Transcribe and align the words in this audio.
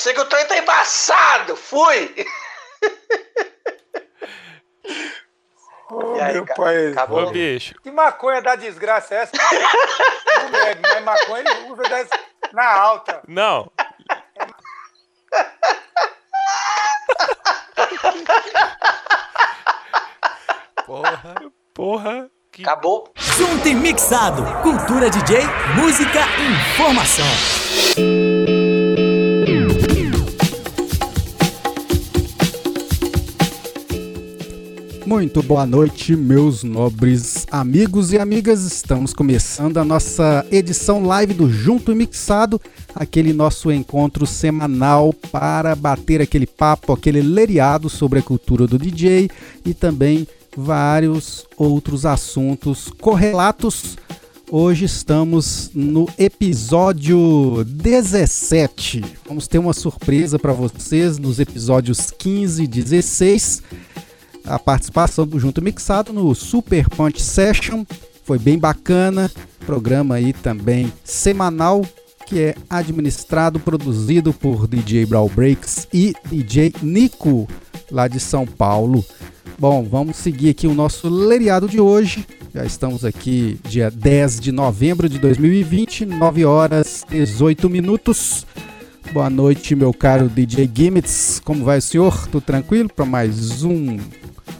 sei 0.00 0.14
que 0.14 0.20
o 0.20 0.24
trem 0.24 0.46
tá 0.46 0.58
embaçado. 0.58 1.56
Fui! 1.56 2.26
Oh, 5.92 6.14
aí, 6.20 6.34
meu 6.34 6.44
cara, 6.44 6.56
pai. 6.56 6.92
Acabou. 6.92 7.26
Ô, 7.26 7.30
bicho. 7.30 7.74
Que 7.82 7.90
maconha 7.90 8.40
da 8.40 8.54
desgraça 8.54 9.14
é 9.14 9.18
essa? 9.22 9.32
Não 10.42 10.50
bebe, 10.50 10.80
mas 10.82 11.04
maconha 11.04 11.40
ele 11.40 11.72
usa 11.72 12.08
na 12.52 12.72
alta. 12.72 13.22
Não. 13.26 13.70
Porra. 20.86 21.34
Porra. 21.74 22.30
Que... 22.52 22.62
Acabou. 22.62 23.12
Junto 23.16 23.68
e 23.68 23.74
mixado. 23.74 24.44
Cultura 24.62 25.10
DJ, 25.10 25.40
música, 25.76 26.20
informação. 26.76 28.19
Muito 35.20 35.42
boa 35.42 35.66
noite, 35.66 36.16
meus 36.16 36.64
nobres 36.64 37.46
amigos 37.50 38.10
e 38.10 38.18
amigas. 38.18 38.62
Estamos 38.62 39.12
começando 39.12 39.76
a 39.76 39.84
nossa 39.84 40.46
edição 40.50 41.04
live 41.04 41.34
do 41.34 41.52
Junto 41.52 41.92
e 41.92 41.94
Mixado, 41.94 42.58
aquele 42.94 43.34
nosso 43.34 43.70
encontro 43.70 44.26
semanal 44.26 45.12
para 45.12 45.76
bater 45.76 46.22
aquele 46.22 46.46
papo, 46.46 46.94
aquele 46.94 47.20
leriado 47.20 47.90
sobre 47.90 48.20
a 48.20 48.22
cultura 48.22 48.66
do 48.66 48.78
DJ 48.78 49.28
e 49.62 49.74
também 49.74 50.26
vários 50.56 51.44
outros 51.54 52.06
assuntos 52.06 52.88
correlatos. 52.98 53.98
Hoje 54.50 54.86
estamos 54.86 55.70
no 55.74 56.08
episódio 56.18 57.62
17. 57.66 59.04
Vamos 59.26 59.46
ter 59.46 59.58
uma 59.58 59.74
surpresa 59.74 60.38
para 60.38 60.54
vocês 60.54 61.18
nos 61.18 61.38
episódios 61.38 62.10
15 62.10 62.62
e 62.62 62.66
16 62.66 63.62
a 64.44 64.58
participação 64.58 65.26
do 65.26 65.38
Junto 65.38 65.62
Mixado 65.62 66.12
no 66.12 66.34
Super 66.34 66.88
Punch 66.88 67.22
Session. 67.22 67.84
Foi 68.24 68.38
bem 68.38 68.58
bacana. 68.58 69.30
Programa 69.66 70.16
aí 70.16 70.32
também 70.32 70.92
semanal 71.04 71.82
que 72.30 72.38
é 72.38 72.54
administrado, 72.70 73.58
produzido 73.58 74.32
por 74.32 74.68
DJ 74.68 75.04
Brawl 75.04 75.28
Breaks 75.28 75.88
e 75.92 76.14
DJ 76.30 76.72
Nico, 76.80 77.48
lá 77.90 78.06
de 78.06 78.20
São 78.20 78.46
Paulo. 78.46 79.04
Bom, 79.58 79.82
vamos 79.82 80.16
seguir 80.16 80.50
aqui 80.50 80.68
o 80.68 80.74
nosso 80.74 81.08
leriado 81.08 81.68
de 81.68 81.80
hoje. 81.80 82.24
Já 82.54 82.64
estamos 82.64 83.04
aqui 83.04 83.58
dia 83.68 83.90
10 83.90 84.38
de 84.38 84.52
novembro 84.52 85.08
de 85.08 85.18
2020, 85.18 86.06
9 86.06 86.44
horas 86.44 87.04
18 87.10 87.68
minutos. 87.68 88.46
Boa 89.12 89.28
noite, 89.28 89.74
meu 89.74 89.92
caro 89.92 90.28
DJ 90.28 90.70
Gimmits. 90.72 91.42
Como 91.44 91.64
vai 91.64 91.80
senhor? 91.80 92.28
Tudo 92.28 92.40
tranquilo 92.40 92.88
para 92.88 93.04
mais 93.04 93.64
um 93.64 93.98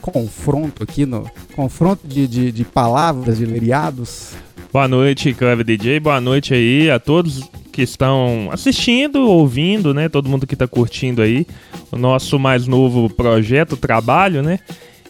confronto 0.01 0.83
aqui 0.83 1.05
no 1.05 1.25
confronto 1.55 2.05
de, 2.05 2.27
de, 2.27 2.51
de 2.51 2.65
palavras, 2.65 3.37
de 3.37 3.45
leriados. 3.45 4.33
Boa 4.73 4.89
noite, 4.89 5.33
Clever 5.33 5.65
DJ. 5.65 6.01
Boa 6.01 6.19
noite 6.19 6.53
aí 6.53 6.91
a 6.91 6.99
todos 6.99 7.49
que 7.71 7.81
estão 7.81 8.49
assistindo, 8.51 9.21
ouvindo, 9.21 9.93
né? 9.93 10.09
Todo 10.09 10.27
mundo 10.27 10.45
que 10.45 10.55
está 10.55 10.67
curtindo 10.67 11.21
aí 11.21 11.47
o 11.89 11.97
nosso 11.97 12.37
mais 12.37 12.67
novo 12.67 13.09
projeto, 13.09 13.77
trabalho, 13.77 14.43
né? 14.43 14.59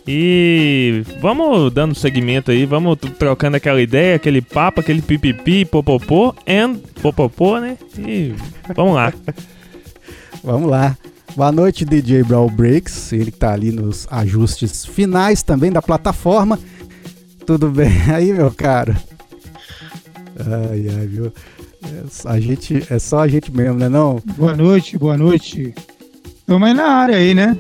E 0.08 1.04
vamos 1.22 1.72
dando 1.72 1.94
segmento 1.94 2.50
aí, 2.50 2.66
vamos 2.66 2.98
trocando 3.20 3.58
aquela 3.58 3.82
ideia, 3.82 4.16
aquele 4.16 4.42
papo, 4.42 4.80
aquele 4.80 5.02
pipipi, 5.02 5.64
popopô, 5.64 6.34
and 6.48 6.78
popopô, 7.02 7.60
né? 7.60 7.78
E 7.98 8.34
vamos 8.76 8.96
lá. 8.96 9.14
vamos 10.44 10.70
lá. 10.70 10.98
Boa 11.36 11.52
noite, 11.52 11.86
DJ 11.86 12.24
Brawl 12.24 12.50
Breaks. 12.50 13.14
Ele 13.14 13.32
que 13.32 13.38
tá 13.38 13.54
ali 13.54 13.72
nos 13.72 14.08
ajustes 14.12 14.86
finais 14.86 15.44
também 15.44 15.72
da 15.72 15.82
plataforma. 15.82 16.60
Tudo 17.46 17.70
bem 17.70 17.92
aí, 18.12 18.34
meu 18.34 18.52
caro? 18.52 18.96
Ai, 20.40 20.88
ai, 20.98 21.08
viu? 21.08 21.32
É, 21.84 22.04
a 22.26 22.40
gente, 22.40 22.84
é 22.90 23.00
só 23.00 23.20
a 23.20 23.28
gente 23.28 23.52
mesmo, 23.56 23.78
né 23.78 23.88
não? 23.88 24.22
Boa 24.36 24.56
noite, 24.56 24.98
boa 24.98 25.18
noite. 25.18 25.74
Estamos 26.26 26.68
aí 26.68 26.74
na 26.74 26.88
área 26.88 27.16
aí, 27.16 27.34
né? 27.34 27.56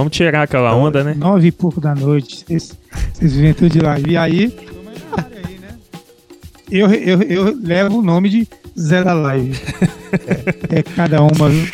Vamos 0.00 0.16
tirar 0.16 0.44
aquela 0.44 0.74
onda, 0.74 1.04
né? 1.04 1.12
Nove 1.12 1.48
e 1.48 1.52
pouco 1.52 1.78
da 1.78 1.94
noite. 1.94 2.42
Vocês 2.48 2.74
vêm 3.20 3.52
tudo 3.52 3.68
de 3.68 3.80
live. 3.80 4.12
E 4.12 4.16
aí? 4.16 4.56
Eu, 6.70 6.90
eu, 6.90 7.20
eu 7.20 7.58
levo 7.62 7.98
o 7.98 8.02
nome 8.02 8.30
de 8.30 8.48
Zé 8.78 9.04
da 9.04 9.12
Live. 9.12 9.60
é, 10.70 10.78
é 10.78 10.82
cada 10.82 11.20
uma, 11.20 11.50
viu? 11.50 11.68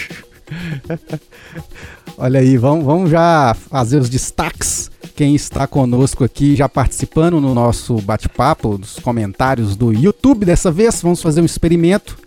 Olha 2.19 2.41
aí, 2.41 2.56
vamos, 2.56 2.84
vamos 2.84 3.10
já 3.12 3.54
fazer 3.54 3.98
os 3.98 4.10
destaques. 4.10 4.91
Quem 5.15 5.36
está 5.36 5.69
conosco 5.69 6.25
aqui, 6.25 6.56
já 6.56 6.69
participando 6.69 7.41
no 7.41 7.54
nosso 7.54 7.94
bate-papo, 8.03 8.76
dos 8.76 8.98
comentários 8.98 9.76
do 9.76 9.92
YouTube 9.92 10.44
dessa 10.44 10.72
vez, 10.72 11.00
vamos 11.00 11.22
fazer 11.22 11.41
um 11.41 11.47
experimento. 11.47 12.19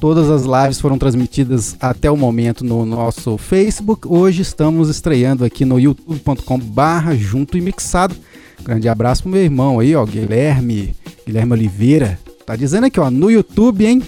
Todas 0.00 0.30
as 0.30 0.42
lives 0.42 0.78
foram 0.78 0.98
transmitidas 0.98 1.76
até 1.80 2.10
o 2.10 2.16
momento 2.16 2.64
no 2.64 2.84
nosso 2.84 3.38
Facebook. 3.38 4.06
Hoje 4.06 4.42
estamos 4.42 4.90
estreando 4.90 5.44
aqui 5.44 5.64
no 5.64 5.80
youtube.com/barra 5.80 7.14
junto 7.14 7.56
e 7.56 7.60
mixado. 7.60 8.14
Grande 8.62 8.88
abraço 8.88 9.22
pro 9.22 9.32
meu 9.32 9.42
irmão 9.42 9.80
aí, 9.80 9.94
ó, 9.94 10.04
Guilherme, 10.04 10.94
Guilherme 11.26 11.52
Oliveira. 11.52 12.18
Tá 12.44 12.54
dizendo 12.56 12.84
aqui, 12.84 13.00
ó, 13.00 13.10
no 13.10 13.30
YouTube, 13.30 13.86
hein? 13.86 14.02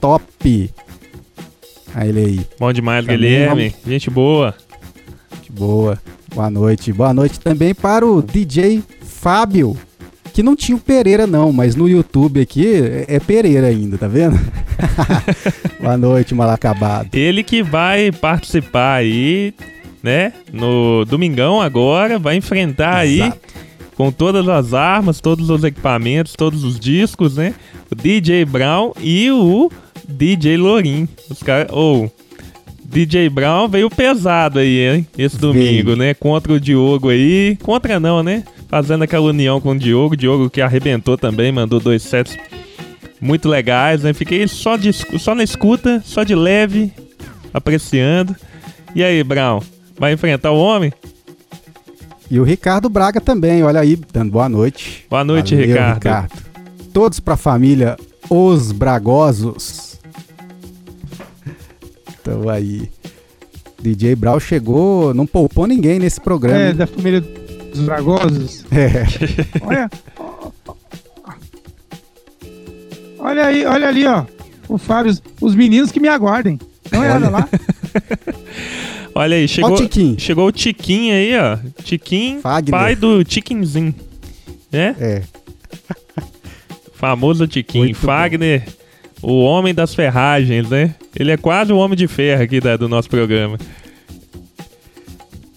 Top. 0.00 0.70
Aí 1.94 2.08
ele 2.08 2.20
aí. 2.20 2.40
Bom 2.58 2.72
demais, 2.72 3.04
também 3.04 3.18
Guilherme. 3.18 3.68
Vamos... 3.68 3.86
Gente 3.86 4.10
boa. 4.10 4.54
Gente 5.34 5.52
boa. 5.52 5.98
Boa 6.34 6.50
noite. 6.50 6.92
Boa 6.92 7.14
noite 7.14 7.38
também 7.38 7.74
para 7.74 8.04
o 8.04 8.20
DJ 8.20 8.82
Fábio, 9.02 9.76
que 10.38 10.42
não 10.44 10.54
tinha 10.54 10.76
o 10.76 10.80
Pereira 10.80 11.26
não, 11.26 11.52
mas 11.52 11.74
no 11.74 11.88
YouTube 11.88 12.40
aqui 12.40 12.64
é, 12.64 13.16
é 13.16 13.18
Pereira 13.18 13.66
ainda, 13.66 13.98
tá 13.98 14.06
vendo? 14.06 14.38
Boa 15.82 15.96
noite, 15.96 16.32
mal 16.32 16.48
acabado. 16.48 17.12
Ele 17.12 17.42
que 17.42 17.60
vai 17.60 18.12
participar 18.12 18.98
aí, 18.98 19.52
né, 20.00 20.32
no 20.52 21.04
domingão 21.04 21.60
agora, 21.60 22.20
vai 22.20 22.36
enfrentar 22.36 23.04
Exato. 23.04 23.32
aí 23.34 23.52
com 23.96 24.12
todas 24.12 24.46
as 24.48 24.74
armas, 24.74 25.20
todos 25.20 25.50
os 25.50 25.64
equipamentos, 25.64 26.34
todos 26.34 26.62
os 26.62 26.78
discos, 26.78 27.34
né? 27.36 27.52
O 27.90 27.96
DJ 27.96 28.44
Brown 28.44 28.92
e 29.00 29.32
o 29.32 29.68
DJ 30.08 30.56
Lorin. 30.56 31.08
Os 31.28 31.42
caras. 31.42 31.66
Ou. 31.72 32.04
Oh, 32.04 32.28
DJ 32.84 33.28
Brown 33.28 33.68
veio 33.68 33.90
pesado 33.90 34.60
aí, 34.60 34.88
hein? 34.88 35.06
Esse 35.18 35.36
domingo, 35.36 35.96
né? 35.96 36.14
Contra 36.14 36.52
o 36.52 36.60
Diogo 36.60 37.08
aí. 37.08 37.58
Contra 37.60 37.98
não, 37.98 38.22
né? 38.22 38.44
Fazendo 38.68 39.04
aquela 39.04 39.26
união 39.26 39.60
com 39.60 39.70
o 39.70 39.78
Diogo. 39.78 40.16
Diogo 40.16 40.50
que 40.50 40.60
arrebentou 40.60 41.16
também, 41.16 41.50
mandou 41.50 41.80
dois 41.80 42.02
sets 42.02 42.36
muito 43.20 43.48
legais, 43.48 44.02
né? 44.02 44.12
Fiquei 44.12 44.46
só, 44.46 44.76
de, 44.76 44.92
só 44.92 45.34
na 45.34 45.42
escuta, 45.42 46.02
só 46.04 46.22
de 46.22 46.34
leve, 46.34 46.92
apreciando. 47.52 48.36
E 48.94 49.02
aí, 49.02 49.22
Brown? 49.24 49.60
Vai 49.98 50.12
enfrentar 50.12 50.52
o 50.52 50.58
homem? 50.58 50.92
E 52.30 52.38
o 52.38 52.44
Ricardo 52.44 52.88
Braga 52.90 53.20
também, 53.20 53.62
olha 53.62 53.80
aí, 53.80 53.96
dando 54.12 54.30
boa 54.30 54.48
noite. 54.48 55.06
Boa 55.08 55.24
noite, 55.24 55.54
Valeu, 55.54 55.68
Ricardo. 55.68 55.94
Ricardo. 55.94 56.32
Todos 56.92 57.20
para 57.20 57.34
a 57.34 57.38
família 57.38 57.96
Os 58.28 58.70
Bragosos. 58.70 59.98
Então 62.20 62.48
aí. 62.48 62.90
DJ 63.80 64.16
Brau 64.16 64.40
chegou, 64.40 65.14
não 65.14 65.24
poupou 65.24 65.66
ninguém 65.66 66.00
nesse 66.00 66.20
programa. 66.20 66.58
É, 66.58 66.68
hein? 66.70 66.74
da 66.74 66.86
família 66.86 67.24
dos 67.70 67.80
Bragosos. 67.80 68.64
É. 68.70 69.04
olha. 69.62 69.90
Olha 73.18 73.46
aí, 73.46 73.66
olha 73.66 73.88
ali, 73.88 74.06
ó. 74.06 74.24
O 74.68 74.78
Fábio, 74.78 75.16
os 75.40 75.54
meninos 75.54 75.90
que 75.90 76.00
me 76.00 76.08
aguardem. 76.08 76.58
Dá 76.90 76.98
uma 76.98 77.04
olhada 77.04 77.30
lá. 77.30 77.48
Olha 79.14 79.36
aí, 79.36 79.48
chegou, 79.48 79.74
o 79.74 80.20
chegou 80.20 80.46
o 80.46 80.52
Tiquinho 80.52 81.12
aí, 81.12 81.36
ó. 81.36 81.58
Tiquinho, 81.82 82.40
Fagner. 82.40 82.70
pai 82.70 82.94
do 82.94 83.24
Tiquinzinho. 83.24 83.92
Né? 84.70 84.94
É. 85.00 85.22
Famoso 86.94 87.48
Tiquinho. 87.48 87.86
Muito 87.86 87.96
Fagner, 87.96 88.62
bom. 89.20 89.32
o 89.32 89.42
homem 89.42 89.74
das 89.74 89.92
ferragens, 89.92 90.68
né? 90.68 90.94
Ele 91.18 91.32
é 91.32 91.36
quase 91.36 91.72
o 91.72 91.76
homem 91.78 91.96
de 91.96 92.06
ferro 92.06 92.44
aqui 92.44 92.60
da, 92.60 92.76
do 92.76 92.88
nosso 92.88 93.10
programa. 93.10 93.58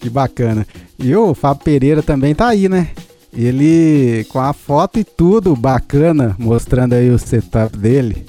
Que 0.00 0.10
bacana. 0.10 0.66
E 1.02 1.14
o 1.16 1.34
Fábio 1.34 1.64
Pereira 1.64 2.02
também 2.02 2.34
tá 2.34 2.48
aí, 2.48 2.68
né? 2.68 2.88
Ele 3.36 4.24
com 4.28 4.38
a 4.38 4.52
foto 4.52 5.00
e 5.00 5.04
tudo 5.04 5.56
bacana, 5.56 6.36
mostrando 6.38 6.92
aí 6.92 7.10
o 7.10 7.18
setup 7.18 7.76
dele. 7.76 8.24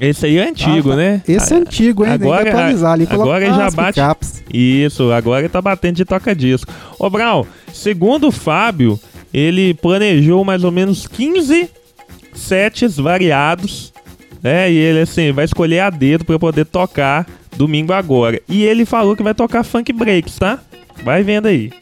Esse 0.00 0.26
aí 0.26 0.38
é 0.38 0.48
antigo, 0.48 0.90
ah, 0.90 0.96
né? 0.96 1.22
Esse 1.28 1.54
é 1.54 1.56
antigo, 1.56 2.04
hein? 2.04 2.12
Agora, 2.12 2.50
atualizar 2.50 2.92
ali, 2.92 3.06
agora 3.08 3.46
já 3.46 3.70
bate. 3.70 4.00
Caps. 4.00 4.42
Isso, 4.52 5.12
agora 5.12 5.48
tá 5.48 5.62
batendo 5.62 5.96
de 5.96 6.04
toca-disco. 6.04 6.72
Ô, 6.98 7.08
Brown, 7.08 7.44
segundo 7.72 8.28
o 8.28 8.32
Fábio, 8.32 8.98
ele 9.32 9.72
planejou 9.74 10.44
mais 10.44 10.64
ou 10.64 10.72
menos 10.72 11.06
15 11.06 11.70
sets 12.34 12.96
variados, 12.96 13.92
É, 14.42 14.70
e 14.70 14.76
ele 14.76 15.00
assim, 15.00 15.32
vai 15.32 15.46
escolher 15.46 15.80
a 15.80 15.88
dedo 15.88 16.24
pra 16.24 16.38
poder 16.38 16.66
tocar 16.66 17.26
domingo 17.56 17.94
agora. 17.94 18.38
E 18.46 18.62
ele 18.62 18.84
falou 18.84 19.16
que 19.16 19.22
vai 19.22 19.32
tocar 19.32 19.64
funk 19.64 19.90
breaks, 19.90 20.36
tá? 20.36 20.58
Vai 21.02 21.22
vendo 21.22 21.46
aí. 21.46 21.72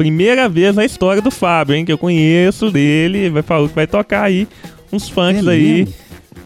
Primeira 0.00 0.48
vez 0.48 0.74
na 0.74 0.82
história 0.82 1.20
do 1.20 1.30
Fábio, 1.30 1.74
hein? 1.76 1.84
Que 1.84 1.92
eu 1.92 1.98
conheço 1.98 2.70
dele. 2.70 3.28
Vai 3.28 3.42
falar 3.42 3.68
que 3.68 3.74
vai 3.74 3.86
tocar 3.86 4.22
aí 4.22 4.48
uns 4.90 5.10
funks 5.10 5.46
É 5.46 5.50
aí 5.50 5.84
mesmo? 5.84 5.94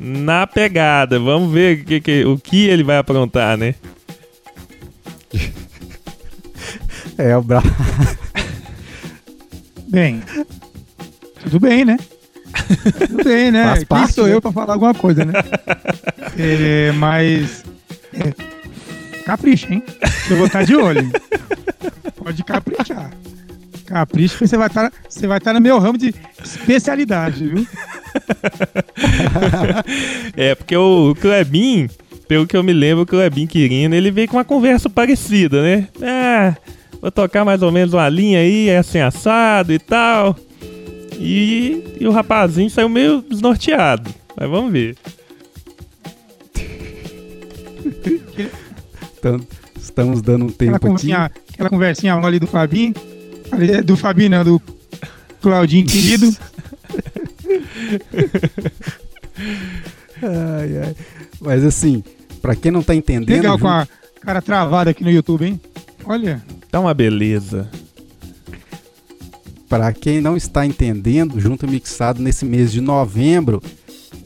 na 0.01 0.45
pegada. 0.45 1.21
Vamos 1.21 1.53
ver 1.53 1.79
o 1.79 1.85
que, 1.85 2.01
que- 2.01 2.25
o 2.25 2.37
que 2.37 2.67
ele 2.67 2.83
vai 2.83 2.99
aprontar, 2.99 3.57
né? 3.57 3.77
É, 7.17 7.37
o 7.37 7.43
Bra... 7.43 7.63
Bem, 9.87 10.21
tudo 11.45 11.61
bem, 11.61 11.85
né? 11.85 11.97
Tudo 13.07 13.23
bem, 13.23 13.53
né? 13.53 13.63
Faz 13.67 13.79
Quem 13.79 13.87
parte, 13.87 14.15
sou 14.15 14.27
né? 14.27 14.35
eu 14.35 14.43
pra 14.43 14.51
falar 14.51 14.73
alguma 14.73 14.93
coisa, 14.95 15.25
né? 15.25 15.33
É, 16.37 16.91
mas. 16.91 17.65
é, 18.13 18.33
capricha, 19.25 19.73
hein? 19.73 19.81
Eu 20.29 20.39
vou 20.39 20.47
estar 20.47 20.65
de 20.65 20.75
olho. 20.75 21.09
Pode 22.17 22.43
caprichar. 22.43 23.13
Capricha, 23.95 24.37
que 24.37 24.49
você 24.49 24.57
vai 24.57 24.67
estar 24.67 24.93
você 25.09 25.25
vai 25.25 25.39
estar 25.39 25.53
no 25.53 25.61
meu 25.61 25.79
ramo 25.79 25.97
de 25.97 26.13
especialidade, 26.43 27.47
viu? 27.47 27.65
É, 30.37 30.55
porque 30.55 30.77
o 30.77 31.15
Klebin, 31.21 31.89
pelo 32.27 32.47
que 32.47 32.57
eu 32.57 32.63
me 32.63 32.73
lembro, 32.73 33.03
o 33.03 33.07
Klebin 33.07 33.47
Quirino, 33.47 33.95
ele 33.95 34.11
veio 34.11 34.29
com 34.29 34.37
uma 34.37 34.45
conversa 34.45 34.91
parecida, 34.91 35.63
né? 35.63 35.89
Ah, 36.03 36.57
vou 37.01 37.11
tocar 37.11 37.45
mais 37.45 37.63
ou 37.63 37.71
menos 37.71 37.95
uma 37.95 38.09
linha 38.09 38.41
aí, 38.41 38.69
é 38.69 38.79
assim 38.79 38.99
assado 38.99 39.73
e 39.73 39.79
tal. 39.79 40.37
E, 41.19 41.97
e 42.01 42.07
o 42.07 42.11
rapazinho 42.11 42.71
saiu 42.71 42.89
meio 42.89 43.23
desnorteado. 43.23 44.13
Mas 44.37 44.51
vamos 44.51 44.73
ver. 44.73 44.97
Então, 49.19 49.41
estamos 49.77 50.21
dando 50.21 50.47
um 50.47 50.51
tempo 50.51 50.75
aqui. 50.75 50.87
conversinha, 50.87 51.31
aquela 51.53 51.71
conversinha 51.71 52.17
mole 52.17 52.41
do 52.41 52.47
Fabinho. 52.47 52.95
Do 53.85 53.97
Fabinho, 53.97 54.31
não, 54.31 54.45
do 54.45 54.63
Claudinho 55.41 55.87
querido. 55.87 56.35
Ai, 60.23 60.79
ai. 60.79 60.97
Mas 61.41 61.65
assim, 61.65 62.03
pra 62.41 62.55
quem 62.55 62.71
não 62.71 62.83
tá 62.83 62.95
entendendo, 62.95 63.43
Legal 63.43 63.59
com 63.59 63.69
a 63.69 63.87
cara 64.21 64.41
travada 64.41 64.91
aqui 64.91 65.05
no 65.05 65.11
YouTube, 65.11 65.45
hein? 65.45 65.61
Olha. 66.05 66.43
Tá 66.71 66.81
uma 66.81 66.95
beleza. 66.95 67.69
Para 69.69 69.93
quem 69.93 70.21
não 70.21 70.37
está 70.37 70.65
entendendo, 70.65 71.41
junto 71.41 71.69
mixado 71.69 72.23
nesse 72.23 72.45
mês 72.45 72.71
de 72.71 72.81
novembro, 72.81 73.63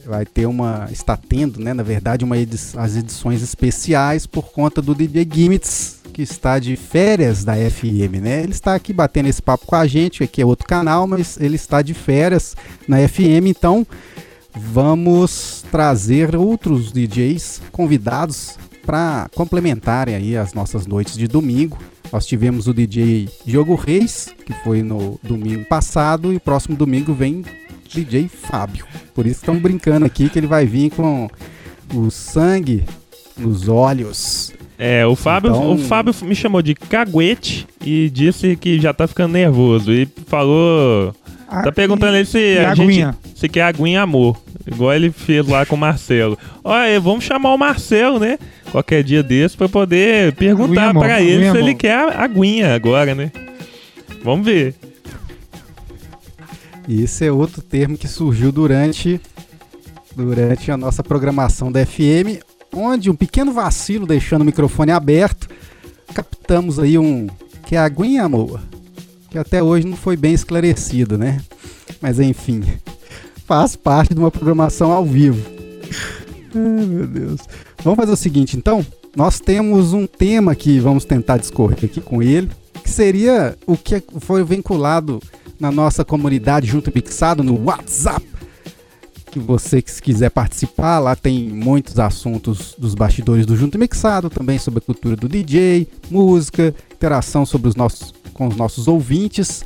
vai 0.05 0.25
ter 0.25 0.45
uma, 0.45 0.87
está 0.91 1.17
tendo, 1.17 1.59
né, 1.59 1.73
na 1.73 1.83
verdade, 1.83 2.25
uma 2.25 2.37
edi 2.37 2.57
as 2.75 2.95
edições 2.95 3.41
especiais 3.41 4.25
por 4.25 4.51
conta 4.51 4.81
do 4.81 4.95
DJ 4.95 5.27
Gimmits, 5.31 5.98
que 6.19 6.23
está 6.23 6.59
de 6.59 6.75
férias 6.75 7.45
da 7.45 7.55
FM, 7.55 8.19
né? 8.21 8.43
Ele 8.43 8.51
está 8.51 8.75
aqui 8.75 8.91
batendo 8.91 9.29
esse 9.29 9.41
papo 9.41 9.65
com 9.65 9.75
a 9.77 9.87
gente, 9.87 10.21
aqui 10.21 10.41
é 10.41 10.45
outro 10.45 10.67
canal, 10.67 11.07
mas 11.07 11.39
ele 11.39 11.55
está 11.55 11.81
de 11.81 11.93
férias 11.93 12.57
na 12.85 12.97
FM, 13.07 13.47
então 13.47 13.87
vamos 14.53 15.63
trazer 15.71 16.35
outros 16.35 16.91
DJs 16.91 17.61
convidados 17.71 18.57
para 18.85 19.29
complementarem 19.33 20.13
aí 20.13 20.35
as 20.35 20.53
nossas 20.53 20.85
noites 20.85 21.15
de 21.15 21.25
domingo. 21.25 21.79
Nós 22.11 22.25
tivemos 22.25 22.67
o 22.67 22.73
DJ 22.73 23.29
Diogo 23.45 23.75
Reis, 23.75 24.27
que 24.45 24.51
foi 24.61 24.83
no 24.83 25.17
domingo 25.23 25.63
passado, 25.69 26.33
e 26.33 26.35
o 26.35 26.41
próximo 26.41 26.75
domingo 26.75 27.13
vem 27.13 27.45
DJ 27.89 28.27
Fábio. 28.27 28.85
Por 29.15 29.25
isso 29.25 29.39
estamos 29.39 29.61
brincando 29.61 30.05
aqui 30.05 30.27
que 30.27 30.37
ele 30.37 30.47
vai 30.47 30.65
vir 30.65 30.89
com 30.89 31.29
o 31.95 32.11
sangue 32.11 32.83
nos 33.37 33.69
olhos. 33.69 34.51
É, 34.81 35.05
o 35.05 35.13
Fábio, 35.15 35.49
Então- 35.51 35.73
o 35.73 35.77
Fábio 35.77 36.15
me 36.23 36.33
chamou 36.33 36.61
de 36.61 36.73
caguete 36.73 37.67
e 37.85 38.09
disse 38.09 38.55
que 38.55 38.79
já 38.79 38.93
tá 38.93 39.05
ficando 39.07 39.33
nervoso. 39.33 39.91
E 39.91 40.07
falou. 40.27 41.13
Ah, 41.51 41.63
Tá 41.63 41.71
perguntando 41.71 42.15
ele 42.15 42.25
se 42.25 42.57
a 42.59 42.71
aguinha? 42.71 43.15
gente. 43.25 43.39
Se 43.39 43.49
quer 43.49 43.63
aguinha 43.63 44.01
amor. 44.03 44.39
Igual 44.65 44.93
ele 44.93 45.11
fez 45.11 45.45
lá 45.47 45.65
com 45.65 45.75
o 45.75 45.79
Marcelo. 45.79 46.37
Olha, 46.63 46.99
vamos 46.99 47.23
chamar 47.25 47.53
o 47.53 47.57
Marcelo, 47.57 48.19
né? 48.19 48.37
Qualquer 48.71 49.03
dia 49.03 49.23
desse 49.23 49.57
pra 49.57 49.67
poder 49.67 50.31
perguntar 50.35 50.65
Aguinha 50.73 50.89
amor, 50.91 51.03
pra 51.03 51.21
ele 51.21 51.33
aguinha 51.37 51.51
se 51.51 51.57
ele 51.57 51.69
amor. 51.69 51.77
quer 51.79 51.93
a 51.95 52.23
aguinha 52.23 52.75
agora, 52.75 53.15
né? 53.15 53.31
Vamos 54.23 54.45
ver. 54.45 54.75
Esse 56.87 57.25
é 57.25 57.31
outro 57.31 57.61
termo 57.61 57.97
que 57.97 58.07
surgiu 58.07 58.51
durante, 58.51 59.19
durante 60.15 60.71
a 60.71 60.77
nossa 60.77 61.03
programação 61.03 61.71
da 61.71 61.85
FM, 61.85 62.39
onde 62.73 63.09
um 63.09 63.15
pequeno 63.15 63.51
vacilo 63.51 64.05
deixando 64.05 64.41
o 64.41 64.45
microfone 64.45 64.91
aberto, 64.91 65.47
captamos 66.13 66.79
aí 66.79 66.97
um 66.97 67.27
que 67.65 67.75
é 67.75 67.79
aguinha 67.79 68.23
amor, 68.23 68.59
que 69.29 69.37
até 69.37 69.61
hoje 69.61 69.85
não 69.85 69.95
foi 69.95 70.17
bem 70.17 70.33
esclarecido, 70.33 71.17
né? 71.17 71.39
Mas 72.01 72.19
enfim, 72.19 72.63
faz 73.45 73.75
parte 73.75 74.13
de 74.13 74.19
uma 74.19 74.31
programação 74.31 74.91
ao 74.91 75.05
vivo. 75.05 75.43
Ai, 76.55 76.85
meu 76.85 77.07
Deus. 77.07 77.41
Vamos 77.83 77.97
fazer 77.97 78.11
o 78.11 78.17
seguinte, 78.17 78.57
então. 78.57 78.85
Nós 79.15 79.39
temos 79.39 79.91
um 79.91 80.05
tema 80.05 80.53
que 80.53 80.79
vamos 80.79 81.03
tentar 81.03 81.37
discorrer 81.37 81.83
aqui 81.83 81.99
com 81.99 82.21
ele, 82.21 82.49
que 82.83 82.89
seria 82.89 83.57
o 83.65 83.75
que 83.75 84.03
foi 84.19 84.43
vinculado 84.43 85.19
na 85.59 85.71
nossa 85.71 86.05
comunidade 86.05 86.67
Junto 86.67 86.91
Mixado 86.93 87.43
no 87.43 87.65
WhatsApp. 87.65 88.25
Que 89.31 89.39
você 89.39 89.81
que 89.81 90.01
quiser 90.01 90.29
participar, 90.31 90.99
lá 90.99 91.15
tem 91.15 91.47
muitos 91.49 91.99
assuntos 91.99 92.75
dos 92.77 92.95
bastidores 92.95 93.45
do 93.45 93.55
Junto 93.55 93.77
Mixado, 93.77 94.29
também 94.29 94.57
sobre 94.57 94.79
a 94.79 94.81
cultura 94.81 95.15
do 95.15 95.29
DJ, 95.29 95.87
música, 96.09 96.73
interação 96.91 97.45
sobre 97.45 97.69
os 97.69 97.75
nossos, 97.75 98.13
com 98.33 98.47
os 98.47 98.55
nossos 98.55 98.87
ouvintes. 98.87 99.63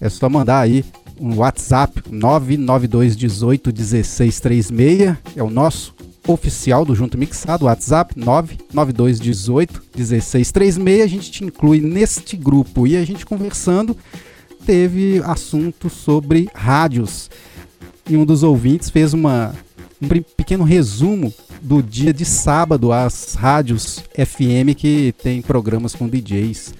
É 0.00 0.08
só 0.08 0.28
mandar 0.28 0.60
aí 0.60 0.84
um 1.20 1.36
WhatsApp 1.36 2.02
992 2.10 3.16
18 3.16 3.72
1636, 3.72 5.16
é 5.36 5.42
o 5.42 5.50
nosso 5.50 5.94
oficial 6.26 6.84
do 6.84 6.94
Junto 6.94 7.18
Mixado, 7.18 7.66
WhatsApp 7.66 8.18
992 8.18 9.20
18 9.20 9.82
1636. 9.96 11.02
A 11.02 11.06
gente 11.06 11.30
te 11.30 11.44
inclui 11.44 11.80
neste 11.80 12.36
grupo 12.36 12.86
e 12.86 12.96
a 12.96 13.04
gente 13.04 13.24
conversando 13.24 13.96
teve 14.64 15.20
assunto 15.24 15.90
sobre 15.90 16.48
rádios. 16.54 17.30
E 18.08 18.16
um 18.16 18.24
dos 18.24 18.42
ouvintes 18.42 18.90
fez 18.90 19.14
uma, 19.14 19.54
um 20.00 20.08
pequeno 20.36 20.64
resumo 20.64 21.32
do 21.62 21.82
dia 21.82 22.12
de 22.12 22.24
sábado 22.24 22.92
às 22.92 23.34
rádios 23.34 24.04
FM 24.14 24.76
que 24.76 25.14
tem 25.22 25.40
programas 25.40 25.94
com 25.94 26.08
DJs 26.08 26.74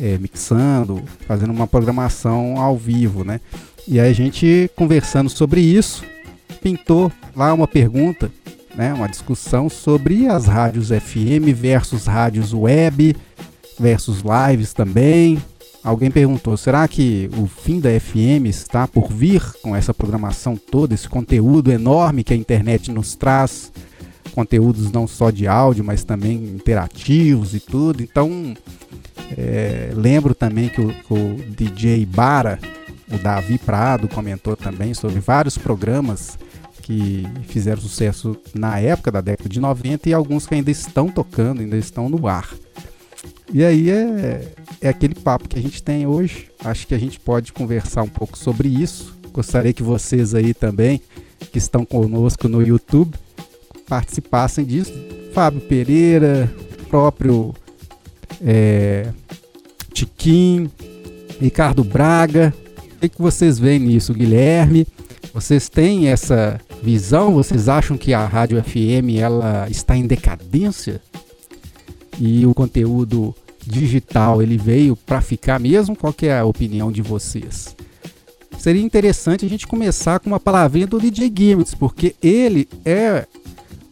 é, 0.00 0.16
mixando, 0.18 1.02
fazendo 1.26 1.50
uma 1.52 1.66
programação 1.66 2.56
ao 2.58 2.76
vivo, 2.76 3.24
né? 3.24 3.40
E 3.86 4.00
aí 4.00 4.08
a 4.08 4.14
gente 4.14 4.70
conversando 4.74 5.28
sobre 5.28 5.60
isso, 5.60 6.04
pintou 6.62 7.12
lá 7.36 7.52
uma 7.52 7.68
pergunta, 7.68 8.30
né? 8.74 8.94
Uma 8.94 9.08
discussão 9.08 9.68
sobre 9.68 10.26
as 10.26 10.46
rádios 10.46 10.88
FM 10.88 11.52
versus 11.54 12.06
rádios 12.06 12.54
web 12.54 13.14
versus 13.78 14.22
lives 14.22 14.72
também, 14.72 15.42
Alguém 15.82 16.10
perguntou: 16.10 16.56
será 16.56 16.86
que 16.86 17.28
o 17.36 17.46
fim 17.46 17.80
da 17.80 17.88
FM 17.98 18.46
está 18.46 18.86
por 18.86 19.12
vir 19.12 19.42
com 19.62 19.74
essa 19.74 19.92
programação 19.92 20.56
toda, 20.56 20.94
esse 20.94 21.08
conteúdo 21.08 21.72
enorme 21.72 22.22
que 22.22 22.32
a 22.32 22.36
internet 22.36 22.90
nos 22.90 23.14
traz? 23.14 23.72
Conteúdos 24.32 24.90
não 24.90 25.06
só 25.06 25.30
de 25.30 25.46
áudio, 25.46 25.84
mas 25.84 26.04
também 26.04 26.36
interativos 26.44 27.54
e 27.54 27.60
tudo. 27.60 28.02
Então, 28.02 28.54
é, 29.36 29.90
lembro 29.94 30.34
também 30.34 30.68
que 30.68 30.80
o, 30.80 30.88
o 31.10 31.36
DJ 31.50 32.06
Bara, 32.06 32.58
o 33.12 33.18
Davi 33.18 33.58
Prado, 33.58 34.08
comentou 34.08 34.56
também 34.56 34.94
sobre 34.94 35.20
vários 35.20 35.58
programas 35.58 36.38
que 36.80 37.26
fizeram 37.48 37.80
sucesso 37.80 38.36
na 38.54 38.78
época 38.78 39.10
da 39.10 39.20
década 39.20 39.48
de 39.48 39.60
90 39.60 40.08
e 40.08 40.14
alguns 40.14 40.46
que 40.46 40.54
ainda 40.54 40.70
estão 40.70 41.08
tocando, 41.08 41.60
ainda 41.60 41.76
estão 41.76 42.08
no 42.08 42.26
ar. 42.26 42.48
E 43.52 43.64
aí 43.64 43.90
é, 43.90 44.48
é 44.80 44.88
aquele 44.88 45.14
papo 45.14 45.48
que 45.48 45.58
a 45.58 45.62
gente 45.62 45.82
tem 45.82 46.06
hoje. 46.06 46.48
Acho 46.64 46.86
que 46.86 46.94
a 46.94 46.98
gente 46.98 47.20
pode 47.20 47.52
conversar 47.52 48.02
um 48.02 48.08
pouco 48.08 48.38
sobre 48.38 48.68
isso. 48.68 49.16
Gostaria 49.32 49.72
que 49.72 49.82
vocês 49.82 50.34
aí 50.34 50.54
também, 50.54 51.00
que 51.50 51.58
estão 51.58 51.84
conosco 51.84 52.48
no 52.48 52.62
YouTube, 52.62 53.14
participassem 53.88 54.64
disso. 54.64 54.92
Fábio 55.32 55.60
Pereira, 55.62 56.52
próprio 56.88 57.54
é, 58.44 59.08
Ricardo 61.40 61.82
Braga. 61.82 62.54
O 62.96 62.98
que, 63.00 63.08
que 63.08 63.20
vocês 63.20 63.58
veem 63.58 63.80
nisso, 63.80 64.14
Guilherme? 64.14 64.86
Vocês 65.34 65.68
têm 65.68 66.08
essa 66.08 66.60
visão? 66.82 67.32
Vocês 67.34 67.68
acham 67.68 67.96
que 67.96 68.12
a 68.12 68.24
rádio 68.24 68.62
FM 68.62 69.18
ela 69.18 69.66
está 69.70 69.96
em 69.96 70.06
decadência? 70.06 71.00
E 72.18 72.44
o 72.46 72.54
conteúdo 72.54 73.34
digital 73.66 74.42
ele 74.42 74.56
veio 74.56 74.96
para 74.96 75.20
ficar 75.20 75.58
mesmo? 75.58 75.96
Qual 75.96 76.12
que 76.12 76.26
é 76.26 76.38
a 76.38 76.44
opinião 76.44 76.90
de 76.90 77.02
vocês? 77.02 77.74
Seria 78.58 78.82
interessante 78.82 79.44
a 79.44 79.48
gente 79.48 79.66
começar 79.66 80.20
com 80.20 80.30
uma 80.30 80.38
palavrinha 80.38 80.86
do 80.86 81.00
DJ 81.00 81.32
Gimmicks, 81.36 81.74
porque 81.74 82.14
ele 82.22 82.68
é 82.84 83.26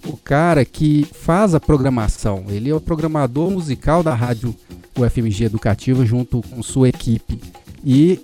o 0.06 0.16
cara 0.16 0.64
que 0.64 1.06
faz 1.12 1.54
a 1.54 1.60
programação. 1.60 2.44
Ele 2.48 2.70
é 2.70 2.74
o 2.74 2.80
programador 2.80 3.50
musical 3.50 4.02
da 4.02 4.14
rádio 4.14 4.54
UFMG 4.96 5.44
Educativa 5.44 6.04
junto 6.04 6.42
com 6.42 6.62
sua 6.62 6.88
equipe. 6.88 7.40
E 7.84 8.20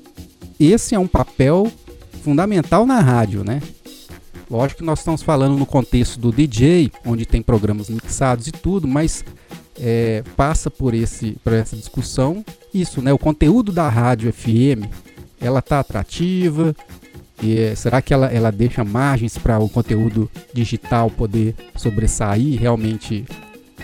esse 0.58 0.94
é 0.94 0.98
um 0.98 1.06
papel 1.06 1.70
fundamental 2.22 2.86
na 2.86 3.00
rádio, 3.00 3.44
né? 3.44 3.60
Lógico 4.50 4.78
que 4.78 4.86
nós 4.86 5.00
estamos 5.00 5.22
falando 5.22 5.58
no 5.58 5.66
contexto 5.66 6.20
do 6.20 6.30
DJ, 6.30 6.92
onde 7.04 7.26
tem 7.26 7.42
programas 7.42 7.90
mixados 7.90 8.46
e 8.46 8.52
tudo, 8.52 8.86
mas 8.86 9.24
é, 9.78 10.23
passa 10.37 10.71
por, 10.71 10.95
esse, 10.95 11.33
por 11.42 11.52
essa 11.52 11.76
discussão 11.76 12.45
isso, 12.73 13.00
né? 13.00 13.12
O 13.12 13.18
conteúdo 13.18 13.73
da 13.73 13.88
rádio 13.88 14.33
FM, 14.33 14.85
ela 15.40 15.62
tá 15.62 15.80
atrativa, 15.80 16.75
e, 17.42 17.59
é, 17.59 17.75
será 17.75 18.00
que 18.00 18.14
ela, 18.14 18.26
ela 18.26 18.50
deixa 18.50 18.83
margens 18.85 19.37
para 19.37 19.59
o 19.59 19.68
conteúdo 19.68 20.30
digital 20.52 21.11
poder 21.11 21.54
sobressair, 21.76 22.59
realmente 22.59 23.25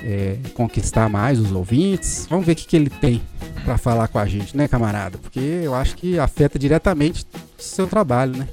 é, 0.03 0.39
conquistar 0.55 1.09
mais 1.09 1.39
os 1.39 1.53
ouvintes? 1.53 2.27
Vamos 2.29 2.47
ver 2.47 2.53
o 2.53 2.57
que, 2.57 2.67
que 2.67 2.77
ele 2.77 2.91
tem 2.91 3.21
para 3.65 3.77
falar 3.77 4.09
com 4.09 4.19
a 4.19 4.27
gente, 4.27 4.57
né, 4.57 4.67
camarada? 4.67 5.19
Porque 5.19 5.41
eu 5.41 5.75
acho 5.75 5.97
que 5.97 6.19
afeta 6.19 6.59
diretamente 6.59 7.27
o 7.59 7.63
seu 7.63 7.87
trabalho, 7.87 8.37
né? 8.37 8.49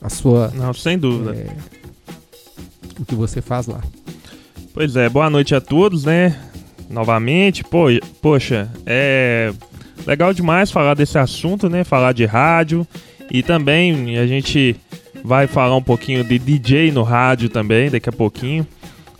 A 0.00 0.08
sua. 0.08 0.50
Não, 0.54 0.72
sem 0.72 0.98
dúvida. 0.98 1.36
É, 1.36 1.56
o 2.98 3.04
que 3.04 3.14
você 3.14 3.40
faz 3.40 3.66
lá. 3.66 3.80
Pois 4.74 4.96
é, 4.96 5.08
boa 5.08 5.28
noite 5.28 5.54
a 5.54 5.60
todos, 5.60 6.04
né? 6.04 6.40
Novamente, 6.92 7.64
pô, 7.64 7.86
poxa, 8.20 8.70
é 8.84 9.52
legal 10.06 10.34
demais 10.34 10.70
falar 10.70 10.94
desse 10.94 11.18
assunto, 11.18 11.68
né? 11.68 11.84
Falar 11.84 12.12
de 12.12 12.24
rádio. 12.26 12.86
E 13.30 13.42
também 13.42 14.18
a 14.18 14.26
gente 14.26 14.76
vai 15.24 15.46
falar 15.46 15.74
um 15.74 15.82
pouquinho 15.82 16.22
de 16.22 16.38
DJ 16.38 16.92
no 16.92 17.02
rádio 17.02 17.48
também, 17.48 17.90
daqui 17.90 18.08
a 18.08 18.12
pouquinho. 18.12 18.66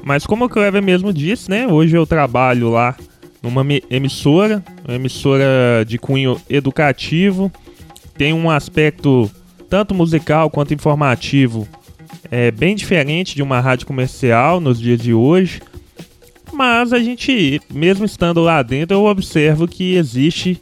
Mas 0.05 0.27
como 0.27 0.45
o 0.45 0.49
Clever 0.49 0.83
mesmo 0.83 1.13
disse, 1.13 1.49
né? 1.49 1.67
Hoje 1.67 1.97
eu 1.97 2.07
trabalho 2.07 2.69
lá 2.69 2.95
numa 3.43 3.65
emissora, 3.91 4.63
uma 4.87 4.97
emissora 4.97 5.85
de 5.87 5.99
cunho 5.99 6.39
educativo. 6.51 7.51
Tem 8.19 8.35
um 8.35 8.51
aspecto 8.51 9.31
tanto 9.71 9.95
musical 9.95 10.51
quanto 10.51 10.75
informativo 10.75 11.67
é 12.31 12.51
bem 12.51 12.75
diferente 12.75 13.35
de 13.35 13.43
uma 13.43 13.61
rádio 13.61 13.87
comercial 13.87 14.61
nos 14.61 14.81
dias 14.81 15.01
de 15.01 15.13
hoje. 15.13 15.61
Mas 16.53 16.93
a 16.93 16.99
gente, 16.99 17.61
mesmo 17.73 18.05
estando 18.05 18.41
lá 18.41 18.63
dentro, 18.63 18.97
eu 18.97 19.05
observo 19.05 19.67
que 19.67 19.97
existe 19.97 20.61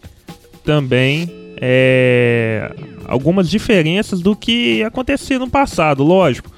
também 0.64 1.28
é, 1.60 2.72
algumas 3.06 3.50
diferenças 3.50 4.20
do 4.20 4.36
que 4.36 4.82
acontecia 4.84 5.38
no 5.38 5.50
passado, 5.50 6.02
lógico. 6.02 6.50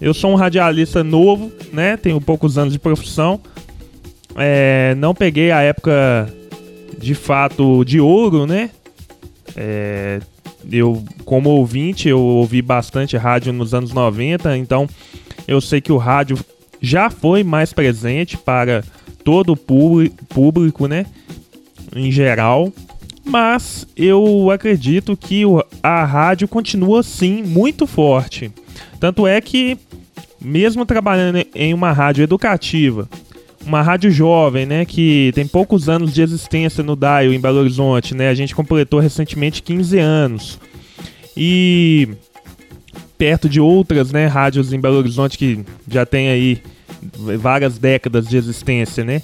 Eu 0.00 0.14
sou 0.14 0.32
um 0.32 0.34
radialista 0.34 1.04
novo, 1.04 1.52
né? 1.72 1.96
Tenho 1.96 2.20
poucos 2.20 2.56
anos 2.56 2.72
de 2.72 2.78
profissão. 2.78 3.38
É, 4.34 4.94
não 4.96 5.14
peguei 5.14 5.50
a 5.50 5.60
época 5.60 6.32
de 6.98 7.14
fato 7.14 7.84
de 7.84 8.00
ouro, 8.00 8.46
né? 8.46 8.70
É, 9.54 10.20
eu, 10.70 11.04
como 11.24 11.50
ouvinte, 11.50 12.08
eu 12.08 12.20
ouvi 12.20 12.62
bastante 12.62 13.16
rádio 13.16 13.52
nos 13.52 13.74
anos 13.74 13.92
90, 13.92 14.56
então 14.56 14.88
eu 15.46 15.60
sei 15.60 15.80
que 15.80 15.92
o 15.92 15.96
rádio 15.96 16.38
já 16.80 17.10
foi 17.10 17.44
mais 17.44 17.72
presente 17.72 18.36
para 18.36 18.82
todo 19.24 19.52
o 19.52 19.56
público, 19.56 20.86
né? 20.86 21.06
Em 21.94 22.10
geral. 22.10 22.72
Mas 23.24 23.86
eu 23.96 24.50
acredito 24.50 25.16
que 25.16 25.44
a 25.82 26.04
rádio 26.04 26.48
continua 26.48 27.02
sim 27.02 27.42
muito 27.42 27.86
forte. 27.86 28.50
Tanto 28.98 29.26
é 29.26 29.40
que, 29.40 29.78
mesmo 30.40 30.86
trabalhando 30.86 31.44
em 31.54 31.74
uma 31.74 31.92
rádio 31.92 32.24
educativa, 32.24 33.08
uma 33.64 33.82
rádio 33.82 34.10
jovem, 34.10 34.64
né, 34.64 34.84
que 34.84 35.30
tem 35.34 35.46
poucos 35.46 35.88
anos 35.88 36.14
de 36.14 36.22
existência 36.22 36.82
no 36.82 36.96
Dial 36.96 37.32
em 37.32 37.40
Belo 37.40 37.58
Horizonte, 37.58 38.14
né? 38.14 38.28
A 38.30 38.34
gente 38.34 38.54
completou 38.54 39.00
recentemente 39.00 39.62
15 39.62 39.98
anos. 39.98 40.58
E 41.36 42.08
perto 43.20 43.50
de 43.50 43.60
outras, 43.60 44.10
né, 44.10 44.26
rádios 44.26 44.72
em 44.72 44.80
Belo 44.80 44.96
Horizonte 44.96 45.36
que 45.36 45.62
já 45.86 46.06
tem 46.06 46.30
aí 46.30 46.62
várias 47.38 47.76
décadas 47.76 48.26
de 48.26 48.38
existência, 48.38 49.04
né? 49.04 49.20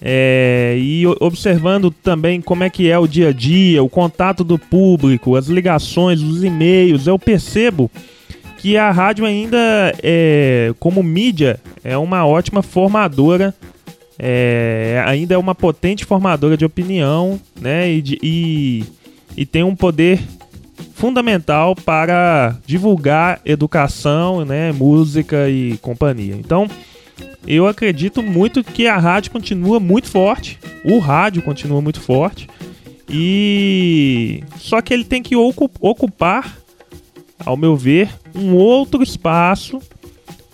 É, 0.00 0.76
e 0.78 1.04
observando 1.18 1.90
também 1.90 2.40
como 2.40 2.62
é 2.62 2.70
que 2.70 2.88
é 2.88 2.96
o 2.96 3.06
dia 3.06 3.30
a 3.30 3.32
dia, 3.32 3.82
o 3.82 3.88
contato 3.88 4.44
do 4.44 4.56
público, 4.56 5.34
as 5.34 5.48
ligações, 5.48 6.22
os 6.22 6.44
e-mails, 6.44 7.08
eu 7.08 7.18
percebo 7.18 7.90
que 8.58 8.76
a 8.76 8.92
rádio 8.92 9.24
ainda, 9.24 9.58
é, 10.04 10.72
como 10.78 11.02
mídia, 11.02 11.58
é 11.82 11.98
uma 11.98 12.24
ótima 12.24 12.62
formadora, 12.62 13.52
é, 14.16 15.02
ainda 15.04 15.34
é 15.34 15.38
uma 15.38 15.54
potente 15.54 16.04
formadora 16.04 16.56
de 16.56 16.64
opinião, 16.64 17.40
né? 17.60 17.90
E, 17.90 18.02
de, 18.02 18.18
e, 18.22 18.84
e 19.36 19.44
tem 19.44 19.64
um 19.64 19.74
poder 19.74 20.20
fundamental 21.02 21.74
para 21.74 22.56
divulgar 22.64 23.40
educação, 23.44 24.44
né, 24.44 24.70
música 24.70 25.50
e 25.50 25.76
companhia. 25.78 26.36
Então, 26.36 26.68
eu 27.44 27.66
acredito 27.66 28.22
muito 28.22 28.62
que 28.62 28.86
a 28.86 28.96
rádio 28.98 29.32
continua 29.32 29.80
muito 29.80 30.08
forte, 30.08 30.60
o 30.84 31.00
rádio 31.00 31.42
continua 31.42 31.82
muito 31.82 32.00
forte, 32.00 32.48
e 33.10 34.44
só 34.58 34.80
que 34.80 34.94
ele 34.94 35.02
tem 35.02 35.24
que 35.24 35.34
ocupar, 35.34 36.56
ao 37.44 37.56
meu 37.56 37.74
ver, 37.74 38.08
um 38.32 38.54
outro 38.54 39.02
espaço 39.02 39.80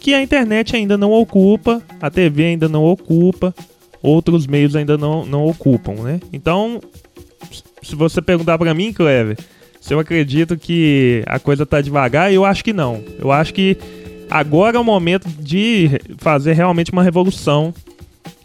que 0.00 0.14
a 0.14 0.22
internet 0.22 0.74
ainda 0.74 0.96
não 0.96 1.12
ocupa, 1.12 1.82
a 2.00 2.10
TV 2.10 2.44
ainda 2.44 2.70
não 2.70 2.84
ocupa, 2.84 3.54
outros 4.02 4.46
meios 4.46 4.74
ainda 4.74 4.96
não, 4.96 5.26
não 5.26 5.44
ocupam, 5.44 5.92
né? 5.96 6.20
Então, 6.32 6.80
se 7.82 7.94
você 7.94 8.22
perguntar 8.22 8.56
para 8.56 8.72
mim, 8.72 8.94
Clever, 8.94 9.36
eu 9.90 9.98
acredito 9.98 10.56
que 10.56 11.22
a 11.26 11.38
coisa 11.38 11.64
tá 11.64 11.80
devagar, 11.80 12.32
eu 12.32 12.44
acho 12.44 12.62
que 12.62 12.72
não. 12.72 13.02
Eu 13.18 13.32
acho 13.32 13.54
que 13.54 13.76
agora 14.30 14.76
é 14.76 14.80
o 14.80 14.84
momento 14.84 15.28
de 15.28 16.00
fazer 16.18 16.52
realmente 16.52 16.92
uma 16.92 17.02
revolução 17.02 17.72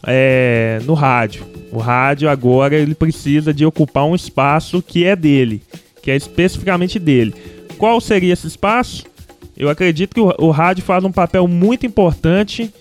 é, 0.06 0.80
no 0.86 0.94
rádio. 0.94 1.46
O 1.72 1.80
rádio 1.80 2.30
agora 2.30 2.76
ele 2.76 2.96
precisa 2.96 3.54
de 3.54 3.66
ocupar 3.66 4.06
um 4.06 4.16
espaço 4.16 4.82
que 4.82 5.06
é 5.06 5.16
dele, 5.16 5.62
que 6.02 6.12
é 6.12 6.16
especificamente 6.16 7.00
dele. 7.00 7.34
Qual 7.78 8.00
seria 8.00 8.34
esse 8.34 8.48
espaço? 8.48 9.06
Eu 9.58 9.70
acredito 9.70 10.14
que 10.14 10.22
o, 10.22 10.34
o 10.38 10.52
rádio 10.52 10.84
faz 10.84 11.04
um 11.04 11.12
papel 11.12 11.48
muito 11.48 11.86
importante 11.86 12.74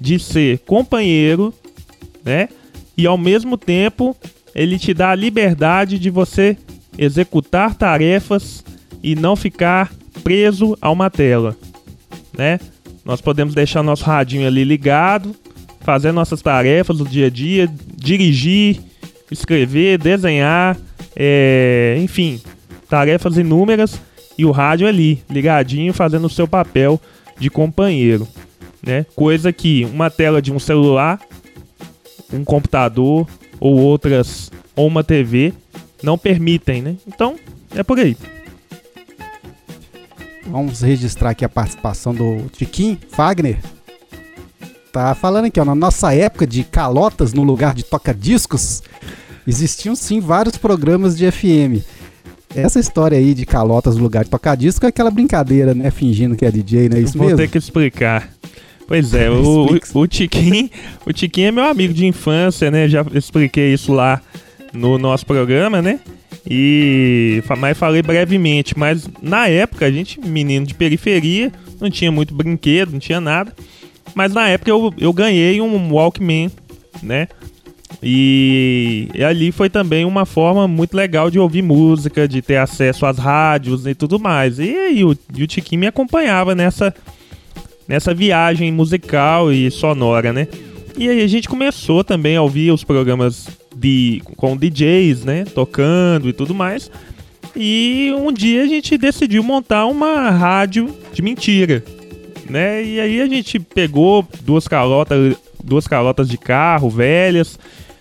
de 0.00 0.18
ser 0.18 0.58
companheiro, 0.60 1.54
né? 2.24 2.48
E 2.96 3.06
ao 3.06 3.16
mesmo 3.16 3.56
tempo 3.56 4.16
ele 4.54 4.78
te 4.78 4.92
dá 4.92 5.10
a 5.10 5.14
liberdade 5.14 5.98
de 5.98 6.10
você 6.10 6.56
executar 6.98 7.74
tarefas 7.74 8.64
e 9.02 9.14
não 9.14 9.34
ficar 9.34 9.92
preso 10.22 10.76
a 10.80 10.90
uma 10.90 11.10
tela 11.10 11.56
né? 12.36 12.58
Nós 13.04 13.20
podemos 13.20 13.54
deixar 13.54 13.82
nosso 13.82 14.04
radinho 14.04 14.46
ali 14.46 14.64
ligado, 14.64 15.34
fazer 15.80 16.12
nossas 16.12 16.40
tarefas 16.40 16.98
do 16.98 17.04
dia 17.04 17.26
a 17.26 17.30
dia, 17.30 17.68
dirigir, 17.96 18.80
escrever, 19.30 19.98
desenhar, 19.98 20.76
é, 21.16 21.96
enfim, 22.00 22.40
tarefas 22.88 23.36
inúmeras 23.36 24.00
e 24.38 24.44
o 24.44 24.50
rádio 24.50 24.86
ali, 24.86 25.22
ligadinho, 25.28 25.92
fazendo 25.92 26.26
o 26.26 26.30
seu 26.30 26.46
papel 26.46 27.00
de 27.38 27.50
companheiro, 27.50 28.26
né? 28.82 29.04
Coisa 29.16 29.52
que 29.52 29.84
uma 29.92 30.10
tela 30.10 30.40
de 30.40 30.52
um 30.52 30.58
celular, 30.58 31.20
um 32.32 32.44
computador 32.44 33.26
ou 33.58 33.78
outras 33.78 34.50
ou 34.76 34.86
uma 34.86 35.04
TV 35.04 35.52
não 36.02 36.18
permitem, 36.18 36.82
né? 36.82 36.96
Então, 37.06 37.36
é 37.74 37.82
por 37.82 37.98
aí. 37.98 38.16
Vamos 40.46 40.80
registrar 40.80 41.30
aqui 41.30 41.44
a 41.44 41.48
participação 41.48 42.14
do 42.14 42.46
Tiquim 42.50 42.98
Fagner. 43.10 43.58
Tá 44.92 45.14
falando 45.14 45.46
aqui, 45.46 45.58
ó, 45.58 45.64
na 45.64 45.74
nossa 45.74 46.14
época 46.14 46.46
de 46.46 46.64
calotas 46.64 47.32
no 47.32 47.42
lugar 47.42 47.74
de 47.74 47.82
toca-discos, 47.82 48.82
existiam 49.46 49.96
sim 49.96 50.20
vários 50.20 50.58
programas 50.58 51.16
de 51.16 51.30
FM. 51.30 51.82
Essa 52.54 52.78
história 52.78 53.16
aí 53.16 53.32
de 53.32 53.46
calotas 53.46 53.96
no 53.96 54.02
lugar 54.02 54.24
de 54.24 54.30
toca-disco 54.30 54.84
é 54.84 54.90
aquela 54.90 55.10
brincadeira, 55.10 55.72
né? 55.72 55.90
Fingindo 55.90 56.36
que 56.36 56.44
é 56.44 56.50
DJ, 56.50 56.90
não 56.90 56.98
é 56.98 57.00
isso 57.00 57.16
Vou 57.16 57.26
mesmo? 57.26 57.38
Vou 57.38 57.46
ter 57.46 57.50
que 57.50 57.56
explicar. 57.56 58.28
Pois 58.86 59.14
é, 59.14 59.30
o, 59.30 59.68
o, 59.72 59.78
o, 60.00 60.06
Tiquim, 60.06 60.70
o 61.06 61.12
Tiquim 61.12 61.44
é 61.44 61.50
meu 61.50 61.64
amigo 61.64 61.94
de 61.94 62.04
infância, 62.04 62.70
né? 62.70 62.86
Já 62.88 63.06
expliquei 63.14 63.72
isso 63.72 63.92
lá 63.92 64.20
no 64.72 64.98
nosso 64.98 65.26
programa, 65.26 65.82
né? 65.82 66.00
E 66.48 67.42
mas 67.58 67.78
falei 67.78 68.02
brevemente, 68.02 68.76
mas 68.76 69.08
na 69.20 69.46
época 69.48 69.86
a 69.86 69.90
gente, 69.90 70.20
menino 70.20 70.66
de 70.66 70.74
periferia, 70.74 71.52
não 71.80 71.90
tinha 71.90 72.10
muito 72.10 72.34
brinquedo, 72.34 72.92
não 72.92 72.98
tinha 72.98 73.20
nada. 73.20 73.54
Mas 74.14 74.32
na 74.32 74.48
época 74.48 74.70
eu, 74.70 74.92
eu 74.98 75.12
ganhei 75.12 75.60
um 75.60 75.92
Walkman, 75.92 76.50
né? 77.02 77.28
E, 78.02 79.08
e, 79.14 79.22
ali 79.22 79.52
foi 79.52 79.70
também 79.70 80.04
uma 80.04 80.26
forma 80.26 80.66
muito 80.66 80.96
legal 80.96 81.30
de 81.30 81.38
ouvir 81.38 81.62
música, 81.62 82.26
de 82.26 82.42
ter 82.42 82.56
acesso 82.56 83.06
às 83.06 83.16
rádios 83.16 83.86
e 83.86 83.94
tudo 83.94 84.18
mais. 84.18 84.58
E 84.58 85.04
o, 85.04 85.16
e 85.36 85.42
o 85.42 85.46
Tiquinho 85.46 85.80
me 85.80 85.86
acompanhava 85.86 86.54
nessa, 86.54 86.92
nessa 87.86 88.12
viagem 88.12 88.72
musical 88.72 89.52
e 89.52 89.70
sonora, 89.70 90.32
né? 90.32 90.48
E 90.98 91.08
aí 91.08 91.22
a 91.22 91.26
gente 91.26 91.48
começou 91.48 92.02
também 92.02 92.36
a 92.36 92.42
ouvir 92.42 92.72
os 92.72 92.82
programas 92.82 93.46
de, 93.74 94.22
com 94.36 94.56
DJs, 94.56 95.24
né? 95.24 95.44
Tocando 95.44 96.28
e 96.28 96.32
tudo 96.32 96.54
mais. 96.54 96.90
E 97.54 98.12
um 98.16 98.32
dia 98.32 98.62
a 98.62 98.66
gente 98.66 98.96
decidiu 98.96 99.42
montar 99.42 99.86
uma 99.86 100.30
rádio 100.30 100.94
de 101.12 101.20
mentira, 101.20 101.84
né? 102.48 102.82
E 102.82 102.98
aí 102.98 103.20
a 103.20 103.26
gente 103.26 103.58
pegou 103.58 104.26
duas 104.42 104.66
calotas, 104.66 105.36
duas 105.62 105.86
calotas 105.86 106.28
de 106.28 106.38
carro 106.38 106.88
velhas, 106.88 107.58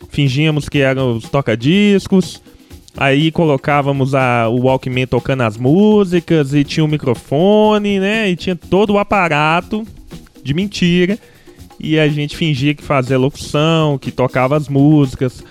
fingíamos 0.09 0.69
que 0.69 0.79
eram 0.79 1.17
os 1.17 1.29
toca-discos, 1.29 2.41
aí 2.95 3.29
colocávamos 3.29 4.15
a, 4.15 4.47
o 4.47 4.61
Walkman 4.61 5.05
tocando 5.05 5.41
as 5.41 5.57
músicas 5.57 6.53
e 6.53 6.63
tinha 6.63 6.85
um 6.85 6.87
microfone, 6.87 7.99
né? 7.99 8.29
E 8.29 8.35
tinha 8.37 8.55
todo 8.55 8.93
o 8.93 8.99
aparato 8.99 9.85
de 10.41 10.53
mentira. 10.53 11.19
E 11.77 11.99
a 11.99 12.07
gente 12.07 12.37
fingia 12.37 12.75
que 12.75 12.83
fazia 12.83 13.17
locução, 13.17 13.97
que 13.97 14.11
tocava 14.11 14.55
as 14.55 14.69
músicas. 14.69 15.43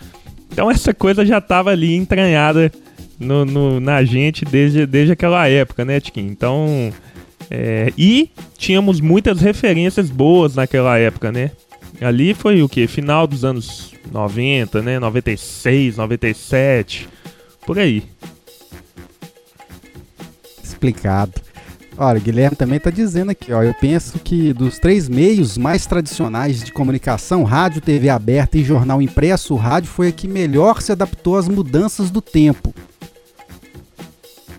Então 0.51 0.71
essa 0.71 0.93
coisa 0.93 1.25
já 1.25 1.39
estava 1.39 1.71
ali 1.71 1.95
entranhada 1.95 2.73
no, 3.19 3.45
no, 3.45 3.81
na 3.81 4.03
gente 4.05 4.45
desde, 4.45 4.87
desde 4.87 5.13
aquela 5.13 5.47
época, 5.49 5.85
né, 5.85 6.01
Tiquinho? 6.01 6.31
Então. 6.31 6.93
É, 7.53 7.93
e 7.99 8.31
tínhamos 8.57 9.01
muitas 9.01 9.41
referências 9.41 10.09
boas 10.09 10.55
naquela 10.55 10.97
época, 10.99 11.33
né? 11.33 11.51
Ali 12.01 12.33
foi 12.33 12.63
o 12.63 12.69
que? 12.69 12.87
Final 12.87 13.27
dos 13.27 13.45
anos 13.45 13.93
90, 14.13 14.81
né? 14.83 15.01
96, 15.01 15.97
97, 15.97 17.09
por 17.67 17.79
aí. 17.79 18.05
Explicado. 20.63 21.50
Olha, 22.03 22.19
o 22.19 22.23
Guilherme 22.23 22.57
também 22.57 22.79
está 22.79 22.89
dizendo 22.89 23.31
aqui, 23.31 23.53
ó. 23.53 23.63
Eu 23.63 23.75
penso 23.75 24.19
que 24.21 24.55
dos 24.55 24.79
três 24.79 25.07
meios 25.07 25.59
mais 25.59 25.85
tradicionais 25.85 26.65
de 26.65 26.73
comunicação, 26.73 27.45
rádio, 27.45 27.83
TV 27.83 28.09
aberta 28.09 28.57
e 28.57 28.65
jornal 28.65 29.03
impresso, 29.03 29.53
o 29.53 29.59
rádio 29.59 29.91
foi 29.91 30.09
a 30.09 30.13
que 30.13 30.27
melhor 30.27 30.81
se 30.81 30.93
adaptou 30.93 31.37
às 31.37 31.47
mudanças 31.47 32.11
do 32.11 32.23
tempo. 32.23 32.73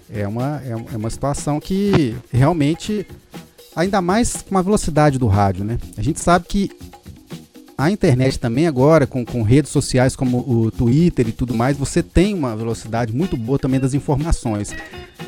É 0.08 0.28
uma, 0.28 0.62
é, 0.64 0.70
é 0.94 0.96
uma 0.96 1.10
situação 1.10 1.60
que 1.60 2.16
realmente, 2.32 3.08
ainda 3.76 4.04
mais 4.04 4.44
com 4.44 4.56
a 4.56 4.62
velocidade 4.62 5.18
do 5.18 5.26
rádio, 5.26 5.66
né? 5.66 5.80
A 5.98 6.02
gente 6.04 6.20
sabe 6.20 6.46
que 6.48 6.70
a 7.82 7.90
internet 7.90 8.38
também 8.38 8.68
agora, 8.68 9.08
com, 9.08 9.26
com 9.26 9.42
redes 9.42 9.72
sociais 9.72 10.16
como 10.16 10.38
o 10.40 10.70
Twitter 10.70 11.28
e 11.28 11.32
tudo 11.32 11.56
mais, 11.56 11.76
você 11.76 12.04
tem 12.04 12.34
uma 12.34 12.56
velocidade 12.56 13.12
muito 13.12 13.36
boa 13.36 13.58
também 13.58 13.80
das 13.80 13.96
informações. 13.96 14.72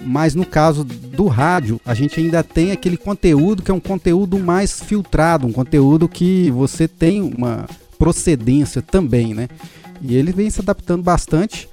Mas 0.04 0.36
no 0.36 0.46
caso 0.46 0.84
do 0.84 1.26
rádio, 1.26 1.82
a 1.84 1.96
gente 1.96 2.20
ainda 2.20 2.44
tem 2.44 2.72
aquele 2.72 2.96
conteúdo 2.96 3.64
que 3.64 3.72
é 3.72 3.74
um 3.74 3.80
conteúdo 3.80 4.38
mais 4.38 4.80
filtrado, 4.82 5.48
um 5.48 5.52
conteúdo 5.52 6.08
que 6.08 6.52
você 6.52 6.88
tem 6.88 7.22
uma 7.22 7.68
procedência 7.98 8.84
também, 8.84 9.34
né? 9.34 9.48
E 10.00 10.16
ele 10.16 10.32
vem 10.32 10.48
se 10.50 10.62
adaptando 10.62 11.02
bastante 11.02 11.68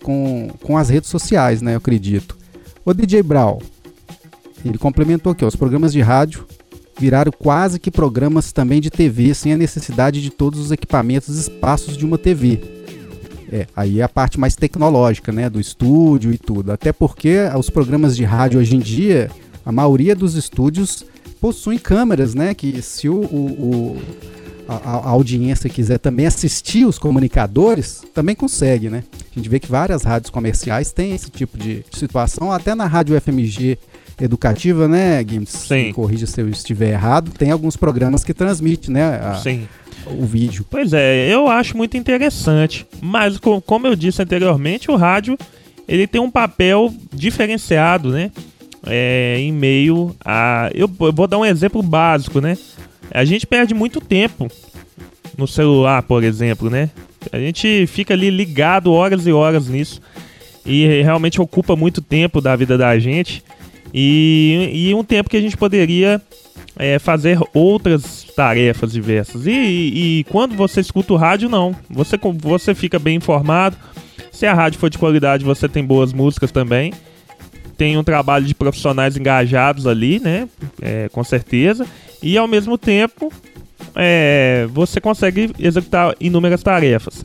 com, 0.00 0.48
com 0.62 0.78
as 0.78 0.90
redes 0.90 1.10
sociais, 1.10 1.60
né? 1.60 1.72
Eu 1.72 1.78
acredito. 1.78 2.38
O 2.84 2.94
DJ 2.94 3.22
Brau, 3.24 3.60
ele 4.64 4.78
complementou 4.78 5.32
aqui, 5.32 5.44
ó, 5.44 5.48
os 5.48 5.56
programas 5.56 5.92
de 5.92 6.00
rádio 6.00 6.46
viraram 7.00 7.32
quase 7.32 7.80
que 7.80 7.90
programas 7.90 8.52
também 8.52 8.78
de 8.78 8.90
TV, 8.90 9.32
sem 9.32 9.54
a 9.54 9.56
necessidade 9.56 10.20
de 10.20 10.28
todos 10.28 10.60
os 10.60 10.70
equipamentos 10.70 11.36
e 11.36 11.40
espaços 11.40 11.96
de 11.96 12.04
uma 12.04 12.18
TV. 12.18 12.60
É, 13.50 13.66
aí 13.74 14.00
é 14.00 14.02
a 14.02 14.08
parte 14.08 14.38
mais 14.38 14.54
tecnológica, 14.54 15.32
né, 15.32 15.48
do 15.48 15.58
estúdio 15.58 16.30
e 16.30 16.36
tudo. 16.36 16.70
Até 16.70 16.92
porque 16.92 17.38
os 17.58 17.70
programas 17.70 18.14
de 18.14 18.22
rádio 18.22 18.60
hoje 18.60 18.76
em 18.76 18.78
dia, 18.78 19.30
a 19.64 19.72
maioria 19.72 20.14
dos 20.14 20.34
estúdios 20.34 21.04
possuem 21.40 21.78
câmeras, 21.78 22.34
né, 22.34 22.52
que 22.52 22.82
se 22.82 23.08
o, 23.08 23.14
o, 23.14 23.96
o 23.96 24.02
a, 24.68 24.74
a, 24.74 25.08
audiência 25.08 25.70
quiser 25.70 25.98
também 25.98 26.26
assistir 26.26 26.84
os 26.84 26.98
comunicadores, 26.98 28.02
também 28.14 28.36
consegue, 28.36 28.88
né? 28.88 29.02
A 29.34 29.38
gente 29.38 29.48
vê 29.48 29.58
que 29.58 29.68
várias 29.68 30.04
rádios 30.04 30.30
comerciais 30.30 30.92
têm 30.92 31.12
esse 31.12 31.28
tipo 31.28 31.58
de 31.58 31.84
situação, 31.90 32.52
até 32.52 32.74
na 32.74 32.86
rádio 32.86 33.20
FMG 33.20 33.78
educativa, 34.20 34.86
né, 34.86 35.24
Gims? 35.26 35.50
Sim. 35.50 35.92
Corrija 35.92 36.26
se 36.26 36.40
eu 36.40 36.48
estiver 36.48 36.90
errado. 36.90 37.30
Tem 37.30 37.50
alguns 37.50 37.76
programas 37.76 38.22
que 38.24 38.34
transmitem, 38.34 38.94
né? 38.94 39.20
A, 39.22 39.34
Sim. 39.36 39.66
O 40.06 40.24
vídeo. 40.24 40.64
Pois 40.68 40.92
é, 40.92 41.28
eu 41.32 41.48
acho 41.48 41.76
muito 41.76 41.96
interessante. 41.96 42.86
Mas, 43.00 43.38
como 43.38 43.86
eu 43.86 43.94
disse 43.94 44.22
anteriormente, 44.22 44.90
o 44.90 44.96
rádio 44.96 45.36
ele 45.86 46.06
tem 46.06 46.20
um 46.20 46.30
papel 46.30 46.92
diferenciado, 47.12 48.10
né? 48.10 48.30
É, 48.86 49.36
em 49.38 49.52
meio 49.52 50.14
a. 50.24 50.70
Eu, 50.72 50.90
eu 51.00 51.12
vou 51.12 51.26
dar 51.26 51.38
um 51.38 51.44
exemplo 51.44 51.82
básico, 51.82 52.40
né? 52.40 52.56
A 53.10 53.24
gente 53.24 53.46
perde 53.46 53.74
muito 53.74 54.00
tempo 54.00 54.48
no 55.36 55.46
celular, 55.46 56.02
por 56.02 56.22
exemplo, 56.22 56.70
né? 56.70 56.90
A 57.32 57.38
gente 57.38 57.86
fica 57.86 58.14
ali 58.14 58.30
ligado 58.30 58.92
horas 58.92 59.26
e 59.26 59.32
horas 59.32 59.68
nisso. 59.68 60.00
E 60.64 61.02
realmente 61.02 61.40
ocupa 61.40 61.74
muito 61.74 62.00
tempo 62.00 62.40
da 62.40 62.54
vida 62.54 62.78
da 62.78 62.98
gente. 62.98 63.42
E, 63.92 64.70
e 64.72 64.94
um 64.94 65.04
tempo 65.04 65.28
que 65.28 65.36
a 65.36 65.40
gente 65.40 65.56
poderia 65.56 66.20
é, 66.76 66.98
fazer 66.98 67.38
outras 67.52 68.24
tarefas 68.34 68.92
diversas. 68.92 69.46
E, 69.46 69.50
e, 69.50 70.20
e, 70.20 70.24
quando 70.24 70.54
você 70.54 70.80
escuta 70.80 71.12
o 71.12 71.16
rádio, 71.16 71.48
não. 71.48 71.74
Você, 71.90 72.18
você 72.38 72.74
fica 72.74 72.98
bem 72.98 73.16
informado. 73.16 73.76
Se 74.32 74.46
a 74.46 74.54
rádio 74.54 74.78
for 74.78 74.88
de 74.88 74.98
qualidade, 74.98 75.44
você 75.44 75.68
tem 75.68 75.84
boas 75.84 76.12
músicas 76.12 76.50
também. 76.50 76.92
Tem 77.76 77.96
um 77.96 78.04
trabalho 78.04 78.44
de 78.44 78.54
profissionais 78.54 79.16
engajados 79.16 79.86
ali, 79.86 80.20
né? 80.20 80.48
É, 80.80 81.08
com 81.10 81.24
certeza. 81.24 81.86
E 82.22 82.38
ao 82.38 82.46
mesmo 82.46 82.78
tempo, 82.78 83.32
é, 83.94 84.66
você 84.70 85.00
consegue 85.00 85.50
executar 85.58 86.14
inúmeras 86.20 86.62
tarefas. 86.62 87.24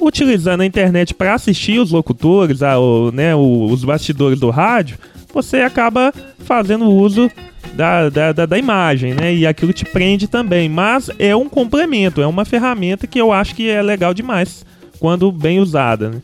Utilizando 0.00 0.60
a 0.60 0.66
internet 0.66 1.14
para 1.14 1.34
assistir 1.34 1.80
os 1.80 1.90
locutores, 1.90 2.62
a, 2.62 2.78
o, 2.78 3.10
né, 3.10 3.34
o, 3.34 3.64
os 3.64 3.84
bastidores 3.84 4.38
do 4.38 4.50
rádio, 4.50 4.98
você 5.32 5.58
acaba 5.58 6.12
fazendo 6.38 6.86
uso 6.86 7.30
da, 7.74 8.08
da, 8.08 8.32
da, 8.32 8.46
da, 8.46 8.58
imagem, 8.58 9.14
né? 9.14 9.34
E 9.34 9.46
aquilo 9.46 9.72
te 9.72 9.84
prende 9.84 10.26
também. 10.26 10.68
Mas 10.68 11.10
é 11.18 11.34
um 11.36 11.48
complemento, 11.48 12.20
é 12.20 12.26
uma 12.26 12.44
ferramenta 12.44 13.06
que 13.06 13.20
eu 13.20 13.32
acho 13.32 13.54
que 13.54 13.68
é 13.68 13.82
legal 13.82 14.14
demais 14.14 14.64
quando 14.98 15.30
bem 15.30 15.60
usada, 15.60 16.10
né? 16.10 16.22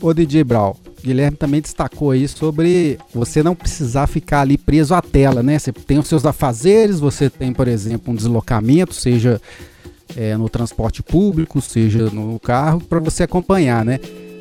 Ô 0.00 0.14
DJ 0.14 0.44
Brau, 0.44 0.76
Guilherme 1.02 1.36
também 1.36 1.60
destacou 1.60 2.12
aí 2.12 2.28
sobre 2.28 2.98
você 3.12 3.42
não 3.42 3.54
precisar 3.54 4.06
ficar 4.06 4.42
ali 4.42 4.56
preso 4.56 4.94
à 4.94 5.02
tela, 5.02 5.42
né? 5.42 5.58
Você 5.58 5.72
tem 5.72 5.98
os 5.98 6.06
seus 6.06 6.24
afazeres, 6.24 7.00
você 7.00 7.28
tem, 7.28 7.52
por 7.52 7.66
exemplo, 7.66 8.12
um 8.12 8.16
deslocamento, 8.16 8.94
seja 8.94 9.40
é, 10.16 10.36
no 10.36 10.48
transporte 10.48 11.02
público, 11.02 11.60
seja 11.60 12.10
no 12.10 12.38
carro, 12.38 12.80
para 12.80 13.00
você 13.00 13.24
acompanhar, 13.24 13.84
né? 13.84 13.98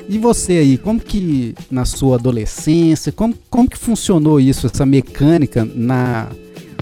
E 0.09 0.17
você 0.17 0.53
aí, 0.53 0.77
como 0.77 0.99
que 0.99 1.53
na 1.69 1.83
sua 1.83 2.15
adolescência, 2.15 3.11
como, 3.11 3.35
como 3.49 3.69
que 3.69 3.77
funcionou 3.77 4.39
isso, 4.39 4.67
essa 4.67 4.85
mecânica 4.85 5.67
na, 5.75 6.29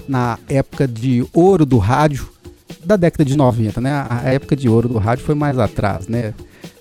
na 0.08 0.38
época 0.48 0.86
de 0.86 1.26
ouro 1.32 1.66
do 1.66 1.78
rádio 1.78 2.28
da 2.84 2.96
década 2.96 3.24
de 3.24 3.36
90, 3.36 3.80
né? 3.80 4.06
A 4.08 4.32
época 4.32 4.54
de 4.54 4.68
ouro 4.68 4.88
do 4.88 4.98
rádio 4.98 5.24
foi 5.24 5.34
mais 5.34 5.58
atrás, 5.58 6.06
né? 6.06 6.32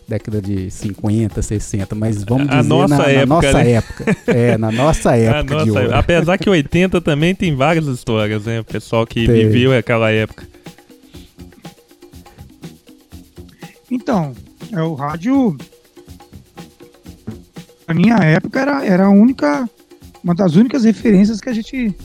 Década 0.08 0.40
de 0.40 0.70
50, 0.70 1.42
60, 1.42 1.96
mas 1.96 2.24
vamos 2.24 2.48
dizer 2.48 2.64
nossa 2.64 2.98
na, 2.98 3.10
época, 3.10 3.26
na 3.26 3.26
nossa 3.26 3.64
né? 3.64 3.72
época. 3.72 4.18
É, 4.28 4.58
na 4.58 4.72
nossa 4.72 5.18
época 5.18 5.54
nossa, 5.56 5.66
de 5.66 5.72
ouro. 5.72 5.96
Apesar 5.96 6.38
que 6.38 6.48
80 6.48 7.02
também 7.02 7.34
tem 7.34 7.56
várias 7.56 7.88
histórias, 7.88 8.46
né? 8.46 8.60
O 8.60 8.64
pessoal 8.64 9.08
que 9.08 9.26
Tem. 9.26 9.50
viveu 9.50 9.76
aquela 9.76 10.12
época. 10.12 10.48
Então, 13.90 14.34
é, 14.72 14.82
o 14.82 14.94
rádio, 14.94 15.58
na 17.88 17.94
minha 17.94 18.16
época, 18.18 18.60
era, 18.60 18.86
era 18.86 19.06
a 19.06 19.10
única, 19.10 19.70
uma 20.24 20.34
das 20.36 20.56
únicas 20.56 20.84
referências 20.84 21.40
que 21.42 21.50
a 21.50 21.54
gente, 21.54 21.96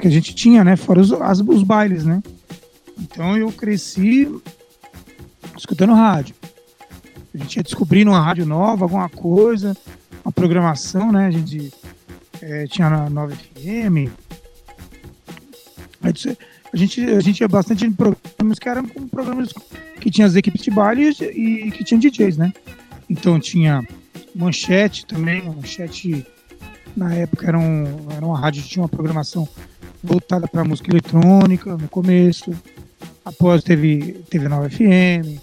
que 0.00 0.06
a 0.06 0.10
gente 0.10 0.34
tinha, 0.34 0.64
né? 0.64 0.76
Fora 0.76 1.00
os, 1.00 1.12
as- 1.12 1.40
os 1.40 1.62
bailes, 1.62 2.04
né? 2.04 2.22
Então 2.98 3.36
eu 3.36 3.50
cresci 3.52 4.28
escutando 5.56 5.92
rádio. 5.94 6.34
A 7.34 7.38
gente 7.38 7.56
ia 7.56 7.62
descobrindo 7.62 8.10
uma 8.10 8.20
rádio 8.20 8.44
nova, 8.44 8.84
alguma 8.84 9.08
coisa, 9.08 9.76
uma 10.24 10.32
programação, 10.32 11.12
né? 11.12 11.26
A 11.26 11.30
gente 11.30 11.72
eh, 12.42 12.66
tinha 12.68 12.90
na 12.90 13.08
9 13.08 13.34
FM. 13.34 14.10
Aí 16.02 16.12
você- 16.12 16.36
A 16.72 16.76
gente, 16.76 17.04
a 17.04 17.20
gente 17.20 17.40
ia 17.40 17.48
bastante 17.48 17.84
em 17.84 17.90
programas 17.92 18.58
que 18.60 18.68
eram 18.68 18.84
programas 18.86 19.52
que 20.00 20.08
tinha 20.10 20.24
as 20.26 20.36
equipes 20.36 20.62
de 20.62 20.70
baile 20.70 21.08
e 21.34 21.70
que 21.72 21.82
tinha 21.82 21.98
DJs, 21.98 22.36
né? 22.36 22.52
Então 23.08 23.40
tinha 23.40 23.82
manchete 24.34 25.06
também, 25.06 25.42
manchete 25.42 26.26
na 26.96 27.14
época 27.14 27.46
era, 27.46 27.58
um, 27.58 27.84
era 28.10 28.24
uma 28.24 28.38
rádio 28.38 28.62
que 28.62 28.68
tinha 28.68 28.82
uma 28.82 28.88
programação 28.88 29.48
voltada 30.02 30.48
para 30.48 30.64
música 30.64 30.90
eletrônica 30.90 31.76
no 31.76 31.88
começo. 31.88 32.52
Após 33.24 33.62
teve, 33.62 34.24
teve 34.28 34.46
a 34.46 34.48
9 34.48 34.70
FM, 34.70 35.40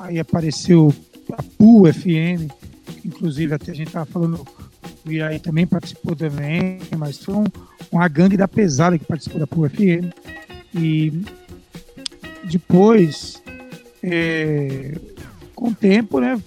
aí 0.00 0.18
apareceu 0.18 0.92
a 1.32 1.42
PU 1.42 1.84
FM, 1.92 2.50
inclusive 3.04 3.54
até 3.54 3.70
a 3.70 3.74
gente 3.74 3.92
tava 3.92 4.06
falando, 4.06 4.44
o 5.04 5.10
Iraí 5.10 5.38
também 5.38 5.66
participou 5.66 6.16
também, 6.16 6.78
mas 6.96 7.18
foi 7.18 7.34
um, 7.34 7.44
com 7.90 8.00
a 8.00 8.08
gangue 8.08 8.36
da 8.36 8.48
pesada 8.48 8.98
que 8.98 9.04
participou 9.04 9.40
da 9.40 9.46
PUC 9.46 9.68
FM. 9.76 10.12
E 10.74 11.22
depois, 12.44 13.42
é, 14.02 14.94
com 15.54 15.68
o 15.68 15.74
tempo, 15.74 16.18
né, 16.18 16.40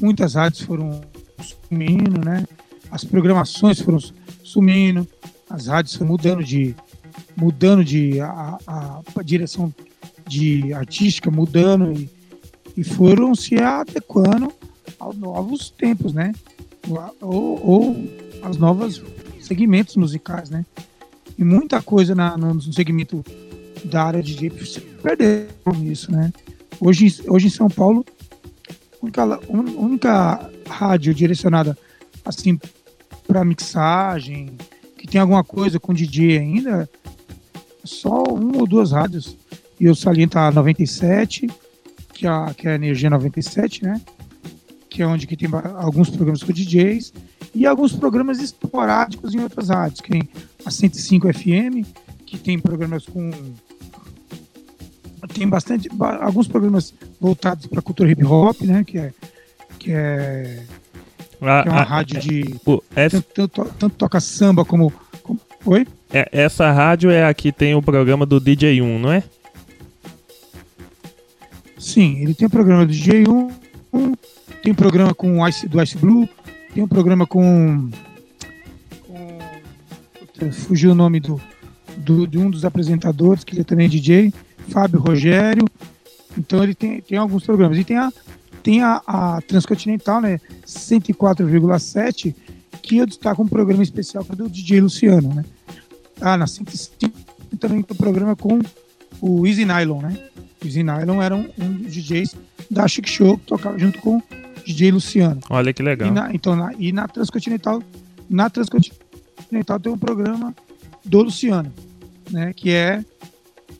muitas 0.00 0.34
rádios 0.34 0.62
foram 0.62 1.00
sumindo, 1.40 2.24
né, 2.24 2.44
as 2.90 3.04
programações 3.04 3.80
foram 3.80 3.98
sumindo, 4.42 5.06
as 5.48 5.66
rádios 5.66 5.94
foram 5.94 6.10
mudando 6.10 6.44
de 6.44 6.74
mudando 7.36 7.84
de 7.84 8.20
a, 8.20 8.58
a, 8.66 9.00
a 9.16 9.22
direção 9.22 9.72
de 10.26 10.72
artística 10.72 11.30
mudando 11.30 11.92
e, 11.92 12.10
e 12.76 12.84
foram 12.84 13.34
se 13.34 13.56
adequando 13.56 14.52
aos 14.98 15.16
novos 15.16 15.70
tempos, 15.70 16.12
né? 16.12 16.32
Ou, 17.20 17.66
ou 17.66 17.96
aos 18.42 18.56
novos 18.56 19.02
segmentos 19.40 19.96
musicais, 19.96 20.50
né? 20.50 20.64
E 21.38 21.44
muita 21.44 21.80
coisa 21.80 22.14
na, 22.14 22.36
no 22.36 22.60
segmento 22.72 23.24
da 23.84 24.02
área 24.02 24.22
de 24.22 24.34
DJ 24.34 24.66
se 24.66 24.80
perdeu 24.80 25.46
nisso, 25.76 26.10
né? 26.10 26.32
Hoje, 26.80 27.22
hoje 27.28 27.46
em 27.46 27.50
São 27.50 27.68
Paulo, 27.68 28.04
única, 29.02 29.40
única 29.48 30.50
rádio 30.68 31.14
direcionada 31.14 31.76
assim 32.24 32.58
para 33.26 33.44
mixagem, 33.44 34.56
que 34.96 35.06
tem 35.06 35.20
alguma 35.20 35.44
coisa 35.44 35.78
com 35.78 35.92
DJ 35.92 36.38
ainda, 36.38 36.88
só 37.84 38.22
uma 38.24 38.58
ou 38.58 38.66
duas 38.66 38.92
rádios. 38.92 39.36
E 39.78 39.84
eu 39.84 39.94
saliento 39.94 40.38
a 40.38 40.50
97, 40.50 41.46
que 42.12 42.26
é 42.26 42.30
a, 42.30 42.52
que 42.54 42.66
é 42.66 42.72
a 42.72 42.74
Energia 42.74 43.08
97, 43.08 43.84
né? 43.84 44.00
Que 44.90 45.02
é 45.02 45.06
onde 45.06 45.26
que 45.26 45.36
tem 45.36 45.48
alguns 45.76 46.10
programas 46.10 46.42
com 46.42 46.52
DJs 46.52 47.12
e 47.54 47.66
alguns 47.66 47.92
programas 47.92 48.40
esporádicos 48.40 49.34
em 49.34 49.40
outras 49.40 49.68
rádios, 49.68 50.00
que 50.00 50.10
tem 50.10 50.28
a 50.64 50.70
105 50.70 51.32
FM, 51.32 51.86
que 52.26 52.38
tem 52.38 52.58
programas 52.58 53.06
com 53.06 53.30
tem 55.32 55.48
bastante 55.48 55.88
alguns 56.20 56.46
programas 56.46 56.94
voltados 57.20 57.66
para 57.66 57.82
cultura 57.82 58.10
hip 58.10 58.24
hop, 58.24 58.62
né, 58.62 58.84
que 58.84 58.98
é 58.98 59.12
que 59.78 59.92
é, 59.92 60.64
a, 61.40 61.62
que 61.62 61.68
é 61.68 61.72
uma 61.72 61.80
a, 61.80 61.82
rádio 61.82 62.20
de 62.20 62.56
pô, 62.64 62.82
essa, 62.94 63.22
tanto, 63.22 63.64
tanto, 63.78 63.90
toca 63.96 64.20
samba 64.20 64.64
como, 64.64 64.92
como 65.22 65.40
oi? 65.64 65.86
É, 66.12 66.28
essa 66.32 66.70
rádio 66.72 67.10
é 67.10 67.24
a 67.24 67.32
que 67.32 67.52
tem 67.52 67.74
o 67.74 67.82
programa 67.82 68.26
do 68.26 68.40
DJ1, 68.40 68.98
não 68.98 69.12
é? 69.12 69.22
Sim, 71.78 72.18
ele 72.20 72.34
tem 72.34 72.46
o 72.46 72.50
programa 72.50 72.84
do 72.84 72.92
DJ1, 72.92 73.52
tem 74.62 74.72
um 74.72 74.74
programa 74.74 75.14
com 75.14 75.38
o 75.38 75.48
Ice, 75.48 75.68
do 75.68 75.80
Ice 75.80 75.96
Blue, 75.96 76.28
tem 76.74 76.82
um 76.82 76.88
programa 76.88 77.26
com. 77.26 77.88
com 79.06 80.52
fugiu 80.52 80.90
o 80.90 80.94
nome 80.94 81.20
do, 81.20 81.40
do, 81.96 82.26
de 82.26 82.36
um 82.36 82.50
dos 82.50 82.64
apresentadores, 82.64 83.44
que 83.44 83.54
ele 83.54 83.60
é 83.60 83.64
também 83.64 83.88
DJ, 83.88 84.32
Fábio 84.70 85.00
Rogério. 85.00 85.64
Então 86.36 86.62
ele 86.62 86.74
tem, 86.74 87.00
tem 87.00 87.18
alguns 87.18 87.44
programas. 87.44 87.78
E 87.78 87.84
tem 87.84 87.96
a, 87.96 88.12
tem 88.62 88.82
a, 88.82 89.02
a 89.06 89.40
Transcontinental, 89.42 90.20
né? 90.20 90.40
104,7, 90.66 92.34
que 92.82 92.98
eu 92.98 93.06
destaco 93.06 93.42
um 93.42 93.48
programa 93.48 93.82
especial 93.82 94.24
que 94.24 94.32
é 94.32 94.36
do 94.36 94.48
DJ 94.48 94.80
Luciano, 94.80 95.34
né? 95.34 95.44
Ah, 96.20 96.36
na 96.36 96.46
105 96.46 97.28
também 97.58 97.82
tem 97.82 97.94
um 97.94 97.98
programa 97.98 98.36
com 98.36 98.60
o 99.20 99.46
Easy 99.46 99.64
Nylon, 99.64 100.02
né? 100.02 100.18
O 100.62 100.66
Easy 100.66 100.82
Nylon 100.82 101.22
era 101.22 101.34
um, 101.34 101.48
um 101.58 101.72
dos 101.72 101.92
DJs 101.92 102.36
da 102.70 102.86
Chic 102.86 103.08
Show 103.08 103.38
que 103.38 103.46
tocava 103.46 103.78
junto 103.78 103.98
com 104.00 104.22
DJ 104.64 104.92
Luciano. 104.92 105.40
Olha 105.50 105.72
que 105.72 105.82
legal. 105.82 106.08
E 106.08 106.10
na, 106.10 106.34
então, 106.34 106.54
na, 106.54 106.72
e 106.78 106.92
na 106.92 107.08
Transcontinental, 107.08 107.82
na 108.28 108.50
Transcontinental 108.50 109.80
tem 109.80 109.92
um 109.92 109.98
programa 109.98 110.54
do 111.04 111.22
Luciano, 111.22 111.72
né? 112.30 112.52
Que 112.54 112.70
é 112.70 113.04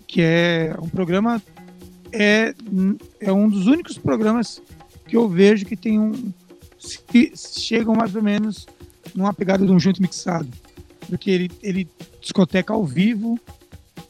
que 0.09 0.23
é 0.23 0.75
um 0.83 0.89
programa 0.89 1.41
é, 2.11 2.55
é 3.21 3.33
um 3.33 3.49
dos 3.49 3.67
únicos 3.67 3.99
programas 3.99 4.61
que 5.07 5.17
eu 5.17 5.29
vejo 5.29 5.67
que 5.67 5.77
tem 5.77 6.01
um 6.01 6.33
que 7.09 7.33
chegam 7.37 7.95
mais 7.95 8.15
ou 8.15 8.23
menos 8.23 8.67
numa 9.15 9.35
pegada 9.35 9.67
de 9.67 9.71
um 9.71 9.79
junto 9.79 10.01
mixado, 10.01 10.49
porque 11.09 11.31
ele 11.31 11.51
ele 11.63 11.89
discoteca 12.21 12.73
ao 12.73 12.85
vivo, 12.85 13.39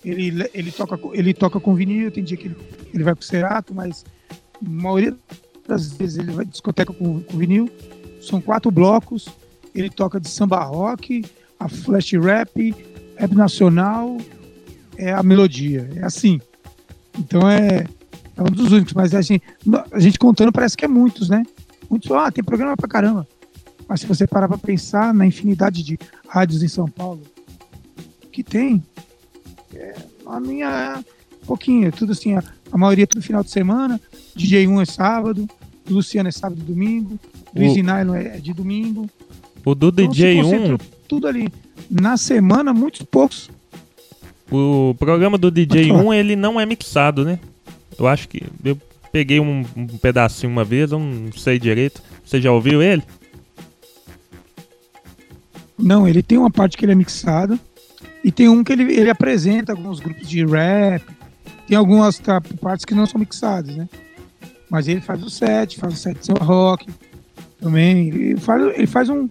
ele 0.05 0.49
ele 0.55 0.71
toca 0.71 0.99
ele 1.13 1.35
toca 1.35 1.59
com 1.59 1.75
vinil, 1.75 2.11
tem 2.11 2.23
dia 2.23 2.37
que 2.37 2.47
ele, 2.47 2.57
ele 2.95 3.05
vai 3.05 3.15
pro 3.15 3.25
Cerato, 3.25 3.75
mas 3.75 4.05
a 4.31 4.37
maioria 4.69 5.17
das 5.67 5.93
vezes 5.93 6.19
ele 6.19 6.33
vai 6.33 6.45
discoteca 6.45 6.93
com, 6.93 7.21
com 7.21 7.39
vinil. 7.39 7.71
São 8.21 8.41
quatro 8.41 8.71
blocos. 8.71 9.29
Ele 9.75 9.91
toca 9.91 10.19
de 10.19 10.29
samba 10.29 10.65
rock, 10.65 11.25
a 11.61 11.69
flash 11.69 12.13
rap, 12.13 12.75
rap 13.17 13.35
nacional, 13.35 14.17
é 14.99 15.13
a 15.13 15.23
melodia. 15.23 15.89
É 15.97 16.05
assim. 16.05 16.41
Então 17.19 17.49
é, 17.49 17.87
é 18.37 18.43
um 18.43 18.51
dos 18.51 18.73
únicos. 18.73 18.93
Mas 18.93 19.15
a 19.15 19.23
gente, 19.23 19.43
a 19.93 20.01
gente 20.01 20.19
contando 20.19 20.53
parece 20.53 20.77
que 20.77 20.85
é 20.85 20.89
muitos, 20.89 21.29
né? 21.29 21.43
Muitos, 21.89 22.11
ah, 22.11 22.31
tem 22.31 22.45
programa 22.45 22.77
pra 22.77 22.89
caramba. 22.89 23.27
Mas 23.89 24.01
se 24.01 24.07
você 24.07 24.27
parar 24.27 24.49
pra 24.49 24.59
pensar 24.59 25.15
na 25.15 25.27
infinidade 25.27 25.83
de 25.83 25.99
rádios 26.29 26.63
em 26.63 26.69
São 26.69 26.87
Paulo 26.87 27.23
que 28.31 28.43
tem, 28.43 28.83
é, 29.75 29.95
a 30.27 30.39
minha 30.39 31.03
é 31.03 31.47
pouquinho, 31.47 31.91
tudo 31.91 32.13
assim, 32.13 32.35
a, 32.35 32.43
a 32.71 32.77
maioria 32.77 33.05
é 33.05 33.07
tudo 33.07 33.23
final 33.23 33.43
de 33.43 33.51
semana, 33.51 34.01
DJ 34.37 34.69
1 34.69 34.81
é 34.83 34.85
sábado, 34.85 35.49
do 35.87 35.95
Luciano 35.95 36.29
é 36.29 36.33
sábado 36.33 36.61
e 36.61 36.65
domingo, 36.65 37.19
do 37.53 37.63
Easy 37.63 37.83
Nylon 37.83 38.15
é 38.15 38.39
de 38.39 38.53
domingo. 38.53 39.09
O 39.65 39.75
do 39.75 39.89
Então, 39.89 40.09
DJ1, 40.09 40.43
concentra 40.43 40.79
Tudo 41.09 41.27
ali. 41.27 41.49
Na 41.91 42.17
semana, 42.17 42.73
muitos 42.73 43.03
poucos. 43.03 43.51
O 44.51 44.95
programa 44.99 45.37
do 45.37 45.53
DJ1, 45.53 46.15
ele 46.15 46.35
não 46.35 46.59
é 46.59 46.65
mixado, 46.65 47.25
né? 47.25 47.39
Eu 47.99 48.07
acho 48.07 48.29
que 48.29 48.45
eu 48.65 48.79
peguei 49.13 49.41
um, 49.41 49.65
um 49.77 49.87
pedacinho 49.87 50.51
uma 50.51 50.65
vez, 50.65 50.93
eu 50.93 50.99
não 50.99 51.33
sei 51.33 51.59
direito. 51.59 52.03
Você 52.25 52.41
já 52.41 52.51
ouviu 52.53 52.83
ele? 52.83 53.03
Não, 55.79 56.09
ele 56.09 56.23
tem 56.23 56.39
uma 56.39 56.51
parte 56.51 56.77
que 56.77 56.85
ele 56.85 56.93
é 56.93 56.95
mixado. 56.95 57.59
E 58.25 58.33
tem 58.33 58.49
um 58.49 58.65
que 58.65 58.73
ele, 58.73 58.83
ele 58.95 59.11
apresenta 59.11 59.73
alguns 59.73 60.01
grupos 60.01 60.29
de 60.29 60.45
rap. 60.45 61.05
Tem 61.67 61.77
algumas 61.77 62.21
partes 62.61 62.85
que 62.85 62.95
não 62.95 63.07
são 63.07 63.21
mixadas, 63.21 63.77
né? 63.77 63.89
Mas 64.71 64.89
ele 64.89 65.01
faz 65.01 65.23
o 65.23 65.31
set, 65.31 65.79
faz 65.79 65.95
o 65.95 65.97
set 65.97 66.19
de 66.19 66.27
samba 66.27 66.45
rock 66.45 66.87
também. 67.61 68.09
Ele 68.09 68.37
faz, 68.37 68.63
ele 68.77 68.87
faz 68.87 69.09
um, 69.09 69.29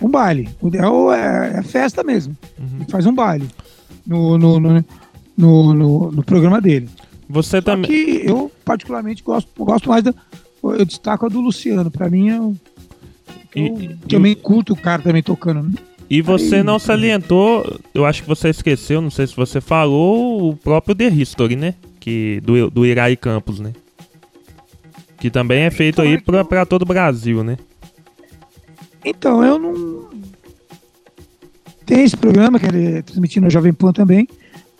um 0.00 0.08
baile. 0.08 0.48
O 0.60 0.68
ideal 0.68 1.12
é, 1.12 1.58
é 1.58 1.62
festa 1.62 2.02
mesmo. 2.02 2.36
Ele 2.58 2.90
faz 2.90 3.06
um 3.06 3.14
baile 3.14 3.48
no, 4.10 4.36
no, 4.36 4.60
no, 4.60 4.84
no, 5.38 5.74
no- 5.74 6.12
no 6.12 6.22
programa 6.22 6.60
dele. 6.60 6.88
Você 7.28 7.58
Só 7.58 7.62
também. 7.62 7.88
que 7.90 8.22
eu, 8.26 8.50
particularmente, 8.64 9.22
gosto, 9.22 9.48
gosto 9.64 9.88
mais 9.88 10.02
da. 10.02 10.12
Eu 10.62 10.84
destaco 10.84 11.24
a 11.24 11.28
do 11.28 11.40
Luciano. 11.40 11.90
Pra 11.90 12.10
mim, 12.10 12.28
eu, 12.28 12.56
E- 13.54 13.60
eu 13.68 13.80
e- 13.80 13.88
também 14.08 14.34
curto 14.34 14.72
o 14.72 14.76
cara 14.76 15.00
também 15.00 15.22
tocando. 15.22 15.62
né? 15.62 15.72
E 16.10 16.20
você 16.20 16.56
Aí- 16.56 16.62
não 16.64 16.78
salientou, 16.80 17.78
eu 17.94 18.04
acho 18.04 18.22
que 18.22 18.28
você 18.28 18.48
esqueceu, 18.48 19.00
não 19.00 19.10
sei 19.10 19.28
se 19.28 19.36
você 19.36 19.60
falou, 19.60 20.50
o 20.50 20.56
próprio 20.56 20.94
The 20.94 21.08
History, 21.08 21.54
né? 21.54 21.74
Que, 22.00 22.40
do, 22.42 22.68
do 22.68 22.84
Irai 22.84 23.14
Campos, 23.16 23.60
né? 23.60 23.72
Que 25.20 25.30
também 25.30 25.62
é 25.62 25.70
feito 25.70 26.02
aí 26.02 26.20
pra, 26.20 26.44
pra 26.44 26.66
todo 26.66 26.82
o 26.82 26.86
Brasil, 26.86 27.44
né? 27.44 27.56
Então, 29.04 29.44
eu 29.44 29.58
não. 29.58 29.89
Tem 31.90 32.04
esse 32.04 32.16
programa 32.16 32.60
que 32.60 32.66
ele 32.66 32.98
é 32.98 33.02
transmitindo 33.02 33.46
na 33.46 33.50
Jovem 33.50 33.72
Pan 33.72 33.92
também, 33.92 34.28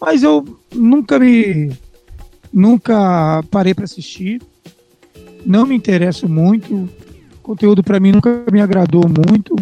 mas 0.01 0.23
eu 0.23 0.47
nunca 0.73 1.19
me. 1.19 1.73
Nunca 2.53 3.43
parei 3.51 3.75
para 3.75 3.83
assistir. 3.83 4.41
Não 5.45 5.67
me 5.67 5.75
interesso 5.75 6.29
muito. 6.29 6.73
O 6.73 6.89
conteúdo 7.43 7.83
para 7.83 7.99
mim 7.99 8.13
nunca 8.13 8.45
me 8.53 8.61
agradou 8.61 9.03
muito. 9.09 9.57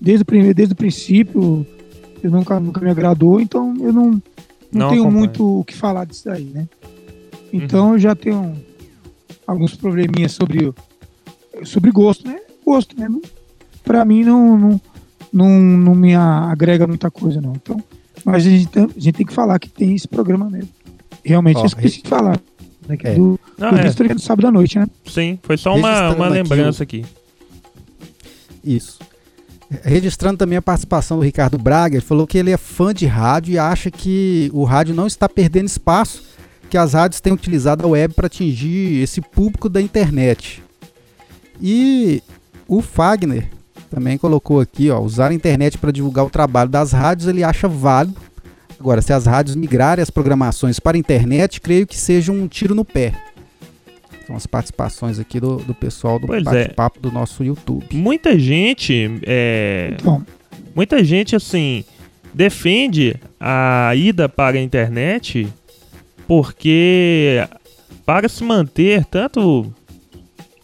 Desde 0.00 0.22
o, 0.22 0.24
primeiro, 0.24 0.54
desde 0.54 0.72
o 0.72 0.76
princípio, 0.76 1.66
eu 2.22 2.30
nunca, 2.30 2.60
nunca 2.60 2.80
me 2.80 2.90
agradou, 2.90 3.40
então 3.40 3.74
eu 3.80 3.92
não, 3.92 4.10
não, 4.12 4.22
Não 4.70 4.88
tenho 4.90 5.02
acompanho. 5.02 5.10
muito 5.10 5.60
o 5.60 5.64
que 5.64 5.74
falar 5.74 6.04
disso 6.04 6.26
daí, 6.26 6.44
né? 6.44 6.68
Então 7.52 7.94
eu 7.94 7.98
já 7.98 8.14
tenho 8.14 8.56
alguns 9.44 9.74
probleminhas 9.74 10.30
sobre, 10.30 10.72
sobre 11.64 11.90
gosto, 11.90 12.28
né? 12.28 12.38
Gosto, 12.64 12.96
né? 12.96 13.08
Pra 13.82 14.04
mim 14.04 14.22
não, 14.22 14.56
não, 14.56 14.80
não, 15.34 15.48
não 15.50 15.94
me 15.94 16.14
agrega 16.14 16.86
muita 16.86 17.10
coisa, 17.10 17.40
não. 17.40 17.54
Então, 17.54 17.82
mas 18.24 18.46
a 18.46 18.48
gente, 18.48 18.68
tem- 18.68 18.84
a 18.84 19.00
gente 19.00 19.12
tem 19.12 19.26
que 19.26 19.32
falar 19.32 19.58
que 19.58 19.68
tem 19.68 19.94
esse 19.94 20.06
programa 20.06 20.48
mesmo. 20.48 20.68
Realmente 21.24 21.56
Ó, 21.56 21.60
eu 21.62 21.66
esqueci 21.66 22.02
de 22.02 22.08
falar. 22.08 22.38
Né, 22.88 22.96
que 22.96 23.06
é 23.08 23.12
é. 23.12 23.14
do, 23.14 23.40
Não, 23.58 23.70
do 23.70 23.78
é, 23.78 23.86
History 23.86 24.14
do 24.14 24.20
sábado 24.20 24.46
à 24.46 24.52
noite, 24.52 24.78
né? 24.78 24.86
sim, 25.06 25.38
foi 25.42 25.56
só 25.56 25.74
uma, 25.74 26.10
uma 26.14 26.26
aqui 26.26 26.34
lembrança 26.34 26.82
aqui. 26.82 27.04
Isso. 28.62 28.98
Registrando 29.82 30.36
também 30.38 30.58
a 30.58 30.62
participação 30.62 31.16
do 31.18 31.24
Ricardo 31.24 31.58
Braga, 31.58 31.96
ele 31.96 32.04
falou 32.04 32.26
que 32.26 32.38
ele 32.38 32.50
é 32.52 32.56
fã 32.56 32.94
de 32.94 33.06
rádio 33.06 33.54
e 33.54 33.58
acha 33.58 33.90
que 33.90 34.50
o 34.52 34.64
rádio 34.64 34.94
não 34.94 35.06
está 35.06 35.28
perdendo 35.28 35.66
espaço, 35.66 36.22
que 36.70 36.76
as 36.78 36.92
rádios 36.92 37.20
têm 37.20 37.32
utilizado 37.32 37.84
a 37.84 37.88
web 37.88 38.14
para 38.14 38.26
atingir 38.26 39.02
esse 39.02 39.20
público 39.20 39.68
da 39.68 39.80
internet. 39.80 40.62
E 41.60 42.22
o 42.68 42.80
Fagner 42.82 43.48
também 43.94 44.18
colocou 44.18 44.60
aqui, 44.60 44.90
ó, 44.90 44.98
usar 44.98 45.30
a 45.30 45.34
internet 45.34 45.78
para 45.78 45.92
divulgar 45.92 46.24
o 46.24 46.30
trabalho 46.30 46.68
das 46.68 46.90
rádios, 46.90 47.28
ele 47.28 47.44
acha 47.44 47.68
válido. 47.68 48.16
Agora, 48.78 49.00
se 49.00 49.12
as 49.12 49.24
rádios 49.24 49.54
migrarem 49.54 50.02
as 50.02 50.10
programações 50.10 50.80
para 50.80 50.96
a 50.96 51.00
internet, 51.00 51.60
creio 51.60 51.86
que 51.86 51.96
seja 51.96 52.32
um 52.32 52.48
tiro 52.48 52.74
no 52.74 52.84
pé. 52.84 53.14
São 54.26 54.34
as 54.34 54.46
participações 54.48 55.20
aqui 55.20 55.38
do, 55.38 55.58
do 55.58 55.72
pessoal 55.72 56.18
do 56.18 56.34
é. 56.34 56.42
bate-papo 56.42 56.98
do 56.98 57.12
nosso 57.12 57.44
YouTube. 57.44 57.86
Muita 57.92 58.36
gente, 58.36 59.20
é, 59.22 59.96
Bom, 60.02 60.22
muita 60.74 61.04
gente 61.04 61.36
assim 61.36 61.84
defende 62.32 63.14
a 63.38 63.92
ida 63.94 64.28
para 64.28 64.58
a 64.58 64.60
internet 64.60 65.46
porque 66.26 67.46
para 68.04 68.28
se 68.28 68.42
manter 68.42 69.04
tanto 69.04 69.72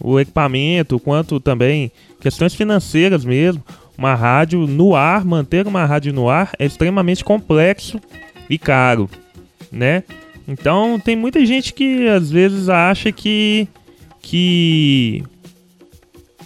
o 0.01 0.19
equipamento 0.19 0.99
quanto 0.99 1.39
também 1.39 1.93
questões 2.21 2.55
financeiras 2.55 3.25
mesmo, 3.25 3.63
uma 3.97 4.15
rádio 4.15 4.67
no 4.67 4.95
ar, 4.95 5.25
manter 5.25 5.67
uma 5.67 5.85
rádio 5.85 6.13
no 6.13 6.29
ar 6.29 6.53
é 6.59 6.65
extremamente 6.65 7.25
complexo 7.25 8.01
e 8.49 8.59
caro, 8.59 9.11
né? 9.71 10.05
Então 10.47 10.99
tem 10.99 11.15
muita 11.15 11.45
gente 11.45 11.73
que 11.73 12.09
às 12.09 12.31
vezes 12.31 12.69
acha 12.69 13.13
que 13.13 13.69
que 14.23 15.23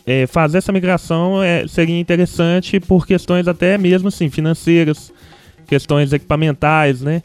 é, 0.06 0.26
fazer 0.26 0.58
essa 0.58 0.72
migração 0.72 1.42
é, 1.42 1.66
seria 1.66 1.98
interessante 1.98 2.78
por 2.78 3.06
questões 3.06 3.48
até 3.48 3.78
mesmo 3.78 4.08
assim 4.08 4.28
financeiras, 4.28 5.12
questões 5.66 6.12
equipamentais, 6.12 7.00
né? 7.00 7.22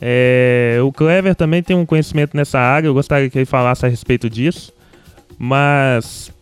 É, 0.00 0.78
o 0.82 0.92
Clever 0.92 1.34
também 1.34 1.62
tem 1.62 1.76
um 1.76 1.84
conhecimento 1.84 2.36
nessa 2.36 2.58
área, 2.58 2.86
eu 2.86 2.94
gostaria 2.94 3.28
que 3.28 3.38
ele 3.38 3.44
falasse 3.44 3.84
a 3.84 3.88
respeito 3.88 4.30
disso, 4.30 4.72
mas 5.38 6.32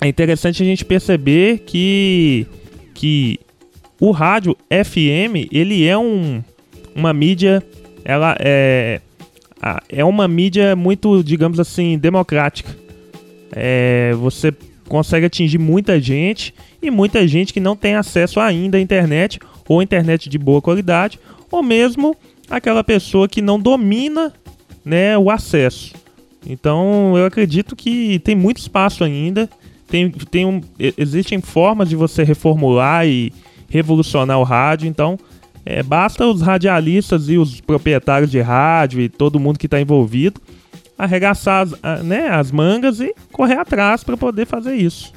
é 0.00 0.08
interessante 0.08 0.62
a 0.62 0.66
gente 0.66 0.84
perceber 0.84 1.60
que, 1.60 2.46
que 2.94 3.40
o 4.00 4.10
rádio 4.10 4.56
FM 4.70 5.48
ele 5.50 5.86
é 5.86 5.98
um, 5.98 6.42
uma 6.94 7.12
mídia, 7.12 7.62
ela 8.04 8.36
é, 8.38 9.00
é 9.88 10.04
uma 10.04 10.28
mídia 10.28 10.76
muito, 10.76 11.22
digamos 11.22 11.58
assim, 11.58 11.98
democrática. 11.98 12.76
É, 13.52 14.12
você 14.14 14.52
consegue 14.88 15.26
atingir 15.26 15.58
muita 15.58 16.00
gente 16.00 16.54
e 16.80 16.90
muita 16.90 17.26
gente 17.26 17.52
que 17.52 17.60
não 17.60 17.76
tem 17.76 17.94
acesso 17.94 18.40
ainda 18.40 18.78
à 18.78 18.80
internet 18.80 19.38
ou 19.68 19.82
internet 19.82 20.28
de 20.28 20.38
boa 20.38 20.62
qualidade 20.62 21.18
ou 21.50 21.62
mesmo 21.62 22.16
aquela 22.48 22.82
pessoa 22.82 23.28
que 23.28 23.42
não 23.42 23.60
domina 23.60 24.32
né, 24.84 25.18
o 25.18 25.30
acesso. 25.30 25.94
Então 26.46 27.16
eu 27.16 27.26
acredito 27.26 27.76
que 27.76 28.18
tem 28.20 28.34
muito 28.34 28.58
espaço 28.58 29.04
ainda. 29.04 29.48
Tem, 29.88 30.10
tem 30.10 30.46
um, 30.46 30.60
existem 30.96 31.40
formas 31.40 31.88
de 31.88 31.96
você 31.96 32.22
reformular 32.22 33.06
e 33.06 33.32
revolucionar 33.68 34.38
o 34.38 34.44
rádio. 34.44 34.86
Então 34.86 35.18
é, 35.64 35.82
basta 35.82 36.26
os 36.26 36.42
radialistas 36.42 37.28
e 37.28 37.38
os 37.38 37.60
proprietários 37.60 38.30
de 38.30 38.40
rádio 38.40 39.00
e 39.00 39.08
todo 39.08 39.40
mundo 39.40 39.58
que 39.58 39.66
está 39.66 39.80
envolvido 39.80 40.40
arregaçar 40.98 41.68
as, 41.82 42.02
né, 42.02 42.28
as 42.28 42.50
mangas 42.50 43.00
e 43.00 43.14
correr 43.30 43.58
atrás 43.58 44.02
para 44.02 44.16
poder 44.16 44.46
fazer 44.46 44.74
isso. 44.74 45.12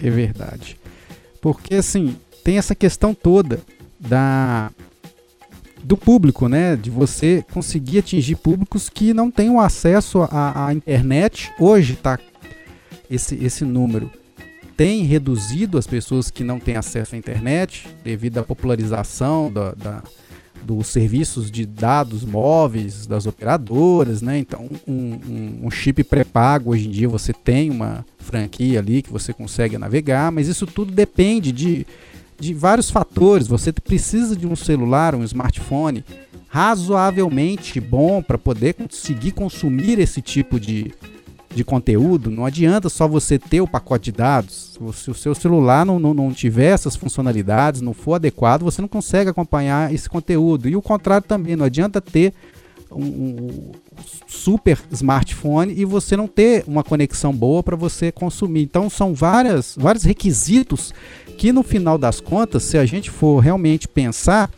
É 0.00 0.10
verdade. 0.10 0.76
Porque 1.40 1.76
assim, 1.76 2.14
tem 2.44 2.58
essa 2.58 2.74
questão 2.74 3.14
toda 3.14 3.60
da 3.98 4.70
do 5.82 5.96
público, 5.96 6.48
né? 6.48 6.76
De 6.76 6.90
você 6.90 7.44
conseguir 7.52 8.00
atingir 8.00 8.36
públicos 8.36 8.90
que 8.90 9.14
não 9.14 9.30
têm 9.30 9.48
o 9.48 9.58
acesso 9.58 10.22
à, 10.22 10.66
à 10.66 10.74
internet. 10.74 11.50
Hoje 11.58 11.96
tá 11.96 12.18
esse, 13.10 13.34
esse 13.36 13.64
número 13.64 14.10
tem 14.76 15.02
reduzido 15.04 15.76
as 15.76 15.86
pessoas 15.86 16.30
que 16.30 16.44
não 16.44 16.60
têm 16.60 16.76
acesso 16.76 17.14
à 17.14 17.18
internet 17.18 17.88
devido 18.04 18.38
à 18.38 18.42
popularização 18.44 19.50
da, 19.52 19.72
da- 19.72 20.02
dos 20.62 20.88
serviços 20.88 21.50
de 21.50 21.64
dados 21.64 22.24
móveis 22.24 23.06
das 23.06 23.26
operadoras, 23.26 24.20
né? 24.20 24.38
Então, 24.38 24.68
um, 24.86 24.92
um- 24.92 25.58
um 25.66 25.70
chip 25.70 26.02
pré-pago 26.04 26.70
hoje 26.72 26.88
em 26.88 26.90
dia 26.90 27.08
você 27.08 27.32
tem 27.32 27.70
uma 27.70 28.04
franquia 28.18 28.78
ali 28.80 29.00
que 29.02 29.10
você 29.10 29.32
consegue 29.32 29.78
navegar, 29.78 30.30
mas 30.32 30.46
isso 30.48 30.66
tudo 30.66 30.92
depende 30.92 31.52
de, 31.52 31.86
de 32.38 32.52
vários 32.54 32.90
fatores. 32.90 33.46
Você 33.46 33.72
precisa 33.72 34.36
de 34.36 34.46
um 34.46 34.54
celular, 34.56 35.14
um 35.14 35.24
smartphone 35.24 36.04
razoavelmente 36.48 37.80
bom 37.80 38.22
para 38.22 38.38
poder 38.38 38.74
conseguir 38.74 39.32
consumir 39.32 39.98
esse 39.98 40.20
tipo 40.22 40.58
de, 40.60 40.92
de 41.58 41.64
conteúdo. 41.64 42.30
Não 42.30 42.46
adianta 42.46 42.88
só 42.88 43.08
você 43.08 43.38
ter 43.38 43.60
o 43.60 43.66
pacote 43.66 44.06
de 44.06 44.12
dados. 44.12 44.78
Se 44.94 45.10
o 45.10 45.14
seu 45.14 45.34
celular 45.34 45.84
não, 45.84 45.98
não, 45.98 46.14
não 46.14 46.32
tiver 46.32 46.72
essas 46.72 46.94
funcionalidades, 46.94 47.80
não 47.80 47.92
for 47.92 48.14
adequado, 48.14 48.62
você 48.62 48.80
não 48.80 48.88
consegue 48.88 49.28
acompanhar 49.28 49.92
esse 49.92 50.08
conteúdo. 50.08 50.68
E 50.68 50.76
o 50.76 50.82
contrário 50.82 51.26
também, 51.26 51.56
não 51.56 51.64
adianta 51.64 52.00
ter 52.00 52.32
um, 52.90 53.04
um 53.04 53.72
super 54.26 54.78
smartphone 54.92 55.74
e 55.76 55.84
você 55.84 56.16
não 56.16 56.28
ter 56.28 56.62
uma 56.66 56.84
conexão 56.84 57.34
boa 57.34 57.62
para 57.62 57.76
você 57.76 58.12
consumir. 58.12 58.62
Então 58.62 58.88
são 58.88 59.12
várias, 59.12 59.74
vários 59.76 60.04
requisitos 60.04 60.94
que 61.36 61.52
no 61.52 61.64
final 61.64 61.98
das 61.98 62.20
contas, 62.20 62.62
se 62.62 62.78
a 62.78 62.86
gente 62.86 63.10
for 63.10 63.40
realmente 63.40 63.88
pensar, 63.88 64.48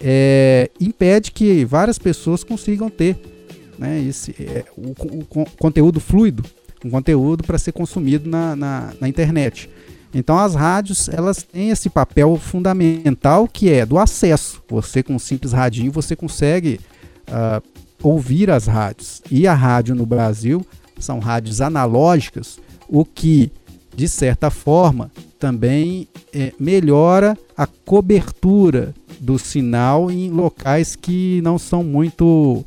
é, 0.00 0.70
impede 0.80 1.32
que 1.32 1.64
várias 1.64 1.98
pessoas 1.98 2.44
consigam 2.44 2.88
ter 2.88 3.37
né, 3.78 4.00
esse, 4.00 4.34
é, 4.40 4.64
o, 4.76 4.90
o 4.90 5.24
con- 5.24 5.46
conteúdo 5.58 6.00
fluido, 6.00 6.44
um 6.84 6.90
conteúdo 6.90 7.44
para 7.44 7.58
ser 7.58 7.72
consumido 7.72 8.28
na, 8.28 8.54
na, 8.54 8.92
na 9.00 9.08
internet. 9.08 9.70
Então 10.12 10.38
as 10.38 10.54
rádios 10.54 11.08
elas 11.08 11.42
têm 11.42 11.70
esse 11.70 11.90
papel 11.90 12.36
fundamental 12.36 13.46
que 13.46 13.70
é 13.70 13.84
do 13.84 13.98
acesso. 13.98 14.62
Você 14.68 15.02
com 15.02 15.14
um 15.14 15.18
simples 15.18 15.52
radinho 15.52 15.92
você 15.92 16.16
consegue 16.16 16.80
ah, 17.26 17.60
ouvir 18.02 18.50
as 18.50 18.66
rádios. 18.66 19.22
E 19.30 19.46
a 19.46 19.54
rádio 19.54 19.94
no 19.94 20.06
Brasil 20.06 20.64
são 20.98 21.18
rádios 21.18 21.60
analógicas, 21.60 22.58
o 22.88 23.04
que 23.04 23.52
de 23.94 24.08
certa 24.08 24.50
forma 24.50 25.10
também 25.38 26.08
eh, 26.32 26.52
melhora 26.58 27.36
a 27.56 27.66
cobertura 27.66 28.94
do 29.20 29.38
sinal 29.38 30.10
em 30.10 30.30
locais 30.30 30.96
que 30.96 31.40
não 31.42 31.58
são 31.58 31.82
muito 31.82 32.64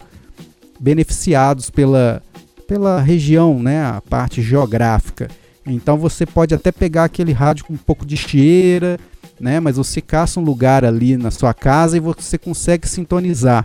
beneficiados 0.81 1.69
pela, 1.69 2.23
pela 2.67 2.99
região, 2.99 3.61
né, 3.61 3.85
a 3.85 4.01
parte 4.01 4.41
geográfica. 4.41 5.27
Então 5.65 5.95
você 5.95 6.25
pode 6.25 6.55
até 6.55 6.71
pegar 6.71 7.03
aquele 7.03 7.31
rádio 7.31 7.65
com 7.65 7.73
um 7.73 7.77
pouco 7.77 8.03
de 8.03 8.17
cheira, 8.17 8.99
né, 9.39 9.59
mas 9.59 9.77
você 9.77 10.01
caça 10.01 10.39
um 10.39 10.43
lugar 10.43 10.83
ali 10.83 11.15
na 11.17 11.29
sua 11.29 11.53
casa 11.53 11.95
e 11.95 11.99
você 11.99 12.35
consegue 12.35 12.87
sintonizar. 12.87 13.63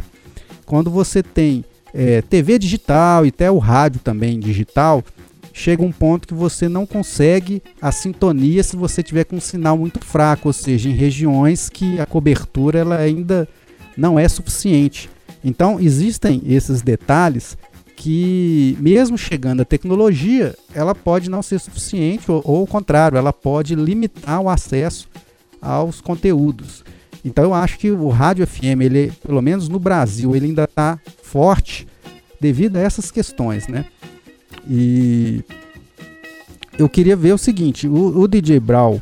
Quando 0.66 0.90
você 0.90 1.22
tem 1.22 1.64
eh, 1.94 2.20
TV 2.20 2.58
digital 2.58 3.24
e 3.24 3.30
até 3.30 3.50
o 3.50 3.56
rádio 3.56 4.00
também 4.00 4.38
digital, 4.38 5.02
chega 5.54 5.82
um 5.82 5.92
ponto 5.92 6.28
que 6.28 6.34
você 6.34 6.68
não 6.68 6.84
consegue 6.84 7.62
a 7.80 7.90
sintonia 7.90 8.62
se 8.62 8.76
você 8.76 9.02
tiver 9.02 9.24
com 9.24 9.36
um 9.36 9.40
sinal 9.40 9.78
muito 9.78 10.04
fraco, 10.04 10.48
ou 10.48 10.52
seja, 10.52 10.90
em 10.90 10.92
regiões 10.92 11.70
que 11.70 11.98
a 11.98 12.04
cobertura 12.04 12.78
ela 12.80 12.96
ainda 12.98 13.48
não 13.96 14.18
é 14.18 14.28
suficiente. 14.28 15.08
Então 15.46 15.78
existem 15.78 16.42
esses 16.44 16.82
detalhes 16.82 17.56
que 17.94 18.76
mesmo 18.80 19.16
chegando 19.16 19.62
a 19.62 19.64
tecnologia, 19.64 20.56
ela 20.74 20.92
pode 20.92 21.30
não 21.30 21.40
ser 21.40 21.60
suficiente 21.60 22.28
ou, 22.28 22.42
ou 22.44 22.64
o 22.64 22.66
contrário, 22.66 23.16
ela 23.16 23.32
pode 23.32 23.76
limitar 23.76 24.40
o 24.40 24.48
acesso 24.48 25.08
aos 25.62 26.00
conteúdos. 26.00 26.84
Então 27.24 27.44
eu 27.44 27.54
acho 27.54 27.78
que 27.78 27.92
o 27.92 28.08
rádio 28.08 28.44
FM, 28.44 28.82
ele, 28.82 29.12
pelo 29.24 29.40
menos 29.40 29.68
no 29.68 29.78
Brasil, 29.78 30.34
ele 30.34 30.46
ainda 30.46 30.64
está 30.64 30.98
forte 31.22 31.86
devido 32.40 32.76
a 32.76 32.80
essas 32.80 33.12
questões, 33.12 33.68
né? 33.68 33.84
E 34.68 35.44
eu 36.76 36.88
queria 36.88 37.14
ver 37.14 37.32
o 37.32 37.38
seguinte, 37.38 37.86
o, 37.86 38.18
o 38.18 38.26
DJ 38.26 38.58
Brau, 38.58 39.00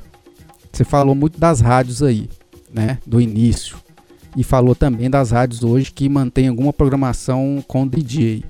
você 0.71 0.85
falou 0.85 1.15
muito 1.15 1.41
das 1.41 1.63
rádios 1.63 2.03
aí, 2.03 2.29
né, 2.71 2.99
do 3.07 3.19
início, 3.19 3.79
e 4.37 4.43
falou 4.43 4.75
também 4.75 5.09
das 5.09 5.31
rádios 5.31 5.63
hoje 5.63 5.93
que 5.93 6.09
mantém 6.09 6.49
alguma 6.49 6.73
programação 6.73 7.63
com 7.67 7.87
DJ. 7.87 8.45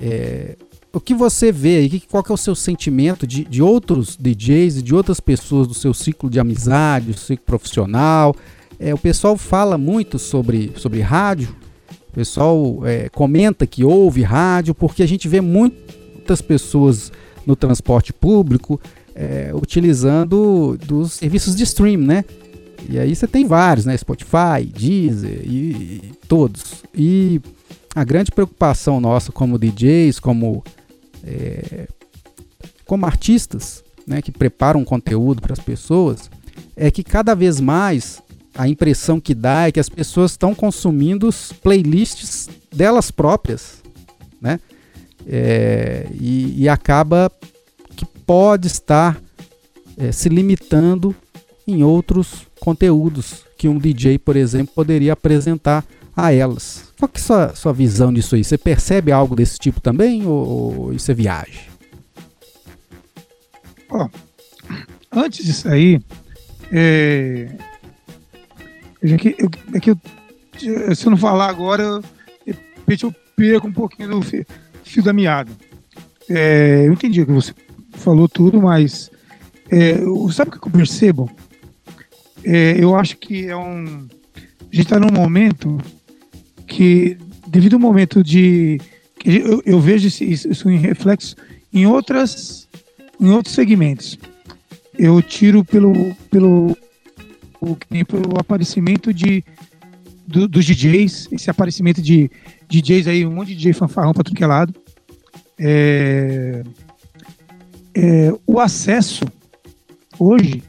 É, 0.00 0.56
o 0.92 1.00
que 1.00 1.14
você 1.14 1.52
vê 1.52 1.76
aí, 1.78 2.00
qual 2.00 2.22
que 2.22 2.32
é 2.32 2.34
o 2.34 2.38
seu 2.38 2.54
sentimento 2.54 3.26
de, 3.26 3.44
de 3.44 3.62
outros 3.62 4.16
DJs 4.16 4.78
e 4.78 4.82
de 4.82 4.94
outras 4.94 5.20
pessoas 5.20 5.66
do 5.66 5.74
seu 5.74 5.92
ciclo 5.92 6.30
de 6.30 6.40
amizade, 6.40 7.12
do 7.12 7.18
ciclo 7.18 7.44
profissional? 7.44 8.34
É, 8.78 8.94
o 8.94 8.98
pessoal 8.98 9.36
fala 9.36 9.76
muito 9.76 10.18
sobre, 10.18 10.72
sobre 10.76 11.00
rádio, 11.00 11.54
o 12.10 12.12
pessoal 12.12 12.80
é, 12.84 13.08
comenta 13.08 13.66
que 13.66 13.84
ouve 13.84 14.22
rádio, 14.22 14.74
porque 14.74 15.02
a 15.02 15.06
gente 15.06 15.28
vê 15.28 15.40
muitas 15.40 16.40
pessoas 16.40 17.12
no 17.46 17.56
transporte 17.56 18.12
público 18.12 18.80
é, 19.14 19.50
utilizando 19.54 20.78
dos 20.86 21.14
serviços 21.14 21.56
de 21.56 21.64
stream, 21.64 22.00
né? 22.00 22.24
E 22.88 22.98
aí 22.98 23.14
você 23.14 23.26
tem 23.26 23.46
vários, 23.46 23.86
né? 23.86 23.96
Spotify, 23.96 24.64
Deezer 24.66 25.42
e, 25.44 26.02
e 26.10 26.12
todos. 26.28 26.84
E 26.94 27.40
a 27.94 28.04
grande 28.04 28.30
preocupação 28.30 29.00
nossa 29.00 29.32
como 29.32 29.58
DJs, 29.58 30.20
como, 30.20 30.62
é, 31.24 31.88
como 32.84 33.06
artistas, 33.06 33.82
né, 34.06 34.22
que 34.22 34.30
preparam 34.30 34.84
conteúdo 34.84 35.42
para 35.42 35.52
as 35.52 35.58
pessoas, 35.58 36.30
é 36.76 36.90
que 36.90 37.02
cada 37.02 37.34
vez 37.34 37.60
mais 37.60 38.22
a 38.54 38.68
impressão 38.68 39.20
que 39.20 39.34
dá 39.34 39.68
é 39.68 39.72
que 39.72 39.80
as 39.80 39.88
pessoas 39.88 40.32
estão 40.32 40.54
consumindo 40.54 41.28
playlists 41.62 42.48
delas 42.74 43.10
próprias, 43.10 43.82
né? 44.40 44.58
É, 45.26 46.06
e, 46.12 46.62
e, 46.62 46.68
acaba 46.68 47.30
que 47.94 48.06
pode 48.06 48.66
estar 48.66 49.20
é, 49.96 50.10
se 50.10 50.28
limitando 50.28 51.14
em 51.66 51.82
outros 51.82 52.47
conteúdos 52.68 53.46
que 53.56 53.66
um 53.66 53.78
DJ, 53.78 54.18
por 54.18 54.36
exemplo, 54.36 54.74
poderia 54.74 55.14
apresentar 55.14 55.82
a 56.14 56.34
elas. 56.34 56.92
Qual 56.98 57.08
que 57.08 57.18
é 57.18 57.22
a 57.22 57.24
sua, 57.24 57.54
sua 57.54 57.72
visão 57.72 58.12
disso 58.12 58.34
aí? 58.34 58.44
Você 58.44 58.58
percebe 58.58 59.10
algo 59.10 59.34
desse 59.34 59.58
tipo 59.58 59.80
também 59.80 60.26
ou, 60.26 60.92
isso 60.92 61.10
é 61.10 61.14
viagem? 61.14 61.62
Ó, 63.88 64.06
antes 65.10 65.46
disso 65.46 65.66
aí, 65.66 65.98
é, 66.70 67.48
que, 69.18 69.34
eu, 69.38 69.50
é 69.72 69.80
que 69.80 69.90
eu, 69.92 69.98
se 70.94 71.06
eu 71.06 71.10
não 71.10 71.16
falar 71.16 71.48
agora, 71.48 71.82
eu, 71.82 72.02
eu 72.86 73.14
perco 73.34 73.66
um 73.66 73.72
pouquinho 73.72 74.10
do 74.10 74.20
fio, 74.20 74.44
fio 74.84 75.02
da 75.02 75.14
meada. 75.14 75.50
É, 76.28 76.84
eu 76.86 76.92
entendi 76.92 77.24
que 77.24 77.32
você 77.32 77.54
falou 77.92 78.28
tudo, 78.28 78.60
mas 78.60 79.10
é, 79.70 79.94
sabe 80.30 80.50
o 80.50 80.60
que 80.60 80.68
eu 80.68 80.72
percebo? 80.72 81.30
É, 82.44 82.76
eu 82.78 82.96
acho 82.96 83.16
que 83.16 83.46
é 83.46 83.56
um. 83.56 84.06
A 84.34 84.74
gente 84.74 84.84
está 84.84 84.98
num 84.98 85.12
momento 85.12 85.78
que, 86.66 87.16
devido 87.46 87.74
ao 87.74 87.80
momento 87.80 88.22
de. 88.22 88.80
eu, 89.24 89.62
eu 89.64 89.80
vejo 89.80 90.06
isso, 90.06 90.48
isso 90.48 90.70
em 90.70 90.78
reflexo 90.78 91.34
em 91.72 91.86
outras 91.86 92.68
em 93.20 93.30
outros 93.30 93.54
segmentos. 93.54 94.18
Eu 94.96 95.20
tiro 95.22 95.64
pelo 95.64 96.14
pelo 96.30 96.76
pelo 98.06 98.38
aparecimento 98.38 99.12
de 99.12 99.44
do, 100.26 100.46
dos 100.46 100.64
DJs, 100.64 101.28
esse 101.32 101.50
aparecimento 101.50 102.02
de 102.02 102.30
DJs 102.68 103.08
aí, 103.08 103.26
um 103.26 103.32
monte 103.32 103.48
de 103.48 103.56
DJ 103.56 103.72
fanfarrão 103.72 104.12
para 104.12 104.24
tudo 104.24 104.36
que 104.36 104.44
é 104.44 104.46
lado. 104.46 104.74
É, 105.58 106.62
é, 107.94 108.32
o 108.46 108.60
acesso 108.60 109.24
hoje 110.18 110.62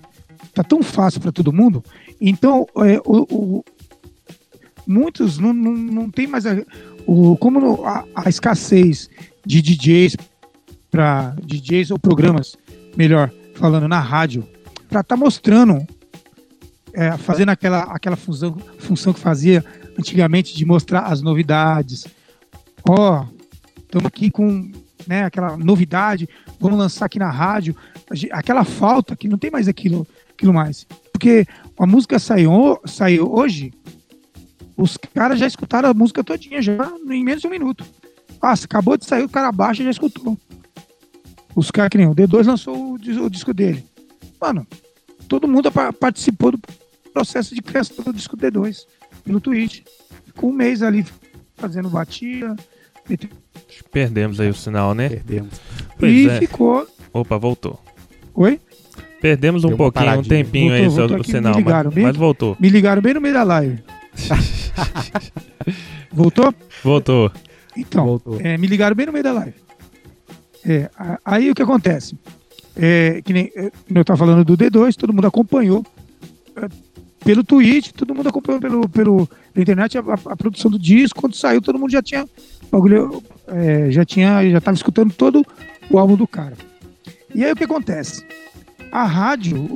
tá 0.63 0.69
tão 0.69 0.83
fácil 0.83 1.21
para 1.21 1.31
todo 1.31 1.53
mundo, 1.53 1.83
então 2.19 2.67
é, 2.77 2.99
o, 3.05 3.25
o, 3.29 3.65
muitos 4.85 5.37
não, 5.37 5.53
não, 5.53 5.71
não 5.73 6.09
tem 6.09 6.27
mais 6.27 6.45
a, 6.45 6.61
o, 7.05 7.37
como 7.37 7.85
a, 7.85 8.03
a 8.15 8.29
escassez 8.29 9.09
de 9.45 9.61
DJs 9.61 10.17
para 10.91 11.35
DJs 11.43 11.91
ou 11.91 11.99
programas, 11.99 12.57
melhor 12.97 13.31
falando, 13.55 13.87
na 13.87 13.99
rádio, 13.99 14.47
para 14.89 15.01
estar 15.01 15.15
tá 15.15 15.17
mostrando, 15.17 15.85
é, 16.93 17.17
fazendo 17.17 17.49
aquela, 17.49 17.83
aquela 17.83 18.15
função, 18.15 18.57
função 18.79 19.13
que 19.13 19.19
fazia 19.19 19.63
antigamente 19.97 20.55
de 20.55 20.65
mostrar 20.65 21.01
as 21.01 21.21
novidades. 21.21 22.07
Ó, 22.87 23.21
oh, 23.21 23.81
estamos 23.81 24.07
aqui 24.07 24.31
com 24.31 24.71
né, 25.05 25.25
aquela 25.25 25.57
novidade, 25.57 26.27
vamos 26.59 26.79
lançar 26.79 27.05
aqui 27.05 27.19
na 27.19 27.29
rádio. 27.29 27.75
Aquela 28.31 28.63
falta 28.63 29.15
que 29.15 29.27
não 29.27 29.37
tem 29.37 29.51
mais 29.51 29.67
aquilo, 29.67 30.07
aquilo 30.39 30.53
mais. 30.53 30.87
Porque 31.11 31.45
a 31.77 31.85
música 31.85 32.17
saiu, 32.17 32.79
saiu 32.85 33.31
hoje, 33.31 33.73
os 34.77 34.95
caras 35.13 35.37
já 35.37 35.45
escutaram 35.45 35.89
a 35.89 35.93
música 35.93 36.23
todinha, 36.23 36.61
já 36.61 36.91
em 37.09 37.23
menos 37.23 37.41
de 37.41 37.47
um 37.47 37.51
minuto. 37.51 37.85
Ah, 38.41 38.53
acabou 38.53 38.97
de 38.97 39.05
sair, 39.05 39.23
o 39.23 39.29
cara 39.29 39.51
baixa 39.51 39.81
e 39.81 39.85
já 39.85 39.91
escutou. 39.91 40.37
Os 41.53 41.69
caras 41.69 41.89
que 41.89 41.97
nem 41.97 42.07
o 42.07 42.15
D2 42.15 42.45
lançou 42.45 42.75
o, 42.75 42.93
o, 42.93 43.29
disco 43.29 43.53
dele. 43.53 43.83
Mano, 44.39 44.65
todo 45.27 45.47
mundo 45.47 45.69
participou 45.99 46.53
do 46.53 46.59
processo 47.13 47.53
de 47.53 47.61
criação 47.61 48.03
do 48.05 48.13
disco 48.13 48.37
D2 48.37 48.85
no 49.25 49.41
Twitch. 49.41 49.81
Ficou 50.25 50.51
um 50.51 50.53
mês 50.53 50.81
ali 50.81 51.05
fazendo 51.55 51.89
batia. 51.89 52.55
Perdemos 53.91 54.39
aí 54.39 54.49
o 54.49 54.55
sinal, 54.55 54.93
né? 54.93 55.09
Perdemos. 55.09 55.59
Pois 55.97 56.11
e 56.11 56.29
é. 56.29 56.39
ficou. 56.39 56.87
Opa, 57.11 57.37
voltou. 57.37 57.83
Oi? 58.33 58.61
Perdemos 59.21 59.63
um 59.63 59.75
pouquinho, 59.75 60.19
um 60.19 60.23
tempinho 60.23 60.69
voltou, 60.69 60.83
aí 60.83 60.89
voltou 60.89 61.19
o 61.19 61.23
sinal, 61.23 61.61
mas, 61.61 61.93
bem, 61.93 62.03
mas 62.03 62.15
voltou. 62.15 62.55
Me 62.59 62.69
ligaram 62.69 63.01
bem 63.01 63.13
no 63.13 63.21
meio 63.21 63.33
da 63.33 63.43
live. 63.43 63.79
Voltou? 66.11 66.53
Voltou. 66.83 67.31
Então, 67.77 68.05
Voltou. 68.05 68.41
É, 68.41 68.57
me 68.57 68.67
ligaram 68.67 68.95
bem 68.95 69.05
no 69.05 69.13
meio 69.13 69.23
da 69.23 69.31
live. 69.31 69.53
É, 70.65 70.89
aí 71.23 71.49
o 71.49 71.55
que 71.55 71.61
acontece? 71.61 72.17
É, 72.75 73.21
que 73.23 73.33
nem 73.33 73.51
é, 73.55 73.71
eu 73.93 74.01
estava 74.01 74.17
falando 74.17 74.43
do 74.43 74.57
D2, 74.57 74.95
todo 74.95 75.13
mundo 75.13 75.27
acompanhou 75.27 75.85
é, 76.55 76.67
pelo 77.23 77.43
Twitch, 77.43 77.91
todo 77.91 78.15
mundo 78.15 78.29
acompanhou 78.29 78.59
pelo, 78.59 78.89
pelo, 78.89 79.29
pela 79.53 79.61
internet 79.61 79.97
a, 79.97 80.01
a, 80.01 80.33
a, 80.33 80.35
produção 80.35 80.71
do 80.71 80.79
disco. 80.79 81.21
Quando 81.21 81.35
saiu, 81.35 81.61
todo 81.61 81.79
mundo 81.79 81.91
já 81.91 82.01
tinha 82.01 82.25
é, 83.47 83.91
já 83.91 84.05
tinha, 84.05 84.49
já 84.49 84.57
estava 84.57 84.75
escutando 84.75 85.13
todo 85.13 85.45
o 85.89 85.97
álbum 85.97 86.15
do 86.15 86.27
cara. 86.27 86.57
E 87.33 87.45
aí 87.45 87.51
o 87.51 87.55
que 87.55 87.63
acontece? 87.63 88.25
A 88.91 89.03
rádio, 89.03 89.69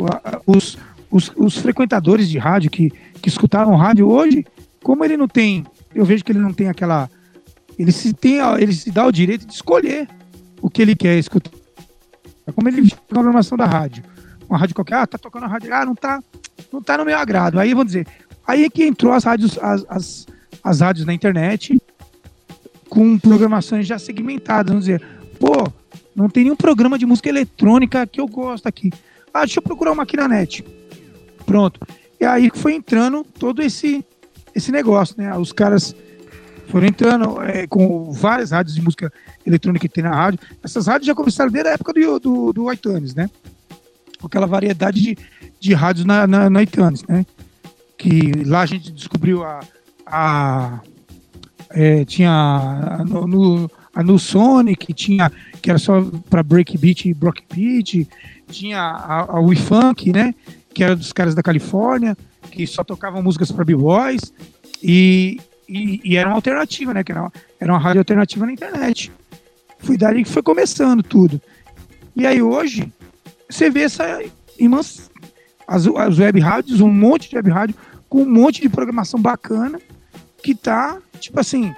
os, 0.45 0.77
os, 1.09 1.31
os, 1.35 1.57
frequentadores 1.57 2.29
de 2.29 2.37
rádio 2.37 2.71
que, 2.71 2.91
que 3.21 3.29
escutavam 3.29 3.75
rádio 3.75 4.09
hoje, 4.09 4.45
como 4.81 5.05
ele 5.05 5.15
não 5.15 5.27
tem, 5.27 5.65
eu 5.93 6.03
vejo 6.03 6.23
que 6.23 6.31
ele 6.31 6.39
não 6.39 6.53
tem 6.53 6.67
aquela, 6.67 7.09
ele 7.77 7.91
se 7.91 8.13
tem, 8.13 8.39
ele 8.59 8.73
se 8.73 8.91
dá 8.91 9.05
o 9.05 9.11
direito 9.11 9.45
de 9.45 9.53
escolher 9.53 10.07
o 10.61 10.69
que 10.69 10.81
ele 10.81 10.95
quer 10.95 11.17
escutar. 11.17 11.51
É 12.45 12.51
como 12.51 12.67
ele 12.67 12.91
a 12.91 13.13
programação 13.13 13.57
da 13.57 13.65
rádio. 13.65 14.03
Uma 14.49 14.57
rádio 14.57 14.75
qualquer, 14.75 14.95
ah, 14.95 15.07
tá 15.07 15.17
tocando 15.17 15.45
a 15.45 15.47
rádio, 15.47 15.73
ah, 15.73 15.85
não 15.85 15.95
tá, 15.95 16.21
não 16.71 16.81
tá 16.81 16.97
no 16.97 17.05
meu 17.05 17.17
agrado. 17.17 17.59
Aí 17.59 17.73
vamos 17.73 17.87
dizer, 17.87 18.07
aí 18.45 18.65
é 18.65 18.69
que 18.69 18.83
entrou 18.83 19.13
as 19.13 19.23
rádios, 19.23 19.57
as, 19.59 19.85
as, 19.87 20.27
as 20.63 20.81
rádios 20.81 21.05
na 21.05 21.13
internet 21.13 21.79
com 22.89 23.17
programações 23.17 23.87
já 23.87 23.97
segmentadas, 23.97 24.69
vamos 24.69 24.85
dizer, 24.85 25.01
pô, 25.39 25.67
não 26.15 26.29
tem 26.29 26.43
nenhum 26.43 26.55
programa 26.55 26.97
de 26.97 27.05
música 27.05 27.29
eletrônica 27.29 28.05
que 28.07 28.21
eu 28.21 28.27
gosto 28.27 28.67
aqui. 28.67 28.91
Ah, 29.33 29.41
deixa 29.41 29.59
eu 29.59 29.63
procurar 29.63 29.91
uma 29.91 30.03
aqui 30.03 30.15
na 30.15 30.27
net. 30.27 30.63
Pronto. 31.45 31.79
E 32.19 32.25
aí 32.25 32.49
foi 32.53 32.73
entrando 32.75 33.23
todo 33.23 33.61
esse 33.61 34.05
esse 34.55 34.71
negócio, 34.71 35.15
né? 35.17 35.35
Os 35.35 35.51
caras 35.51 35.95
foram 36.67 36.87
entrando 36.87 37.41
é, 37.41 37.67
com 37.67 38.11
várias 38.11 38.51
rádios 38.51 38.75
de 38.75 38.81
música 38.81 39.11
eletrônica 39.45 39.87
que 39.87 39.93
tem 39.93 40.03
na 40.03 40.15
rádio. 40.15 40.39
Essas 40.63 40.87
rádios 40.87 41.07
já 41.07 41.15
começaram 41.15 41.51
desde 41.51 41.69
a 41.69 41.73
época 41.73 41.93
do, 41.93 42.19
do, 42.19 42.53
do 42.53 42.71
iTunes, 42.71 43.15
né? 43.15 43.29
Com 44.19 44.27
aquela 44.27 44.45
variedade 44.45 45.01
de, 45.01 45.17
de 45.59 45.73
rádios 45.73 46.05
na, 46.05 46.27
na, 46.27 46.49
na 46.49 46.63
iTunes, 46.63 47.03
né? 47.03 47.25
Que 47.97 48.31
lá 48.45 48.61
a 48.61 48.65
gente 48.65 48.91
descobriu 48.91 49.43
a. 49.43 49.59
a 50.05 50.81
é, 51.71 52.05
tinha 52.05 52.31
a, 52.31 53.03
no, 53.03 53.25
no, 53.25 53.71
a 53.95 54.03
no 54.03 54.19
Sonic, 54.19 54.93
tinha 54.93 55.31
que 55.63 55.69
era 55.69 55.79
só 55.79 56.05
para 56.29 56.43
breakbeat 56.43 57.07
e 57.07 57.13
beat, 57.13 58.05
tinha 58.49 58.81
a, 58.81 59.37
a 59.37 59.39
Wii 59.39 59.59
Funk, 59.61 60.11
né? 60.11 60.35
Que 60.73 60.83
era 60.83 60.93
dos 60.93 61.13
caras 61.13 61.33
da 61.33 61.41
Califórnia, 61.41 62.17
que 62.51 62.67
só 62.67 62.83
tocavam 62.83 63.23
músicas 63.23 63.49
para 63.49 63.63
b-boys. 63.63 64.33
E, 64.83 65.39
e, 65.67 66.01
e, 66.03 66.17
era 66.17 66.27
uma 66.27 66.35
alternativa, 66.35 66.93
né? 66.93 67.01
Que 67.01 67.13
era, 67.13 67.31
era 67.61 67.71
uma 67.71 67.79
rádio 67.79 68.01
alternativa 68.01 68.45
na 68.45 68.51
internet. 68.51 69.09
Foi 69.79 69.95
daí 69.95 70.25
que 70.25 70.29
foi 70.29 70.43
começando 70.43 71.01
tudo. 71.01 71.41
E 72.13 72.27
aí 72.27 72.41
hoje, 72.41 72.91
você 73.49 73.69
vê 73.69 73.83
essa 73.83 74.21
imãs, 74.59 75.09
as, 75.65 75.87
as 75.87 76.19
web 76.19 76.41
rádios, 76.41 76.81
um 76.81 76.91
monte 76.91 77.29
de 77.29 77.37
web 77.37 77.49
rádio, 77.49 77.75
com 78.09 78.23
um 78.23 78.29
monte 78.29 78.61
de 78.61 78.67
programação 78.67 79.17
bacana, 79.17 79.79
que 80.43 80.53
tá, 80.53 80.97
tipo 81.21 81.39
assim, 81.39 81.73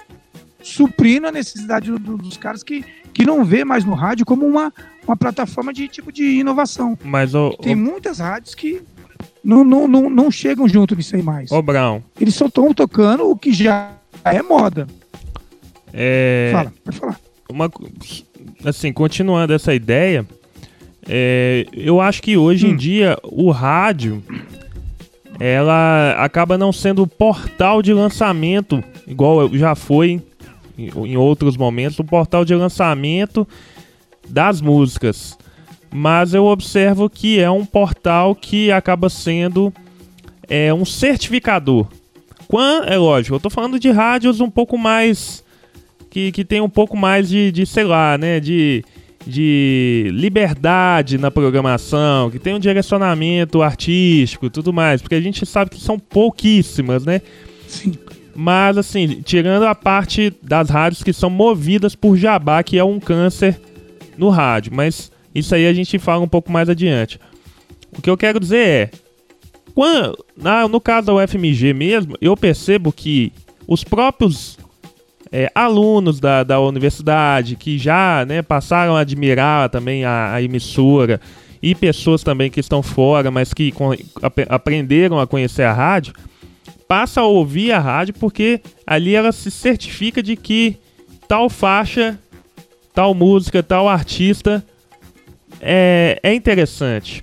suprindo 0.60 1.28
a 1.28 1.32
necessidade 1.32 1.88
do, 1.92 2.18
dos 2.18 2.36
caras 2.36 2.64
que, 2.64 2.84
que 3.16 3.24
não 3.24 3.42
vê 3.42 3.64
mais 3.64 3.82
no 3.82 3.94
rádio 3.94 4.26
como 4.26 4.46
uma, 4.46 4.70
uma 5.08 5.16
plataforma 5.16 5.72
de 5.72 5.88
tipo 5.88 6.12
de 6.12 6.22
inovação. 6.22 6.98
Mas 7.02 7.34
o, 7.34 7.48
tem 7.62 7.74
o... 7.74 7.78
muitas 7.78 8.18
rádios 8.18 8.54
que 8.54 8.82
não, 9.42 9.64
não, 9.64 9.88
não, 9.88 10.10
não 10.10 10.30
chegam 10.30 10.68
junto 10.68 10.94
nisso 10.94 11.16
aí 11.16 11.22
mais. 11.22 11.50
Ô, 11.50 11.62
Brown. 11.62 12.02
Eles 12.20 12.34
só 12.34 12.44
estão 12.44 12.74
tocando 12.74 13.30
o 13.30 13.34
que 13.34 13.54
já 13.54 13.92
é 14.22 14.42
moda. 14.42 14.86
É... 15.94 16.50
Fala, 16.52 16.74
pode 16.84 16.98
falar. 16.98 17.20
Uma, 17.48 17.70
assim, 18.66 18.92
continuando 18.92 19.54
essa 19.54 19.74
ideia, 19.74 20.26
é, 21.08 21.64
eu 21.72 22.02
acho 22.02 22.22
que 22.22 22.36
hoje 22.36 22.66
hum. 22.66 22.72
em 22.72 22.76
dia 22.76 23.16
o 23.22 23.50
rádio 23.50 24.22
ela 25.40 26.22
acaba 26.22 26.58
não 26.58 26.70
sendo 26.70 27.02
o 27.02 27.06
portal 27.06 27.80
de 27.80 27.94
lançamento, 27.94 28.84
igual 29.06 29.48
já 29.56 29.74
foi 29.74 30.20
em, 30.78 31.16
outros 31.16 31.56
momentos, 31.56 31.98
o 31.98 32.04
portal 32.04 32.44
de 32.44 32.54
lançamento 32.54 33.46
das 34.28 34.60
músicas 34.60 35.36
mas 35.96 36.34
eu 36.34 36.44
observo 36.44 37.08
que 37.08 37.40
é 37.40 37.50
um 37.50 37.64
portal 37.64 38.34
que 38.34 38.70
acaba 38.70 39.08
sendo 39.08 39.72
é, 40.48 40.72
um 40.72 40.84
certificador. 40.84 41.86
Quando, 42.48 42.88
é 42.88 42.98
lógico, 42.98 43.34
eu 43.34 43.38
estou 43.38 43.50
falando 43.50 43.78
de 43.78 43.90
rádios 43.90 44.40
um 44.40 44.50
pouco 44.50 44.76
mais. 44.76 45.42
que, 46.10 46.30
que 46.32 46.44
tem 46.44 46.60
um 46.60 46.68
pouco 46.68 46.96
mais 46.96 47.28
de, 47.28 47.50
de 47.50 47.64
sei 47.64 47.84
lá, 47.84 48.18
né? 48.18 48.38
De, 48.40 48.84
de 49.26 50.10
liberdade 50.12 51.18
na 51.18 51.30
programação, 51.30 52.30
que 52.30 52.38
tem 52.38 52.54
um 52.54 52.60
direcionamento 52.60 53.62
artístico 53.62 54.50
tudo 54.50 54.72
mais, 54.72 55.02
porque 55.02 55.14
a 55.14 55.20
gente 55.20 55.44
sabe 55.46 55.70
que 55.70 55.80
são 55.80 55.98
pouquíssimas, 55.98 57.04
né? 57.04 57.22
Sim. 57.66 57.94
Mas, 58.36 58.76
assim, 58.76 59.22
tirando 59.22 59.64
a 59.64 59.74
parte 59.74 60.32
das 60.42 60.68
rádios 60.68 61.02
que 61.02 61.12
são 61.12 61.30
movidas 61.30 61.94
por 61.94 62.16
jabá, 62.16 62.62
que 62.62 62.78
é 62.78 62.84
um 62.84 63.00
câncer 63.00 63.58
no 64.18 64.28
rádio. 64.28 64.72
Mas 64.74 65.10
isso 65.34 65.54
aí 65.54 65.66
a 65.66 65.72
gente 65.72 65.98
fala 65.98 66.22
um 66.22 66.28
pouco 66.28 66.52
mais 66.52 66.68
adiante. 66.68 67.18
O 67.96 68.02
que 68.02 68.10
eu 68.10 68.16
quero 68.16 68.38
dizer 68.38 68.66
é. 68.66 68.90
Quando, 69.74 70.24
na, 70.36 70.66
no 70.66 70.80
caso 70.80 71.06
da 71.06 71.14
UFMG 71.14 71.74
mesmo, 71.74 72.16
eu 72.20 72.34
percebo 72.34 72.90
que 72.90 73.30
os 73.66 73.84
próprios 73.84 74.58
é, 75.30 75.50
alunos 75.54 76.20
da, 76.20 76.42
da 76.42 76.60
universidade 76.60 77.56
que 77.56 77.78
já 77.78 78.24
né, 78.26 78.42
passaram 78.42 78.96
a 78.96 79.00
admirar 79.00 79.68
também 79.68 80.04
a, 80.04 80.34
a, 80.34 80.42
emissora 80.42 81.20
e 81.62 81.74
pessoas 81.74 82.22
também 82.22 82.50
que 82.50 82.60
estão 82.60 82.82
fora, 82.82 83.30
mas 83.30 83.52
que 83.52 83.72
com, 83.72 83.92
ap 84.22 84.38
aprenderam 84.48 85.18
a 85.18 85.26
conhecer 85.26 85.64
a 85.64 85.72
rádio, 85.72 86.14
passa 86.88 87.20
a 87.20 87.26
ouvir 87.26 87.72
a 87.72 87.78
rádio 87.78 88.14
porque 88.14 88.60
ali 88.86 89.14
ela 89.14 89.32
se 89.32 89.50
certifica 89.50 90.22
de 90.22 90.36
que 90.36 90.76
tal 91.28 91.48
faixa, 91.50 92.18
tal 92.94 93.14
música, 93.14 93.62
tal 93.62 93.88
artista 93.88 94.64
é, 95.60 96.18
é 96.22 96.34
interessante. 96.34 97.22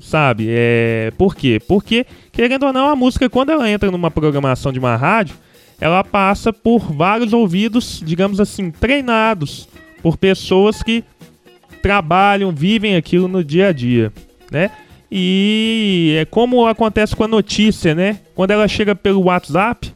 Sabe? 0.00 0.46
É, 0.48 1.10
por 1.18 1.34
quê? 1.34 1.60
Porque, 1.66 2.06
querendo 2.30 2.66
ou 2.66 2.72
não, 2.72 2.88
a 2.88 2.94
música, 2.94 3.28
quando 3.28 3.50
ela 3.50 3.68
entra 3.68 3.90
numa 3.90 4.10
programação 4.10 4.72
de 4.72 4.78
uma 4.78 4.94
rádio, 4.94 5.34
ela 5.80 6.04
passa 6.04 6.52
por 6.52 6.92
vários 6.92 7.32
ouvidos, 7.32 8.00
digamos 8.04 8.38
assim, 8.38 8.70
treinados 8.70 9.68
por 10.02 10.16
pessoas 10.16 10.82
que 10.82 11.02
trabalham, 11.82 12.52
vivem 12.52 12.94
aquilo 12.96 13.26
no 13.26 13.42
dia 13.42 13.68
a 13.68 13.72
dia, 13.72 14.12
né? 14.50 14.70
E 15.18 16.14
é 16.20 16.26
como 16.26 16.66
acontece 16.66 17.16
com 17.16 17.24
a 17.24 17.28
notícia, 17.28 17.94
né? 17.94 18.18
Quando 18.34 18.50
ela 18.50 18.68
chega 18.68 18.94
pelo 18.94 19.22
WhatsApp, 19.22 19.90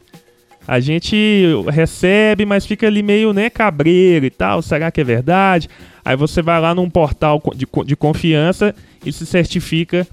a 0.67 0.79
gente 0.79 1.45
recebe, 1.69 2.43
mas 2.43 2.65
fica 2.65 2.87
ali 2.87 3.03
meio, 3.03 3.31
né, 3.31 3.47
cabreiro 3.47 4.25
e 4.25 4.31
tal. 4.31 4.63
Será 4.63 4.89
que 4.89 4.99
é 4.99 5.03
verdade? 5.03 5.69
Aí 6.03 6.15
você 6.15 6.41
vai 6.41 6.59
lá 6.59 6.73
num 6.73 6.89
portal 6.89 7.39
de, 7.55 7.67
de 7.85 7.95
confiança 7.95 8.73
e 9.05 9.13
se 9.13 9.27
certifica 9.27 10.07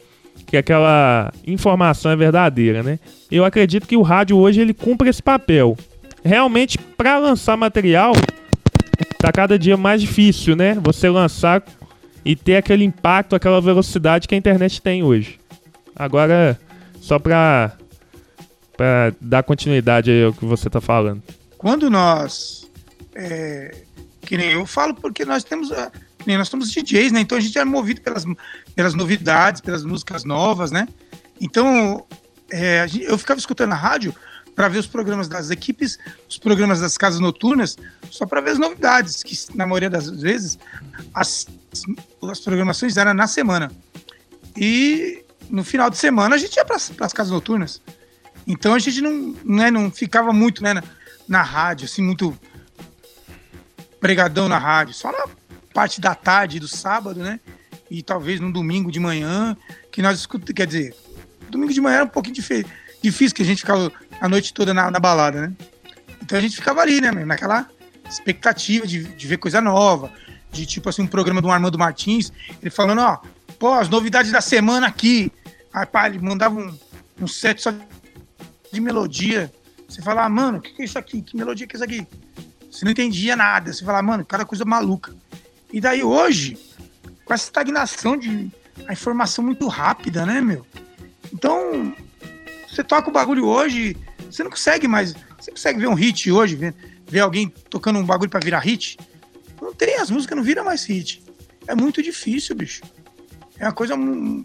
que 0.46 0.58
aquela 0.58 1.32
informação 1.46 2.10
é 2.10 2.16
verdadeira, 2.16 2.82
né? 2.82 2.98
Eu 3.30 3.46
acredito 3.46 3.86
que 3.86 3.96
o 3.96 4.02
rádio 4.02 4.36
hoje 4.36 4.60
ele 4.60 4.74
cumpre 4.74 5.08
esse 5.08 5.22
papel. 5.22 5.74
Realmente, 6.22 6.76
para 6.76 7.18
lançar 7.18 7.56
material, 7.56 8.12
tá 9.18 9.32
cada 9.32 9.58
dia 9.58 9.78
mais 9.78 10.02
difícil, 10.02 10.54
né? 10.54 10.76
Você 10.82 11.08
lançar 11.08 11.62
e 12.24 12.36
ter 12.36 12.56
aquele 12.56 12.84
impacto, 12.84 13.34
aquela 13.34 13.60
velocidade 13.60 14.28
que 14.28 14.34
a 14.34 14.38
internet 14.38 14.80
tem 14.80 15.02
hoje. 15.02 15.38
Agora, 15.94 16.58
só 17.00 17.18
para 17.18 17.76
para 18.78 19.12
dar 19.20 19.42
continuidade 19.42 20.22
ao 20.22 20.32
que 20.32 20.44
você 20.44 20.68
está 20.68 20.80
falando. 20.80 21.20
Quando 21.58 21.90
nós, 21.90 22.70
é, 23.12 23.74
que 24.20 24.36
nem 24.36 24.52
eu 24.52 24.64
falo, 24.64 24.94
porque 24.94 25.24
nós 25.24 25.42
temos, 25.42 25.70
que 26.16 26.28
nem 26.28 26.38
nós 26.38 26.48
somos 26.48 26.70
DJs, 26.70 27.10
né? 27.10 27.20
Então 27.20 27.36
a 27.36 27.40
gente 27.40 27.58
é 27.58 27.64
movido 27.64 28.00
pelas, 28.00 28.24
pelas 28.76 28.94
novidades, 28.94 29.60
pelas 29.60 29.84
músicas 29.84 30.22
novas, 30.22 30.70
né? 30.70 30.86
Então 31.40 32.06
é, 32.52 32.86
eu 33.00 33.18
ficava 33.18 33.40
escutando 33.40 33.72
a 33.72 33.76
rádio 33.76 34.14
para 34.54 34.68
ver 34.68 34.78
os 34.78 34.86
programas 34.86 35.28
das 35.28 35.50
equipes, 35.50 35.98
os 36.28 36.38
programas 36.38 36.80
das 36.80 36.96
casas 36.96 37.18
noturnas, 37.18 37.76
só 38.10 38.26
para 38.26 38.40
ver 38.40 38.50
as 38.50 38.58
novidades, 38.58 39.24
que 39.24 39.36
na 39.56 39.66
maioria 39.66 39.90
das 39.90 40.08
vezes 40.08 40.56
as, 41.12 41.46
as 42.22 42.40
programações 42.40 42.96
eram 42.96 43.14
na 43.14 43.26
semana. 43.26 43.70
E 44.56 45.24
no 45.48 45.64
final 45.64 45.88
de 45.88 45.96
semana 45.96 46.34
a 46.34 46.38
gente 46.38 46.56
ia 46.56 46.64
para 46.64 46.76
as 46.76 47.12
casas 47.12 47.32
noturnas. 47.32 47.80
Então 48.46 48.74
a 48.74 48.78
gente 48.78 49.00
não, 49.00 49.36
né, 49.44 49.70
não 49.70 49.90
ficava 49.90 50.32
muito 50.32 50.62
né, 50.62 50.74
na, 50.74 50.82
na 51.28 51.42
rádio, 51.42 51.84
assim, 51.84 52.02
muito 52.02 52.38
pregadão 54.00 54.48
na 54.48 54.58
rádio, 54.58 54.94
só 54.94 55.12
na 55.12 55.26
parte 55.74 56.00
da 56.00 56.14
tarde 56.14 56.58
do 56.58 56.68
sábado, 56.68 57.20
né? 57.20 57.40
E 57.90 58.02
talvez 58.02 58.40
no 58.40 58.52
domingo 58.52 58.90
de 58.90 59.00
manhã, 59.00 59.56
que 59.90 60.02
nós 60.02 60.18
escutamos, 60.18 60.52
quer 60.54 60.66
dizer, 60.66 60.94
domingo 61.50 61.72
de 61.72 61.80
manhã 61.80 61.96
era 61.96 62.04
um 62.04 62.08
pouquinho 62.08 62.34
difícil, 62.34 63.34
que 63.34 63.42
a 63.42 63.44
gente 63.44 63.60
ficava 63.60 63.92
a 64.20 64.28
noite 64.28 64.52
toda 64.52 64.72
na, 64.72 64.90
na 64.90 64.98
balada, 64.98 65.48
né? 65.48 65.52
Então 66.22 66.38
a 66.38 66.40
gente 66.40 66.56
ficava 66.56 66.80
ali, 66.80 67.00
né, 67.00 67.10
naquela 67.10 67.66
expectativa 68.08 68.86
de, 68.86 69.04
de 69.04 69.26
ver 69.26 69.38
coisa 69.38 69.60
nova, 69.60 70.12
de 70.58 70.66
tipo 70.66 70.88
assim, 70.88 71.02
um 71.02 71.06
programa 71.06 71.40
do 71.40 71.50
Armando 71.50 71.78
Martins, 71.78 72.32
ele 72.60 72.70
falando, 72.70 73.00
ó, 73.00 73.18
pô, 73.58 73.72
as 73.72 73.88
novidades 73.88 74.30
da 74.32 74.40
semana 74.40 74.86
aqui. 74.86 75.32
Aí, 75.72 75.86
pá, 75.86 76.08
ele 76.08 76.18
mandava 76.18 76.58
um, 76.58 76.76
um 77.20 77.26
set 77.26 77.62
só 77.62 77.72
de 78.72 78.80
melodia. 78.80 79.52
Você 79.88 80.02
fala, 80.02 80.24
ah, 80.24 80.28
mano, 80.28 80.58
o 80.58 80.60
que, 80.60 80.72
que 80.72 80.82
é 80.82 80.84
isso 80.84 80.98
aqui? 80.98 81.22
Que 81.22 81.36
melodia 81.36 81.66
que 81.66 81.76
é 81.76 81.78
isso 81.78 81.84
aqui? 81.84 82.06
Você 82.70 82.84
não 82.84 82.92
entendia 82.92 83.36
nada. 83.36 83.72
Você 83.72 83.84
fala, 83.84 84.02
mano, 84.02 84.24
cada 84.24 84.44
coisa 84.44 84.64
maluca. 84.64 85.14
E 85.72 85.80
daí 85.80 86.02
hoje, 86.02 86.58
com 87.24 87.32
essa 87.32 87.44
estagnação 87.44 88.16
de 88.16 88.50
a 88.86 88.92
informação 88.92 89.44
muito 89.44 89.66
rápida, 89.66 90.24
né, 90.24 90.40
meu? 90.40 90.66
Então, 91.32 91.94
você 92.68 92.82
toca 92.84 93.08
o 93.08 93.12
bagulho 93.12 93.46
hoje, 93.46 93.96
você 94.30 94.42
não 94.42 94.50
consegue 94.50 94.86
mais. 94.86 95.14
Você 95.38 95.50
consegue 95.50 95.80
ver 95.80 95.88
um 95.88 95.94
hit 95.94 96.30
hoje, 96.30 96.56
ver, 96.56 96.74
ver 97.06 97.20
alguém 97.20 97.48
tocando 97.70 97.98
um 97.98 98.04
bagulho 98.04 98.30
para 98.30 98.40
virar 98.40 98.60
hit? 98.60 98.98
Não 99.68 99.74
tem, 99.74 99.96
as 99.96 100.10
músicas 100.10 100.34
não 100.34 100.42
viram 100.42 100.64
mais 100.64 100.84
hit. 100.84 101.22
É 101.66 101.74
muito 101.74 102.02
difícil, 102.02 102.56
bicho. 102.56 102.80
É 103.58 103.66
uma 103.66 103.72
coisa. 103.72 103.94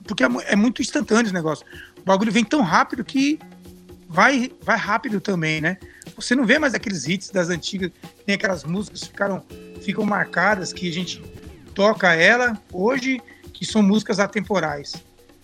Porque 0.06 0.22
é, 0.22 0.28
é 0.48 0.56
muito 0.56 0.82
instantâneo 0.82 1.24
esse 1.24 1.34
negócio. 1.34 1.66
O 1.98 2.04
bagulho 2.04 2.30
vem 2.30 2.44
tão 2.44 2.62
rápido 2.62 3.06
que 3.06 3.40
vai, 4.10 4.52
vai 4.62 4.76
rápido 4.78 5.22
também, 5.22 5.62
né? 5.62 5.78
Você 6.18 6.36
não 6.36 6.46
vê 6.46 6.60
mais 6.60 6.74
aqueles 6.74 7.08
hits 7.08 7.30
das 7.30 7.48
antigas, 7.48 7.90
nem 8.28 8.36
aquelas 8.36 8.66
músicas 8.66 9.04
que 9.04 9.08
ficaram, 9.08 9.42
ficam 9.82 10.06
marcadas, 10.06 10.74
que 10.74 10.90
a 10.90 10.92
gente 10.92 11.24
toca 11.74 12.14
ela 12.14 12.62
hoje, 12.70 13.22
que 13.54 13.66
são 13.66 13.82
músicas 13.82 14.20
atemporais. 14.20 14.94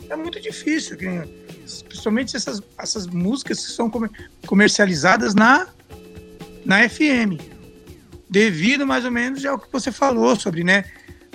É 0.09 0.15
muito 0.17 0.41
difícil, 0.41 0.97
principalmente 1.87 2.35
essas, 2.35 2.61
essas 2.77 3.07
músicas 3.07 3.65
que 3.65 3.71
são 3.71 3.89
comercializadas 4.45 5.33
na, 5.33 5.69
na 6.65 6.89
FM. 6.89 7.58
Devido 8.29 8.85
mais 8.85 9.05
ou 9.05 9.11
menos 9.11 9.43
ao 9.45 9.57
que 9.57 9.71
você 9.71 9.91
falou 9.91 10.35
sobre, 10.35 10.63
né? 10.63 10.85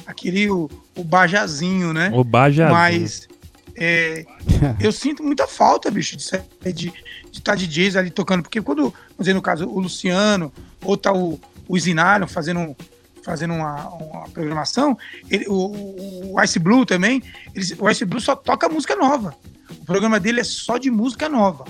Aquele 0.06 0.50
o, 0.50 0.70
o 0.96 1.02
bajazinho, 1.02 1.92
né? 1.92 2.10
O 2.14 2.22
bajazinho. 2.22 2.72
Mas 2.72 3.28
é, 3.76 4.24
eu 4.80 4.92
sinto 4.92 5.22
muita 5.22 5.46
falta, 5.46 5.90
bicho, 5.90 6.16
de, 6.16 6.24
de, 6.72 6.72
de 6.72 6.92
estar 7.32 7.52
tá 7.52 7.54
DJs 7.54 7.96
ali 7.96 8.10
tocando, 8.10 8.42
porque 8.42 8.60
quando, 8.62 8.82
vamos 8.82 9.18
dizer, 9.18 9.34
no 9.34 9.42
caso, 9.42 9.68
o 9.68 9.80
Luciano, 9.80 10.52
ou 10.82 10.96
tá 10.96 11.12
o, 11.12 11.40
o 11.68 11.78
Zinaro 11.78 12.28
fazendo, 12.28 12.76
fazendo 13.24 13.54
uma, 13.54 13.88
uma 13.88 14.28
programação, 14.28 14.96
ele, 15.28 15.46
o, 15.48 16.32
o 16.34 16.42
Ice 16.42 16.58
Blue 16.58 16.86
também, 16.86 17.22
ele, 17.54 17.66
o 17.78 17.90
Ice 17.90 18.04
Blue 18.04 18.20
só 18.20 18.36
toca 18.36 18.68
música 18.68 18.94
nova. 18.94 19.34
O 19.70 19.84
programa 19.84 20.20
dele 20.20 20.40
é 20.40 20.44
só 20.44 20.78
de 20.78 20.90
música 20.90 21.28
nova. 21.28 21.64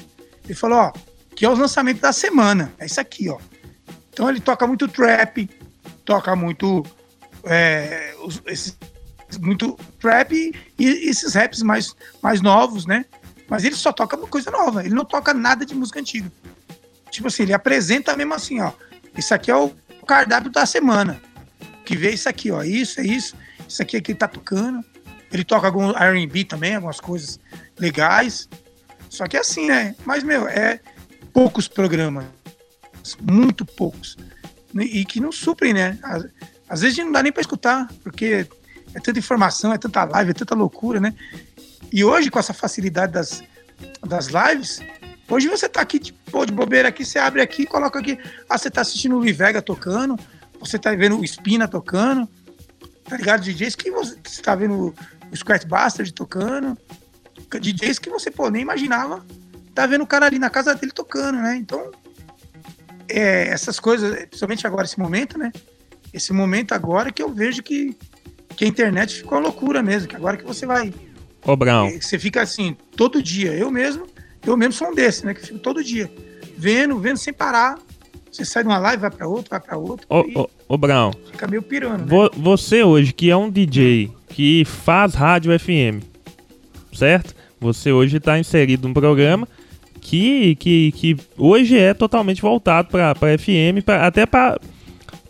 Ele 0.44 0.54
falou, 0.54 0.78
ó, 0.78 0.92
que 1.34 1.44
é 1.44 1.50
os 1.50 1.58
lançamentos 1.58 2.02
da 2.02 2.12
semana. 2.12 2.72
É 2.78 2.86
isso 2.86 3.00
aqui, 3.00 3.28
ó. 3.28 3.38
Então 4.14 4.30
ele 4.30 4.40
toca 4.40 4.64
muito 4.64 4.86
trap, 4.86 5.50
toca 6.04 6.36
muito 6.36 6.86
é, 7.42 8.14
os, 8.22 8.40
esses, 8.46 8.78
muito 9.40 9.76
trap 9.98 10.32
e, 10.32 10.52
e, 10.78 11.08
esses 11.10 11.34
raps 11.34 11.62
mais, 11.62 11.96
mais 12.22 12.40
novos, 12.40 12.86
né? 12.86 13.04
Mas 13.48 13.64
ele 13.64 13.74
só 13.74 13.92
toca 13.92 14.16
coisa 14.16 14.52
nova, 14.52 14.84
ele 14.84 14.94
não 14.94 15.04
toca 15.04 15.34
nada 15.34 15.66
de 15.66 15.74
música 15.74 15.98
antiga. 15.98 16.30
Tipo 17.10 17.26
assim, 17.26 17.42
ele 17.42 17.52
apresenta 17.52 18.16
mesmo 18.16 18.34
assim, 18.34 18.60
ó. 18.60 18.72
Isso 19.18 19.34
aqui 19.34 19.50
é 19.50 19.56
o 19.56 19.72
cardápio 20.06 20.50
da 20.50 20.64
semana. 20.64 21.20
Que 21.84 21.96
vê 21.96 22.12
isso 22.12 22.28
aqui, 22.28 22.52
ó. 22.52 22.62
Isso, 22.62 23.00
é 23.00 23.04
isso. 23.04 23.36
Isso 23.68 23.82
aqui 23.82 23.96
é 23.96 24.00
que 24.00 24.12
ele 24.12 24.18
tá 24.18 24.28
tocando. 24.28 24.84
Ele 25.32 25.44
toca 25.44 25.66
algum 25.66 25.90
RB 25.90 26.44
também, 26.44 26.76
algumas 26.76 27.00
coisas 27.00 27.40
legais. 27.76 28.48
Só 29.10 29.26
que 29.26 29.36
é 29.36 29.40
assim, 29.40 29.66
né? 29.66 29.96
Mas, 30.04 30.22
meu, 30.22 30.46
é 30.46 30.80
poucos 31.32 31.66
programas. 31.66 32.24
Muito 33.20 33.64
poucos. 33.64 34.16
E 34.74 35.04
que 35.04 35.20
não 35.20 35.30
suprem, 35.30 35.72
né? 35.72 35.98
Às, 36.68 36.80
vezes 36.80 36.98
não 36.98 37.12
dá 37.12 37.22
nem 37.22 37.32
para 37.32 37.40
escutar, 37.40 37.88
porque 38.02 38.46
é 38.94 39.00
tanta 39.00 39.18
informação, 39.18 39.72
é 39.72 39.78
tanta 39.78 40.04
live, 40.04 40.30
é 40.30 40.34
tanta 40.34 40.54
loucura, 40.54 40.98
né? 40.98 41.14
E 41.92 42.02
hoje, 42.04 42.30
com 42.30 42.38
essa 42.38 42.52
facilidade 42.52 43.12
das, 43.12 43.42
das 44.04 44.26
lives, 44.26 44.80
hoje 45.28 45.48
você 45.48 45.68
tá 45.68 45.80
aqui, 45.80 45.98
tipo, 45.98 46.44
de 46.44 46.52
bobeira 46.52 46.88
aqui, 46.88 47.04
você 47.04 47.18
abre 47.18 47.40
aqui, 47.40 47.66
coloca 47.66 47.98
aqui. 47.98 48.18
Ah, 48.48 48.58
você 48.58 48.70
tá 48.70 48.80
assistindo 48.80 49.16
o 49.16 49.22
Livega 49.22 49.62
tocando, 49.62 50.18
você 50.58 50.78
tá 50.78 50.92
vendo 50.94 51.18
o 51.18 51.24
Spina 51.24 51.68
tocando, 51.68 52.28
tá 53.04 53.16
ligado? 53.16 53.42
DJs 53.42 53.76
que 53.76 53.90
você, 53.90 54.18
você 54.24 54.42
tá 54.42 54.56
vendo 54.56 54.94
o 55.30 55.36
Scratch 55.36 55.66
Bastard 55.66 56.12
tocando, 56.12 56.76
DJs 57.60 58.00
que 58.00 58.10
você, 58.10 58.30
pô, 58.30 58.50
nem 58.50 58.62
imaginava 58.62 59.24
tá 59.74 59.86
vendo 59.86 60.04
o 60.04 60.06
cara 60.06 60.26
ali 60.26 60.38
na 60.38 60.48
casa 60.48 60.74
dele 60.74 60.92
tocando, 60.92 61.38
né? 61.38 61.56
Então, 61.56 61.90
é, 63.08 63.48
essas 63.48 63.78
coisas, 63.80 64.14
principalmente 64.26 64.66
agora, 64.66 64.84
esse 64.84 64.98
momento, 64.98 65.38
né? 65.38 65.52
esse 66.12 66.32
momento 66.32 66.72
agora 66.72 67.10
que 67.10 67.20
eu 67.22 67.28
vejo 67.32 67.60
que, 67.62 67.96
que 68.56 68.64
a 68.64 68.68
internet 68.68 69.16
ficou 69.16 69.36
uma 69.38 69.44
loucura 69.44 69.82
mesmo, 69.82 70.06
que 70.08 70.14
agora 70.14 70.36
que 70.36 70.44
você 70.44 70.64
vai. 70.64 70.92
Ô, 71.44 71.56
Brown. 71.56 71.88
eh, 71.88 72.00
Você 72.00 72.18
fica 72.18 72.40
assim, 72.42 72.76
todo 72.96 73.20
dia. 73.22 73.52
Eu 73.52 73.70
mesmo, 73.70 74.06
eu 74.46 74.56
mesmo 74.56 74.72
sou 74.74 74.88
um 74.90 74.94
desse, 74.94 75.26
né? 75.26 75.34
Que 75.34 75.40
fico 75.42 75.58
todo 75.58 75.82
dia. 75.82 76.10
Vendo, 76.56 76.98
vendo 77.00 77.16
sem 77.16 77.32
parar. 77.32 77.76
Você 78.30 78.44
sai 78.44 78.62
de 78.62 78.68
uma 78.68 78.78
live, 78.78 79.00
vai 79.00 79.10
pra 79.10 79.26
outra, 79.28 79.58
vai 79.58 79.60
pra 79.68 79.76
outra. 79.76 80.06
Ô, 80.08 80.20
ô, 80.42 80.48
ô, 80.68 80.78
Brown. 80.78 81.12
fica 81.32 81.46
meio 81.48 81.62
pirando. 81.62 82.00
né? 82.02 82.06
Vo- 82.06 82.30
você 82.36 82.82
hoje, 82.84 83.12
que 83.12 83.28
é 83.30 83.36
um 83.36 83.50
DJ 83.50 84.10
que 84.28 84.64
faz 84.64 85.14
rádio 85.14 85.52
FM, 85.58 86.00
certo? 86.92 87.34
Você 87.60 87.92
hoje 87.92 88.16
está 88.18 88.38
inserido 88.38 88.86
num 88.88 88.94
programa 88.94 89.48
que, 90.04 90.54
que, 90.56 90.92
que 90.92 91.16
hoje 91.38 91.78
é 91.78 91.94
totalmente 91.94 92.42
voltado 92.42 92.88
para 92.88 93.14
FM, 93.14 93.82
pra, 93.82 94.06
até 94.06 94.26
pra, 94.26 94.60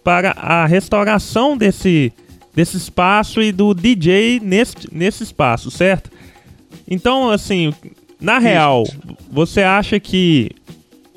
para 0.02 0.32
a 0.32 0.66
restauração 0.66 1.56
desse, 1.56 2.12
desse 2.52 2.76
espaço 2.76 3.40
e 3.40 3.52
do 3.52 3.72
DJ 3.72 4.40
nesse, 4.40 4.74
nesse 4.90 5.22
espaço, 5.22 5.70
certo? 5.70 6.10
Então, 6.90 7.30
assim, 7.30 7.72
na 8.20 8.40
real, 8.40 8.82
você 9.30 9.62
acha 9.62 10.00
que 10.00 10.50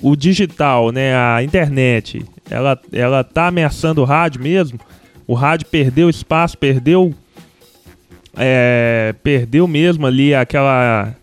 o 0.03 0.15
digital, 0.15 0.91
né, 0.91 1.15
a 1.15 1.41
internet, 1.41 2.23
ela, 2.51 2.79
ela 2.93 3.23
tá 3.23 3.47
ameaçando 3.47 4.01
o 4.01 4.05
rádio 4.05 4.39
mesmo? 4.39 4.79
O 5.25 5.33
rádio 5.33 5.65
perdeu 5.65 6.11
espaço, 6.11 6.55
perdeu 6.59 7.11
é, 8.37 9.15
perdeu 9.23 9.67
mesmo 9.67 10.05
ali 10.05 10.35
aquela 10.35 11.16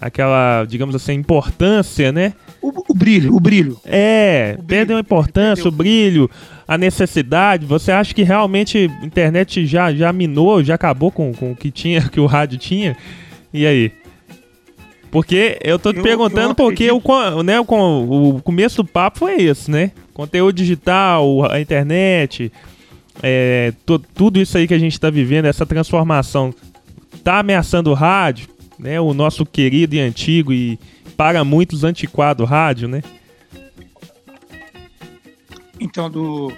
aquela, 0.00 0.64
digamos 0.64 0.94
assim, 0.94 1.12
importância, 1.14 2.10
né? 2.12 2.32
O, 2.62 2.68
o 2.92 2.94
brilho, 2.94 3.34
o 3.34 3.40
brilho. 3.40 3.78
É, 3.84 4.56
O 4.58 4.62
perdeu 4.64 4.96
a 4.96 5.00
importância, 5.00 5.64
perdeu. 5.64 5.72
o 5.72 5.76
brilho, 5.76 6.30
a 6.66 6.76
necessidade. 6.78 7.66
Você 7.66 7.90
acha 7.92 8.14
que 8.14 8.22
realmente 8.22 8.90
a 9.02 9.06
internet 9.06 9.66
já, 9.66 9.92
já 9.92 10.12
minou, 10.12 10.62
já 10.62 10.74
acabou 10.74 11.10
com, 11.10 11.32
com 11.32 11.52
o 11.52 11.56
que 11.56 11.70
tinha, 11.70 12.02
que 12.10 12.20
o 12.20 12.26
rádio 12.26 12.58
tinha? 12.58 12.96
E 13.52 13.66
aí? 13.66 13.92
Porque 15.10 15.58
eu 15.62 15.78
tô 15.78 15.92
te 15.92 15.98
Eu- 15.98 16.02
perguntando 16.02 16.50
eu 16.50 16.54
porque 16.54 16.90
o, 16.90 17.42
né, 17.42 17.58
o, 17.60 17.64
o 18.36 18.42
começo 18.42 18.82
do 18.82 18.88
papo 18.88 19.18
foi 19.20 19.40
esse, 19.42 19.70
né? 19.70 19.92
Conteúdo 20.12 20.54
digital, 20.56 21.50
a 21.50 21.60
internet, 21.60 22.52
é, 23.22 23.72
tudo 24.14 24.40
isso 24.40 24.58
aí 24.58 24.66
que 24.68 24.74
a 24.74 24.78
gente 24.78 24.98
tá 25.00 25.08
vivendo, 25.08 25.46
essa 25.46 25.64
transformação, 25.64 26.52
tá 27.24 27.38
ameaçando 27.38 27.90
o 27.90 27.94
rádio, 27.94 28.48
né? 28.78 29.00
O 29.00 29.12
nosso 29.12 29.44
querido 29.44 29.94
e 29.94 30.00
antigo 30.00 30.52
e 30.52 30.78
para 31.16 31.42
muitos 31.44 31.84
antiquado 31.84 32.44
rádio, 32.44 32.88
né? 32.88 33.02
Então, 35.80 36.10
do, 36.10 36.52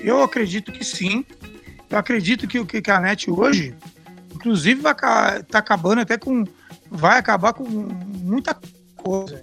eu 0.00 0.22
acredito 0.22 0.70
que 0.72 0.84
sim. 0.84 1.24
Eu 1.88 1.98
acredito 1.98 2.46
que 2.46 2.58
o 2.58 2.66
que 2.66 2.90
a 2.90 3.00
net 3.00 3.30
hoje, 3.30 3.74
inclusive, 4.34 4.80
vai 4.80 4.94
tá 4.94 5.58
acabando 5.58 6.00
até 6.00 6.16
com. 6.16 6.44
Vai 6.90 7.18
acabar 7.18 7.52
com 7.52 7.64
muita 7.64 8.56
coisa 8.96 9.42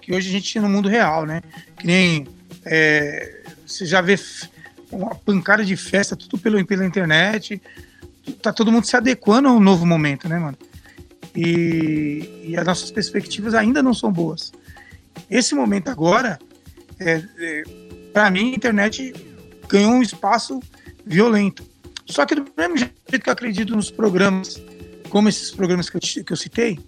que 0.00 0.12
hoje 0.12 0.28
a 0.28 0.32
gente 0.32 0.48
tinha 0.48 0.62
no 0.62 0.68
mundo 0.68 0.88
real, 0.88 1.26
né? 1.26 1.42
Que 1.78 1.86
nem. 1.86 2.26
é, 2.64 3.42
você 3.66 3.84
já 3.84 4.00
vê 4.00 4.18
uma 4.90 5.14
pancada 5.14 5.64
de 5.64 5.76
festa, 5.76 6.16
tudo 6.16 6.38
pelo, 6.38 6.64
pela 6.64 6.86
internet. 6.86 7.60
Tá 8.42 8.52
todo 8.52 8.72
mundo 8.72 8.84
se 8.84 8.96
adequando 8.96 9.48
a 9.48 9.52
um 9.52 9.60
novo 9.60 9.84
momento, 9.84 10.28
né, 10.28 10.38
mano? 10.38 10.56
E, 11.40 12.48
e 12.48 12.56
as 12.56 12.66
nossas 12.66 12.90
perspectivas 12.90 13.54
ainda 13.54 13.80
não 13.80 13.94
são 13.94 14.12
boas. 14.12 14.52
Esse 15.30 15.54
momento 15.54 15.88
agora, 15.88 16.36
é, 16.98 17.22
é, 17.38 17.62
para 18.12 18.28
mim, 18.28 18.50
a 18.50 18.56
internet 18.56 19.14
ganhou 19.68 19.92
um 19.92 20.02
espaço 20.02 20.58
violento. 21.06 21.64
Só 22.06 22.26
que 22.26 22.34
do 22.34 22.44
mesmo 22.56 22.76
jeito 22.76 23.20
que 23.22 23.28
eu 23.28 23.32
acredito 23.32 23.76
nos 23.76 23.88
programas, 23.88 24.60
como 25.10 25.28
esses 25.28 25.52
programas 25.52 25.88
que 25.88 25.96
eu, 25.96 26.24
que 26.24 26.32
eu 26.32 26.36
citei, 26.36 26.80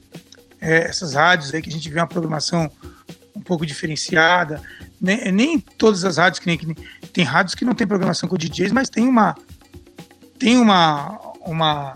é, 0.61 0.88
essas 0.88 1.14
rádios 1.14 1.55
aí 1.55 1.62
que 1.62 1.68
a 1.68 1.72
gente 1.72 1.88
vê 1.88 2.01
uma 2.01 2.09
programação 2.09 2.68
um 3.36 3.40
pouco 3.40 3.64
diferenciada, 3.64 4.61
nem, 5.01 5.30
nem 5.30 5.61
todas 5.61 6.05
as 6.05 6.16
rádios 6.16 6.40
que 6.40 6.46
nem, 6.48 6.59
que 6.59 6.66
nem- 6.66 6.76
tem 7.12 7.22
rádios 7.22 7.55
que 7.55 7.64
não 7.64 7.72
tem 7.72 7.86
programação 7.86 8.28
com 8.28 8.36
DJs, 8.36 8.72
mas 8.72 8.90
tem 8.90 9.07
uma 9.07 9.36
tem 10.38 10.57
uma 10.57 11.20
uma 11.46 11.94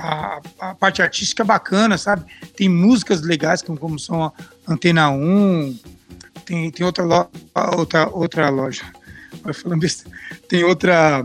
a, 0.00 0.40
a 0.58 0.74
parte 0.74 1.02
artística 1.02 1.44
bacana, 1.44 1.98
sabe? 1.98 2.24
Tem 2.56 2.68
músicas 2.68 3.22
legais 3.22 3.62
como, 3.62 3.78
como 3.78 3.98
são 3.98 4.32
Antena 4.66 5.10
1, 5.10 5.78
tem, 6.44 6.70
tem 6.70 6.84
outra, 6.86 7.04
lo, 7.04 7.30
outra, 7.76 8.08
outra 8.08 8.48
loja. 8.48 8.84
Falando 9.54 9.80
besta. 9.80 10.10
Tem 10.48 10.64
outra 10.64 11.24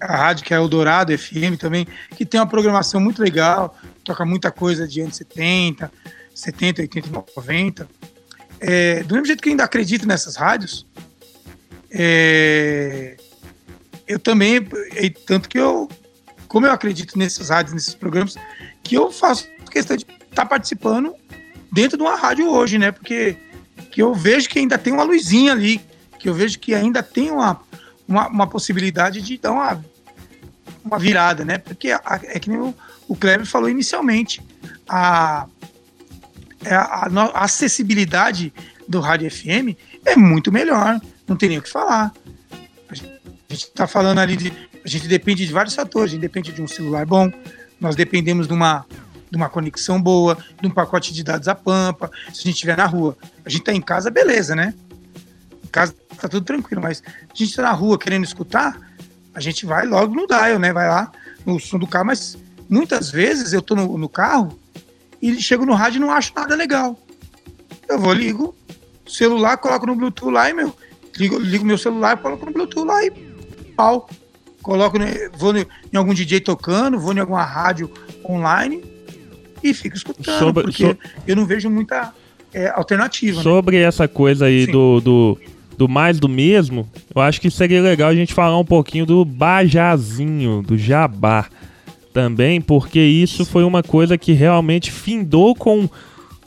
a 0.00 0.16
rádio 0.16 0.44
que 0.44 0.54
é 0.54 0.56
Eldorado 0.56 1.16
FM 1.16 1.58
também, 1.58 1.86
que 2.16 2.24
tem 2.24 2.40
uma 2.40 2.46
programação 2.46 3.00
muito 3.00 3.20
legal, 3.20 3.76
toca 4.04 4.24
muita 4.24 4.50
coisa 4.50 4.86
de 4.86 5.00
anos 5.00 5.16
70, 5.16 5.90
70, 6.32 6.82
80, 6.82 7.10
90. 7.10 7.88
É, 8.60 9.02
do 9.02 9.14
mesmo 9.14 9.26
jeito 9.26 9.42
que 9.42 9.48
eu 9.48 9.52
ainda 9.52 9.64
acredito 9.64 10.06
nessas 10.06 10.36
rádios, 10.36 10.86
é, 11.90 13.16
eu 14.06 14.18
também, 14.18 14.66
tanto 15.26 15.48
que 15.48 15.58
eu, 15.58 15.88
como 16.48 16.66
eu 16.66 16.72
acredito 16.72 17.16
nessas 17.18 17.50
rádios, 17.50 17.74
nesses 17.74 17.94
programas, 17.94 18.34
que 18.82 18.94
eu 18.94 19.10
faço 19.12 19.46
questão 19.70 19.96
de 19.96 20.06
estar 20.30 20.46
participando 20.46 21.14
dentro 21.70 21.96
de 21.98 22.02
uma 22.02 22.16
rádio 22.16 22.48
hoje, 22.50 22.78
né? 22.78 22.90
Porque 22.90 23.36
que 23.90 24.02
eu 24.02 24.14
vejo 24.14 24.48
que 24.48 24.58
ainda 24.58 24.76
tem 24.78 24.92
uma 24.92 25.02
luzinha 25.02 25.52
ali, 25.52 25.80
que 26.18 26.28
eu 26.28 26.34
vejo 26.34 26.58
que 26.58 26.74
ainda 26.74 27.02
tem 27.02 27.30
uma, 27.30 27.60
uma, 28.08 28.28
uma 28.28 28.46
possibilidade 28.46 29.20
de 29.20 29.38
dar 29.38 29.52
uma, 29.52 29.84
uma 30.84 30.98
virada, 30.98 31.44
né? 31.44 31.58
Porque 31.58 31.90
a- 31.92 32.20
é 32.24 32.38
que 32.40 32.48
nem 32.50 32.58
o, 32.58 32.74
o 33.06 33.14
Kleber 33.14 33.46
falou 33.46 33.68
inicialmente, 33.68 34.40
a, 34.88 35.46
é 36.64 36.74
a, 36.74 37.08
a 37.34 37.44
acessibilidade 37.44 38.52
do 38.88 39.00
rádio 39.00 39.30
FM 39.30 39.76
é 40.04 40.16
muito 40.16 40.50
melhor, 40.50 41.00
não 41.26 41.36
tem 41.36 41.50
nem 41.50 41.58
o 41.58 41.62
que 41.62 41.70
falar. 41.70 42.12
A 42.88 42.94
gente, 42.94 43.12
a 43.50 43.52
gente 43.52 43.70
tá 43.72 43.86
falando 43.86 44.18
ali 44.18 44.36
de. 44.36 44.52
A 44.88 44.90
gente 44.90 45.06
depende 45.06 45.46
de 45.46 45.52
vários 45.52 45.74
fatores, 45.74 46.12
a 46.12 46.14
gente 46.14 46.22
depende 46.22 46.50
de 46.50 46.62
um 46.62 46.66
celular 46.66 47.04
bom, 47.04 47.30
nós 47.78 47.94
dependemos 47.94 48.48
de 48.48 48.54
uma, 48.54 48.86
de 49.30 49.36
uma 49.36 49.46
conexão 49.46 50.00
boa, 50.00 50.38
de 50.62 50.66
um 50.66 50.70
pacote 50.70 51.12
de 51.12 51.22
dados 51.22 51.46
à 51.46 51.54
pampa. 51.54 52.10
Se 52.32 52.40
a 52.40 52.44
gente 52.44 52.54
estiver 52.54 52.74
na 52.74 52.86
rua, 52.86 53.14
a 53.44 53.50
gente 53.50 53.64
tá 53.64 53.74
em 53.74 53.82
casa, 53.82 54.10
beleza, 54.10 54.56
né? 54.56 54.72
Em 55.62 55.68
casa 55.68 55.94
tá 56.18 56.26
tudo 56.26 56.42
tranquilo, 56.42 56.80
mas 56.80 57.02
a 57.06 57.34
gente 57.34 57.54
tá 57.54 57.60
na 57.64 57.72
rua 57.72 57.98
querendo 57.98 58.24
escutar, 58.24 58.80
a 59.34 59.40
gente 59.40 59.66
vai 59.66 59.84
logo 59.84 60.14
no 60.14 60.26
dial, 60.26 60.58
né? 60.58 60.72
Vai 60.72 60.88
lá 60.88 61.12
no 61.44 61.60
som 61.60 61.78
do 61.78 61.86
carro, 61.86 62.06
mas 62.06 62.38
muitas 62.66 63.10
vezes 63.10 63.52
eu 63.52 63.60
tô 63.60 63.74
no, 63.74 63.98
no 63.98 64.08
carro 64.08 64.58
e 65.20 65.38
chego 65.38 65.66
no 65.66 65.74
rádio 65.74 65.98
e 65.98 66.00
não 66.00 66.10
acho 66.10 66.32
nada 66.34 66.56
legal. 66.56 66.98
Eu 67.86 67.98
vou, 67.98 68.14
ligo 68.14 68.56
celular, 69.06 69.58
coloco 69.58 69.84
no 69.84 69.94
Bluetooth 69.94 70.32
lá 70.32 70.48
e, 70.48 70.54
meu, 70.54 70.74
ligo, 71.18 71.38
ligo 71.38 71.62
meu 71.62 71.76
celular, 71.76 72.16
coloco 72.16 72.46
no 72.46 72.52
Bluetooth 72.52 72.86
lá 72.86 73.04
e 73.04 73.10
pau. 73.76 74.08
Coloco, 74.62 74.98
né, 74.98 75.28
vou 75.38 75.54
em 75.56 75.96
algum 75.96 76.12
DJ 76.12 76.40
tocando, 76.40 76.98
vou 76.98 77.12
em 77.14 77.18
alguma 77.20 77.42
rádio 77.44 77.90
online 78.28 78.82
e 79.62 79.72
fico 79.72 79.96
escutando, 79.96 80.38
Sobre- 80.38 80.62
porque 80.64 80.84
so- 80.86 80.96
eu 81.26 81.36
não 81.36 81.46
vejo 81.46 81.70
muita 81.70 82.12
é, 82.52 82.68
alternativa. 82.70 83.36
né? 83.38 83.42
Sobre 83.42 83.76
essa 83.78 84.06
coisa 84.08 84.46
aí 84.46 84.66
Sim. 84.66 84.72
do, 84.72 85.00
do, 85.00 85.38
do 85.76 85.88
mais 85.88 86.18
do 86.18 86.28
mesmo, 86.28 86.88
eu 87.14 87.22
acho 87.22 87.40
que 87.40 87.50
seria 87.50 87.80
legal 87.82 88.08
a 88.10 88.14
gente 88.14 88.34
falar 88.34 88.58
um 88.58 88.64
pouquinho 88.64 89.06
do 89.06 89.24
bajazinho, 89.24 90.62
do 90.62 90.76
jabá 90.76 91.46
também, 92.12 92.60
porque 92.60 92.98
isso 93.00 93.44
foi 93.44 93.62
uma 93.64 93.82
coisa 93.82 94.18
que 94.18 94.32
realmente 94.32 94.90
findou 94.90 95.54
com 95.54 95.88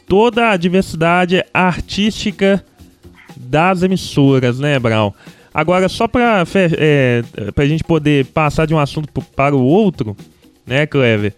toda 0.07 0.49
a 0.49 0.57
diversidade 0.57 1.41
artística 1.53 2.63
das 3.37 3.81
emissoras, 3.83 4.59
né, 4.59 4.77
Brown? 4.79 5.13
Agora, 5.53 5.89
só 5.89 6.07
fe- 6.45 6.75
é, 6.77 7.23
pra 7.53 7.65
gente 7.65 7.83
poder 7.83 8.25
passar 8.27 8.65
de 8.65 8.73
um 8.73 8.79
assunto 8.79 9.09
para 9.35 9.55
o 9.55 9.61
outro, 9.61 10.15
né, 10.65 10.85
Clever? 10.85 11.33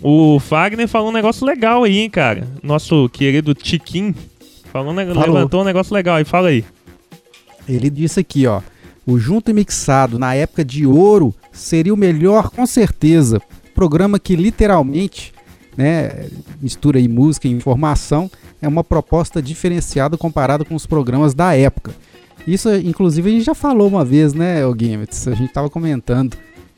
O 0.00 0.38
Fagner 0.38 0.86
falou 0.86 1.08
um 1.08 1.12
negócio 1.12 1.44
legal 1.44 1.82
aí, 1.82 1.98
hein, 1.98 2.10
cara? 2.10 2.46
Nosso 2.62 3.08
querido 3.08 3.52
Tiquim 3.54 4.14
falou, 4.72 4.94
Falou. 4.94 5.34
levantou 5.34 5.62
um 5.62 5.64
negócio 5.64 5.92
legal 5.92 6.16
aí, 6.16 6.24
fala 6.24 6.48
aí. 6.50 6.64
Ele 7.68 7.90
disse 7.90 8.20
aqui, 8.20 8.46
ó. 8.46 8.60
O 9.04 9.18
Junto 9.18 9.50
e 9.50 9.54
Mixado, 9.54 10.18
na 10.18 10.34
época 10.34 10.64
de 10.64 10.86
ouro, 10.86 11.34
seria 11.50 11.92
o 11.92 11.96
melhor, 11.96 12.50
com 12.50 12.64
certeza. 12.66 13.40
Programa 13.74 14.18
que 14.18 14.36
literalmente 14.36 15.32
né, 15.76 16.26
mistura 16.60 16.98
aí 16.98 17.08
música 17.08 17.48
e 17.48 17.50
informação. 17.50 18.30
É 18.60 18.68
uma 18.68 18.84
proposta 18.84 19.40
diferenciada 19.42 20.16
comparado 20.16 20.64
com 20.64 20.74
os 20.74 20.86
programas 20.86 21.32
da 21.34 21.54
época. 21.56 21.92
Isso, 22.48 22.74
inclusive, 22.74 23.28
a 23.28 23.32
gente 23.32 23.44
já 23.44 23.54
falou 23.54 23.86
uma 23.86 24.04
vez, 24.04 24.32
né, 24.32 24.64
o 24.64 24.74
Gimmets? 24.74 25.28
A 25.28 25.34
gente 25.34 25.52
tava 25.52 25.68
comentando 25.68 26.34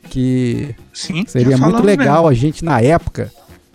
que 0.09 0.75
Sim, 0.93 1.23
seria 1.25 1.57
muito 1.57 1.81
legal 1.81 2.23
mesmo. 2.23 2.27
a 2.27 2.33
gente, 2.33 2.65
na 2.65 2.81
época, 2.81 3.31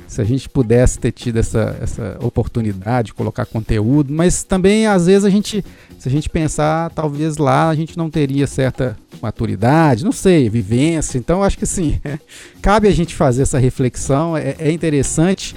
se 0.07 0.21
a 0.21 0.25
gente 0.25 0.47
pudesse 0.47 0.99
ter 0.99 1.11
tido 1.11 1.39
essa, 1.39 1.75
essa 1.81 2.19
oportunidade 2.21 3.07
de 3.07 3.15
colocar 3.15 3.47
conteúdo, 3.47 4.13
mas 4.13 4.45
também 4.45 4.87
às 4.87 5.07
vezes 5.07 5.25
a 5.25 5.31
gente, 5.31 5.65
se 5.99 6.07
a 6.07 6.11
gente 6.11 6.29
pensar, 6.29 6.91
talvez 6.91 7.39
lá 7.39 7.71
a 7.71 7.75
gente 7.75 7.97
não 7.97 8.11
teria 8.11 8.47
certa 8.47 8.95
maturidade, 9.23 10.05
não 10.05 10.13
sei, 10.13 10.51
vivência. 10.51 11.17
Então 11.17 11.43
acho 11.43 11.57
que 11.57 11.65
sim, 11.65 11.99
cabe 12.61 12.89
a 12.89 12.93
gente 12.93 13.15
fazer 13.15 13.41
essa 13.41 13.59
reflexão. 13.59 14.37
É, 14.37 14.55
é 14.59 14.71
interessante 14.71 15.57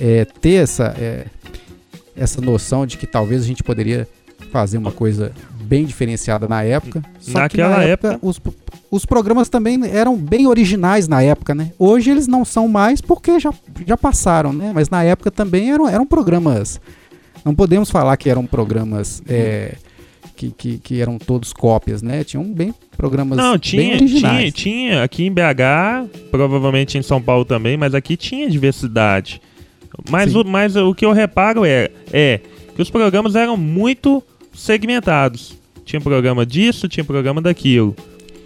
é, 0.00 0.24
ter 0.24 0.62
essa, 0.62 0.94
é, 0.96 1.26
essa 2.14 2.40
noção 2.40 2.86
de 2.86 2.96
que 2.96 3.08
talvez 3.08 3.42
a 3.42 3.46
gente 3.46 3.64
poderia 3.64 4.06
fazer 4.52 4.78
uma 4.78 4.92
coisa 4.92 5.32
bem 5.70 5.84
diferenciada 5.84 6.48
na 6.48 6.64
época. 6.64 7.00
Só 7.20 7.38
Naquela 7.38 7.76
na 7.76 7.82
época, 7.84 8.14
época, 8.14 8.26
os, 8.26 8.40
os 8.90 9.06
programas 9.06 9.48
também 9.48 9.78
eram 9.88 10.16
bem 10.16 10.48
originais 10.48 11.06
na 11.06 11.22
época, 11.22 11.54
né? 11.54 11.70
Hoje 11.78 12.10
eles 12.10 12.26
não 12.26 12.44
são 12.44 12.66
mais 12.66 13.00
porque 13.00 13.38
já, 13.38 13.54
já 13.86 13.96
passaram, 13.96 14.52
né? 14.52 14.72
Mas 14.74 14.90
na 14.90 15.04
época 15.04 15.30
também 15.30 15.70
eram, 15.70 15.88
eram 15.88 16.04
programas. 16.04 16.80
Não 17.44 17.54
podemos 17.54 17.88
falar 17.88 18.16
que 18.16 18.28
eram 18.28 18.44
programas 18.46 19.22
é, 19.28 19.76
que, 20.34 20.50
que, 20.50 20.78
que, 20.78 21.00
eram 21.00 21.18
todos 21.18 21.52
cópias, 21.52 22.02
né? 22.02 22.24
Tinham 22.24 22.42
bem 22.52 22.74
programas 22.96 23.38
não, 23.38 23.56
tinha, 23.56 23.80
bem 23.80 23.94
originais. 23.94 24.52
Tinha, 24.52 24.52
tinha. 24.52 25.02
Aqui 25.04 25.24
em 25.24 25.32
BH, 25.32 26.10
provavelmente 26.32 26.98
em 26.98 27.02
São 27.02 27.22
Paulo 27.22 27.44
também, 27.44 27.76
mas 27.76 27.94
aqui 27.94 28.16
tinha 28.16 28.50
diversidade. 28.50 29.40
Mas, 30.10 30.34
o, 30.34 30.42
mas 30.44 30.74
o 30.74 30.92
que 30.94 31.06
eu 31.06 31.12
reparo 31.12 31.64
é, 31.64 31.90
é 32.12 32.40
que 32.74 32.82
os 32.82 32.90
programas 32.90 33.36
eram 33.36 33.56
muito 33.56 34.20
segmentados. 34.52 35.59
Tinha 35.90 36.00
programa 36.00 36.46
disso, 36.46 36.88
tinha 36.88 37.02
programa 37.02 37.42
daquilo. 37.42 37.96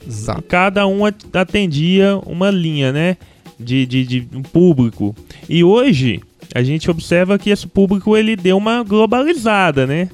Exato. 0.09 0.41
Cada 0.49 0.87
um 0.87 1.05
atendia 1.05 2.17
uma 2.25 2.51
linha, 2.51 2.91
né? 2.91 3.19
De, 3.61 3.85
de, 3.85 4.03
de 4.03 4.29
um 4.35 4.41
público. 4.41 5.15
E 5.47 5.63
hoje, 5.63 6.23
a 6.55 6.63
gente 6.63 6.91
observa 6.91 7.39
que 7.39 7.51
esse 7.51 7.67
público 7.67 8.17
ele 8.17 8.35
deu 8.35 8.57
uma 8.57 8.83
globalizada, 8.83 9.87
né? 9.87 10.09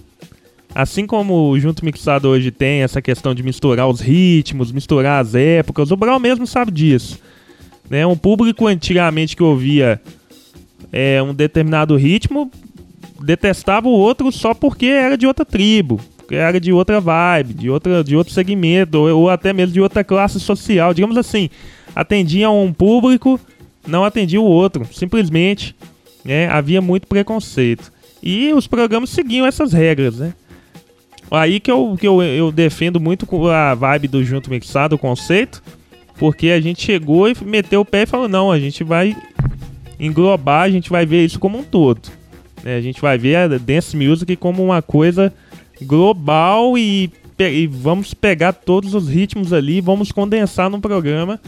Assim 0.74 1.06
como 1.06 1.50
o 1.50 1.60
Junto 1.60 1.84
Mixado 1.84 2.26
hoje 2.26 2.50
tem 2.50 2.82
essa 2.82 3.00
questão 3.00 3.32
de 3.32 3.44
misturar 3.44 3.88
os 3.88 4.00
ritmos, 4.00 4.72
misturar 4.72 5.22
as 5.22 5.36
épocas, 5.36 5.92
o 5.92 5.96
Brau 5.96 6.18
mesmo 6.18 6.48
sabe 6.48 6.72
disso. 6.72 7.20
Né? 7.88 8.04
Um 8.04 8.16
público 8.16 8.66
antigamente 8.66 9.36
que 9.36 9.42
ouvia 9.44 10.00
é, 10.92 11.22
um 11.22 11.32
determinado 11.32 11.94
ritmo 11.94 12.50
detestava 13.22 13.86
o 13.86 13.92
outro 13.92 14.32
só 14.32 14.52
porque 14.52 14.86
era 14.86 15.16
de 15.16 15.28
outra 15.28 15.44
tribo, 15.44 16.00
era 16.30 16.60
de 16.60 16.72
outra 16.72 17.00
vibe, 17.00 17.54
de, 17.54 17.70
outra, 17.70 18.04
de 18.04 18.16
outro 18.16 18.32
segmento, 18.32 18.98
ou, 18.98 19.22
ou 19.22 19.30
até 19.30 19.52
mesmo 19.52 19.72
de 19.72 19.80
outra 19.80 20.04
classe 20.04 20.38
social. 20.40 20.94
Digamos 20.94 21.16
assim, 21.16 21.50
atendia 21.94 22.50
um 22.50 22.72
público, 22.72 23.38
não 23.86 24.04
atendia 24.04 24.40
o 24.40 24.44
outro. 24.44 24.86
Simplesmente 24.92 25.74
né, 26.24 26.48
havia 26.48 26.80
muito 26.80 27.06
preconceito. 27.06 27.92
E 28.22 28.52
os 28.52 28.66
programas 28.66 29.10
seguiam 29.10 29.46
essas 29.46 29.72
regras, 29.72 30.18
né? 30.18 30.34
Aí 31.30 31.60
que 31.60 31.70
eu, 31.70 31.96
que 31.98 32.06
eu, 32.06 32.22
eu 32.22 32.50
defendo 32.50 32.98
muito 32.98 33.26
a 33.48 33.74
vibe 33.74 34.08
do 34.08 34.24
junto 34.24 34.50
mixado, 34.50 34.96
o 34.96 34.98
conceito, 34.98 35.62
porque 36.18 36.50
a 36.50 36.60
gente 36.60 36.82
chegou 36.82 37.28
e 37.28 37.36
meteu 37.44 37.80
o 37.80 37.84
pé 37.84 38.02
e 38.02 38.06
falou: 38.06 38.28
não, 38.28 38.50
a 38.50 38.58
gente 38.58 38.82
vai 38.82 39.16
englobar, 39.98 40.62
a 40.62 40.70
gente 40.70 40.90
vai 40.90 41.06
ver 41.06 41.24
isso 41.24 41.38
como 41.38 41.58
um 41.58 41.62
todo. 41.62 42.10
Né? 42.64 42.76
A 42.76 42.80
gente 42.80 43.00
vai 43.00 43.16
ver 43.16 43.36
a 43.36 43.48
dance 43.48 43.96
music 43.96 44.34
como 44.36 44.62
uma 44.62 44.82
coisa 44.82 45.32
global 45.82 46.76
e, 46.76 47.10
e 47.38 47.66
vamos 47.66 48.14
pegar 48.14 48.52
todos 48.52 48.94
os 48.94 49.08
ritmos 49.08 49.52
ali, 49.52 49.80
vamos 49.80 50.12
condensar 50.12 50.68
no 50.68 50.80
programa 50.80 51.40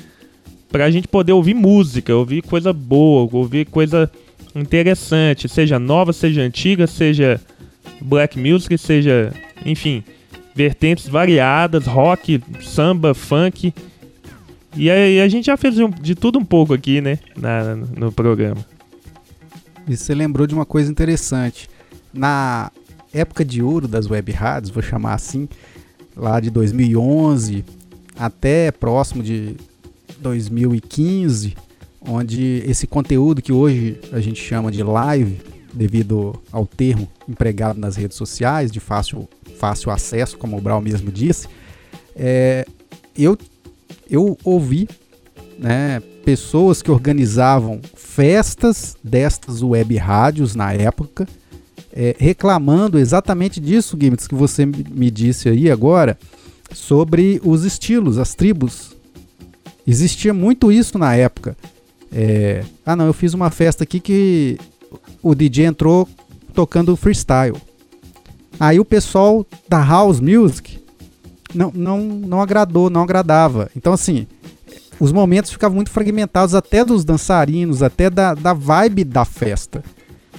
para 0.70 0.86
a 0.86 0.90
gente 0.90 1.06
poder 1.06 1.32
ouvir 1.32 1.54
música, 1.54 2.16
ouvir 2.16 2.42
coisa 2.42 2.72
boa, 2.72 3.28
ouvir 3.30 3.66
coisa 3.66 4.10
interessante, 4.54 5.48
seja 5.48 5.78
nova, 5.78 6.12
seja 6.12 6.40
antiga, 6.40 6.86
seja 6.86 7.40
black 8.00 8.38
music, 8.38 8.76
seja, 8.78 9.32
enfim, 9.64 10.02
vertentes 10.54 11.06
variadas, 11.06 11.86
rock, 11.86 12.42
samba, 12.62 13.14
funk. 13.14 13.72
E 14.74 14.90
aí 14.90 15.20
a 15.20 15.28
gente 15.28 15.46
já 15.46 15.56
fez 15.56 15.74
de 16.00 16.14
tudo 16.14 16.38
um 16.38 16.44
pouco 16.44 16.72
aqui, 16.72 17.00
né, 17.02 17.18
na, 17.36 17.76
no 17.76 18.10
programa. 18.10 18.64
E 19.86 19.96
você 19.96 20.14
lembrou 20.14 20.46
de 20.46 20.54
uma 20.54 20.64
coisa 20.64 20.90
interessante. 20.90 21.68
Na 22.14 22.70
época 23.12 23.44
de 23.44 23.62
ouro 23.62 23.86
das 23.86 24.08
web 24.08 24.30
rádios, 24.32 24.72
vou 24.72 24.82
chamar 24.82 25.14
assim, 25.14 25.48
lá 26.16 26.40
de 26.40 26.50
2011 26.50 27.64
até 28.18 28.70
próximo 28.70 29.22
de 29.22 29.56
2015, 30.20 31.56
onde 32.00 32.62
esse 32.66 32.86
conteúdo 32.86 33.42
que 33.42 33.52
hoje 33.52 33.98
a 34.12 34.20
gente 34.20 34.42
chama 34.42 34.70
de 34.70 34.82
live, 34.82 35.40
devido 35.72 36.38
ao 36.50 36.66
termo 36.66 37.08
empregado 37.28 37.80
nas 37.80 37.96
redes 37.96 38.16
sociais, 38.16 38.70
de 38.70 38.78
fácil, 38.78 39.28
fácil 39.58 39.90
acesso, 39.90 40.36
como 40.36 40.56
o 40.58 40.60
Brau 40.60 40.80
mesmo 40.80 41.10
disse, 41.10 41.48
é, 42.14 42.66
eu, 43.16 43.38
eu 44.10 44.36
ouvi 44.44 44.88
né, 45.58 46.00
pessoas 46.24 46.82
que 46.82 46.90
organizavam 46.90 47.80
festas 47.94 48.96
destas 49.02 49.62
web 49.62 49.96
rádios 49.96 50.54
na 50.54 50.72
época, 50.72 51.26
é, 51.92 52.16
reclamando 52.18 52.98
exatamente 52.98 53.60
disso, 53.60 53.96
Gimmets, 54.00 54.26
que 54.26 54.34
você 54.34 54.64
me 54.64 55.10
disse 55.10 55.48
aí 55.48 55.70
agora, 55.70 56.18
sobre 56.72 57.40
os 57.44 57.64
estilos, 57.64 58.18
as 58.18 58.34
tribos. 58.34 58.96
Existia 59.86 60.32
muito 60.32 60.72
isso 60.72 60.98
na 60.98 61.14
época. 61.14 61.56
É, 62.10 62.64
ah, 62.84 62.96
não, 62.96 63.06
eu 63.06 63.12
fiz 63.12 63.34
uma 63.34 63.50
festa 63.50 63.84
aqui 63.84 64.00
que 64.00 64.58
o 65.22 65.34
DJ 65.34 65.66
entrou 65.66 66.08
tocando 66.54 66.96
freestyle. 66.96 67.56
Aí 68.60 68.78
o 68.78 68.84
pessoal 68.84 69.46
da 69.68 69.82
house 69.82 70.20
music 70.20 70.78
não, 71.54 71.72
não, 71.74 72.00
não 72.00 72.40
agradou, 72.40 72.88
não 72.88 73.02
agradava. 73.02 73.70
Então, 73.76 73.92
assim, 73.92 74.26
os 75.00 75.12
momentos 75.12 75.50
ficavam 75.50 75.76
muito 75.76 75.90
fragmentados, 75.90 76.54
até 76.54 76.84
dos 76.84 77.04
dançarinos, 77.04 77.82
até 77.82 78.08
da, 78.08 78.34
da 78.34 78.52
vibe 78.52 79.04
da 79.04 79.24
festa. 79.24 79.82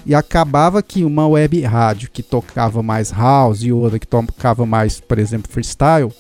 E 0.06 0.14
acabava 0.14 0.84
que 0.84 1.04
uma 1.06 1.28
web 1.28 1.62
rádio 1.62 2.10
que 2.12 2.22
tocava 2.22 2.84
mais 2.84 3.12
house 3.12 3.64
e 3.64 3.72
outra 3.72 3.98
que 3.98 4.08
tocava 4.08 4.66
mais, 4.66 5.00
por 5.00 5.18
exemplo, 5.18 5.52
freestyle, 5.52 6.12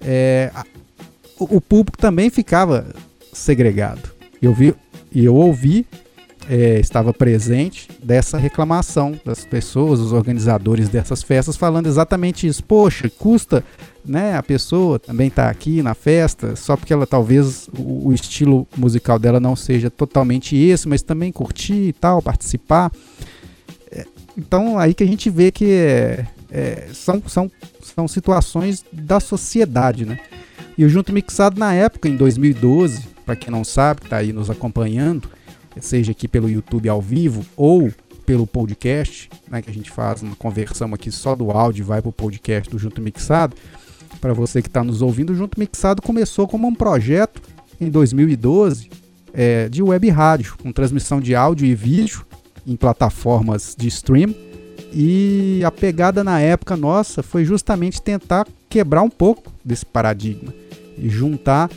é, 0.00 0.50
o, 1.38 1.60
público 1.60 1.98
também 1.98 2.30
ficava 2.30 2.86
segregado. 3.32 4.10
Eu 4.40 4.54
vi, 4.54 4.74
eu 5.14 5.34
ouvi, 5.34 5.86
é, 6.48 6.80
estava 6.80 7.12
presente 7.12 7.88
dessa 8.02 8.38
reclamação 8.38 9.18
das 9.24 9.44
pessoas, 9.44 10.00
os 10.00 10.12
organizadores 10.12 10.88
dessas 10.88 11.22
festas, 11.22 11.56
falando 11.56 11.86
exatamente 11.86 12.46
isso. 12.46 12.64
Poxa, 12.64 13.10
custa 13.10 13.62
né, 14.04 14.36
a 14.36 14.42
pessoa 14.42 14.98
também 14.98 15.28
está 15.28 15.48
aqui 15.48 15.82
na 15.82 15.94
festa, 15.94 16.56
só 16.56 16.76
porque 16.76 16.92
ela 16.92 17.06
talvez 17.06 17.68
o, 17.76 18.08
o, 18.08 18.12
estilo 18.12 18.66
musical 18.76 19.18
dela 19.18 19.38
não 19.38 19.54
seja 19.54 19.90
totalmente 19.90 20.56
esse, 20.56 20.88
mas 20.88 21.02
também 21.02 21.30
curtir 21.30 21.88
e 21.88 21.92
tal, 21.92 22.22
participar. 22.22 22.90
É, 23.90 24.06
então 24.36 24.78
aí 24.78 24.94
que 24.94 25.04
a 25.04 25.06
gente 25.06 25.28
vê 25.28 25.50
que 25.50 25.70
é, 25.70 26.26
é, 26.50 26.88
são, 26.92 27.22
são, 27.26 27.50
são 27.82 28.08
situações 28.08 28.84
da 28.92 29.20
sociedade, 29.20 30.04
né? 30.04 30.18
E 30.76 30.84
o 30.84 30.88
Junto 30.88 31.12
Mixado 31.12 31.58
na 31.58 31.74
época, 31.74 32.08
em 32.08 32.16
2012, 32.16 33.06
para 33.26 33.36
quem 33.36 33.50
não 33.50 33.64
sabe, 33.64 34.02
está 34.04 34.16
aí 34.16 34.32
nos 34.32 34.48
acompanhando, 34.48 35.28
seja 35.80 36.12
aqui 36.12 36.26
pelo 36.26 36.48
YouTube 36.48 36.88
ao 36.88 37.00
vivo 37.00 37.44
ou 37.56 37.92
pelo 38.24 38.46
podcast, 38.46 39.28
né, 39.50 39.60
que 39.60 39.68
a 39.68 39.74
gente 39.74 39.90
faz 39.90 40.22
uma 40.22 40.36
conversão 40.36 40.94
aqui 40.94 41.10
só 41.10 41.34
do 41.34 41.50
áudio 41.50 41.82
e 41.82 41.84
vai 41.84 42.00
para 42.00 42.10
o 42.10 42.12
podcast 42.12 42.70
do 42.70 42.78
Junto 42.78 43.00
Mixado 43.00 43.56
para 44.20 44.32
você 44.32 44.60
que 44.60 44.68
está 44.68 44.84
nos 44.84 45.02
ouvindo, 45.02 45.34
Junto 45.34 45.58
Mixado 45.58 46.02
começou 46.02 46.46
como 46.46 46.68
um 46.68 46.74
projeto 46.74 47.40
em 47.80 47.88
2012 47.88 48.90
é, 49.32 49.68
de 49.68 49.82
web 49.82 50.08
rádio, 50.10 50.56
com 50.62 50.70
transmissão 50.70 51.20
de 51.20 51.34
áudio 51.34 51.66
e 51.66 51.74
vídeo 51.74 52.26
em 52.66 52.76
plataformas 52.76 53.74
de 53.76 53.88
stream. 53.88 54.34
E 54.92 55.62
a 55.64 55.70
pegada 55.70 56.22
na 56.22 56.40
época 56.40 56.76
nossa 56.76 57.22
foi 57.22 57.44
justamente 57.44 58.02
tentar 58.02 58.46
quebrar 58.68 59.02
um 59.02 59.10
pouco 59.10 59.52
desse 59.64 59.86
paradigma 59.86 60.52
e 60.98 61.08
juntar 61.08 61.70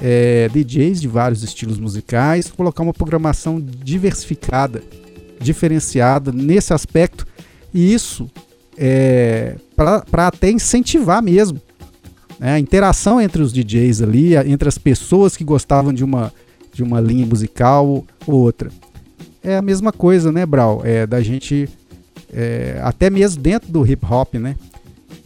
é, 0.00 0.48
DJs 0.48 1.00
de 1.00 1.08
vários 1.08 1.42
estilos 1.42 1.78
musicais, 1.78 2.50
colocar 2.50 2.82
uma 2.82 2.94
programação 2.94 3.60
diversificada, 3.60 4.82
diferenciada 5.40 6.32
nesse 6.32 6.72
aspecto, 6.72 7.26
e 7.74 7.92
isso 7.92 8.30
é, 8.78 9.56
para 9.76 10.28
até 10.28 10.50
incentivar 10.50 11.22
mesmo 11.22 11.60
né? 12.40 12.54
A 12.54 12.58
interação 12.58 13.20
entre 13.20 13.42
os 13.42 13.52
DJs 13.52 14.00
ali, 14.00 14.34
entre 14.34 14.66
as 14.66 14.78
pessoas 14.78 15.36
que 15.36 15.44
gostavam 15.44 15.92
de 15.92 16.02
uma, 16.02 16.32
de 16.72 16.82
uma 16.82 16.98
linha 16.98 17.26
musical 17.26 18.02
ou 18.26 18.34
outra. 18.34 18.70
É 19.44 19.58
a 19.58 19.62
mesma 19.62 19.92
coisa, 19.92 20.32
né, 20.32 20.46
Brau? 20.46 20.80
É 20.82 21.06
da 21.06 21.20
gente, 21.20 21.68
é, 22.32 22.80
até 22.82 23.10
mesmo 23.10 23.42
dentro 23.42 23.70
do 23.70 23.86
hip 23.86 24.04
hop, 24.10 24.34
né? 24.36 24.56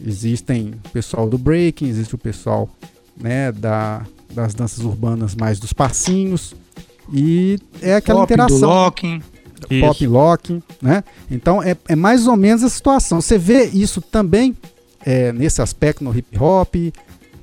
Existem 0.05 0.73
o 0.85 0.89
pessoal 0.89 1.29
do 1.29 1.37
breaking, 1.37 1.87
existe 1.87 2.13
o 2.13 2.17
pessoal 2.17 2.69
né, 3.17 3.49
da, 3.53 4.05
das 4.33 4.53
danças 4.53 4.83
urbanas 4.83 5.35
mais 5.35 5.57
dos 5.57 5.71
passinhos. 5.71 6.53
E 7.13 7.57
é 7.81 7.95
aquela 7.95 8.21
Pop, 8.21 8.27
do 8.27 8.33
interação. 8.33 8.69
locking. 8.69 9.21
Isso. 9.69 9.85
Pop 9.85 10.07
locking, 10.07 10.61
né? 10.81 11.03
Então 11.31 11.63
é, 11.63 11.77
é 11.87 11.95
mais 11.95 12.27
ou 12.27 12.35
menos 12.35 12.61
a 12.61 12.69
situação. 12.69 13.21
Você 13.21 13.37
vê 13.37 13.65
isso 13.65 14.01
também 14.01 14.55
é, 15.05 15.31
nesse 15.31 15.61
aspecto 15.61 16.03
no 16.03 16.15
hip 16.15 16.37
hop. 16.37 16.75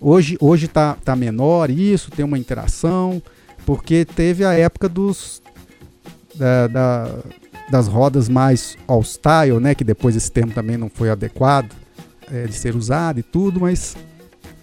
Hoje, 0.03 0.36
hoje 0.40 0.66
tá, 0.66 0.96
tá 1.05 1.14
menor 1.14 1.70
isso, 1.70 2.11
tem 2.11 2.24
uma 2.24 2.36
interação, 2.38 3.22
porque 3.64 4.05
teve 4.05 4.44
a 4.44 4.53
época 4.53 4.88
dos 4.88 5.40
da- 6.34 6.66
da- 6.66 7.18
das 7.70 7.86
rodas 7.86 8.28
mais 8.28 8.76
all 8.88 9.03
style, 9.03 9.61
né? 9.61 9.74
Que 9.74 9.84
depois 9.84 10.16
esse 10.16 10.30
termo 10.30 10.53
também 10.53 10.76
não 10.76 10.90
foi 10.90 11.09
adequado 11.09 11.70
é, 12.30 12.46
de 12.46 12.53
ser 12.55 12.74
usado 12.74 13.20
e 13.20 13.22
tudo, 13.22 13.61
mas 13.61 13.96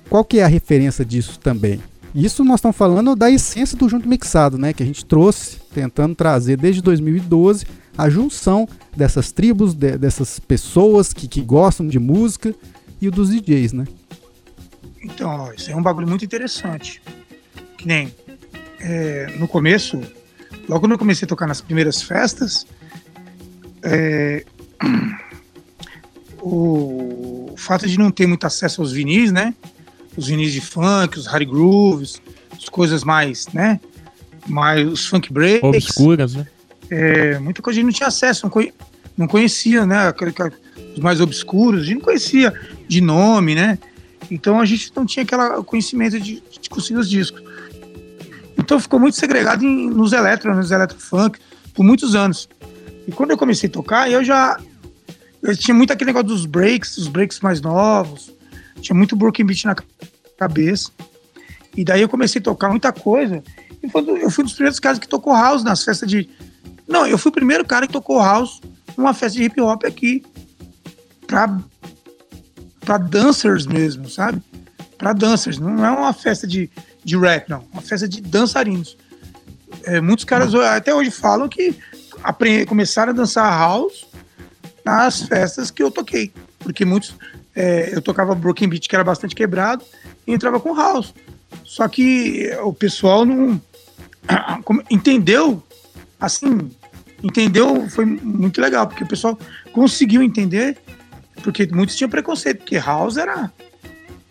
qual 0.10 0.26
que 0.26 0.40
é 0.40 0.44
a 0.44 0.48
referência 0.48 1.06
disso 1.06 1.40
também? 1.40 1.80
Isso 2.14 2.44
nós 2.44 2.56
estamos 2.56 2.76
falando 2.76 3.16
da 3.16 3.30
essência 3.30 3.78
do 3.78 3.88
junto 3.88 4.10
mixado, 4.10 4.58
né? 4.58 4.74
Que 4.74 4.82
a 4.84 4.86
gente 4.86 5.06
trouxe, 5.06 5.58
tentando 5.74 6.16
trazer 6.16 6.58
desde 6.58 6.82
2012 6.82 7.66
a 7.98 8.10
junção 8.10 8.68
dessas 8.98 9.32
tribos, 9.32 9.74
de- 9.76 9.98
dessas 9.98 10.40
pessoas 10.40 11.14
que, 11.14 11.28
que 11.28 11.42
gostam 11.42 11.88
de 11.88 12.00
música 12.00 12.54
e 13.00 13.10
dos 13.10 13.30
DJs, 13.30 13.74
né? 13.74 13.86
Então, 15.02 15.30
ó, 15.30 15.52
isso 15.54 15.72
é 15.72 15.76
um 15.76 15.82
bagulho 15.82 16.08
muito 16.08 16.26
interessante. 16.26 17.02
Que 17.78 17.88
nem 17.88 18.14
é, 18.80 19.34
no 19.38 19.48
começo, 19.48 20.02
logo 20.68 20.82
quando 20.82 20.92
eu 20.94 21.00
comecei 21.00 21.26
a 21.26 21.30
tocar 21.30 21.48
nas 21.48 21.62
primeiras 21.62 22.02
festas, 22.02 22.66
é, 23.84 24.44
o 26.42 27.54
fato 27.58 27.88
de 27.88 27.98
não 27.98 28.12
ter 28.12 28.28
muito 28.28 28.46
acesso 28.46 28.82
aos 28.82 28.92
vinis, 28.92 29.32
né? 29.32 29.54
Os 30.16 30.28
vinis 30.28 30.52
de 30.52 30.62
funk, 30.62 31.18
os 31.18 31.28
hard 31.28 31.48
grooves, 31.48 32.22
as 32.52 32.68
coisas 32.70 33.04
mais, 33.04 33.48
né? 33.54 33.80
Mais 34.48 34.88
os 34.88 35.06
funk 35.06 35.32
breaks. 35.32 35.64
Obscuras, 35.64 36.36
né? 36.36 36.48
É, 36.90 37.38
muita 37.40 37.62
coisa 37.62 37.78
a 37.78 37.82
gente 37.82 37.86
não 37.92 37.94
tinha 37.94 38.08
acesso, 38.08 38.46
não, 38.46 38.50
conhe- 38.50 38.74
não 39.18 39.28
conhecia, 39.28 39.86
né? 39.86 40.14
Os 40.94 41.00
mais 41.00 41.22
obscuros, 41.22 41.82
a 41.82 41.86
gente 41.86 41.96
não 41.96 42.02
conhecia 42.02 42.54
de 42.88 43.00
nome, 43.02 43.54
né? 43.56 43.78
Então 44.30 44.60
a 44.60 44.66
gente 44.66 44.92
não 44.96 45.06
tinha 45.06 45.24
aquele 45.24 45.64
conhecimento 45.64 46.20
de, 46.20 46.42
de 46.62 46.70
conseguir 46.70 47.00
os 47.00 47.10
discos. 47.10 47.42
Então 48.58 48.80
ficou 48.80 49.00
muito 49.00 49.16
segregado 49.18 49.66
em- 49.66 49.90
nos 49.90 50.14
eletro, 50.14 50.54
nos 50.56 50.70
eletrofunk, 50.72 51.40
por 51.74 51.84
muitos 51.84 52.14
anos. 52.16 52.48
E 53.08 53.12
quando 53.12 53.32
eu 53.32 53.38
comecei 53.38 53.68
a 53.70 53.72
tocar, 53.72 54.10
eu 54.12 54.24
já. 54.24 54.60
Eu 55.42 55.56
tinha 55.56 55.74
muito 55.74 55.92
aquele 55.94 56.10
negócio 56.10 56.28
dos 56.28 56.46
breaks, 56.46 56.98
os 56.98 57.08
breaks 57.08 57.40
mais 57.40 57.62
novos. 57.62 58.32
Tinha 58.82 58.96
muito 58.96 59.16
broken 59.16 59.46
beat 59.46 59.64
na 59.66 59.76
ca- 59.76 59.84
cabeça. 60.38 60.92
E 61.76 61.84
daí 61.84 62.02
eu 62.02 62.10
comecei 62.10 62.40
a 62.40 62.44
tocar 62.44 62.70
muita 62.70 62.92
coisa. 62.92 63.42
E 63.82 63.90
foi 63.90 64.02
do- 64.04 64.18
eu 64.18 64.30
fui 64.30 64.44
um 64.44 64.46
dos 64.46 64.54
primeiros 64.54 64.80
caras 64.80 65.00
que 65.00 65.08
tocou 65.08 65.34
house 65.34 65.64
nas 65.64 65.84
festas 65.84 66.08
de. 66.10 66.30
Não, 66.88 67.08
eu 67.08 67.18
fui 67.18 67.30
o 67.30 67.34
primeiro 67.34 67.64
cara 67.66 67.88
que 67.88 67.94
tocou 67.94 68.20
house 68.20 68.60
numa 68.98 69.14
festa 69.14 69.38
de 69.38 69.46
hip 69.46 69.60
hop 69.62 69.86
aqui. 69.86 70.22
Pra, 71.26 71.58
pra 72.80 72.98
dancers 72.98 73.66
mesmo, 73.66 74.10
sabe? 74.10 74.42
Pra 74.98 75.14
dancers. 75.14 75.58
Não 75.60 75.86
é 75.86 75.92
uma 75.92 76.14
festa 76.14 76.48
de, 76.48 76.70
de 77.04 77.18
rap, 77.18 77.50
não. 77.50 77.60
É 77.60 77.74
uma 77.74 77.82
festa 77.82 78.08
de 78.08 78.22
dançarinos. 78.22 78.98
É, 79.84 80.02
muitos 80.02 80.26
caras 80.26 80.54
até 80.54 80.94
hoje 80.94 81.12
falam 81.12 81.48
que 81.48 81.76
começaram 82.68 83.12
a 83.12 83.16
dançar 83.16 83.50
house 83.50 84.06
nas 84.86 85.22
festas 85.22 85.72
que 85.72 85.82
eu 85.82 85.92
toquei. 85.92 86.32
Porque 86.60 86.84
muitos. 86.84 87.16
é, 87.56 87.96
eu 87.96 88.02
tocava 88.02 88.36
Broken 88.36 88.68
Beat, 88.70 88.88
que 88.88 88.96
era 88.96 89.04
bastante 89.04 89.36
quebrado, 89.36 89.84
e 90.26 90.34
entrava 90.34 90.60
com 90.60 90.76
house. 90.76 91.14
Só 91.64 91.88
que 91.88 92.52
o 92.64 92.74
pessoal 92.74 93.26
não 93.26 93.62
entendeu, 94.90 95.64
assim, 96.20 96.70
entendeu, 97.24 97.90
foi 97.90 98.06
muito 98.06 98.60
legal, 98.62 98.88
porque 98.88 99.04
o 99.04 99.08
pessoal 99.08 99.38
conseguiu 99.72 100.22
entender, 100.22 100.78
porque 101.40 101.68
muitos 101.72 101.96
tinham 101.96 102.10
preconceito, 102.10 102.60
porque 102.60 102.78
house 102.78 103.18
era. 103.18 103.52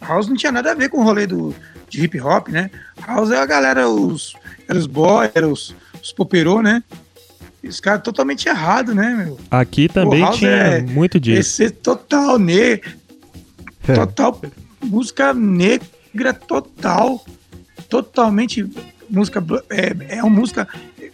House 0.00 0.28
não 0.28 0.36
tinha 0.36 0.52
nada 0.52 0.72
a 0.72 0.74
ver 0.74 0.88
com 0.88 0.98
o 0.98 1.02
rolê 1.02 1.26
do, 1.26 1.54
de 1.88 2.02
hip 2.02 2.20
hop, 2.20 2.48
né? 2.48 2.70
House 3.06 3.30
é 3.30 3.38
a 3.38 3.46
galera, 3.46 3.88
os, 3.88 4.34
era 4.68 4.78
os 4.78 4.86
boys, 4.86 5.30
era 5.34 5.48
os, 5.48 5.74
os 6.02 6.12
poperô, 6.12 6.62
né? 6.62 6.82
Os 7.62 7.80
caras 7.80 8.02
totalmente 8.02 8.48
errado, 8.48 8.94
né, 8.94 9.14
meu? 9.14 9.38
Aqui 9.50 9.88
também 9.88 10.30
tinha 10.32 10.50
é- 10.50 10.82
muito 10.82 11.18
disso. 11.18 11.40
Esse 11.40 11.70
total, 11.70 12.38
ne 12.38 12.80
total 13.94 14.40
música 14.84 15.34
negra 15.34 16.32
total, 16.46 17.24
totalmente 17.88 18.68
música 19.09 19.44
é, 19.70 20.16
é 20.16 20.22
uma 20.22 20.38
música 20.38 20.68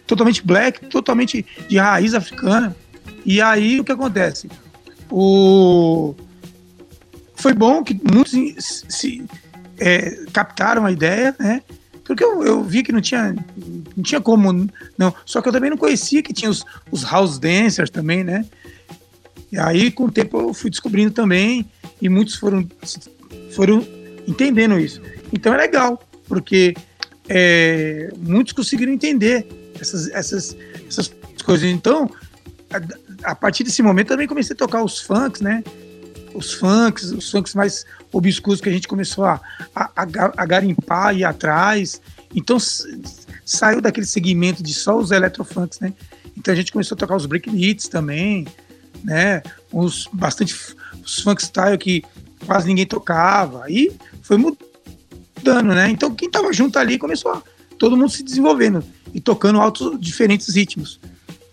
totalmente 0.05 0.45
black, 0.45 0.85
totalmente 0.87 1.45
de 1.67 1.77
raiz 1.77 2.13
africana. 2.13 2.75
E 3.25 3.41
aí 3.41 3.79
o 3.79 3.83
que 3.83 3.91
acontece? 3.91 4.49
O 5.11 6.15
foi 7.35 7.53
bom 7.53 7.83
que 7.83 7.93
muitos 8.11 8.31
se- 8.89 9.23
é, 9.77 10.25
captaram 10.33 10.85
a 10.85 10.91
ideia, 10.91 11.35
né? 11.39 11.61
Porque 12.03 12.23
eu, 12.23 12.43
eu 12.43 12.63
vi 12.63 12.81
que 12.83 12.91
não 12.91 13.01
tinha, 13.01 13.35
não 13.95 14.03
tinha 14.03 14.21
como, 14.21 14.67
não. 14.97 15.13
Só 15.25 15.41
que 15.41 15.47
eu 15.49 15.51
também 15.53 15.69
não 15.69 15.77
conhecia 15.77 16.21
que 16.23 16.33
tinha 16.33 16.49
os, 16.49 16.63
os 16.91 17.03
house 17.03 17.37
dancers 17.39 17.89
também, 17.89 18.23
né? 18.23 18.45
E 19.51 19.57
aí, 19.59 19.91
com 19.91 20.05
o 20.05 20.11
tempo, 20.11 20.39
eu 20.39 20.53
fui 20.53 20.69
descobrindo 20.69 21.11
também, 21.11 21.65
e 22.01 22.09
muitos 22.09 22.35
foram, 22.35 22.67
foram 23.51 23.85
entendendo 24.27 24.79
isso. 24.79 25.01
Então 25.33 25.53
é 25.53 25.57
legal, 25.57 26.01
porque 26.27 26.75
é, 27.27 28.11
muitos 28.17 28.53
conseguiram 28.53 28.91
entender 28.91 29.47
essas, 29.79 30.07
essas, 30.09 30.55
essas 30.87 31.11
coisas. 31.43 31.69
Então, 31.69 32.09
a, 33.31 33.35
partir 33.35 33.63
desse 33.63 33.81
momento, 33.81 34.09
também 34.09 34.27
comecei 34.27 34.53
a 34.53 34.57
tocar 34.57 34.83
os 34.83 34.99
funks, 34.99 35.41
né? 35.41 35.63
Os 36.33 36.53
funks, 36.53 37.11
os 37.11 37.31
funks 37.31 37.53
mais 37.55 37.85
obscuros 38.11 38.59
que 38.59 38.69
a 38.69 38.71
gente 38.71 38.87
começou 38.87 39.23
a, 39.23 39.39
a, 39.73 39.91
a 39.95 40.05
ga- 40.05 40.33
a 40.35 40.45
garimpar 40.45 41.15
e 41.15 41.23
atrás. 41.23 42.01
Então, 42.33 42.57
saiu 43.45 43.81
daquele 43.81 44.05
segmento 44.05 44.61
de 44.61 44.73
só 44.73 44.97
os 44.97 45.11
eletrofunks, 45.11 45.79
né? 45.79 45.93
Então 46.37 46.53
a 46.53 46.57
gente 46.57 46.71
começou 46.71 46.95
a 46.95 46.99
tocar 46.99 47.15
os 47.15 47.25
break 47.25 47.49
beats 47.49 47.87
também, 47.87 48.45
né? 49.03 49.41
Os 49.71 50.09
bastante 50.11 50.53
os 51.03 51.19
funk 51.21 51.41
style 51.41 51.77
que 51.77 52.03
quase 52.45 52.67
ninguém 52.67 52.85
tocava. 52.85 53.63
Aí 53.63 53.91
foi 54.21 54.37
mudando, 54.37 55.73
né? 55.73 55.89
Então 55.89 56.13
quem 56.13 56.29
tava 56.29 56.51
junto 56.51 56.77
ali 56.77 56.97
começou 56.97 57.31
a 57.31 57.43
todo 57.77 57.95
mundo 57.95 58.09
se 58.09 58.23
desenvolvendo 58.23 58.83
e 59.13 59.21
tocando 59.21 59.61
altos 59.61 59.99
diferentes 59.99 60.53
ritmos. 60.53 60.99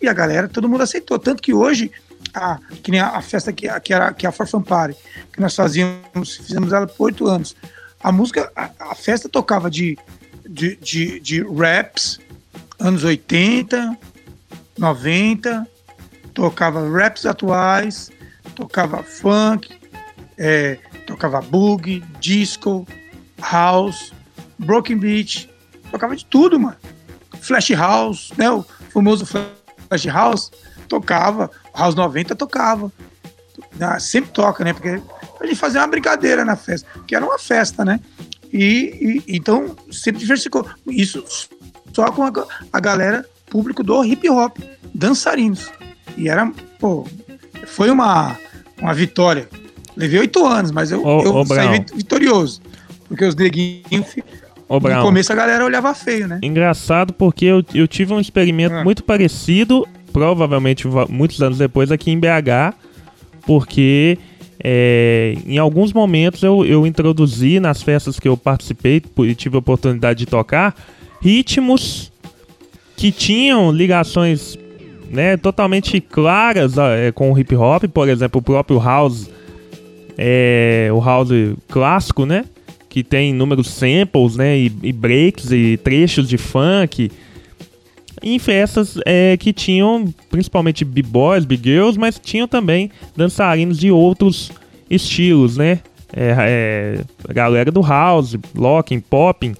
E 0.03 0.07
a 0.09 0.13
galera, 0.13 0.49
todo 0.49 0.67
mundo 0.67 0.83
aceitou, 0.83 1.17
tanto 1.17 1.41
que 1.41 1.53
hoje 1.53 1.89
a 2.33 2.59
que 2.83 2.91
nem 2.91 2.99
a, 2.99 3.11
a 3.11 3.21
festa 3.21 3.53
que, 3.53 3.69
que 3.79 3.93
era 3.93 4.13
que 4.13 4.25
é 4.25 4.29
a 4.29 4.33
For 4.33 4.45
Fun 4.45 4.61
Party, 4.61 4.97
que 5.31 5.39
nós 5.39 5.55
fazíamos, 5.55 6.35
fizemos 6.35 6.73
ela 6.73 6.85
por 6.85 7.05
oito 7.05 7.25
anos. 7.25 7.55
A 8.01 8.11
música, 8.11 8.51
a, 8.53 8.69
a 8.91 8.95
festa 8.95 9.29
tocava 9.29 9.71
de, 9.71 9.97
de, 10.45 10.75
de, 10.75 11.21
de 11.21 11.41
raps, 11.41 12.19
anos 12.77 13.05
80, 13.05 13.97
90, 14.77 15.65
tocava 16.33 16.85
raps 16.89 17.25
atuais, 17.25 18.11
tocava 18.55 19.01
funk, 19.03 19.69
é, 20.37 20.79
tocava 21.07 21.39
boogie, 21.39 22.03
disco, 22.19 22.85
house, 23.41 24.11
broken 24.59 24.97
beat, 24.97 25.49
tocava 25.89 26.13
de 26.13 26.25
tudo, 26.25 26.59
mano. 26.59 26.75
Flash 27.39 27.69
house, 27.71 28.33
né? 28.37 28.51
O 28.51 28.65
famoso 28.91 29.25
flash 29.25 29.62
house, 30.09 30.51
tocava, 30.87 31.49
house 31.75 31.95
90 31.95 32.35
tocava. 32.35 32.91
Ah, 33.79 33.99
Sempre 33.99 34.31
toca, 34.31 34.63
né? 34.63 34.73
Porque 34.73 35.01
a 35.39 35.45
gente 35.45 35.55
fazia 35.57 35.81
uma 35.81 35.87
brincadeira 35.87 36.43
na 36.43 36.55
festa, 36.55 36.87
que 37.07 37.15
era 37.15 37.23
uma 37.25 37.37
festa, 37.39 37.83
né? 37.85 37.99
E, 38.51 39.21
e- 39.27 39.35
então 39.35 39.75
sempre 39.91 40.19
diversificou. 40.21 40.67
Isso 40.87 41.23
só 41.93 42.11
com 42.11 42.23
a, 42.23 42.31
a 42.71 42.79
galera 42.79 43.25
público 43.49 43.83
do 43.83 44.03
hip 44.03 44.27
hop, 44.29 44.57
dançarinos. 44.93 45.69
E 46.17 46.27
era, 46.29 46.51
pô, 46.79 47.07
foi 47.65 47.89
uma, 47.89 48.37
uma 48.79 48.93
vitória. 48.93 49.47
Levei 49.95 50.19
oito 50.21 50.45
anos, 50.45 50.71
mas 50.71 50.91
eu, 50.91 51.03
Ô, 51.05 51.21
eu 51.23 51.35
ô, 51.35 51.45
saí 51.45 51.67
Brown. 51.83 51.85
vitorioso. 51.97 52.61
Porque 53.07 53.25
os 53.25 53.35
neguinhos, 53.35 54.15
Ô, 54.69 54.79
no 54.79 55.01
começo 55.01 55.31
a 55.31 55.35
galera 55.35 55.63
olhava 55.65 55.93
feio, 55.93 56.27
né? 56.27 56.39
engraçado 56.41 57.13
porque 57.13 57.45
eu, 57.45 57.63
eu 57.73 57.87
tive 57.87 58.13
um 58.13 58.19
experimento 58.19 58.75
Ah. 58.75 58.83
muito 58.83 59.03
parecido, 59.03 59.87
provavelmente 60.11 60.87
va- 60.87 61.05
muitos 61.07 61.41
anos 61.41 61.57
depois, 61.57 61.91
aqui 61.91 62.11
em 62.11 62.19
BH, 62.19 62.73
porque 63.45 64.17
é, 64.63 65.35
em 65.45 65.57
alguns 65.57 65.91
momentos 65.91 66.41
eu, 66.43 66.65
eu 66.65 66.87
introduzi 66.87 67.59
nas 67.59 67.81
festas 67.81 68.19
que 68.19 68.27
eu 68.27 68.37
participei 68.37 69.01
e 69.19 69.35
tive 69.35 69.55
a 69.55 69.59
oportunidade 69.59 70.19
de 70.19 70.25
tocar 70.25 70.73
ritmos 71.21 72.11
que 72.95 73.11
tinham 73.11 73.71
ligações 73.71 74.57
né, 75.09 75.35
totalmente 75.37 75.99
claras 75.99 76.77
é, 76.77 77.11
com 77.11 77.31
o 77.31 77.37
hip 77.37 77.53
hop, 77.55 77.83
por 77.93 78.07
exemplo, 78.09 78.39
o 78.39 78.41
próprio 78.41 78.79
house, 78.79 79.29
é, 80.17 80.89
o 80.93 80.99
house 80.99 81.29
clássico, 81.69 82.25
né? 82.25 82.45
Que 82.93 83.03
tem 83.03 83.31
inúmeros 83.31 83.71
samples, 83.71 84.35
né? 84.35 84.55
E, 84.55 84.71
e 84.83 84.93
breaks 84.93 85.51
e 85.51 85.77
trechos 85.77 86.29
de 86.29 86.37
funk. 86.37 87.09
em 88.21 88.37
festas 88.37 88.99
é, 89.03 89.35
que 89.35 89.51
tinham 89.51 90.13
principalmente 90.29 90.85
b-boys, 90.85 91.43
b-girls, 91.43 91.97
mas 91.97 92.19
tinham 92.23 92.47
também 92.47 92.91
dançarinos 93.17 93.79
de 93.79 93.89
outros 93.89 94.51
estilos, 94.87 95.57
né? 95.57 95.79
É, 96.15 96.35
é, 96.37 97.33
galera 97.33 97.71
do 97.71 97.81
house, 97.81 98.37
locking, 98.53 98.99
popping. 98.99 99.55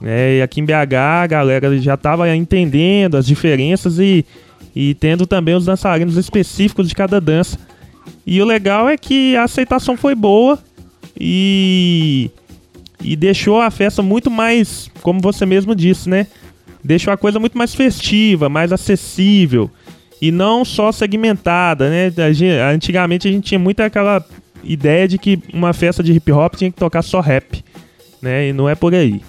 né? 0.00 0.36
e 0.36 0.42
aqui 0.42 0.60
em 0.60 0.64
BH 0.64 0.94
a 0.94 1.26
galera 1.26 1.76
já 1.80 1.94
estava 1.94 2.32
entendendo 2.36 3.16
as 3.16 3.26
diferenças 3.26 3.98
e, 3.98 4.24
e 4.76 4.94
tendo 4.94 5.26
também 5.26 5.56
os 5.56 5.64
dançarinos 5.64 6.16
específicos 6.16 6.88
de 6.88 6.94
cada 6.94 7.20
dança. 7.20 7.58
E 8.24 8.40
o 8.40 8.44
legal 8.44 8.88
é 8.88 8.96
que 8.96 9.34
a 9.34 9.42
aceitação 9.42 9.96
foi 9.96 10.14
boa 10.14 10.56
e, 11.18 12.30
e 13.00 13.16
deixou 13.16 13.60
a 13.60 13.70
festa 13.70 14.02
muito 14.02 14.30
mais, 14.30 14.90
como 15.02 15.20
você 15.20 15.46
mesmo 15.46 15.74
disse, 15.74 16.08
né? 16.08 16.26
Deixou 16.82 17.12
a 17.12 17.16
coisa 17.16 17.38
muito 17.38 17.56
mais 17.58 17.74
festiva, 17.74 18.48
mais 18.48 18.72
acessível 18.72 19.70
e 20.20 20.30
não 20.30 20.64
só 20.64 20.92
segmentada, 20.92 21.88
né? 21.90 22.12
Antigamente 22.72 23.28
a 23.28 23.30
gente 23.32 23.44
tinha 23.44 23.58
muito 23.58 23.80
aquela 23.80 24.24
ideia 24.62 25.08
de 25.08 25.16
que 25.18 25.38
uma 25.52 25.72
festa 25.72 26.02
de 26.02 26.12
hip 26.12 26.30
hop 26.32 26.54
tinha 26.56 26.70
que 26.70 26.76
tocar 26.78 27.02
só 27.02 27.20
rap, 27.20 27.64
né? 28.20 28.48
E 28.48 28.52
não 28.52 28.68
é 28.68 28.74
por 28.74 28.94
aí. 28.94 29.20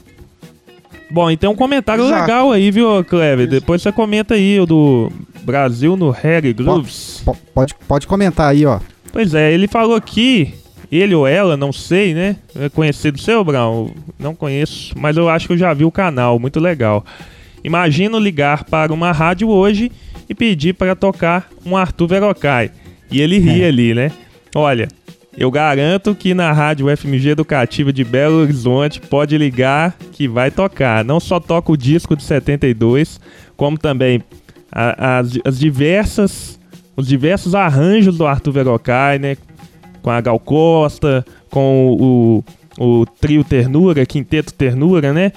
Bom, 1.10 1.30
então 1.30 1.52
um 1.52 1.56
comentário 1.56 2.06
Exato. 2.06 2.22
legal 2.22 2.52
aí, 2.52 2.72
viu, 2.72 3.04
Clever? 3.04 3.48
Depois 3.48 3.82
você 3.82 3.92
comenta 3.92 4.34
aí 4.36 4.60
o 4.60 4.66
do 4.66 5.12
Brasil 5.44 5.98
no 5.98 6.10
Reggae 6.10 6.54
Grooves. 6.54 7.22
Po- 7.26 7.38
Pode, 7.54 7.76
pode 7.86 8.08
comentar 8.08 8.50
aí, 8.50 8.66
ó. 8.66 8.80
Pois 9.12 9.34
é, 9.34 9.52
ele 9.52 9.68
falou 9.68 9.94
aqui, 9.96 10.54
ele 10.92 11.16
ou 11.16 11.26
ela, 11.28 11.56
não 11.56 11.72
sei, 11.72 12.14
né? 12.14 12.36
É 12.56 12.68
conhecido 12.70 13.20
seu, 13.20 13.44
Brown? 13.44 13.92
Não 14.20 14.36
conheço, 14.36 14.94
mas 14.98 15.16
eu 15.18 15.30
acho 15.30 15.48
que 15.48 15.54
eu 15.54 15.58
já 15.58 15.74
vi 15.74 15.86
o 15.86 15.92
canal, 15.92 16.38
muito 16.39 16.60
legal. 16.60 17.06
Imagino 17.64 18.20
ligar 18.20 18.64
para 18.66 18.92
uma 18.94 19.12
rádio 19.12 19.48
hoje 19.50 19.92
e 20.28 20.34
pedir 20.36 20.74
para 20.74 20.96
tocar 20.96 21.48
um 21.66 21.78
Arthur 21.78 22.08
Verocai. 22.08 22.72
E 23.12 23.22
ele 23.22 23.38
ri 23.38 23.62
É. 23.64 23.68
ali, 23.68 23.94
né? 23.94 24.12
Olha, 24.56 24.88
eu 25.38 25.50
garanto 25.52 26.14
que 26.16 26.34
na 26.34 26.52
rádio 26.52 26.89
FMG 26.89 27.30
Educativa 27.30 27.94
de 27.94 28.04
Belo 28.04 28.38
Horizonte 28.42 29.00
pode 29.00 29.38
ligar 29.38 29.96
que 30.12 30.28
vai 30.28 30.50
tocar. 30.52 31.06
Não 31.06 31.20
só 31.20 31.39
toca 31.39 31.72
o 31.72 31.78
disco 31.78 32.16
de 32.16 32.24
72, 32.24 33.20
como 33.56 33.78
também 33.78 34.22
a- 34.72 35.20
as, 35.20 35.38
as 35.46 35.60
diversas 35.60 36.60
os 36.98 37.08
diversos 37.08 37.56
arranjos 37.56 38.18
do 38.18 38.28
Arthur 38.28 38.52
Verocai, 38.52 39.18
né? 39.18 39.38
Com 40.02 40.10
a 40.10 40.20
Gal 40.22 40.39
Costa, 40.39 41.26
com 41.49 41.97
o, 41.99 42.43
o 42.80 43.06
trio 43.20 43.43
Ternura, 43.43 44.06
Quinteto 44.06 44.54
Ternura, 44.54 45.14
né? 45.14 45.32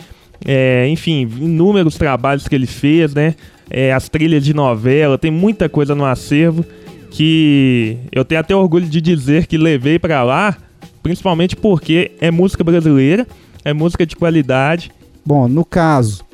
É, 0.44 0.86
enfim, 0.88 1.22
inúmeros 1.22 1.96
trabalhos 1.96 2.46
que 2.48 2.54
ele 2.54 2.66
fez, 2.66 3.14
né? 3.14 3.34
É, 3.70 3.92
as 3.92 4.08
trilhas 4.08 4.44
de 4.44 4.52
novela, 4.52 5.16
tem 5.16 5.30
muita 5.30 5.68
coisa 5.68 5.94
no 5.94 6.04
acervo 6.04 6.64
que 7.10 7.96
eu 8.10 8.24
tenho 8.24 8.40
até 8.40 8.54
orgulho 8.54 8.86
de 8.86 9.00
dizer 9.00 9.46
que 9.46 9.56
levei 9.56 9.98
pra 9.98 10.22
lá, 10.24 10.56
principalmente 11.02 11.54
porque 11.54 12.10
é 12.20 12.30
música 12.30 12.64
brasileira, 12.64 13.26
é 13.64 13.72
música 13.72 14.04
de 14.04 14.16
qualidade. 14.16 14.90
Bom, 15.24 15.48
no 15.48 15.64
caso 15.64 16.24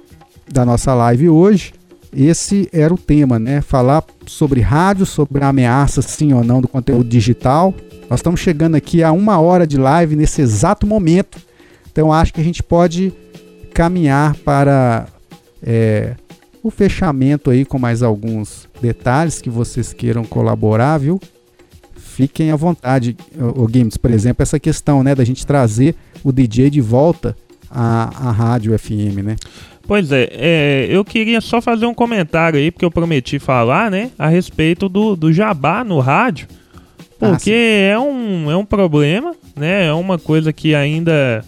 da 0.51 0.65
nossa 0.65 0.95
live 0.95 1.29
hoje, 1.29 1.73
esse 2.17 2.69
era 2.73 2.93
o 2.93 2.99
tema, 2.99 3.39
né? 3.39 3.61
Falar 3.61 4.03
sobre 4.27 4.61
rádio, 4.61 5.07
sobre 5.07 5.45
a 5.45 5.49
ameaça, 5.49 6.03
sim 6.03 6.33
ou 6.33 6.43
não, 6.43 6.61
do 6.61 6.67
conteúdo 6.67 7.09
digital. 7.09 7.75
Nós 8.11 8.19
estamos 8.19 8.41
chegando 8.41 8.75
aqui 8.75 9.05
a 9.05 9.13
uma 9.13 9.41
hora 9.41 9.65
de 9.65 9.77
live 9.77 10.17
nesse 10.17 10.43
exato 10.43 10.85
momento. 10.85 11.39
Então 11.93 12.13
acho 12.13 12.35
que 12.35 12.41
a 12.41 12.45
gente 12.45 12.61
pode 12.61 13.13
caminhar 13.73 14.35
para 14.39 15.07
é, 15.63 16.17
o 16.61 16.73
fechamento 16.73 17.51
aí 17.51 17.65
com 17.65 17.79
mais 17.79 18.03
alguns 18.03 18.69
detalhes 18.83 19.41
que 19.41 19.49
vocês 19.49 19.93
queiram 19.93 20.25
colaborar, 20.25 20.99
viu? 20.99 21.21
Fiquem 21.95 22.51
à 22.51 22.57
vontade, 22.57 23.17
o 23.39 23.69
Games, 23.69 23.97
por 23.97 24.11
exemplo, 24.11 24.43
essa 24.43 24.59
questão, 24.59 25.05
né, 25.05 25.15
da 25.15 25.25
gente 25.25 25.47
trazer 25.47 25.95
o 26.25 26.33
DJ 26.33 26.69
de 26.69 26.81
volta 26.81 27.37
à, 27.71 28.29
à 28.29 28.33
rádio 28.33 28.77
FM, 28.77 29.23
né? 29.23 29.37
Pois 29.87 30.11
é, 30.11 30.29
é, 30.33 30.87
eu 30.91 31.05
queria 31.05 31.41
só 31.41 31.63
fazer 31.63 31.87
um 31.87 31.95
comentário 31.95 32.59
aí, 32.59 32.73
porque 32.73 32.85
eu 32.85 32.91
prometi 32.91 33.39
falar, 33.39 33.89
né, 33.89 34.11
a 34.19 34.29
respeito 34.29 34.89
do, 34.89 35.15
do 35.15 35.33
jabá 35.33 35.85
no 35.85 36.01
rádio. 36.01 36.49
Ah, 37.21 37.31
Porque 37.31 37.53
é, 37.53 37.99
um, 37.99 38.51
é 38.51 38.57
um 38.57 38.65
problema, 38.65 39.35
né? 39.55 39.87
É 39.87 39.93
uma 39.93 40.19
coisa 40.19 40.53
que 40.53 40.75
ainda 40.75 41.45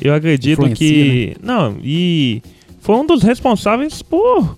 eu 0.00 0.14
acredito 0.14 0.60
Influencia, 0.60 0.76
que. 0.76 1.36
Não, 1.42 1.76
e 1.82 2.42
foi 2.80 2.94
um 2.96 3.06
dos 3.06 3.22
responsáveis 3.22 4.02
por, 4.02 4.56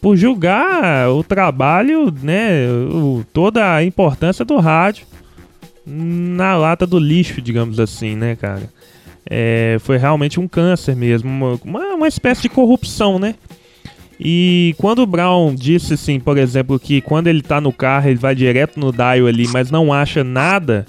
por 0.00 0.16
julgar 0.16 1.10
o 1.10 1.22
trabalho, 1.22 2.12
né? 2.22 2.66
O, 2.90 3.24
toda 3.32 3.74
a 3.74 3.84
importância 3.84 4.44
do 4.44 4.56
rádio 4.56 5.06
na 5.84 6.56
lata 6.56 6.86
do 6.86 6.98
lixo, 6.98 7.40
digamos 7.40 7.80
assim, 7.80 8.14
né, 8.14 8.36
cara? 8.36 8.70
É, 9.28 9.76
foi 9.80 9.98
realmente 9.98 10.40
um 10.40 10.48
câncer 10.48 10.96
mesmo, 10.96 11.28
uma, 11.62 11.94
uma 11.94 12.08
espécie 12.08 12.42
de 12.42 12.48
corrupção, 12.48 13.18
né? 13.18 13.34
E 14.20 14.74
quando 14.78 15.00
o 15.00 15.06
Brown 15.06 15.54
disse 15.54 15.94
assim, 15.94 16.18
por 16.18 16.36
exemplo, 16.38 16.78
que 16.78 17.00
quando 17.00 17.28
ele 17.28 17.40
tá 17.40 17.60
no 17.60 17.72
carro, 17.72 18.08
ele 18.08 18.18
vai 18.18 18.34
direto 18.34 18.80
no 18.80 18.92
dial 18.92 19.26
ali, 19.26 19.46
mas 19.48 19.70
não 19.70 19.92
acha 19.92 20.24
nada 20.24 20.84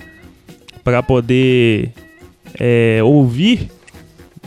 para 0.83 1.03
poder 1.03 1.91
é, 2.59 2.99
ouvir 3.03 3.69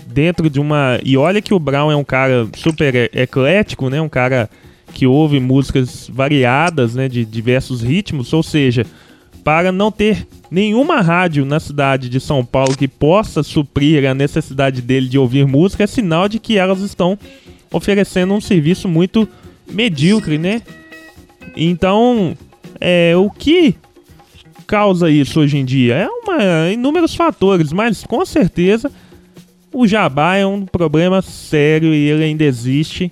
dentro 0.06 0.50
de 0.50 0.60
uma. 0.60 0.98
E 1.04 1.16
olha 1.16 1.40
que 1.40 1.54
o 1.54 1.58
Brown 1.58 1.92
é 1.92 1.96
um 1.96 2.04
cara 2.04 2.48
super 2.56 3.10
eclético, 3.14 3.88
né? 3.88 4.00
Um 4.00 4.08
cara 4.08 4.50
que 4.92 5.06
ouve 5.06 5.38
músicas 5.38 6.10
variadas, 6.12 6.94
né? 6.94 7.08
De 7.08 7.24
diversos 7.24 7.82
ritmos, 7.82 8.32
ou 8.32 8.42
seja, 8.42 8.84
para 9.44 9.72
não 9.72 9.90
ter 9.90 10.26
nenhuma 10.50 11.00
rádio 11.00 11.44
na 11.44 11.58
cidade 11.58 12.08
de 12.08 12.20
São 12.20 12.44
Paulo 12.44 12.76
que 12.76 12.86
possa 12.86 13.42
suprir 13.42 14.04
a 14.08 14.14
necessidade 14.14 14.82
dele 14.82 15.08
de 15.08 15.18
ouvir 15.18 15.46
música, 15.46 15.84
é 15.84 15.86
sinal 15.86 16.28
de 16.28 16.38
que 16.38 16.58
elas 16.58 16.80
estão 16.80 17.18
oferecendo 17.72 18.34
um 18.34 18.40
serviço 18.40 18.88
muito 18.88 19.28
medíocre, 19.70 20.38
né? 20.38 20.62
Então, 21.56 22.36
é, 22.80 23.14
o 23.16 23.30
que 23.30 23.74
causa 24.66 25.10
isso 25.10 25.40
hoje 25.40 25.58
em 25.58 25.64
dia? 25.64 25.94
É 25.94 26.08
uma, 26.08 26.70
inúmeros 26.70 27.14
fatores, 27.14 27.72
mas 27.72 28.04
com 28.04 28.24
certeza 28.24 28.90
o 29.72 29.86
jabá 29.86 30.36
é 30.36 30.46
um 30.46 30.66
problema 30.66 31.22
sério 31.22 31.92
e 31.94 32.08
ele 32.08 32.24
ainda 32.24 32.44
existe 32.44 33.10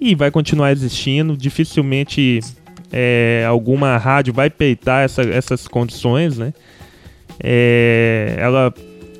e 0.00 0.14
vai 0.14 0.30
continuar 0.30 0.72
existindo. 0.72 1.36
Dificilmente 1.36 2.40
é, 2.92 3.44
alguma 3.46 3.96
rádio 3.98 4.32
vai 4.32 4.48
peitar 4.48 5.04
essa- 5.04 5.22
essas 5.22 5.68
condições, 5.68 6.38
né? 6.38 6.52
É, 7.40 8.34
ela 8.38 8.72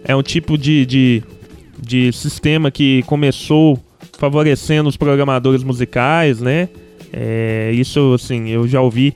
é 0.04 0.14
um 0.16 0.22
tipo 0.22 0.56
de, 0.58 0.84
de, 0.86 1.22
de 1.80 2.12
sistema 2.12 2.70
que 2.70 3.02
começou 3.06 3.78
favorecendo 4.18 4.88
os 4.88 4.96
programadores 4.96 5.62
musicais, 5.62 6.40
né? 6.40 6.68
É, 7.12 7.70
isso, 7.72 8.12
assim, 8.14 8.48
eu 8.48 8.68
já 8.68 8.82
ouvi 8.82 9.14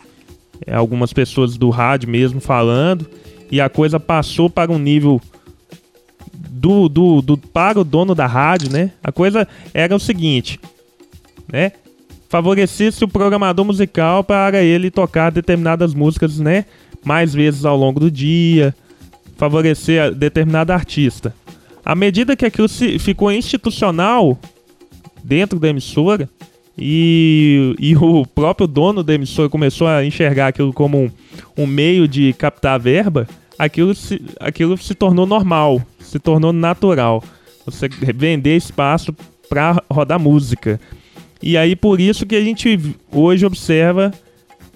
é, 0.64 0.74
algumas 0.74 1.12
pessoas 1.12 1.58
do 1.58 1.68
rádio 1.68 2.08
mesmo 2.08 2.40
falando 2.40 3.06
e 3.50 3.60
a 3.60 3.68
coisa 3.68 4.00
passou 4.00 4.48
para 4.48 4.72
um 4.72 4.78
nível 4.78 5.20
do, 6.32 6.88
do, 6.88 7.20
do 7.20 7.36
para 7.36 7.80
o 7.80 7.84
dono 7.84 8.14
da 8.14 8.26
rádio, 8.26 8.70
né? 8.70 8.92
A 9.02 9.10
coisa 9.10 9.46
era 9.74 9.94
o 9.94 9.98
seguinte, 9.98 10.58
né? 11.52 11.72
Favorecesse 12.28 13.04
o 13.04 13.08
programador 13.08 13.64
musical 13.64 14.22
para 14.22 14.62
ele 14.62 14.90
tocar 14.90 15.30
determinadas 15.30 15.92
músicas, 15.92 16.38
né? 16.38 16.64
Mais 17.04 17.34
vezes 17.34 17.64
ao 17.64 17.76
longo 17.76 17.98
do 17.98 18.10
dia, 18.10 18.72
favorecer 19.36 20.00
a 20.00 20.10
determinado 20.10 20.72
artista. 20.72 21.34
À 21.84 21.96
medida 21.96 22.36
que 22.36 22.46
aquilo 22.46 22.68
se, 22.68 23.00
ficou 23.00 23.32
institucional 23.32 24.38
dentro 25.22 25.58
da 25.58 25.68
emissora 25.68 26.28
e, 26.76 27.74
e 27.78 27.96
o 27.96 28.26
próprio 28.26 28.66
dono 28.66 29.02
da 29.02 29.14
emissora 29.14 29.48
começou 29.48 29.86
a 29.86 30.04
enxergar 30.04 30.48
aquilo 30.48 30.72
como 30.72 30.98
um, 30.98 31.10
um 31.56 31.66
meio 31.66 32.08
de 32.08 32.32
captar 32.32 32.78
verba, 32.80 33.28
aquilo 33.58 33.94
se, 33.94 34.22
aquilo 34.40 34.76
se 34.78 34.94
tornou 34.94 35.26
normal, 35.26 35.82
se 36.00 36.18
tornou 36.18 36.52
natural. 36.52 37.22
Você 37.66 37.88
vender 37.88 38.56
espaço 38.56 39.14
para 39.48 39.82
rodar 39.90 40.18
música. 40.18 40.80
E 41.42 41.56
aí 41.56 41.76
por 41.76 42.00
isso 42.00 42.24
que 42.26 42.36
a 42.36 42.42
gente 42.42 42.78
hoje 43.12 43.44
observa 43.44 44.12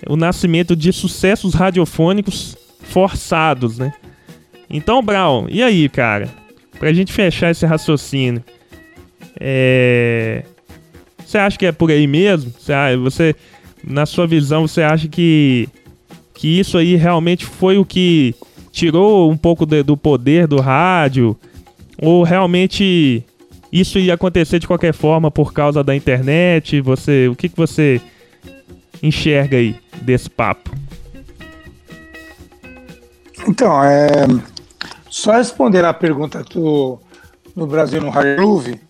o 0.06 0.16
nascimento 0.16 0.76
de 0.76 0.92
sucessos 0.92 1.54
radiofônicos 1.54 2.56
forçados, 2.80 3.78
né? 3.78 3.92
Então, 4.68 5.02
Brown, 5.02 5.46
e 5.48 5.62
aí, 5.62 5.88
cara? 5.88 6.28
Pra 6.78 6.92
gente 6.92 7.12
fechar 7.12 7.50
esse 7.50 7.64
raciocínio, 7.64 8.44
é... 9.40 10.44
Você 11.24 11.38
acha 11.38 11.58
que 11.58 11.66
é 11.66 11.72
por 11.72 11.90
aí 11.90 12.06
mesmo? 12.06 12.52
Você, 13.02 13.34
na 13.84 14.06
sua 14.06 14.26
visão, 14.26 14.66
você 14.66 14.82
acha 14.82 15.08
que, 15.08 15.68
que 16.34 16.60
isso 16.60 16.78
aí 16.78 16.94
realmente 16.94 17.44
foi 17.44 17.78
o 17.78 17.84
que 17.84 18.34
tirou 18.70 19.30
um 19.30 19.36
pouco 19.36 19.66
de- 19.66 19.82
do 19.82 19.96
poder 19.96 20.46
do 20.46 20.60
rádio? 20.60 21.36
Ou 22.00 22.22
realmente 22.22 23.24
isso 23.72 23.98
ia 23.98 24.14
acontecer 24.14 24.60
de 24.60 24.68
qualquer 24.68 24.94
forma 24.94 25.30
por 25.30 25.52
causa 25.52 25.82
da 25.82 25.96
internet? 25.96 26.80
Você, 26.80 27.26
o 27.28 27.34
que, 27.34 27.48
que 27.48 27.56
você 27.56 28.00
enxerga 29.02 29.56
aí 29.56 29.74
desse 30.02 30.30
papo? 30.30 30.70
Então, 33.48 33.82
é, 33.82 34.26
só 35.08 35.32
responder 35.32 35.84
a 35.84 35.92
pergunta 35.92 36.44
do, 36.44 36.98
no 37.54 37.66
Brasil 37.66 38.00
no 38.00 38.10
Hard 38.10 38.36
Groove 38.36 38.85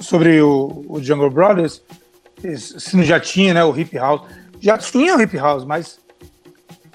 sobre 0.00 0.40
o, 0.40 0.84
o 0.88 1.02
Jungle 1.02 1.30
Brothers, 1.30 1.82
se 2.56 2.96
não 2.96 3.04
já 3.04 3.20
tinha, 3.20 3.54
né, 3.54 3.64
o 3.64 3.76
Hip 3.76 3.96
House. 3.96 4.22
Já 4.60 4.78
tinha 4.78 5.16
o 5.16 5.20
Hip 5.20 5.36
House, 5.36 5.64
mas 5.64 5.98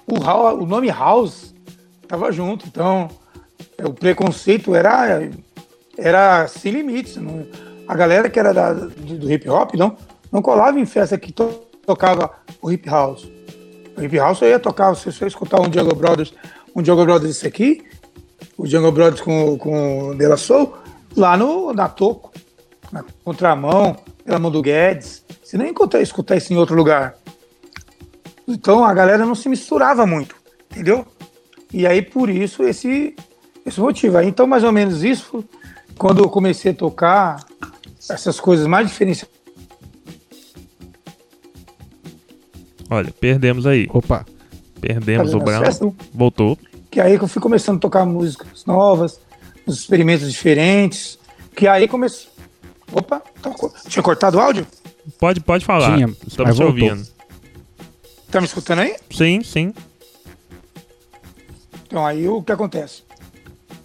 o, 0.05 0.19
house, 0.19 0.61
o 0.61 0.65
nome 0.65 0.89
House 0.89 1.53
estava 2.01 2.31
junto, 2.31 2.65
então 2.67 3.09
o 3.83 3.93
preconceito 3.93 4.73
era 4.73 5.29
era 5.97 6.47
sem 6.47 6.71
limites. 6.71 7.17
Não, 7.17 7.45
a 7.87 7.95
galera 7.95 8.29
que 8.29 8.39
era 8.39 8.53
da, 8.53 8.73
do, 8.73 9.17
do, 9.17 9.31
hip 9.31 9.49
hop 9.49 9.73
não, 9.73 9.97
não 10.31 10.41
colava 10.41 10.79
em 10.79 10.85
festa 10.85 11.17
que 11.17 11.31
to, 11.31 11.47
tocava 11.85 12.31
o 12.61 12.71
hip 12.71 12.87
house. 12.87 13.27
O 13.97 14.01
hip 14.01 14.15
house 14.17 14.41
eu 14.41 14.49
ia 14.49 14.59
tocar, 14.59 14.95
se 14.95 15.11
você 15.11 15.25
escutar 15.25 15.59
um 15.59 15.71
Jungle 15.71 15.95
Brothers, 15.95 16.33
um 16.75 16.85
Jungle 16.85 17.05
Brothers 17.05 17.37
esse 17.37 17.47
aqui, 17.47 17.83
o 18.57 18.67
Jungle 18.67 18.91
Brothers 18.91 19.21
com, 19.21 19.57
com 19.57 20.09
o 20.09 20.15
De 20.15 20.27
La 20.27 20.37
Soul, 20.37 20.73
lá 21.15 21.35
no, 21.35 21.73
na 21.73 21.89
Toco, 21.89 22.31
na 22.91 23.03
contramão, 23.23 23.95
pela 24.23 24.39
mão 24.39 24.51
do 24.51 24.61
Guedes. 24.61 25.23
Você 25.43 25.57
nem 25.57 25.69
encontrar, 25.69 26.01
escutar 26.01 26.35
isso 26.35 26.53
em 26.53 26.57
outro 26.57 26.75
lugar. 26.75 27.15
Então 28.47 28.83
a 28.83 28.93
galera 28.93 29.25
não 29.25 29.35
se 29.35 29.49
misturava 29.49 30.05
muito, 30.05 30.35
entendeu? 30.71 31.05
E 31.71 31.85
aí 31.85 32.01
por 32.01 32.29
isso 32.29 32.63
esse, 32.63 33.15
esse 33.65 33.79
motivo. 33.79 34.17
Aí, 34.17 34.27
então 34.27 34.47
mais 34.47 34.63
ou 34.63 34.71
menos 34.71 35.03
isso 35.03 35.43
quando 35.97 36.23
eu 36.23 36.29
comecei 36.29 36.71
a 36.71 36.75
tocar 36.75 37.45
essas 38.09 38.39
coisas 38.39 38.67
mais 38.67 38.87
diferenciadas. 38.87 39.35
Olha, 42.89 43.11
perdemos 43.19 43.65
aí. 43.65 43.87
Opa. 43.91 44.25
Perdemos 44.79 45.33
o 45.33 45.39
Brown. 45.39 45.63
Voltou. 46.13 46.57
Que 46.89 47.01
aí 47.01 47.17
que 47.17 47.23
eu 47.23 47.27
fui 47.27 47.41
começando 47.41 47.77
a 47.77 47.79
tocar 47.79 48.05
músicas 48.05 48.65
novas, 48.65 49.19
uns 49.67 49.79
experimentos 49.79 50.31
diferentes. 50.31 51.19
Que 51.55 51.67
aí 51.67 51.87
começou. 51.87 52.36
Opa, 52.91 53.21
tocou. 53.41 53.73
tinha 53.87 54.03
cortado 54.03 54.37
o 54.37 54.41
áudio? 54.41 54.65
Pode, 55.19 55.39
pode 55.39 55.65
falar. 55.65 55.95
Tinha, 55.95 56.13
Estamos 56.25 56.55
te 56.55 56.63
ouvindo. 56.63 57.07
Tá 58.31 58.41
me 58.41 58.47
escutando 58.47 58.79
aí? 58.79 58.95
Sim, 59.09 59.41
sim. 59.43 59.73
Então 61.85 62.05
aí 62.05 62.27
o 62.27 62.41
que 62.41 62.51
acontece? 62.51 63.03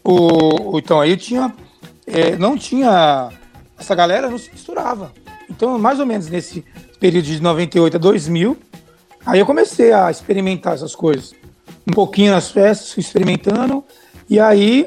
O, 0.04 0.78
então 0.78 1.00
aí 1.00 1.16
tinha 1.16 1.54
é, 2.06 2.36
não 2.36 2.56
tinha. 2.56 3.30
Essa 3.78 3.94
galera 3.94 4.28
não 4.28 4.38
se 4.38 4.50
misturava. 4.50 5.12
Então, 5.48 5.78
mais 5.78 5.98
ou 5.98 6.06
menos 6.06 6.28
nesse 6.28 6.64
período 7.00 7.24
de 7.24 7.40
98 7.40 7.96
a 7.96 8.00
2000, 8.00 8.56
aí 9.26 9.40
eu 9.40 9.46
comecei 9.46 9.92
a 9.92 10.10
experimentar 10.10 10.74
essas 10.74 10.94
coisas. 10.94 11.34
Um 11.86 11.92
pouquinho 11.92 12.32
nas 12.32 12.50
festas, 12.50 12.92
fui 12.92 13.00
experimentando, 13.00 13.84
e 14.30 14.38
aí 14.38 14.86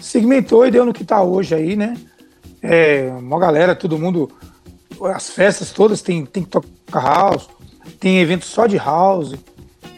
segmentou 0.00 0.66
e 0.66 0.70
deu 0.70 0.84
no 0.84 0.92
que 0.92 1.02
está 1.02 1.22
hoje 1.22 1.54
aí, 1.54 1.76
né? 1.76 1.94
É, 2.68 3.12
uma 3.18 3.38
galera, 3.38 3.74
todo 3.74 3.98
mundo, 3.98 4.30
as 5.14 5.30
festas 5.30 5.70
todas 5.70 6.02
tem, 6.02 6.26
tem 6.26 6.42
que 6.42 6.50
tocar 6.50 7.02
house, 7.02 7.48
tem 8.00 8.18
evento 8.18 8.44
só 8.44 8.66
de 8.66 8.76
house, 8.76 9.34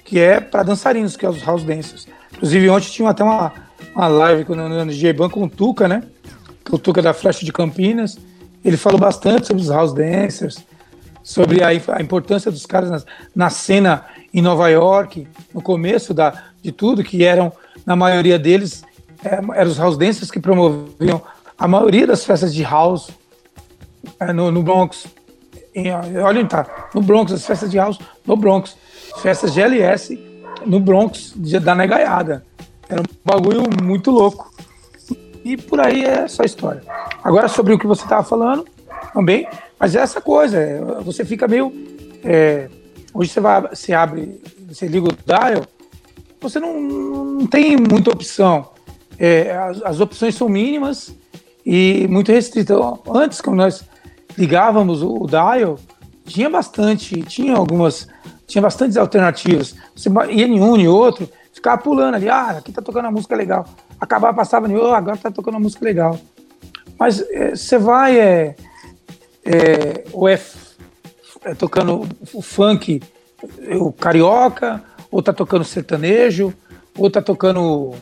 que 0.05 0.19
é 0.19 0.41
para 0.41 0.62
dançarinos, 0.62 1.16
que 1.16 1.25
é 1.25 1.29
os 1.31 1.43
house 1.43 1.64
dancers. 1.64 2.07
Inclusive, 2.33 2.69
ontem 2.69 2.91
tinha 2.91 3.09
até 3.09 3.25
uma, 3.25 3.53
uma 3.95 4.07
live 4.09 4.45
no, 4.55 4.69
no 4.69 4.87
DJ 4.87 5.12
Ban 5.12 5.31
com 5.31 5.45
o 5.45 5.49
Tuca, 5.49 5.89
né? 5.89 6.03
o 6.71 6.79
Tuca 6.79 7.01
da 7.01 7.14
Flash 7.14 7.41
de 7.41 7.53
Campinas. 7.53 8.19
Ele 8.64 8.77
falou 8.77 8.99
bastante 8.99 9.47
sobre 9.47 9.62
os 9.62 9.71
house 9.71 9.95
dancers, 9.95 10.59
sobre 11.23 11.62
a, 11.62 11.69
a 11.69 12.03
importância 12.03 12.51
dos 12.51 12.66
caras 12.66 12.91
na, 12.91 13.03
na, 13.35 13.51
cena 13.51 14.05
em 14.33 14.43
Nova 14.43 14.69
York, 14.69 15.27
no 15.55 15.62
começo 15.62 16.12
da, 16.12 16.45
de 16.62 16.73
tudo, 16.73 17.03
que 17.03 17.25
eram, 17.25 17.53
na 17.87 17.97
maioria 17.97 18.39
deles, 18.39 18.83
é, 19.25 19.37
eram 19.59 19.71
os 19.71 19.79
house 19.79 19.97
dancers 19.97 20.31
que 20.31 20.41
promoviam 20.41 21.23
a 21.59 21.66
maioria 21.66 22.06
das 22.06 22.24
festas 22.24 22.54
de 22.54 22.62
house 22.62 23.11
é, 24.20 24.32
no, 24.32 24.50
no, 24.50 24.62
Bronx. 24.62 25.06
Em, 25.74 25.92
olha 25.92 26.40
onde 26.40 26.48
tá, 26.48 26.88
no 26.94 27.02
Bronx, 27.02 27.32
as 27.32 27.44
festas 27.44 27.70
de 27.70 27.76
house 27.76 27.98
no 28.24 28.36
Bronx. 28.36 28.76
Festas 29.20 29.52
de 29.52 29.61
LS 29.61 30.18
no 30.64 30.78
Bronx, 30.78 31.34
da 31.62 31.74
negaiada. 31.74 32.44
Era 32.88 33.00
um 33.00 33.04
bagulho 33.24 33.62
muito 33.82 34.11
louco. 34.11 34.52
E 35.44 35.56
por 35.56 35.80
aí 35.80 36.04
é 36.04 36.28
só 36.28 36.44
história. 36.44 36.82
Agora, 37.22 37.48
sobre 37.48 37.72
o 37.72 37.78
que 37.78 37.86
você 37.86 38.02
estava 38.04 38.22
falando, 38.22 38.64
também, 39.12 39.48
mas 39.78 39.94
é 39.94 40.00
essa 40.00 40.20
coisa, 40.20 40.59
você 41.02 41.24
fica 41.24 41.48
meio. 41.48 41.72
É, 42.24 42.68
hoje 43.12 43.30
você, 43.30 43.40
vai, 43.40 43.62
você 43.62 43.92
abre, 43.92 44.40
você 44.68 44.86
liga 44.86 45.09
o 45.09 45.12
dial, 45.12 45.64
você 46.40 46.61
não, 46.61 46.80
não 46.80 47.46
tem 47.46 47.76
muita 47.76 48.11
opção. 48.11 48.70
É, 49.18 49.56
as, 49.56 49.82
as, 49.82 50.00
opções 50.00 50.34
são 50.36 50.48
mínimas 50.48 51.12
e 51.64 52.06
muito 52.09 52.32
restritas. 52.32 52.76
Antes, 53.14 53.40
quando 53.40 53.56
nós 53.56 53.84
ligávamos 54.36 55.02
o, 55.02 55.24
o 55.24 55.26
dial, 55.26 55.78
tinha 56.26 56.48
bastante, 56.48 57.22
tinha 57.22 57.56
algumas, 57.56 58.09
tinha 58.46 58.62
bastantes 58.62 58.96
alternativas. 58.96 59.74
Você 59.94 60.09
ia 60.30 60.46
em 60.46 60.61
um 60.61 60.76
e 60.76 60.88
outro, 60.88 61.28
ficava 61.52 61.80
pulando 61.80 62.14
ali, 62.14 62.28
ah, 62.28 62.50
aqui 62.59 62.72
tá 62.72 62.82
tocando 62.82 63.04
uma 63.04 63.12
música 63.12 63.34
legal 63.34 63.66
acabar, 64.00 64.32
passava, 64.32 64.68
oh, 64.68 64.94
agora 64.94 65.16
tá 65.16 65.30
tocando 65.30 65.54
uma 65.54 65.61
música 65.61 65.84
legal. 65.84 66.18
Mas 66.98 67.20
é, 67.30 67.54
você 67.54 67.76
é, 67.76 67.78
vai, 67.78 68.18
é, 68.18 68.56
é, 69.44 70.04
ou 70.12 70.28
é, 70.28 70.40
é, 71.44 71.54
tocando 71.54 72.09
o 72.32 72.42
funk, 72.42 73.02
o 73.80 73.92
carioca, 73.92 74.82
ou 75.11 75.22
tá 75.22 75.32
tocando 75.32 75.64
sertanejo, 75.64 76.52
ou 76.96 77.11
tá 77.11 77.22
tocando 77.22 77.94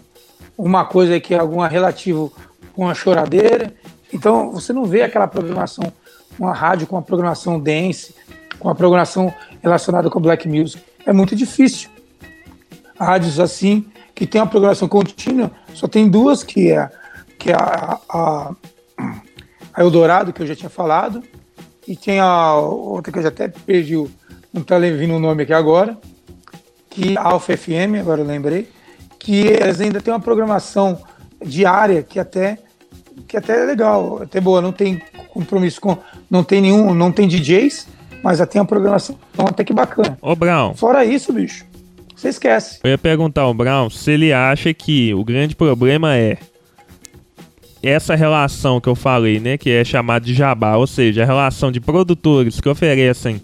uma 0.56 0.84
coisa 0.84 1.20
que 1.20 1.34
é 1.34 1.38
alguma 1.38 1.68
relativo 1.68 2.32
com 2.76 2.88
a 2.88 2.94
choradeira. 2.94 3.74
Então 4.12 4.52
você 4.52 4.72
não 4.72 4.84
vê 4.84 5.02
aquela 5.02 5.26
programação, 5.26 5.90
uma 6.38 6.52
rádio 6.52 6.86
com 6.86 6.94
uma 6.94 7.02
programação 7.02 7.58
dance, 7.58 8.14
com 8.58 8.68
uma 8.68 8.74
programação 8.74 9.32
relacionada 9.62 10.10
com 10.10 10.20
black 10.20 10.46
music. 10.46 10.84
É 11.06 11.12
muito 11.12 11.34
difícil. 11.34 11.88
Rádios 12.98 13.40
assim 13.40 13.86
que 14.14 14.26
tem 14.26 14.40
uma 14.40 14.46
programação 14.46 14.88
contínua, 14.88 15.50
só 15.74 15.86
tem 15.86 16.08
duas, 16.08 16.42
que 16.42 16.72
é, 16.72 16.90
que 17.38 17.50
é 17.50 17.54
a, 17.54 18.00
a, 18.08 18.54
a 19.74 19.82
Eldorado, 19.82 20.32
que 20.32 20.40
eu 20.40 20.46
já 20.46 20.56
tinha 20.56 20.70
falado, 20.70 21.22
e 21.86 21.94
tem 21.94 22.18
a 22.18 22.54
outra 22.54 23.12
que 23.12 23.18
eu 23.18 23.22
já 23.22 23.28
até 23.28 23.46
perdi, 23.46 23.94
o, 23.94 24.10
não 24.50 24.62
está 24.62 24.78
vindo 24.78 25.14
o 25.14 25.20
nome 25.20 25.42
aqui 25.42 25.52
agora, 25.52 25.98
que 26.88 27.12
é 27.12 27.18
a 27.18 27.24
Alfa 27.24 27.54
FM, 27.58 28.00
agora 28.00 28.22
eu 28.22 28.26
lembrei, 28.26 28.70
que 29.18 29.48
eles 29.48 29.82
ainda 29.82 30.00
têm 30.00 30.14
uma 30.14 30.20
programação 30.20 30.98
diária 31.44 32.02
que 32.02 32.18
até 32.18 32.58
que 33.26 33.36
até 33.36 33.62
é 33.62 33.64
legal, 33.64 34.22
até 34.22 34.40
boa, 34.40 34.60
não 34.60 34.72
tem 34.72 35.00
compromisso 35.28 35.80
com, 35.80 35.96
não 36.30 36.44
tem 36.44 36.60
nenhum, 36.60 36.94
não 36.94 37.10
tem 37.10 37.26
DJs, 37.26 37.88
mas 38.22 38.38
já 38.38 38.46
tem 38.46 38.60
uma 38.60 38.66
programação 38.66 39.18
até 39.38 39.64
que 39.64 39.72
bacana. 39.72 40.18
Ô 40.20 40.34
Brown. 40.34 40.74
Fora 40.74 41.04
isso, 41.04 41.32
bicho, 41.32 41.64
você 42.14 42.28
esquece. 42.28 42.80
Eu 42.82 42.90
ia 42.90 42.98
perguntar 42.98 43.42
ao 43.42 43.54
Brown 43.54 43.90
se 43.90 44.10
ele 44.10 44.32
acha 44.32 44.72
que 44.72 45.14
o 45.14 45.24
grande 45.24 45.54
problema 45.54 46.16
é 46.16 46.38
essa 47.82 48.14
relação 48.14 48.80
que 48.80 48.88
eu 48.88 48.94
falei, 48.94 49.38
né, 49.38 49.56
que 49.56 49.70
é 49.70 49.84
chamada 49.84 50.24
de 50.24 50.34
jabá, 50.34 50.76
ou 50.76 50.86
seja, 50.86 51.22
a 51.22 51.26
relação 51.26 51.70
de 51.70 51.80
produtores 51.80 52.60
que 52.60 52.68
oferecem 52.68 53.40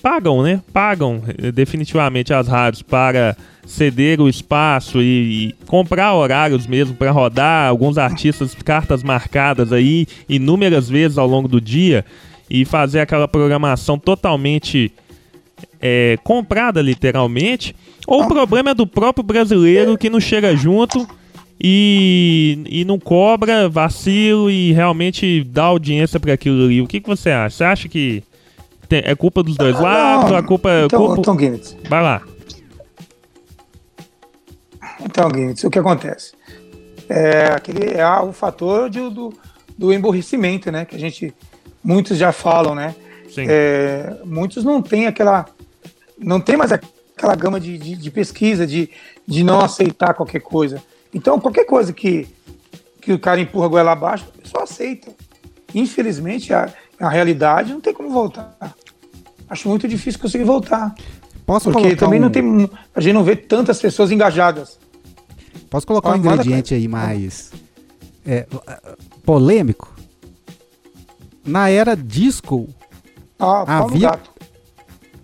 pagam, 0.00 0.42
né? 0.42 0.60
Pagam 0.72 1.22
eh, 1.38 1.52
definitivamente 1.52 2.32
as 2.32 2.48
rádios 2.48 2.82
para 2.82 3.36
ceder 3.66 4.20
o 4.20 4.28
espaço 4.28 5.00
e, 5.00 5.48
e 5.48 5.54
comprar 5.66 6.14
horários 6.14 6.66
mesmo 6.66 6.94
para 6.94 7.10
rodar 7.10 7.68
alguns 7.68 7.98
artistas 7.98 8.54
cartas 8.54 9.02
marcadas 9.02 9.72
aí 9.72 10.06
inúmeras 10.28 10.88
vezes 10.88 11.18
ao 11.18 11.26
longo 11.26 11.46
do 11.46 11.60
dia 11.60 12.04
e 12.48 12.64
fazer 12.64 13.00
aquela 13.00 13.28
programação 13.28 13.96
totalmente 13.98 14.92
é, 15.80 16.18
comprada 16.24 16.82
literalmente, 16.82 17.76
ou 18.06 18.24
o 18.24 18.28
problema 18.28 18.70
é 18.70 18.74
do 18.74 18.86
próprio 18.86 19.22
brasileiro 19.22 19.96
que 19.96 20.10
não 20.10 20.18
chega 20.18 20.56
junto 20.56 21.06
e, 21.62 22.58
e 22.66 22.84
não 22.84 22.98
cobra 22.98 23.68
vacilo 23.68 24.50
e 24.50 24.72
realmente 24.72 25.44
dá 25.44 25.64
audiência 25.64 26.18
para 26.18 26.32
aquilo 26.32 26.64
ali. 26.64 26.82
O 26.82 26.86
que, 26.86 27.00
que 27.00 27.08
você 27.08 27.30
acha? 27.30 27.56
Você 27.56 27.64
acha 27.64 27.88
que 27.88 28.22
tem, 28.90 29.02
é 29.04 29.14
culpa 29.14 29.42
dos 29.42 29.56
dois 29.56 29.78
lados? 29.78 30.32
A 30.32 30.42
culpa 30.42 30.70
é. 30.70 30.84
Então, 30.84 31.14
culpa... 31.14 31.20
então 31.20 31.60
Vai 31.88 32.02
lá. 32.02 32.22
Então, 35.02 35.28
Guinness, 35.30 35.64
o 35.64 35.70
que 35.70 35.78
acontece? 35.78 36.32
É, 37.08 37.46
aquele, 37.46 37.94
é 37.94 38.06
o 38.20 38.32
fator 38.32 38.90
de, 38.90 38.98
do, 39.08 39.32
do 39.78 39.92
emborrecimento, 39.92 40.70
né? 40.70 40.84
Que 40.84 40.96
a 40.96 40.98
gente. 40.98 41.32
Muitos 41.82 42.18
já 42.18 42.32
falam, 42.32 42.74
né? 42.74 42.94
É, 43.38 44.16
muitos 44.24 44.64
não 44.64 44.82
têm 44.82 45.06
aquela 45.06 45.46
não 46.20 46.40
tem 46.40 46.56
mais 46.56 46.70
aquela 46.72 47.34
gama 47.34 47.58
de, 47.58 47.78
de, 47.78 47.96
de, 47.96 48.10
pesquisa, 48.10 48.66
de, 48.66 48.90
de 49.26 49.42
não 49.42 49.60
aceitar 49.60 50.14
qualquer 50.14 50.40
coisa. 50.40 50.82
Então, 51.14 51.40
qualquer 51.40 51.64
coisa 51.64 51.92
que, 51.92 52.28
que 53.00 53.12
o 53.12 53.18
cara 53.18 53.40
empurra 53.40 53.66
a 53.66 53.68
goela 53.68 53.92
abaixo, 53.92 54.26
a 54.28 54.42
pessoa 54.42 54.64
aceita. 54.64 55.10
Infelizmente, 55.74 56.52
a, 57.00 57.06
a 57.06 57.10
realidade 57.10 57.72
não 57.72 57.80
tem 57.80 57.92
como 57.94 58.10
voltar. 58.10 58.56
Acho 59.48 59.68
muito 59.68 59.88
difícil 59.88 60.20
conseguir 60.20 60.44
voltar. 60.44 60.94
Posso 61.46 61.64
Porque 61.70 61.82
colocar 61.88 61.96
também 62.06 62.20
um, 62.20 62.22
não 62.24 62.30
tem. 62.30 62.70
A 62.94 63.00
gente 63.00 63.14
não 63.14 63.24
vê 63.24 63.34
tantas 63.34 63.80
pessoas 63.80 64.10
engajadas. 64.12 64.78
Posso 65.68 65.86
colocar 65.86 66.10
um 66.10 66.12
Ó, 66.12 66.16
ingrediente 66.16 66.74
aí 66.74 66.86
mais 66.86 67.50
é, 68.24 68.46
polêmico? 69.24 69.92
Na 71.44 71.68
era 71.70 71.96
disco, 71.96 72.68
Ah, 73.38 73.78
Havia- 73.78 74.10
gato. 74.10 74.30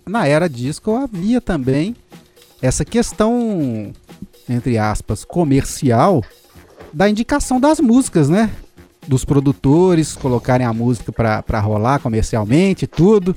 na 0.05 0.27
era 0.27 0.49
disco 0.49 0.95
havia 0.95 1.39
também 1.39 1.95
essa 2.61 2.83
questão, 2.83 3.93
entre 4.49 4.77
aspas, 4.77 5.23
comercial 5.23 6.23
da 6.91 7.07
indicação 7.09 7.59
das 7.59 7.79
músicas, 7.79 8.27
né? 8.27 8.51
Dos 9.07 9.23
produtores 9.23 10.15
colocarem 10.15 10.67
a 10.67 10.73
música 10.73 11.11
pra 11.11 11.59
rolar 11.59 11.99
comercialmente 11.99 12.85
tudo. 12.85 13.35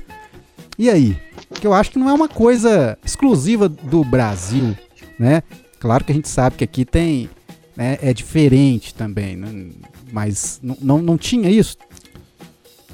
E 0.77 0.89
aí? 0.89 1.17
Que 1.53 1.65
eu 1.65 1.73
acho 1.73 1.91
que 1.91 1.99
não 1.99 2.09
é 2.09 2.13
uma 2.13 2.27
coisa 2.27 2.97
exclusiva 3.05 3.69
do 3.69 4.03
Brasil, 4.03 4.75
né? 5.17 5.43
Claro 5.79 6.03
que 6.03 6.11
a 6.11 6.15
gente 6.15 6.27
sabe 6.27 6.57
que 6.57 6.63
aqui 6.63 6.85
tem. 6.85 7.29
né, 7.75 7.97
é 8.01 8.13
diferente 8.13 8.93
também, 8.93 9.35
né? 9.35 9.69
mas 10.11 10.59
não, 10.61 10.77
não, 10.81 10.97
não 11.01 11.17
tinha 11.17 11.49
isso. 11.49 11.77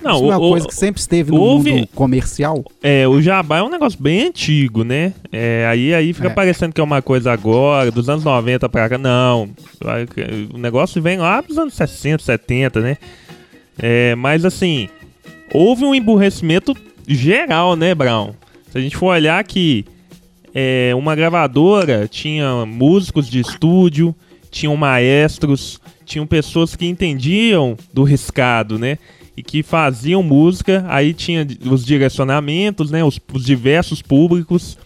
Não, 0.07 0.15
isso 0.15 0.23
não 0.25 0.31
é 0.33 0.35
o- 0.37 0.39
uma 0.39 0.47
o- 0.47 0.49
coisa 0.51 0.67
que 0.67 0.75
sempre 0.75 0.99
esteve 1.01 1.31
no 1.31 1.39
houve- 1.39 1.71
mundo 1.71 1.87
comercial. 1.93 2.63
É, 2.81 3.07
o 3.07 3.21
jabá 3.21 3.57
é 3.59 3.63
um 3.63 3.69
negócio 3.69 4.01
bem 4.01 4.27
antigo, 4.27 4.83
né? 4.83 5.13
É, 5.31 5.67
aí, 5.69 5.93
aí 5.93 6.13
fica 6.13 6.27
É. 6.27 6.33
parecendo 6.33 6.73
que 6.73 6.81
é 6.81 6.83
uma 6.83 7.01
coisa 7.01 7.31
agora, 7.31 7.91
dos 7.91 8.09
anos 8.09 8.23
90 8.23 8.67
pra 8.69 8.87
cá. 8.89 8.97
Não. 8.97 9.49
O 10.53 10.57
negócio 10.57 11.01
vem 11.01 11.17
lá 11.17 11.41
dos 11.41 11.57
anos 11.57 11.73
60, 11.73 12.23
70, 12.23 12.79
né? 12.81 12.97
É, 13.79 14.15
mas 14.15 14.43
assim, 14.45 14.89
houve 15.53 15.85
um 15.85 15.93
emburrecimento 15.93 16.75
geral, 17.07 17.75
né, 17.75 17.93
Brown? 17.93 18.31
Se 18.71 18.77
a 18.77 18.81
gente 18.81 18.97
for 18.97 19.07
olhar 19.07 19.43
que 19.43 19.85
é, 20.53 20.91
uma 20.95 21.15
gravadora 21.15 22.07
tinha 22.07 22.65
músicos 22.65 23.29
de 23.29 23.39
estúdio, 23.39 24.15
tinham 24.49 24.75
maestros, 24.75 25.79
tinham 26.05 26.25
pessoas 26.25 26.75
que 26.75 26.85
entendiam 26.87 27.77
do 27.93 28.03
riscado, 28.03 28.79
né? 28.79 28.97
E 29.37 29.43
que 29.43 29.61
faziam 29.61 30.23
música, 30.23 30.83
aí 30.89 31.13
tinha 31.13 31.45
os 31.69 31.85
direcionamentos, 31.85 32.89
né? 32.89 33.03
Os, 33.03 33.19
os 33.31 33.45
diversos 33.45 34.01
públicos. 34.01 34.77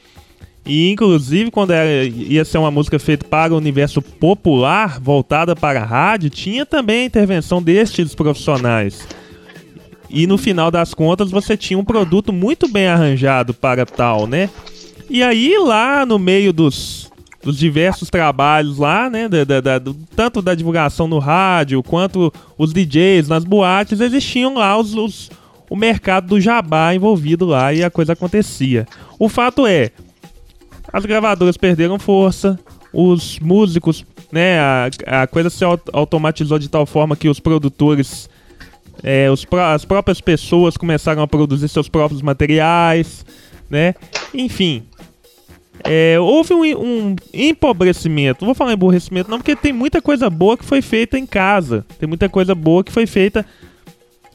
E 0.65 0.91
inclusive 0.91 1.49
quando 1.49 1.71
era- 1.71 2.03
ia 2.05 2.43
ser 2.45 2.57
uma 2.57 2.69
música 2.69 2.99
feita 2.99 3.25
para 3.25 3.53
o 3.53 3.57
universo 3.57 4.01
popular, 4.01 4.99
voltada 4.99 5.55
para 5.55 5.81
a 5.81 5.85
rádio, 5.85 6.29
tinha 6.29 6.65
também 6.65 7.03
a 7.03 7.05
intervenção 7.05 7.63
destes 7.63 8.13
profissionais. 8.13 9.07
E 10.09 10.27
no 10.27 10.37
final 10.37 10.69
das 10.69 10.93
contas 10.93 11.31
você 11.31 11.55
tinha 11.55 11.79
um 11.79 11.85
produto 11.85 12.33
muito 12.33 12.67
bem 12.67 12.87
arranjado 12.87 13.53
para 13.53 13.85
tal, 13.85 14.27
né? 14.27 14.49
E 15.09 15.23
aí 15.23 15.57
lá 15.57 16.05
no 16.05 16.19
meio 16.19 16.53
dos, 16.53 17.10
dos 17.43 17.57
diversos 17.57 18.09
trabalhos 18.09 18.77
lá, 18.77 19.09
né? 19.09 19.27
da- 19.27 19.43
da- 19.43 19.61
da- 19.61 19.79
do- 19.79 19.95
tanto 20.15 20.41
da 20.41 20.53
divulgação 20.53 21.07
no 21.07 21.17
rádio 21.19 21.81
quanto 21.81 22.31
os 22.57 22.71
DJs 22.73 23.27
nas 23.27 23.43
boates, 23.43 23.99
existiam 23.99 24.55
lá 24.55 24.77
os, 24.77 24.93
os- 24.93 25.29
o 25.69 25.75
mercado 25.75 26.27
do 26.27 26.39
jabá 26.41 26.93
envolvido 26.93 27.45
lá 27.45 27.73
e 27.73 27.83
a 27.83 27.89
coisa 27.89 28.13
acontecia. 28.13 28.85
O 29.17 29.27
fato 29.29 29.65
é, 29.65 29.89
as 30.91 31.05
gravadoras 31.05 31.57
perderam 31.57 31.97
força, 31.97 32.59
os 32.93 33.39
músicos, 33.39 34.05
né? 34.31 34.59
A, 34.59 34.89
a 35.23 35.27
coisa 35.27 35.49
se 35.49 35.63
au- 35.63 35.79
automatizou 35.93 36.59
de 36.59 36.67
tal 36.69 36.85
forma 36.85 37.15
que 37.15 37.29
os 37.29 37.39
produtores 37.39 38.29
é, 39.03 39.31
os 39.31 39.47
as 39.73 39.85
próprias 39.85 40.21
pessoas 40.21 40.75
começaram 40.77 41.23
a 41.23 41.27
produzir 41.27 41.67
seus 41.69 41.87
próprios 41.89 42.21
materiais, 42.21 43.25
né? 43.69 43.95
Enfim, 44.33 44.83
é, 45.85 46.19
houve 46.19 46.53
um, 46.53 46.61
um 46.63 47.15
empobrecimento. 47.33 48.41
Não 48.41 48.47
vou 48.47 48.55
falar 48.55 48.73
emborrecimento, 48.73 49.29
não, 49.29 49.37
porque 49.37 49.55
tem 49.55 49.73
muita 49.73 50.01
coisa 50.01 50.29
boa 50.29 50.57
que 50.57 50.65
foi 50.65 50.81
feita 50.81 51.17
em 51.17 51.25
casa. 51.25 51.85
Tem 51.99 52.07
muita 52.07 52.27
coisa 52.29 52.53
boa 52.55 52.83
que 52.83 52.91
foi 52.91 53.05
feita, 53.05 53.45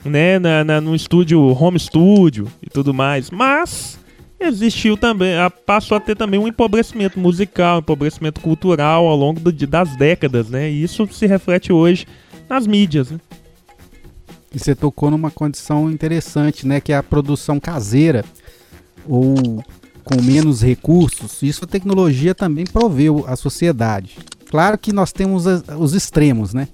né, 0.04 0.38
na, 0.38 0.64
na- 0.64 0.80
no 0.80 0.94
estúdio, 0.94 1.40
home 1.40 1.78
studio 1.78 2.46
e 2.62 2.68
tudo 2.70 2.92
mais. 2.94 3.30
Mas 3.30 3.98
existiu 4.38 4.96
também, 4.96 5.34
passou 5.64 5.96
a 5.96 6.00
ter 6.00 6.14
também 6.14 6.38
um 6.38 6.46
empobrecimento 6.46 7.18
musical, 7.18 7.76
um 7.76 7.80
empobrecimento 7.80 8.40
cultural 8.40 9.06
ao 9.06 9.16
longo 9.16 9.40
do- 9.40 9.52
das 9.66 9.96
décadas, 9.96 10.48
né? 10.50 10.70
E 10.70 10.82
isso 10.82 11.08
se 11.10 11.26
reflete 11.26 11.72
hoje 11.72 12.06
nas 12.48 12.66
mídias, 12.66 13.10
né? 13.10 13.18
E 14.54 14.58
você 14.58 14.74
tocou 14.74 15.10
numa 15.10 15.30
condição 15.30 15.90
interessante, 15.90 16.66
né? 16.66 16.80
Que 16.80 16.92
é 16.92 16.96
a 16.96 17.02
produção 17.02 17.58
caseira 17.58 18.24
ou 19.08 19.62
com 20.06 20.22
menos 20.22 20.62
recursos. 20.62 21.42
Isso 21.42 21.64
a 21.64 21.68
tecnologia 21.68 22.34
também 22.34 22.64
proveu 22.64 23.24
à 23.26 23.34
sociedade. 23.36 24.16
Claro 24.48 24.78
que 24.78 24.92
nós 24.92 25.12
temos 25.12 25.44
os 25.78 25.92
extremos, 25.94 26.54
né? 26.54 26.68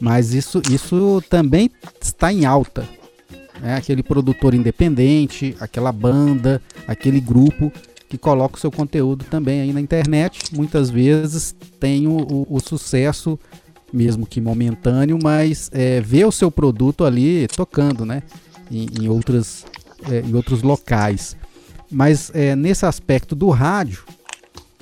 Mas 0.00 0.32
isso, 0.32 0.62
isso 0.70 1.22
também 1.28 1.70
está 2.00 2.32
em 2.32 2.46
alta. 2.46 2.88
É 3.62 3.74
aquele 3.74 4.02
produtor 4.02 4.54
independente, 4.54 5.54
aquela 5.60 5.92
banda, 5.92 6.62
aquele 6.88 7.20
grupo 7.20 7.70
que 8.08 8.16
coloca 8.16 8.56
o 8.56 8.60
seu 8.60 8.70
conteúdo 8.70 9.26
também 9.26 9.60
aí 9.60 9.72
na 9.74 9.80
internet. 9.80 10.40
Muitas 10.54 10.88
vezes 10.88 11.54
tem 11.78 12.06
o, 12.06 12.16
o- 12.16 12.46
o 12.48 12.60
sucesso 12.60 13.38
mesmo 13.92 14.24
que 14.24 14.40
momentâneo, 14.40 15.18
mas 15.22 15.68
é, 15.74 16.00
ver 16.00 16.24
o 16.24 16.32
seu 16.32 16.50
produto 16.50 17.04
ali 17.04 17.46
tocando, 17.48 18.06
né? 18.06 18.22
Em, 18.70 18.86
em 19.02 19.08
outras, 19.08 19.66
é, 20.10 20.20
em 20.20 20.32
outros 20.34 20.62
locais. 20.62 21.36
Mas 21.90 22.30
é, 22.34 22.54
nesse 22.54 22.86
aspecto 22.86 23.34
do 23.34 23.50
rádio, 23.50 24.04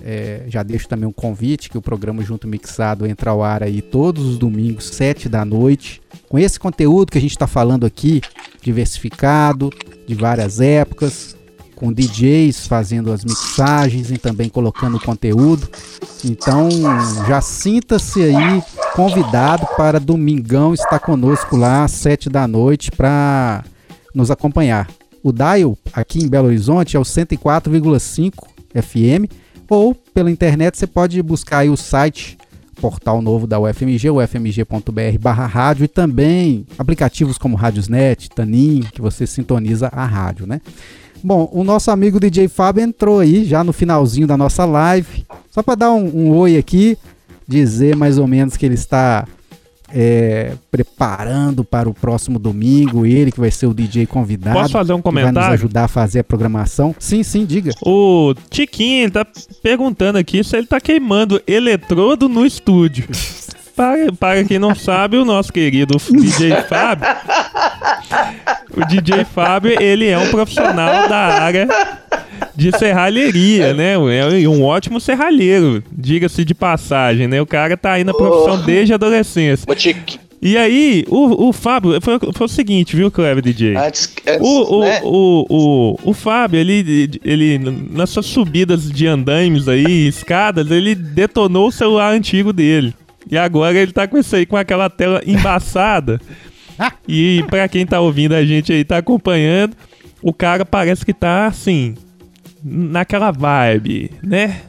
é, 0.03 0.45
já 0.47 0.63
deixo 0.63 0.89
também 0.89 1.09
um 1.09 1.13
convite 1.13 1.71
que 1.71 1.79
o 1.79 1.83
programa 1.83 2.23
Junto 2.23 2.47
Mixado 2.47 3.07
entra 3.07 3.31
ao 3.31 3.43
ar 3.43 3.63
aí 3.63 3.83
todos 3.83 4.25
os 4.25 4.39
domingos, 4.39 4.87
7 4.91 5.29
da 5.29 5.45
noite, 5.45 6.01
com 6.29 6.39
esse 6.39 6.59
conteúdo 6.59 7.11
que 7.11 7.19
a 7.19 7.21
gente 7.21 7.33
está 7.33 7.47
falando 7.47 7.85
aqui, 7.85 8.21
diversificado, 8.63 9.71
de 10.07 10.15
várias 10.15 10.61
épocas, 10.61 11.37
com 11.75 11.93
DJs 11.93 12.67
fazendo 12.67 13.13
as 13.13 13.25
mixagens 13.25 14.11
e 14.11 14.19
também 14.19 14.49
colocando 14.49 14.99
conteúdo. 14.99 15.69
Então 16.25 16.69
já 17.27 17.41
sinta-se 17.41 18.23
aí 18.23 18.63
convidado 18.95 19.67
para 19.77 20.01
domingão 20.01 20.75
estar 20.75 20.99
conosco 20.99 21.57
lá 21.57 21.85
às 21.85 21.93
7 21.93 22.29
da 22.29 22.49
noite 22.49 22.91
para 22.91 23.65
nos 24.13 24.31
acompanhar. 24.31 24.89
O 25.29 25.33
dial 25.33 25.76
aqui 25.93 26.20
em 26.24 26.26
Belo 26.26 26.47
Horizonte 26.47 26.97
é 26.97 26.99
o 26.99 27.03
104,5 27.03 28.33
FM 28.74 29.31
ou 29.68 29.95
pela 29.95 30.31
internet 30.31 30.79
você 30.79 30.87
pode 30.87 31.22
buscar 31.22 31.59
aí 31.59 31.68
o 31.68 31.76
site 31.76 32.39
portal 32.81 33.20
novo 33.20 33.47
da 33.47 33.61
UFMG, 33.61 34.09
ufmg.br 34.09 35.18
barra 35.20 35.45
rádio 35.45 35.85
e 35.85 35.89
também 35.89 36.64
aplicativos 36.79 37.37
como 37.37 37.57
Radiosnet, 37.57 38.31
Tanin, 38.31 38.81
que 38.91 39.03
você 39.03 39.27
sintoniza 39.27 39.89
a 39.93 40.07
rádio, 40.07 40.47
né? 40.47 40.62
Bom, 41.23 41.47
o 41.53 41.62
nosso 41.62 41.90
amigo 41.90 42.19
DJ 42.19 42.48
Fábio 42.48 42.82
entrou 42.82 43.20
aí 43.20 43.44
já 43.44 43.62
no 43.62 43.74
finalzinho 43.74 44.27
da 44.27 44.36
nossa 44.36 44.65
live. 44.65 45.27
Só 45.51 45.62
para 45.62 45.74
dar 45.74 45.93
um, 45.93 46.07
um 46.07 46.36
oi 46.36 46.57
aqui, 46.57 46.97
dizer 47.47 47.94
mais 47.94 48.16
ou 48.16 48.27
menos 48.27 48.57
que 48.57 48.65
ele 48.65 48.77
está 48.77 49.27
é, 49.93 50.52
preparando 50.70 51.65
para 51.65 51.89
o 51.89 51.94
próximo 51.94 52.39
domingo. 52.39 53.06
Ele 53.06 53.32
que 53.32 53.40
vai 53.40 53.51
ser 53.51 53.66
o 53.66 53.74
DJ 53.74 54.06
convidado. 54.06 54.59
Posso 54.59 54.73
fazer 54.73 54.93
um 54.93 55.02
que 55.02 55.10
vai 55.10 55.24
nos 55.24 55.32
comentário? 55.32 55.55
ajudar 55.55 55.85
a 55.85 55.89
fazer 55.89 56.20
a 56.20 56.24
programação. 56.24 56.94
Sim, 56.98 57.23
sim, 57.23 57.44
diga. 57.44 57.73
O 57.82 58.35
Tiquinho 58.51 59.10
tá 59.10 59.27
perguntando 59.62 60.19
aqui 60.19 60.43
se 60.44 60.56
ele 60.56 60.66
tá 60.66 60.81
queimando 60.81 61.43
eletrodo 61.47 62.28
no 62.28 62.44
estúdio. 62.44 63.09
Para, 63.79 64.13
para 64.13 64.43
quem 64.45 64.59
não 64.59 64.75
sabe, 64.75 65.17
o 65.17 65.25
nosso 65.25 65.53
querido 65.53 65.97
DJ 66.11 66.51
Fábio. 66.69 67.07
O 68.77 68.85
DJ 68.85 69.25
Fábio, 69.25 69.81
ele 69.81 70.09
é 70.09 70.19
um 70.19 70.29
profissional 70.33 71.09
da 71.09 71.17
área 71.17 71.69
de 72.57 72.77
serralheria, 72.77 73.73
né? 73.73 73.93
É 73.95 74.49
um 74.49 74.65
ótimo 74.65 75.01
serralheiro, 75.01 75.81
diga-se 75.93 76.45
de 76.45 76.57
passagem, 76.57 77.29
né? 77.29 77.41
O 77.41 77.47
cara 77.47 77.77
tá 77.77 77.93
aí 77.93 78.03
na 78.03 78.13
profissão 78.13 78.55
Oh. 78.55 78.67
desde 78.67 78.93
a 78.93 78.97
adolescência. 78.97 79.65
E 80.43 80.57
aí, 80.57 81.05
o, 81.09 81.49
o 81.49 81.53
Fábio, 81.53 82.01
foi, 82.01 82.19
foi 82.33 82.47
o 82.47 82.49
seguinte, 82.49 82.97
viu, 82.97 83.13
Cleber 83.13 83.43
DJ? 83.43 83.77
antes, 83.77 84.13
antes 84.27 84.41
O, 84.41 84.79
o, 84.79 84.81
né? 84.81 85.01
o, 85.05 85.47
o, 85.49 86.11
o 86.11 86.13
Fábio, 86.13 86.59
ele, 86.59 87.11
ele, 87.25 87.59
nas 87.93 88.11
suas 88.11 88.27
subidas 88.27 88.91
de 88.91 89.07
andaimes 89.07 89.69
aí, 89.69 90.09
escadas, 90.09 90.69
ele 90.69 90.97
detonou 90.97 91.69
o 91.69 91.73
celular 91.73 92.13
antigo 92.13 92.53
dele. 92.53 92.93
E 93.31 93.37
agora 93.37 93.77
ele 93.77 93.93
tá 93.93 94.07
com 94.07 94.19
isso 94.19 94.35
aí, 94.35 94.47
com 94.47 94.57
aquela 94.57 94.89
tela 94.89 95.21
embaçada. 95.27 96.21
e 97.07 97.45
pra 97.49 97.69
quem 97.69 97.87
tá 97.87 98.01
ouvindo 98.01 98.35
a 98.35 98.45
gente 98.45 98.73
aí, 98.73 98.85
tá 98.85 98.99
acompanhando, 98.99 99.77
o 100.23 100.33
cara 100.33 100.65
parece 100.65 101.05
que 101.05 101.13
tá 101.13 101.47
assim, 101.47 101.95
naquela 102.63 103.31
vibe, 103.31 104.13
né? 104.23 104.63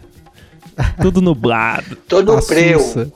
Tudo 1.01 1.21
nublado. 1.21 1.97
Breu. 2.47 2.79
Sussa. 2.79 3.11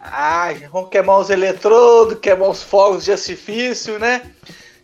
Ai, 0.00 0.66
vamos 0.72 0.90
queimar 0.90 1.18
os 1.18 1.30
eletrodos, 1.30 2.18
queimar 2.20 2.48
os 2.48 2.62
fogos 2.62 3.04
de 3.04 3.12
artifício, 3.12 3.98
né? 3.98 4.22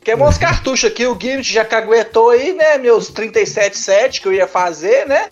Queimar 0.02 0.28
os 0.28 0.36
cartuchos 0.36 0.90
aqui, 0.90 1.06
o 1.06 1.18
Gimmick 1.18 1.50
já 1.50 1.64
caguetou 1.64 2.30
aí, 2.30 2.52
né? 2.52 2.76
Meus 2.76 3.10
37,7 3.10 4.20
que 4.20 4.28
eu 4.28 4.32
ia 4.34 4.46
fazer, 4.46 5.06
né? 5.06 5.28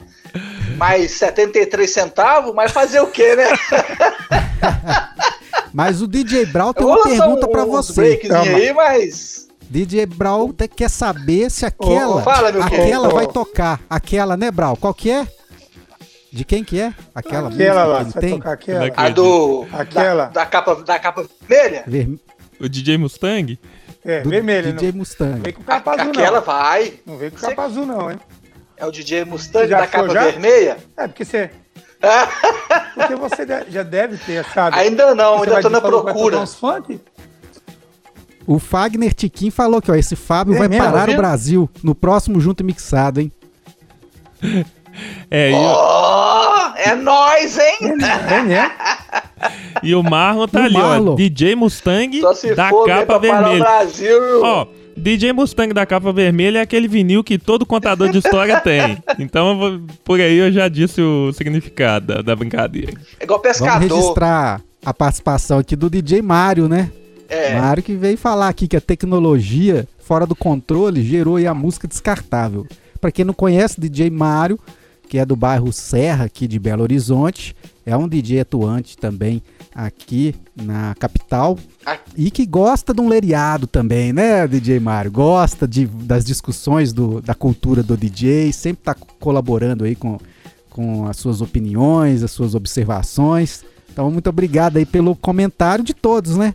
Mais 0.83 1.13
73 1.13 1.89
centavos, 1.89 2.53
mas 2.53 2.73
fazer 2.73 3.01
o 3.01 3.07
quê, 3.07 3.37
né? 3.37 3.45
Mas 5.73 6.03
o 6.03 6.09
DJ 6.09 6.45
Brau 6.47 6.75
tem 6.75 6.85
uma 6.85 7.03
pergunta 7.05 7.47
um- 7.47 7.51
pra 7.51 7.63
uns 7.65 7.87
você. 7.87 8.21
aí, 8.55 8.73
mas. 8.75 9.49
DJ 9.71 10.05
Brau 10.07 10.51
até 10.51 10.67
quer 10.69 10.91
saber 10.91 11.51
se 11.51 11.65
aquela, 11.65 12.17
Ô, 12.17 12.21
fala, 12.23 12.53
meu 12.53 12.63
aquela 12.63 12.85
querido. 12.85 13.11
vai 13.15 13.27
tocar. 13.27 13.81
Aquela, 13.89 14.37
né, 14.37 14.51
Brau? 14.51 14.77
Qual 14.77 14.93
que 14.93 15.11
é? 15.11 15.27
De 16.31 16.45
quem 16.45 16.63
que 16.65 16.79
é? 16.81 16.93
Aquela, 17.15 17.49
Aquela 17.49 17.85
lá, 17.85 18.03
você 18.03 18.21
tem? 18.21 18.31
tocar 18.37 18.53
aquela. 18.53 18.81
Daqui. 18.81 19.01
A 19.01 19.09
do. 19.09 19.67
Aquela. 19.73 20.25
Da, 20.27 20.41
da 20.43 20.47
capa, 20.47 20.75
da 20.75 20.99
capa 20.99 21.25
vermelha? 21.49 21.85
Ver- 21.87 22.19
O 22.61 22.69
DJ 22.69 22.99
Mustang? 22.99 23.59
É, 24.05 24.21
do 24.21 24.29
vermelho. 24.31 24.73
DJ 24.75 24.91
Não 24.93 24.99
Mustang. 24.99 25.41
vem 25.41 25.53
com 25.55 25.63
capa 25.63 25.93
azul, 25.93 26.11
Aquela 26.11 26.39
não. 26.41 26.47
vai. 26.47 26.95
Não 27.07 27.17
vem 27.17 27.31
com 27.31 27.39
Você- 27.39 27.47
capa 27.47 27.63
azul, 27.63 27.87
não, 27.87 28.11
hein? 28.11 28.19
É 28.83 28.87
o 28.87 28.91
DJ 28.91 29.25
Mustang 29.25 29.69
Já 29.69 29.79
da 29.83 29.87
capa 29.87 30.09
já? 30.13 30.25
vermelha? 30.25 30.77
É, 30.97 31.07
porque 31.07 31.25
você. 31.25 31.51
Porque 32.97 33.15
você 33.15 33.47
já 33.69 33.85
deve 33.85 34.17
ter, 34.17 34.45
sabe? 34.47 34.77
Ainda 34.77 35.15
não, 35.15 35.39
Você 35.39 35.51
ainda 35.51 35.63
tô 35.63 35.69
na 35.69 35.81
procura. 35.81 36.33
tocar 36.39 36.43
uns 36.43 36.55
funk? 36.57 37.01
O 38.45 38.59
Fagner 38.59 39.15
Tiquim 39.15 39.53
falou 39.53 39.81
que 39.81 39.89
ó, 39.89 39.95
esse 39.95 40.17
Fábio 40.17 40.57
É 40.57 40.59
vai 40.59 40.67
mesmo, 40.67 40.85
parar 40.85 41.09
o? 41.09 41.15
Brasil 41.17 41.71
no 41.81 41.95
próximo 41.95 42.41
Junto 42.41 42.65
e 42.65 42.67
Mixado, 42.67 43.21
hein? 43.21 43.31
É, 45.31 45.53
o- 45.53 45.57
Ó, 45.57 46.73
é 46.77 46.95
nóis, 46.97 47.57
hein? 47.59 47.79
É, 48.29 48.43
né? 48.43 48.71
e 49.83 49.95
o 49.95 50.03
Marlon 50.03 50.47
tá 50.47 50.61
O 50.61 50.65
ali, 50.65 50.75
Marlon. 50.75 51.13
ó. 51.13 51.15
DJ 51.15 51.55
Mustang 51.55 52.21
Só 52.21 52.35
se 52.35 52.55
da 52.55 52.65
capa 52.69 52.85
pra 52.85 53.05
parar 53.07 53.19
o 53.19 53.21
vermelha. 53.21 53.59
Brasil. 53.65 54.43
Ó, 54.45 54.67
DJ 54.97 55.33
Mustang 55.33 55.73
da 55.73 55.87
capa 55.87 56.13
vermelha 56.13 56.59
é 56.59 56.63
aquele 56.63 56.87
vinil 56.89 57.25
que 57.25 57.39
todo 57.39 57.65
contador 57.67 58.11
de 58.11 58.19
história 58.19 58.61
tem. 58.63 58.99
Então, 59.19 59.59
vou- 59.59 59.81
por 60.05 60.21
aí 60.21 60.37
eu 60.39 60.53
já 60.53 60.69
disse 60.69 61.01
o 61.01 61.33
significado 61.33 62.07
da, 62.15 62.23
da 62.23 62.37
brincadeira. 62.37 62.93
É 63.19 63.25
igual 63.25 63.41
Vamos 63.43 63.59
pescador. 63.59 63.89
registrar 63.89 64.61
a 64.85 64.93
participação 64.95 65.59
aqui 65.59 65.75
do 65.77 65.89
DJ 65.89 66.21
Mário, 66.23 66.69
né? 66.69 66.91
É. 67.29 67.59
Mário 67.59 67.83
que 67.83 67.95
veio 67.95 68.19
falar 68.19 68.49
aqui 68.49 68.69
que 68.69 68.77
a 68.77 68.81
tecnologia 68.81 69.89
fora 69.99 70.27
do 70.27 70.35
controle 70.37 71.03
gerou 71.03 71.37
aí 71.37 71.47
a 71.47 71.55
música 71.55 71.89
descartável. 71.89 72.67
Pra 73.01 73.11
quem 73.11 73.25
não 73.25 73.33
conhece, 73.35 73.81
DJ 73.81 74.11
Mário, 74.11 74.59
que 75.09 75.19
é 75.19 75.25
do 75.25 75.35
bairro 75.35 75.73
Serra, 75.73 76.25
aqui 76.27 76.47
de 76.47 76.59
Belo 76.59 76.83
Horizonte, 76.83 77.57
é 77.87 77.97
um 77.97 78.07
DJ 78.09 78.41
atuante 78.41 78.97
também 78.99 79.43
aqui 79.75 80.35
na 80.55 80.95
capital 80.99 81.59
Ah. 81.87 81.99
e 82.17 82.31
que 82.31 82.45
gosta 82.47 82.93
de 82.95 83.01
um 83.01 83.09
leriado 83.09 83.67
também, 83.67 84.13
né, 84.13 84.47
DJ 84.47 84.79
Mário? 84.81 85.11
Gosta 85.11 85.67
de, 85.67 85.87
das 85.87 86.25
discussões 86.25 86.93
do, 86.93 87.21
da 87.21 87.35
cultura 87.35 87.83
do 87.83 87.97
DJ, 87.97 88.53
sempre 88.53 88.83
tá 88.85 88.95
colaborando 88.95 89.85
aí 89.85 89.95
com, 89.97 90.19
com 90.71 91.07
as 91.07 91.17
suas 91.17 91.41
opiniões, 91.41 92.23
as 92.23 92.31
suas 92.31 92.55
observações. 92.55 93.65
Então, 93.93 94.11
muito 94.11 94.29
obrigado 94.31 94.77
aí 94.79 94.87
pelo 94.87 95.15
comentário 95.15 95.85
de 95.85 95.93
todos, 95.95 96.37
né? 96.37 96.55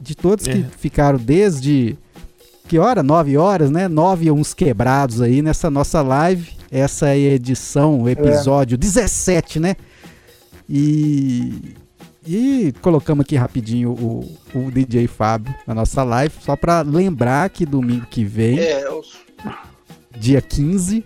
De 0.00 0.14
todos 0.14 0.46
que 0.46 0.58
É. 0.58 0.64
ficaram 0.78 1.18
desde. 1.18 1.96
Que 2.68 2.78
hora? 2.78 3.02
Nove 3.02 3.36
horas, 3.36 3.70
né? 3.70 3.88
Nove 3.88 4.26
e 4.26 4.30
uns 4.30 4.52
quebrados 4.54 5.20
aí 5.20 5.42
nessa 5.42 5.70
nossa 5.70 6.02
live. 6.02 6.50
Essa 6.70 7.08
é 7.08 7.12
a 7.12 7.16
edição, 7.34 8.02
o 8.02 8.08
episódio 8.08 8.76
17, 8.78 9.58
né? 9.58 9.74
E. 10.68 11.74
E 12.30 12.74
colocamos 12.82 13.22
aqui 13.24 13.36
rapidinho 13.36 13.90
o, 13.90 14.38
o 14.54 14.70
DJ 14.70 15.06
Fábio 15.06 15.54
na 15.66 15.74
nossa 15.74 16.04
live, 16.04 16.34
só 16.42 16.54
pra 16.56 16.82
lembrar 16.82 17.48
que 17.48 17.64
domingo 17.64 18.04
que 18.06 18.22
vem, 18.22 18.58
É, 18.58 18.84
eu 18.86 19.02
dia 20.18 20.42
15, 20.42 21.02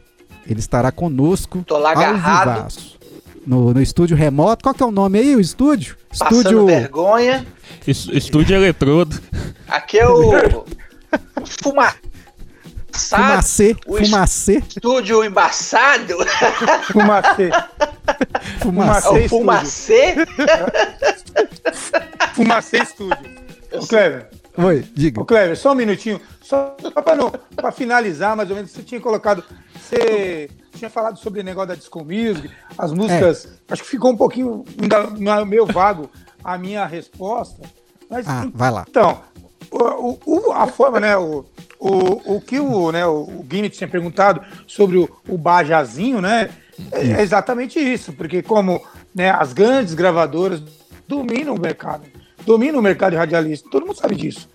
ele 0.48 0.58
estará 0.58 0.90
conosco 0.90 1.62
tô 1.64 1.78
lá 1.78 1.90
ao 1.90 1.98
agarrado, 1.98 2.54
vivaço. 2.56 2.98
No, 3.46 3.72
no 3.74 3.80
estúdio 3.82 4.16
remoto. 4.16 4.62
Qual 4.64 4.74
que 4.74 4.82
é 4.82 4.86
o 4.86 4.90
nome 4.90 5.18
aí, 5.18 5.36
o 5.36 5.40
estúdio? 5.40 5.96
passando 6.08 6.38
Estúdio 6.38 6.66
vergonha. 6.66 7.46
Es- 7.86 8.08
Estúdio 8.12 8.56
eletrodo. 8.56 9.20
Aqui 9.68 9.98
é 9.98 10.08
o. 10.08 10.30
o 11.64 11.72
Fumaçado. 12.92 13.22
Fumacê. 13.24 13.76
o 13.86 13.96
Fumacê. 14.04 14.58
Estúdio 14.68 15.24
embaçado. 15.24 16.14
Fumacê. 16.92 17.50
É 17.50 18.58
Fumacê. 18.60 19.08
Fumacê. 19.08 19.24
o 19.24 19.28
Fumacê. 19.28 20.14
Fumacê 22.34 22.78
Estúdio. 22.78 23.16
Ô, 23.72 23.86
Cleber. 23.86 24.28
Oi, 24.58 24.84
diga. 24.94 25.20
Ô, 25.20 25.24
Cleber, 25.24 25.56
só 25.56 25.72
um 25.72 25.74
minutinho. 25.74 26.20
Só, 26.42 26.76
só 26.80 26.90
pra, 26.90 27.16
não, 27.16 27.30
pra 27.56 27.72
finalizar, 27.72 28.36
mais 28.36 28.50
ou 28.50 28.56
menos, 28.56 28.70
você 28.70 28.82
tinha 28.82 29.00
colocado. 29.00 29.42
Você 29.80 30.50
tinha 30.76 30.90
falado 30.90 31.18
sobre 31.18 31.40
o 31.40 31.44
negócio 31.44 31.68
da 31.68 31.74
disco 31.74 32.04
music, 32.04 32.50
as 32.76 32.92
músicas. 32.92 33.46
É. 33.46 33.72
Acho 33.72 33.82
que 33.82 33.88
ficou 33.88 34.10
um 34.10 34.16
pouquinho 34.16 34.64
ainda 34.80 35.08
na- 35.18 35.44
meio 35.44 35.66
vago 35.66 36.10
a 36.44 36.58
minha 36.58 36.84
resposta. 36.86 37.62
Mas, 38.10 38.26
Ah, 38.28 38.46
vai 38.52 38.70
lá. 38.70 38.84
Então, 38.88 39.22
o, 39.76 40.18
o- 40.26 40.52
a 40.52 40.66
forma, 40.66 41.00
né? 41.00 41.16
O, 41.16 41.44
o, 41.80 42.36
o 42.36 42.40
que 42.40 42.60
o, 42.60 42.92
né, 42.92 43.04
o 43.06 43.24
Guinness 43.48 43.76
tinha 43.76 43.88
perguntado 43.88 44.40
sobre 44.66 44.98
o, 44.98 45.08
o 45.28 45.36
Bajazinho, 45.36 46.20
né? 46.20 46.50
É, 46.92 47.06
é 47.18 47.22
exatamente 47.22 47.78
isso, 47.78 48.12
porque 48.12 48.42
como 48.42 48.80
né, 49.14 49.30
as 49.30 49.52
grandes 49.52 49.94
gravadoras 49.94 50.62
dominam 51.08 51.54
o 51.54 51.60
mercado, 51.60 52.04
dominam 52.46 52.78
o 52.78 52.82
mercado 52.82 53.12
de 53.12 53.16
radialista, 53.18 53.68
todo 53.70 53.86
mundo 53.86 53.96
sabe 53.98 54.14
disso. 54.14 54.48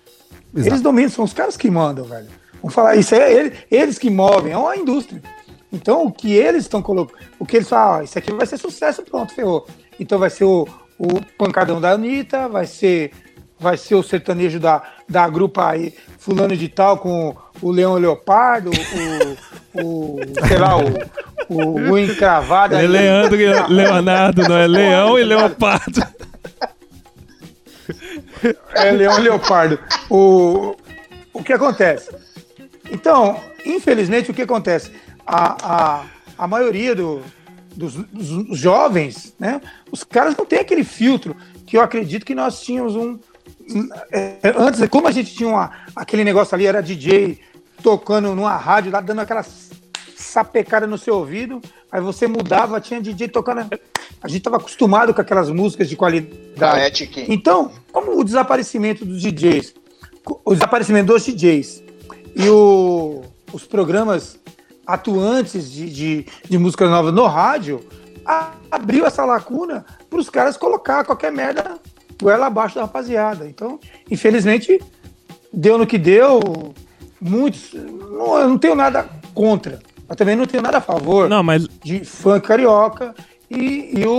Exato. 0.54 0.68
Eles 0.70 0.80
dominam, 0.80 1.10
são 1.10 1.24
os 1.24 1.32
caras 1.32 1.56
que 1.56 1.70
mandam, 1.70 2.04
velho. 2.04 2.26
Vamos 2.62 2.74
falar, 2.74 2.96
isso 2.96 3.14
é 3.14 3.32
ele- 3.32 3.52
eles 3.70 3.98
que 3.98 4.10
movem, 4.10 4.52
é 4.52 4.56
uma 4.56 4.76
indústria. 4.76 5.22
Então, 5.72 6.04
o 6.06 6.10
que 6.12 6.32
eles 6.32 6.62
estão 6.62 6.80
colocando, 6.82 7.18
o 7.38 7.44
que 7.44 7.56
eles 7.58 7.68
falam, 7.68 8.00
ah, 8.00 8.04
isso 8.04 8.18
aqui 8.18 8.32
vai 8.32 8.46
ser 8.46 8.56
sucesso, 8.56 9.02
pronto, 9.02 9.34
ferrou. 9.34 9.66
Então 10.00 10.18
vai 10.18 10.30
ser 10.30 10.44
o, 10.44 10.66
o 10.98 11.20
pancadão 11.36 11.78
da 11.80 11.90
Anitta, 11.92 12.48
vai 12.48 12.66
ser, 12.66 13.12
vai 13.60 13.76
ser 13.76 13.94
o 13.94 14.02
sertanejo 14.02 14.58
da, 14.58 14.82
da 15.08 15.28
grupa 15.28 15.70
aí, 15.70 15.94
fulano 16.18 16.56
de 16.56 16.68
tal, 16.68 16.98
com 16.98 17.34
o 17.62 17.70
Leão 17.70 17.94
Leopardo, 17.94 18.70
o, 18.70 19.82
o 19.82 20.18
sei 20.46 20.58
lá, 20.58 20.76
o, 20.76 20.84
o, 21.48 21.92
o 21.92 21.98
encravado. 21.98 22.74
É. 22.76 22.82
Leandro 22.82 23.40
e 23.40 23.46
Leonardo, 23.72 24.42
não 24.48 24.56
é 24.56 24.66
Leão 24.66 25.18
e 25.18 25.24
Leopardo. 25.24 26.02
É 28.74 28.92
Leão 28.92 29.18
Leopardo. 29.18 29.78
O, 30.10 30.76
o 31.32 31.42
que 31.42 31.52
acontece? 31.52 32.10
Então, 32.90 33.40
infelizmente, 33.64 34.30
o 34.30 34.34
que 34.34 34.42
acontece? 34.42 34.92
A, 35.26 35.56
a, 36.00 36.04
a 36.36 36.46
maioria 36.46 36.94
do- 36.94 37.22
dos, 37.74 37.94
dos 37.94 38.58
jovens, 38.58 39.34
né? 39.38 39.60
Os 39.90 40.02
caras 40.04 40.36
não 40.36 40.44
têm 40.44 40.58
aquele 40.60 40.84
filtro 40.84 41.36
que 41.66 41.76
eu 41.76 41.80
acredito 41.82 42.24
que 42.26 42.34
nós 42.34 42.60
tínhamos 42.60 42.94
um. 42.96 43.18
É, 44.12 44.38
antes, 44.56 44.86
como 44.88 45.06
a 45.08 45.10
gente 45.12 45.34
tinha 45.34 45.48
uma, 45.48 45.70
aquele 45.94 46.24
negócio 46.24 46.54
ali, 46.54 46.66
era 46.66 46.82
DJ 46.82 47.40
tocando 47.82 48.34
numa 48.34 48.56
rádio 48.56 48.90
lá, 48.92 49.00
dando 49.00 49.20
aquela 49.20 49.44
sapecada 50.16 50.86
no 50.86 50.98
seu 50.98 51.16
ouvido, 51.16 51.60
aí 51.90 52.00
você 52.00 52.26
mudava, 52.26 52.80
tinha 52.80 53.00
DJ 53.00 53.28
tocando. 53.28 53.60
A 54.20 54.28
gente 54.28 54.38
estava 54.38 54.56
acostumado 54.56 55.14
com 55.14 55.20
aquelas 55.20 55.48
músicas 55.50 55.88
de 55.88 55.96
qualidade. 55.96 56.58
é. 57.20 57.26
Então, 57.28 57.70
como 57.92 58.18
o 58.18 58.24
desaparecimento 58.24 59.04
dos 59.04 59.22
DJs, 59.22 59.74
o 60.44 60.54
desaparecimento 60.54 61.12
dos 61.12 61.24
DJs 61.24 61.82
e 62.34 62.48
o- 62.48 63.22
os 63.52 63.64
programas 63.64 64.38
atuantes 64.86 65.70
de, 65.70 65.88
de, 65.90 66.26
de 66.48 66.58
música 66.58 66.88
nova 66.88 67.12
no 67.12 67.26
rádio, 67.26 67.80
a- 68.24 68.52
abriu 68.70 69.06
essa 69.06 69.24
lacuna 69.24 69.84
para 70.10 70.18
os 70.18 70.28
caras 70.28 70.56
colocar 70.56 71.04
qualquer 71.04 71.30
merda 71.32 71.78
goela 72.20 72.46
abaixo 72.46 72.74
da 72.76 72.82
rapaziada. 72.82 73.46
Então, 73.46 73.78
infelizmente, 74.10 74.80
deu 75.52 75.78
no 75.78 75.86
que 75.86 75.98
deu. 75.98 76.40
Muitos. 77.20 77.72
Não, 77.74 78.38
eu 78.38 78.48
não 78.48 78.58
tenho 78.58 78.74
nada 78.74 79.08
contra, 79.34 79.80
mas 80.08 80.16
também 80.16 80.36
não 80.36 80.46
tenho 80.46 80.62
nada 80.62 80.78
a 80.78 80.80
favor 80.80 81.28
Não, 81.28 81.42
mas 81.42 81.66
de 81.84 82.04
funk 82.04 82.46
carioca 82.46 83.14
e, 83.50 83.90
e 84.00 84.04
o, 84.06 84.12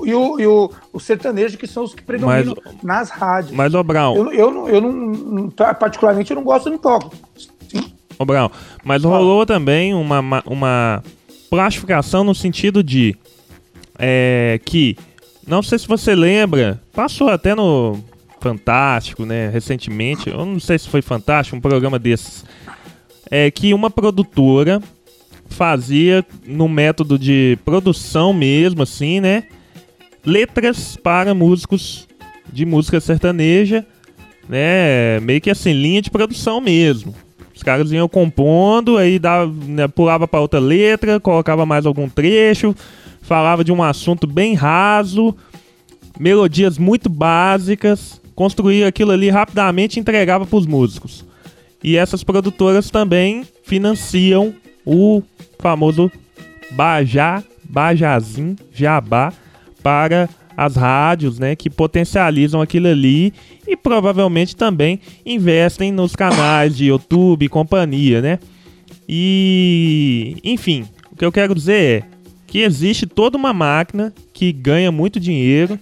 o- 0.00 0.06
e, 0.06 0.14
o, 0.14 0.40
e 0.40 0.46
o, 0.46 0.70
o 0.92 1.00
sertanejo, 1.00 1.58
que 1.58 1.66
são 1.66 1.84
os 1.84 1.94
que 1.94 2.02
predominam 2.02 2.54
nas 2.82 3.10
rádios. 3.10 3.52
Mas, 3.54 3.74
ô 3.74 3.82
Brown, 3.82 4.14
Eu, 4.16 4.32
eu, 4.32 4.50
não, 4.50 4.68
eu 4.68 4.80
não, 4.80 5.50
particularmente, 5.50 6.30
eu 6.30 6.36
não 6.36 6.44
gosto, 6.44 6.66
eu 6.68 6.72
não 6.72 6.78
toco. 6.78 7.12
ô 8.18 8.24
Brown, 8.24 8.48
mas 8.84 9.02
rolou 9.04 9.44
também 9.44 9.92
uma, 9.92 10.20
uma, 10.20 10.42
uma 10.46 11.04
plastificação 11.50 12.22
no 12.24 12.34
sentido 12.34 12.82
de 12.82 13.14
é, 13.98 14.58
que, 14.64 14.96
não 15.46 15.62
sei 15.62 15.78
se 15.78 15.86
você 15.86 16.14
lembra, 16.14 16.80
passou 16.92 17.28
até 17.28 17.54
no 17.54 17.98
Fantástico, 18.40 19.24
né, 19.24 19.48
recentemente, 19.48 20.28
eu 20.28 20.44
não 20.44 20.60
sei 20.60 20.78
se 20.78 20.88
foi 20.88 21.00
Fantástico, 21.00 21.56
um 21.56 21.60
programa 21.60 21.98
desses, 21.98 22.44
é 23.30 23.50
que 23.50 23.72
uma 23.72 23.90
produtora 23.90 24.82
fazia 25.48 26.24
no 26.46 26.68
método 26.68 27.18
de 27.18 27.58
produção 27.64 28.32
mesmo, 28.32 28.82
assim, 28.82 29.20
né, 29.20 29.44
letras 30.24 30.96
para 30.96 31.34
músicos 31.34 32.08
de 32.52 32.64
música 32.64 33.00
sertaneja, 33.00 33.84
né? 34.48 35.20
Meio 35.20 35.40
que 35.40 35.50
assim, 35.50 35.72
linha 35.72 36.02
de 36.02 36.10
produção 36.10 36.60
mesmo. 36.60 37.14
Os 37.54 37.62
caras 37.62 37.92
iam 37.92 38.08
compondo, 38.08 38.96
aí 38.96 39.18
dava, 39.18 39.52
né, 39.66 39.86
pulava 39.88 40.26
para 40.26 40.40
outra 40.40 40.58
letra, 40.58 41.20
colocava 41.20 41.64
mais 41.64 41.86
algum 41.86 42.08
trecho, 42.08 42.74
falava 43.24 43.64
de 43.64 43.72
um 43.72 43.82
assunto 43.82 44.26
bem 44.26 44.54
raso, 44.54 45.34
melodias 46.18 46.78
muito 46.78 47.08
básicas, 47.08 48.20
construía 48.34 48.86
aquilo 48.86 49.10
ali 49.12 49.30
rapidamente 49.30 49.96
e 49.96 50.00
entregava 50.00 50.46
para 50.46 50.56
os 50.56 50.66
músicos. 50.66 51.24
E 51.82 51.96
essas 51.96 52.22
produtoras 52.22 52.90
também 52.90 53.44
financiam 53.64 54.54
o 54.84 55.22
famoso 55.58 56.10
Bajá, 56.72 57.42
Bajazim, 57.64 58.56
Jabá 58.72 59.32
para 59.82 60.28
as 60.56 60.76
rádios, 60.76 61.38
né, 61.38 61.56
que 61.56 61.68
potencializam 61.68 62.60
aquilo 62.60 62.86
ali 62.86 63.32
e 63.66 63.76
provavelmente 63.76 64.54
também 64.54 65.00
investem 65.26 65.90
nos 65.90 66.14
canais 66.14 66.76
de 66.76 66.86
YouTube 66.86 67.44
e 67.44 67.48
companhia, 67.48 68.22
né? 68.22 68.38
E, 69.08 70.36
enfim, 70.44 70.86
o 71.10 71.16
que 71.16 71.24
eu 71.24 71.32
quero 71.32 71.54
dizer 71.54 72.04
é 72.04 72.13
que 72.54 72.60
existe 72.60 73.04
toda 73.04 73.36
uma 73.36 73.52
máquina 73.52 74.14
que 74.32 74.52
ganha 74.52 74.92
muito 74.92 75.18
dinheiro 75.18 75.76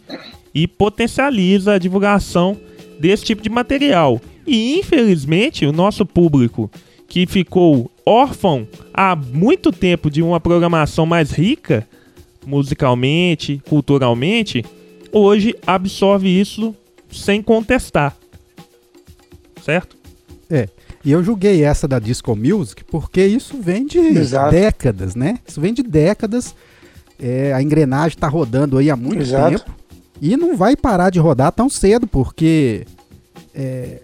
e 0.55 0.67
potencializa 0.67 1.75
a 1.75 1.79
divulgação 1.79 2.57
desse 2.99 3.27
tipo 3.27 3.43
de 3.43 3.51
material. 3.51 4.19
E 4.47 4.79
infelizmente, 4.79 5.67
o 5.67 5.73
nosso 5.73 6.07
público 6.07 6.71
que 7.07 7.27
ficou 7.27 7.91
órfão 8.07 8.67
há 8.95 9.15
muito 9.15 9.71
tempo 9.71 10.11
de 10.11 10.23
uma 10.23 10.41
programação 10.41 11.05
mais 11.05 11.31
rica, 11.31 11.87
musicalmente, 12.47 13.61
culturalmente, 13.69 14.65
hoje 15.13 15.55
absorve 15.67 16.27
isso 16.27 16.75
sem 17.11 17.43
contestar. 17.43 18.17
Certo? 19.63 19.95
E 21.05 21.11
eu 21.11 21.23
julguei 21.23 21.65
essa 21.65 21.89
da 21.89 21.99
Disco 21.99 22.35
Music 22.37 22.85
porque 22.85 23.25
isso 23.27 23.61
vem 23.61 23.87
de 23.87 23.99
Exato. 23.99 24.53
décadas, 24.53 25.15
né? 25.15 25.39
Isso 25.47 25.61
vem 25.61 25.75
de 25.75 25.83
décadas. 25.83 26.55
É, 27.19 27.53
a 27.53 27.63
engrenagem 27.63 28.17
está 28.17 28.29
rodando 28.29 28.79
aí 28.79 28.91
há 28.91 28.97
muito 28.97 29.23
Exato. 29.23 29.59
tempo. 29.59 29.77
E 30.21 30.37
não 30.37 30.57
vai 30.57 30.77
parar 30.77 31.11
de 31.11 31.19
rodar 31.19 31.51
tão 31.53 31.69
cedo, 31.69 32.07
porque. 32.07 32.87
é, 33.55 34.01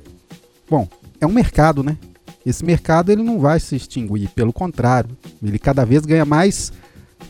bom, 0.68 0.88
é 1.20 1.26
um 1.26 1.32
mercado, 1.32 1.82
né? 1.82 1.96
Esse 2.44 2.64
mercado 2.64 3.12
ele 3.12 3.22
não 3.22 3.38
vai 3.38 3.60
se 3.60 3.76
extinguir, 3.76 4.28
pelo 4.30 4.52
contrário, 4.52 5.10
ele 5.42 5.58
cada 5.58 5.84
vez 5.84 6.04
ganha 6.06 6.24
mais 6.24 6.72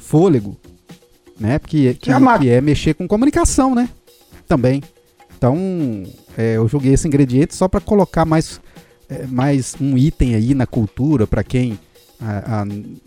fôlego, 0.01 0.57
né? 1.39 1.59
Porque 1.59 1.95
que, 1.95 2.11
É 2.11 2.15
que 2.39 2.49
é 2.49 2.61
mexer 2.61 2.95
com 2.95 3.09
comunicação, 3.09 3.75
né? 3.75 3.89
Também. 4.47 4.83
Então, 5.37 5.57
é, 6.37 6.57
eu 6.57 6.67
joguei 6.69 6.93
esse 6.93 7.07
ingrediente 7.07 7.55
só 7.55 7.69
para 7.69 7.81
colocar 7.81 8.25
mais, 8.25 8.61
é, 9.09 9.27
mais 9.27 9.75
um 9.81 9.97
item 9.97 10.35
aí 10.35 10.55
na 10.55 10.67
cultura 10.67 11.27
para 11.27 11.43
quem 11.43 11.79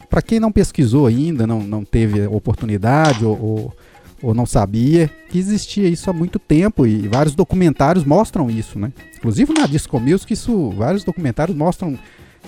para 0.09 0.21
quem 0.21 0.39
não 0.39 0.51
pesquisou 0.53 1.05
ainda, 1.07 1.45
não, 1.45 1.61
não 1.61 1.83
teve 1.83 2.25
oportunidade 2.27 3.25
ou, 3.25 3.37
ou, 3.41 3.75
ou 4.23 4.33
não 4.33 4.45
sabia 4.45 5.09
que 5.29 5.37
existia 5.37 5.87
isso 5.89 6.09
há 6.09 6.13
muito 6.13 6.39
tempo 6.39 6.87
e 6.87 7.07
vários 7.09 7.35
documentários 7.35 8.05
mostram 8.05 8.49
isso, 8.49 8.79
né? 8.79 8.93
Inclusive 9.17 9.53
na 9.53 9.67
Disco 9.67 9.99
Music, 9.99 10.31
isso, 10.31 10.69
vários 10.71 11.03
documentários 11.03 11.55
mostram 11.57 11.99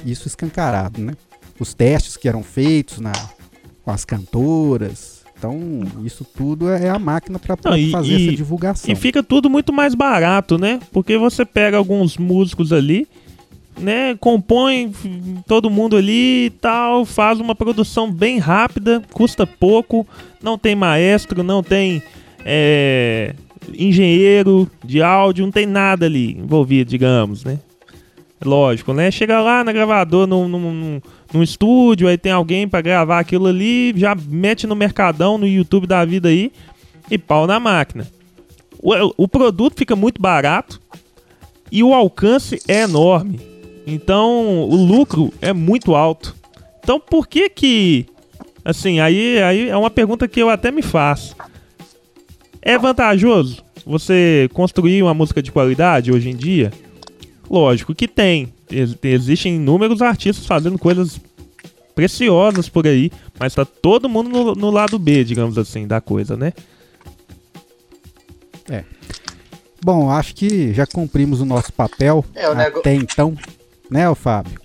isso 0.05 0.27
escancarado, 0.27 1.01
né? 1.01 1.13
Os 1.59 1.73
testes 1.73 2.15
que 2.17 2.27
eram 2.29 2.41
feitos 2.43 2.99
na, 2.99 3.11
com 3.83 3.91
as 3.91 4.05
cantoras. 4.05 5.21
Então, 5.37 5.59
isso 6.05 6.23
tudo 6.23 6.69
é 6.69 6.89
a 6.89 6.97
máquina 6.97 7.37
para 7.37 7.57
fazer 7.57 8.17
e- 8.17 8.27
essa 8.27 8.37
divulgação. 8.37 8.89
E 8.89 8.95
fica 8.95 9.21
tudo 9.21 9.49
muito 9.49 9.73
mais 9.73 9.93
barato, 9.93 10.57
né? 10.57 10.79
Porque 10.93 11.17
você 11.17 11.43
pega 11.43 11.75
alguns 11.75 12.17
músicos 12.17 12.71
ali, 12.71 13.05
né? 13.79 14.15
Compõe 14.19 14.91
todo 15.47 15.69
mundo 15.69 15.95
ali 15.97 16.45
e 16.45 16.49
tal, 16.49 17.05
faz 17.05 17.39
uma 17.39 17.55
produção 17.55 18.11
bem 18.11 18.37
rápida, 18.37 19.01
custa 19.11 19.45
pouco, 19.47 20.07
não 20.41 20.57
tem 20.57 20.75
maestro, 20.75 21.43
não 21.43 21.63
tem 21.63 22.01
é, 22.45 23.33
engenheiro 23.77 24.69
de 24.83 25.01
áudio, 25.01 25.45
não 25.45 25.51
tem 25.51 25.65
nada 25.65 26.05
ali 26.05 26.37
envolvido, 26.37 26.89
digamos, 26.89 27.43
né? 27.43 27.59
Lógico, 28.43 28.93
né? 28.93 29.09
Chega 29.09 29.39
lá 29.39 29.63
na 29.63 29.71
gravadora, 29.71 30.27
num, 30.27 30.47
num, 30.49 30.99
num- 31.33 31.43
estúdio, 31.43 32.09
aí 32.09 32.17
tem 32.17 32.31
alguém 32.31 32.67
pra 32.67 32.81
gravar 32.81 33.19
aquilo 33.19 33.47
ali, 33.47 33.93
já 33.95 34.13
mete 34.15 34.67
no 34.67 34.75
Mercadão, 34.75 35.37
no 35.37 35.47
YouTube 35.47 35.87
da 35.87 36.03
vida 36.03 36.27
aí, 36.27 36.51
e 37.09 37.17
pau 37.17 37.47
na 37.47 37.59
máquina. 37.59 38.05
O, 38.81 39.23
o 39.23 39.27
produto 39.29 39.77
fica 39.77 39.95
muito 39.95 40.21
barato 40.21 40.81
e 41.71 41.81
o 41.81 41.93
alcance 41.93 42.61
é 42.67 42.81
enorme. 42.81 43.39
Então 43.85 44.63
o 44.69 44.75
lucro 44.75 45.33
é 45.41 45.51
muito 45.53 45.95
alto. 45.95 46.35
Então 46.83 46.99
por 46.99 47.27
que 47.27 47.49
que. 47.49 48.05
Assim, 48.65 48.99
aí, 48.99 49.41
aí 49.41 49.69
é 49.69 49.75
uma 49.77 49.89
pergunta 49.91 50.27
que 50.27 50.39
eu 50.41 50.49
até 50.49 50.71
me 50.71 50.81
faço. 50.81 51.35
É 52.61 52.77
vantajoso 52.77 53.61
você 53.85 54.49
construir 54.53 55.03
uma 55.03 55.13
música 55.13 55.41
de 55.41 55.51
qualidade 55.51 56.11
hoje 56.13 56.29
em 56.29 56.35
dia? 56.35 56.71
Lógico 57.49 57.93
que 57.93 58.07
tem. 58.07 58.53
Ex- 58.71 58.97
Existem 59.03 59.55
inúmeros 59.57 60.01
artistas 60.01 60.45
fazendo 60.45 60.79
coisas 60.79 61.19
preciosas 61.93 62.69
por 62.69 62.87
aí, 62.87 63.11
mas 63.37 63.53
tá 63.53 63.65
todo 63.65 64.07
mundo 64.09 64.29
no, 64.29 64.55
no 64.55 64.71
lado 64.71 64.97
B, 64.97 65.23
digamos 65.25 65.57
assim, 65.57 65.85
da 65.85 65.99
coisa, 66.01 66.35
né? 66.37 66.53
Bom, 69.83 70.09
acho 70.09 70.33
que 70.33 70.73
já 70.73 70.87
cumprimos 70.87 71.41
o 71.41 71.45
nosso 71.45 71.71
papel 71.73 72.23
É, 72.33 72.47
o 72.49 72.55
nego- 72.55 72.79
até 72.79 72.93
então, 72.95 73.35
né, 73.93 74.13
Fábio? 74.15 74.59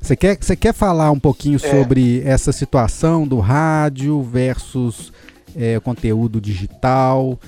Você 0.00 0.14
quer, 0.16 0.36
você 0.40 0.54
quer 0.54 0.72
falar 0.74 1.10
um 1.10 1.18
pouquinho 1.18 1.56
É. 1.56 1.58
sobre 1.70 2.22
essa 2.26 2.52
situação 2.52 3.26
do 3.26 3.40
rádio 3.40 4.22
versus 4.22 5.12
é, 5.56 5.80
conteúdo 5.80 6.40
digital? 6.40 7.38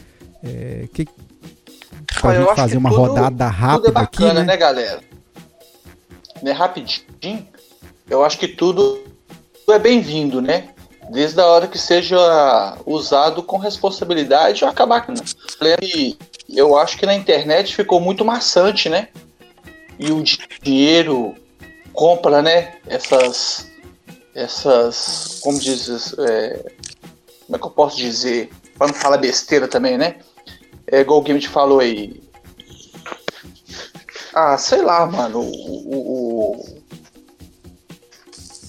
É, 0.42 0.86
que, 0.92 1.04
pra 2.20 2.30
Olha, 2.30 2.40
gente 2.40 2.54
fazer 2.56 2.72
que 2.72 2.78
uma 2.78 2.90
tudo- 2.90 3.00
rodada 3.00 3.46
rápida 3.48 3.76
tudo 3.78 3.88
é 3.88 3.92
bacana, 3.92 4.30
aqui, 4.30 4.38
né? 4.40 4.44
né, 4.44 4.56
galera? 4.56 5.00
Né, 6.42 6.52
rapidinho, 6.52 7.46
eu 8.08 8.24
acho 8.24 8.38
que 8.38 8.48
tudo 8.48 9.00
é 9.68 9.78
bem-vindo, 9.78 10.40
né? 10.40 10.68
Desde 11.10 11.40
a 11.40 11.46
hora 11.46 11.66
que 11.68 11.78
seja 11.78 12.16
usado 12.84 13.42
com 13.42 13.58
responsabilidade 13.58 14.64
ou 14.64 14.70
acabar 14.70 15.06
com. 15.06 15.14
Eu 16.48 16.76
acho 16.76 16.96
que 16.98 17.06
na 17.06 17.14
internet 17.14 17.74
ficou 17.74 18.00
muito 18.00 18.24
maçante, 18.24 18.88
né? 18.88 19.08
E 19.98 20.10
o 20.12 20.22
di- 20.22 20.38
dinheiro 20.62 21.34
compra, 21.92 22.42
né? 22.42 22.76
Essas. 22.86 23.66
Essas. 24.34 25.40
Como 25.42 25.58
diz. 25.58 25.88
é, 26.18 26.72
como 27.46 27.56
é 27.56 27.58
que 27.58 27.66
eu 27.66 27.70
posso 27.70 27.96
dizer? 27.96 28.50
Pra 28.76 28.86
não 28.88 28.94
falar 28.94 29.16
besteira 29.18 29.66
também, 29.66 29.96
né? 29.96 30.16
É 30.86 31.00
igual 31.00 31.18
o 31.20 31.22
Game 31.22 31.40
te 31.40 31.48
falou 31.48 31.80
aí. 31.80 32.20
Ah, 34.34 34.58
sei 34.58 34.82
lá, 34.82 35.06
mano. 35.06 35.40
O, 35.40 35.94
o- 35.94 36.52
o- 36.60 36.76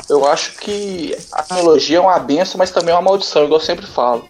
Eu 0.09 0.25
acho 0.25 0.57
que 0.57 1.13
a 1.33 1.43
tecnologia 1.43 1.97
é 1.97 1.99
uma 1.99 2.17
benção, 2.17 2.57
mas 2.57 2.71
também 2.71 2.93
é 2.93 2.95
uma 2.95 3.01
maldição, 3.01 3.43
igual 3.43 3.59
eu 3.59 3.65
sempre 3.65 3.85
falo. 3.85 4.25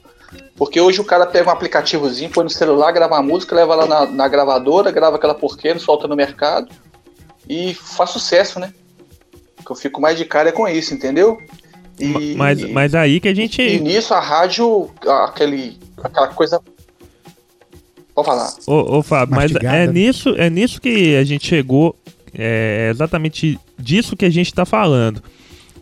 Porque 0.55 0.81
hoje 0.81 0.99
o 0.99 1.05
cara 1.05 1.27
pega 1.27 1.47
um 1.49 1.53
aplicativozinho, 1.53 2.31
põe 2.31 2.43
no 2.43 2.49
celular, 2.49 2.91
grava 2.91 3.15
a 3.17 3.21
música, 3.21 3.55
leva 3.55 3.75
lá 3.75 3.85
na, 3.85 4.05
na 4.07 4.27
gravadora, 4.27 4.89
grava 4.89 5.17
aquela 5.17 5.35
porqueira, 5.35 5.77
solta 5.77 6.07
no 6.07 6.15
mercado 6.15 6.67
e 7.47 7.73
faz 7.73 8.09
sucesso, 8.09 8.59
né? 8.59 8.73
O 9.59 9.63
que 9.63 9.71
eu 9.71 9.75
fico 9.75 10.01
mais 10.01 10.17
de 10.17 10.25
cara 10.25 10.49
é 10.49 10.51
com 10.51 10.67
isso, 10.67 10.93
entendeu? 10.93 11.41
E, 11.99 12.35
Mas, 12.35 12.63
mas 12.69 12.93
aí 12.93 13.19
que 13.19 13.27
a 13.27 13.33
gente. 13.33 13.59
e 13.59 13.79
nisso 13.79 14.13
a 14.13 14.19
rádio, 14.19 14.91
aquele, 15.25 15.79
aquela 16.03 16.27
coisa. 16.27 16.61
Pode 18.13 18.27
falar. 18.27 18.53
Ô, 18.67 18.97
ô 18.97 19.03
Fábio, 19.03 19.35
mas 19.35 19.51
Mastigada, 19.51 19.77
é 19.77 19.87
né? 19.87 19.93
nisso, 19.93 20.29
é 20.37 20.49
nisso 20.49 20.79
que 20.79 21.15
a 21.15 21.23
gente 21.23 21.47
chegou. 21.47 21.95
É 22.35 22.89
exatamente 22.91 23.59
disso 23.79 24.15
que 24.15 24.25
a 24.25 24.29
gente 24.29 24.47
está 24.47 24.63
falando. 24.63 25.23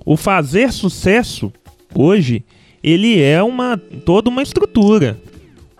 O 0.05 0.15
fazer 0.15 0.71
sucesso 0.71 1.51
hoje, 1.93 2.45
ele 2.81 3.21
é 3.21 3.43
uma 3.43 3.77
toda 4.05 4.29
uma 4.29 4.41
estrutura, 4.41 5.19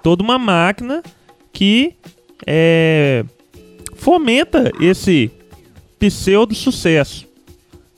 toda 0.03 0.22
uma 0.22 0.38
máquina 0.38 1.02
que 1.53 1.95
é, 2.45 3.24
fomenta 3.95 4.70
esse 4.82 5.32
pseudo 6.10 6.53
sucesso. 6.56 7.26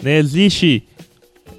Né? 0.01 0.17
Existe 0.17 0.83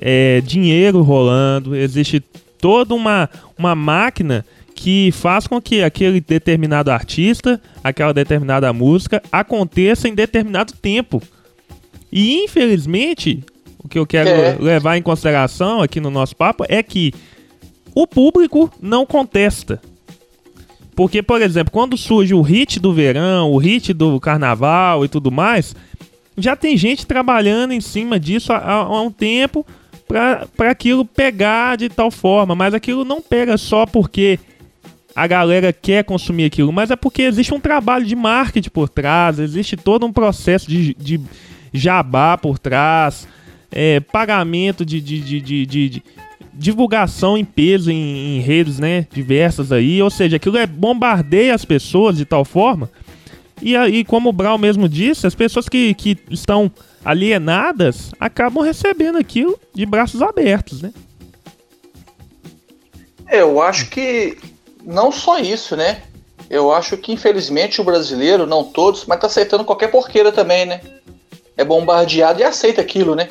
é, 0.00 0.40
dinheiro 0.40 1.02
rolando, 1.02 1.74
existe 1.74 2.20
toda 2.60 2.94
uma, 2.94 3.28
uma 3.56 3.74
máquina 3.74 4.44
que 4.74 5.10
faz 5.12 5.46
com 5.46 5.60
que 5.60 5.82
aquele 5.82 6.20
determinado 6.20 6.90
artista, 6.90 7.60
aquela 7.82 8.14
determinada 8.14 8.72
música 8.72 9.20
aconteça 9.30 10.08
em 10.08 10.14
determinado 10.14 10.72
tempo. 10.72 11.20
E 12.12 12.44
infelizmente, 12.44 13.42
o 13.82 13.88
que 13.88 13.98
eu 13.98 14.06
quero 14.06 14.28
É. 14.28 14.56
levar 14.60 14.96
em 14.96 15.02
consideração 15.02 15.82
aqui 15.82 16.00
no 16.00 16.10
nosso 16.10 16.36
papo 16.36 16.64
é 16.68 16.82
que 16.82 17.12
o 17.94 18.06
público 18.06 18.70
não 18.80 19.04
contesta. 19.04 19.80
Porque, 20.94 21.22
por 21.22 21.40
exemplo, 21.42 21.72
quando 21.72 21.96
surge 21.96 22.34
o 22.34 22.40
hit 22.40 22.80
do 22.80 22.92
verão, 22.92 23.52
o 23.52 23.58
hit 23.58 23.92
do 23.92 24.18
carnaval 24.18 25.04
e 25.04 25.08
tudo 25.08 25.30
mais, 25.30 25.74
já 26.38 26.56
tem 26.56 26.76
gente 26.76 27.06
trabalhando 27.06 27.72
em 27.72 27.80
cima 27.80 28.18
disso 28.18 28.52
há, 28.52 28.72
há 28.72 29.02
um 29.02 29.10
tempo 29.10 29.66
para 30.06 30.70
aquilo 30.70 31.04
pegar 31.04 31.76
de 31.76 31.88
tal 31.88 32.10
forma, 32.10 32.54
mas 32.54 32.72
aquilo 32.72 33.04
não 33.04 33.20
pega 33.20 33.58
só 33.58 33.84
porque 33.84 34.38
a 35.14 35.26
galera 35.26 35.72
quer 35.72 36.04
consumir 36.04 36.44
aquilo, 36.44 36.72
mas 36.72 36.90
é 36.90 36.96
porque 36.96 37.22
existe 37.22 37.52
um 37.52 37.60
trabalho 37.60 38.06
de 38.06 38.16
marketing 38.16 38.70
por 38.70 38.88
trás, 38.88 39.38
existe 39.38 39.76
todo 39.76 40.06
um 40.06 40.12
processo 40.12 40.68
de, 40.68 40.94
de 40.94 41.20
jabá 41.72 42.38
por 42.38 42.58
trás, 42.58 43.28
é, 43.70 44.00
pagamento 44.00 44.84
de, 44.84 45.00
de, 45.00 45.66
de, 45.66 46.02
divulgação 46.54 47.36
em 47.36 47.44
peso 47.44 47.90
em, 47.90 48.38
em, 48.38 48.40
redes 48.40 48.78
né, 48.78 49.06
diversas 49.12 49.70
aí, 49.70 50.00
ou 50.02 50.10
seja, 50.10 50.36
aquilo 50.36 50.56
é 50.56 50.66
bombardeia 50.66 51.54
as 51.54 51.64
pessoas 51.64 52.16
de 52.16 52.24
tal 52.24 52.44
forma. 52.44 52.90
E 53.60 53.76
aí, 53.76 54.04
como 54.04 54.28
o 54.28 54.32
Brau 54.32 54.56
mesmo 54.56 54.88
disse, 54.88 55.26
as 55.26 55.34
pessoas 55.34 55.68
que, 55.68 55.94
que 55.94 56.16
estão 56.30 56.70
alienadas 57.04 58.10
acabam 58.18 58.62
recebendo 58.62 59.18
aquilo 59.18 59.58
de 59.74 59.84
braços 59.84 60.22
abertos, 60.22 60.82
né? 60.82 60.92
Eu 63.30 63.60
acho 63.60 63.90
que 63.90 64.38
não 64.84 65.12
só 65.12 65.38
isso, 65.38 65.76
né? 65.76 66.02
Eu 66.48 66.72
acho 66.72 66.96
que 66.96 67.12
infelizmente 67.12 67.80
o 67.80 67.84
brasileiro, 67.84 68.46
não 68.46 68.64
todos, 68.64 69.04
mas 69.04 69.20
tá 69.20 69.26
aceitando 69.26 69.64
qualquer 69.64 69.88
porqueira 69.88 70.32
também, 70.32 70.64
né? 70.64 70.80
É 71.56 71.64
bombardeado 71.64 72.40
e 72.40 72.44
aceita 72.44 72.80
aquilo, 72.80 73.14
né? 73.14 73.28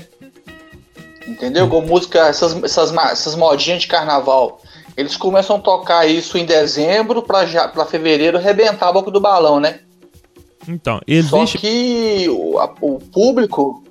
Entendeu? 1.28 1.68
Com 1.68 1.82
música, 1.82 2.28
essas, 2.28 2.64
essas, 2.64 2.94
essas 2.94 3.36
modinhas 3.36 3.82
de 3.82 3.88
carnaval. 3.88 4.62
Eles 4.96 5.18
começam 5.18 5.56
a 5.56 5.60
tocar 5.60 6.08
isso 6.08 6.38
em 6.38 6.46
dezembro 6.46 7.22
pra 7.22 7.86
fevereiro 7.86 8.38
arrebentar 8.38 8.90
a 8.90 8.94
boca 8.94 9.12
do 9.12 9.20
balão, 9.20 9.60
né? 9.60 9.80
Então, 10.68 11.00
existe. 11.08 11.30
Só 11.30 11.58
que 11.58 12.28
o, 12.30 12.60
a, 12.60 12.74
o 12.82 13.00
público. 13.00 13.84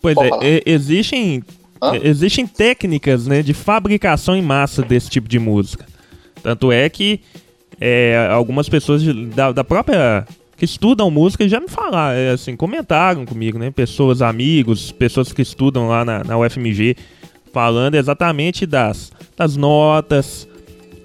Pois 0.00 0.16
é, 0.42 0.62
existem 0.66 1.44
Hã? 1.82 1.98
Existem 2.00 2.46
técnicas 2.46 3.26
né, 3.26 3.42
de 3.42 3.52
fabricação 3.52 4.36
em 4.36 4.42
massa 4.42 4.82
desse 4.82 5.10
tipo 5.10 5.28
de 5.28 5.40
música. 5.40 5.84
Tanto 6.40 6.70
é 6.70 6.88
que 6.88 7.20
é, 7.80 8.28
algumas 8.30 8.68
pessoas 8.68 9.02
da, 9.34 9.50
da, 9.50 9.64
própria. 9.64 10.24
que 10.56 10.64
estudam 10.64 11.10
música 11.10 11.48
já 11.48 11.58
me 11.58 11.66
falaram, 11.66 12.16
é, 12.16 12.30
assim, 12.30 12.54
comentaram 12.54 13.26
comigo, 13.26 13.58
né? 13.58 13.72
Pessoas, 13.72 14.22
amigos, 14.22 14.92
pessoas 14.92 15.32
que 15.32 15.42
estudam 15.42 15.88
lá 15.88 16.04
na, 16.04 16.22
na 16.22 16.38
UFMG, 16.38 16.96
falando 17.52 17.96
exatamente 17.96 18.64
das, 18.64 19.10
das 19.36 19.56
notas, 19.56 20.46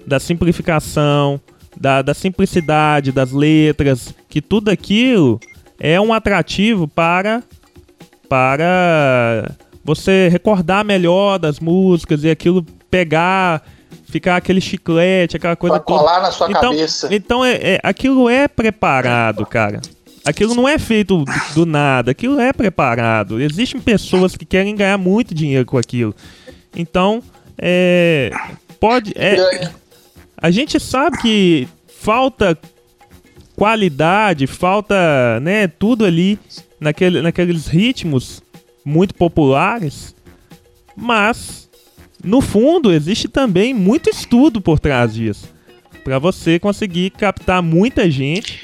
da 0.06 0.20
simplificação, 0.20 1.40
da, 1.78 2.02
da 2.02 2.14
simplicidade 2.14 3.12
das 3.12 3.32
letras, 3.32 4.14
que 4.28 4.42
tudo 4.42 4.70
aquilo 4.70 5.40
é 5.78 6.00
um 6.00 6.12
atrativo 6.12 6.88
para. 6.88 7.42
para 8.28 9.50
você 9.84 10.28
recordar 10.28 10.84
melhor 10.84 11.38
das 11.38 11.60
músicas 11.60 12.22
e 12.22 12.28
aquilo 12.28 12.62
pegar, 12.90 13.62
ficar 14.04 14.36
aquele 14.36 14.60
chiclete, 14.60 15.36
aquela 15.36 15.56
coisa 15.56 15.76
pra 15.76 15.84
colar 15.84 16.16
toda. 16.16 16.26
na 16.26 16.32
sua 16.32 16.50
então, 16.50 16.72
cabeça. 16.72 17.08
Então, 17.10 17.44
é, 17.44 17.54
é, 17.54 17.80
aquilo 17.82 18.28
é 18.28 18.48
preparado, 18.48 19.46
cara. 19.46 19.80
Aquilo 20.26 20.54
não 20.54 20.68
é 20.68 20.78
feito 20.78 21.24
do, 21.54 21.64
nada, 21.64 22.10
aquilo 22.10 22.38
é 22.38 22.52
preparado. 22.52 23.40
Existem 23.40 23.80
pessoas 23.80 24.36
que 24.36 24.44
querem 24.44 24.76
ganhar 24.76 24.98
muito 24.98 25.34
dinheiro 25.34 25.64
com 25.64 25.78
aquilo. 25.78 26.14
Então, 26.76 27.22
é. 27.56 28.30
Pode. 28.78 29.12
É, 29.16 29.70
a 30.40 30.50
gente 30.50 30.78
sabe 30.78 31.18
que 31.18 31.68
falta 31.86 32.58
qualidade, 33.56 34.46
falta, 34.46 35.40
né, 35.40 35.66
tudo 35.66 36.04
ali 36.04 36.38
naquele, 36.80 37.20
naqueles 37.20 37.66
ritmos 37.66 38.40
muito 38.84 39.14
populares, 39.14 40.14
mas 40.96 41.68
no 42.22 42.40
fundo 42.40 42.92
existe 42.92 43.26
também 43.26 43.74
muito 43.74 44.08
estudo 44.08 44.60
por 44.60 44.78
trás 44.78 45.14
disso, 45.14 45.48
para 46.04 46.20
você 46.20 46.58
conseguir 46.58 47.10
captar 47.10 47.60
muita 47.60 48.08
gente 48.08 48.60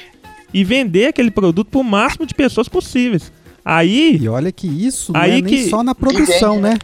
e 0.53 0.63
vender 0.63 1.07
aquele 1.07 1.29
produto 1.29 1.69
para 1.69 1.81
o 1.81 1.83
máximo 1.83 2.25
de 2.25 2.33
pessoas 2.33 2.69
possíveis. 2.69 3.31
Aí 3.63 4.17
e 4.21 4.29
olha 4.29 4.51
que 4.51 4.67
isso 4.67 5.11
não 5.11 5.21
é 5.21 5.41
nem 5.41 5.69
só 5.69 5.83
na 5.83 5.93
produção, 5.93 6.61
né? 6.61 6.77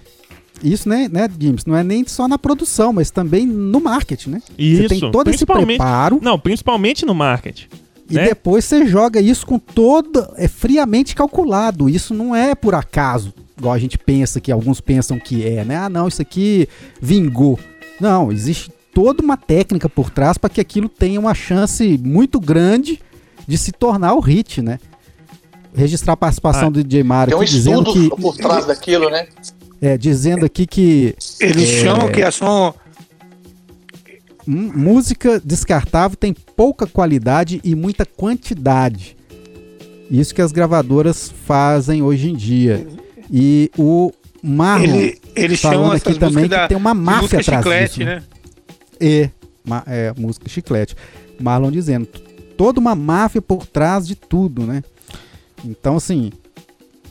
Isso, 0.63 0.87
né, 0.87 1.09
né, 1.11 1.27
Gims? 1.39 1.65
Não 1.65 1.75
é 1.75 1.83
nem 1.83 2.05
só 2.07 2.27
na 2.27 2.37
produção, 2.37 2.93
mas 2.93 3.09
também 3.09 3.45
no 3.45 3.79
marketing, 3.79 4.29
né? 4.31 4.41
Isso. 4.57 4.83
Você 4.83 4.87
tem 4.87 5.11
todo 5.11 5.29
esse 5.29 5.45
preparo. 5.45 6.19
Não, 6.21 6.37
principalmente 6.37 7.05
no 7.05 7.15
marketing. 7.15 7.67
E 8.09 8.15
né? 8.15 8.25
depois 8.25 8.65
você 8.65 8.85
joga 8.85 9.21
isso 9.21 9.45
com 9.45 9.57
todo. 9.57 10.27
É 10.35 10.47
friamente 10.47 11.15
calculado. 11.15 11.89
Isso 11.89 12.13
não 12.13 12.35
é 12.35 12.53
por 12.53 12.75
acaso, 12.75 13.33
igual 13.57 13.73
a 13.73 13.79
gente 13.79 13.97
pensa 13.97 14.41
que 14.41 14.51
alguns 14.51 14.81
pensam 14.81 15.17
que 15.17 15.47
é, 15.47 15.63
né? 15.63 15.77
Ah, 15.77 15.89
não, 15.89 16.07
isso 16.07 16.21
aqui 16.21 16.67
vingou. 17.01 17.57
Não, 17.99 18.31
existe 18.31 18.71
toda 18.93 19.23
uma 19.23 19.37
técnica 19.37 19.87
por 19.87 20.09
trás 20.09 20.37
para 20.37 20.49
que 20.49 20.59
aquilo 20.59 20.89
tenha 20.89 21.19
uma 21.19 21.33
chance 21.33 21.97
muito 22.03 22.39
grande 22.39 22.99
de 23.47 23.57
se 23.57 23.71
tornar 23.71 24.13
o 24.13 24.19
hit, 24.19 24.61
né? 24.61 24.79
Registrar 25.73 26.13
a 26.13 26.17
participação 26.17 26.67
ah, 26.67 26.71
do 26.71 26.83
DJ 26.83 27.03
Mario 27.03 27.33
tem 27.33 27.41
um 27.41 27.45
dizendo 27.45 27.93
que 27.93 28.09
por 28.09 28.35
trás 28.35 28.65
daquilo, 28.65 29.09
né? 29.09 29.27
É, 29.81 29.97
dizendo 29.97 30.45
aqui 30.45 30.67
que 30.67 31.15
eles 31.39 31.69
é, 31.69 31.81
chamam 31.81 32.11
que 32.11 32.21
é 32.21 32.29
só 32.29 32.75
música 34.45 35.41
descartável 35.43 36.17
tem 36.17 36.33
pouca 36.33 36.85
qualidade 36.87 37.59
e 37.63 37.75
muita 37.75 38.05
quantidade. 38.05 39.15
Isso 40.09 40.35
que 40.35 40.41
as 40.41 40.51
gravadoras 40.51 41.33
fazem 41.45 42.01
hoje 42.01 42.29
em 42.29 42.35
dia. 42.35 42.85
E 43.31 43.71
o 43.77 44.11
Marlon 44.43 44.95
ele, 44.95 45.21
ele 45.35 45.57
falando 45.57 45.93
aqui 45.93 46.13
também 46.15 46.49
que 46.49 46.67
tem 46.67 46.77
uma 46.77 46.93
máfia 46.93 47.39
atrás 47.39 47.63
chiclete, 47.63 47.99
disso. 47.99 48.05
Né? 48.05 48.23
E, 48.99 49.29
é, 49.87 50.13
música 50.17 50.49
chiclete. 50.49 50.95
Marlon 51.39 51.71
dizendo, 51.71 52.07
toda 52.57 52.79
uma 52.79 52.93
máfia 52.93 53.41
por 53.41 53.65
trás 53.65 54.05
de 54.05 54.15
tudo, 54.15 54.65
né? 54.65 54.83
Então, 55.63 55.95
assim, 55.95 56.31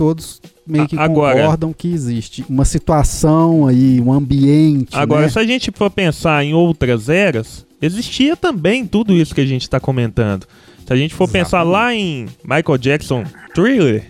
todos 0.00 0.40
meio 0.66 0.88
que 0.88 0.98
agora, 0.98 1.36
concordam 1.36 1.74
que 1.74 1.92
existe 1.92 2.42
uma 2.48 2.64
situação 2.64 3.66
aí, 3.66 4.00
um 4.00 4.10
ambiente. 4.10 4.96
Agora, 4.96 5.22
né? 5.22 5.28
se 5.28 5.38
a 5.38 5.44
gente 5.44 5.70
for 5.70 5.90
pensar 5.90 6.42
em 6.42 6.54
outras 6.54 7.10
eras, 7.10 7.66
existia 7.82 8.34
também 8.34 8.86
tudo 8.86 9.12
isso 9.12 9.34
que 9.34 9.42
a 9.42 9.46
gente 9.46 9.60
está 9.60 9.78
comentando. 9.78 10.46
Se 10.86 10.90
a 10.90 10.96
gente 10.96 11.14
for 11.14 11.24
Exatamente. 11.24 11.44
pensar 11.44 11.62
lá 11.64 11.94
em 11.94 12.28
Michael 12.42 12.78
Jackson 12.78 13.24
Thriller, 13.54 14.06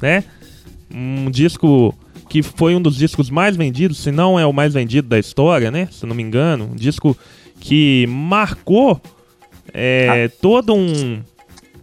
né? 0.00 0.24
Um 0.90 1.30
disco 1.30 1.94
que 2.30 2.42
foi 2.42 2.74
um 2.74 2.80
dos 2.80 2.96
discos 2.96 3.28
mais 3.28 3.54
vendidos, 3.54 3.98
se 3.98 4.10
não 4.10 4.40
é 4.40 4.46
o 4.46 4.54
mais 4.54 4.72
vendido 4.72 5.08
da 5.08 5.18
história, 5.18 5.70
né? 5.70 5.90
Se 5.92 6.06
não 6.06 6.16
me 6.16 6.22
engano, 6.22 6.70
um 6.72 6.74
disco 6.74 7.14
que 7.60 8.06
marcou 8.08 8.98
é, 9.74 10.30
ah. 10.32 10.36
todo 10.40 10.74
um 10.74 11.20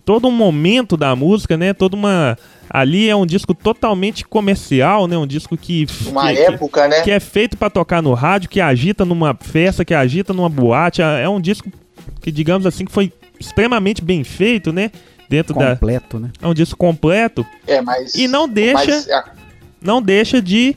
todo 0.04 0.28
um 0.28 0.32
momento 0.32 0.98
da 0.98 1.16
música, 1.16 1.56
né? 1.56 1.74
Toda 1.74 1.96
uma 1.96 2.36
Ali 2.74 3.08
é 3.08 3.16
um 3.16 3.24
disco 3.24 3.54
totalmente 3.54 4.26
comercial, 4.26 5.06
né? 5.06 5.16
Um 5.16 5.28
disco 5.28 5.56
que. 5.56 5.86
Uma 6.08 6.34
que, 6.34 6.40
época, 6.40 6.88
né? 6.88 7.02
Que 7.02 7.12
é 7.12 7.20
feito 7.20 7.56
para 7.56 7.70
tocar 7.70 8.02
no 8.02 8.16
rádio, 8.16 8.50
que 8.50 8.60
agita 8.60 9.06
numa 9.06 9.38
festa, 9.40 9.86
que 9.86 9.94
agita 9.94 10.34
numa 10.34 10.50
boate. 10.50 11.00
É, 11.00 11.22
é 11.22 11.30
um 11.30 11.40
disco 11.40 11.72
que, 12.20 12.32
digamos 12.32 12.66
assim, 12.66 12.84
que 12.84 12.92
foi 12.92 13.14
extremamente 13.40 14.04
bem 14.04 14.24
feito, 14.24 14.74
né? 14.74 14.90
Dentro 15.30 15.54
completo, 15.54 15.70
da. 15.70 15.76
Completo, 15.76 16.20
né? 16.20 16.32
É 16.42 16.48
um 16.48 16.54
disco 16.56 16.76
completo. 16.76 17.46
É, 17.68 17.80
mas. 17.80 18.16
E 18.16 18.28
não 18.28 18.50
deixa. 18.50 19.06
Mas... 19.08 19.44
Não 19.80 20.02
deixa 20.02 20.42
de 20.42 20.76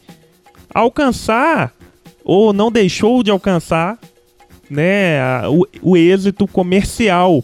alcançar, 0.74 1.72
ou 2.22 2.52
não 2.52 2.70
deixou 2.70 3.22
de 3.22 3.30
alcançar, 3.30 3.98
né? 4.68 5.18
A, 5.22 5.48
o, 5.48 5.66
o 5.80 5.96
êxito 5.96 6.46
comercial. 6.46 7.42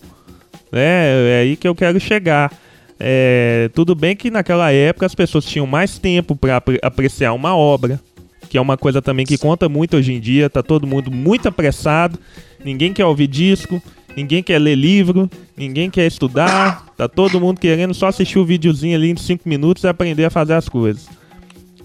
Né? 0.71 1.39
É 1.39 1.41
aí 1.41 1.57
que 1.57 1.67
eu 1.67 1.75
quero 1.75 1.99
chegar. 1.99 2.53
É, 2.99 3.71
tudo 3.75 3.95
bem 3.95 4.15
que 4.15 4.31
naquela 4.31 4.71
época 4.71 5.07
as 5.07 5.15
pessoas 5.15 5.45
tinham 5.45 5.67
mais 5.67 5.99
tempo 5.99 6.37
para 6.37 6.57
ap 6.57 6.69
apreciar 6.83 7.33
uma 7.33 7.57
obra, 7.57 8.01
que 8.49 8.57
é 8.57 8.61
uma 8.61 8.77
coisa 8.77 9.03
também 9.03 9.27
que 9.27 9.39
conta 9.39 9.69
muito 9.69 9.97
hoje 9.97 10.13
em 10.13 10.21
dia. 10.21 10.49
Tá 10.49 10.63
todo 10.63 10.87
mundo 10.87 11.11
muito 11.11 11.49
apressado, 11.49 12.19
ninguém 12.65 12.93
quer 12.93 13.05
ouvir 13.05 13.27
disco, 13.27 13.83
ninguém 14.17 14.43
quer 14.43 14.59
ler 14.59 14.77
livro, 14.77 15.29
ninguém 15.57 15.91
quer 15.91 16.07
estudar. 16.07 16.87
Tá 16.97 17.09
todo 17.09 17.41
mundo 17.41 17.59
querendo 17.59 17.95
só 17.95 18.09
assistir 18.09 18.39
o 18.39 18.45
videozinho 18.45 18.97
ali 18.97 19.11
em 19.11 19.17
5 19.17 19.49
minutos 19.49 19.85
e 19.85 19.89
aprender 19.89 20.25
a 20.25 20.31
fazer 20.31 20.55
as 20.55 20.69
coisas. 20.69 21.09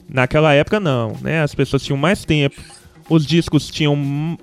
Naquela 0.10 0.54
época 0.54 0.80
não, 0.80 1.16
né? 1.22 1.42
As 1.42 1.54
pessoas 1.54 1.84
tinham 1.84 1.98
mais 1.98 2.24
tempo, 2.24 2.62
os 3.10 3.26
discos 3.26 3.70
tinham 3.70 4.38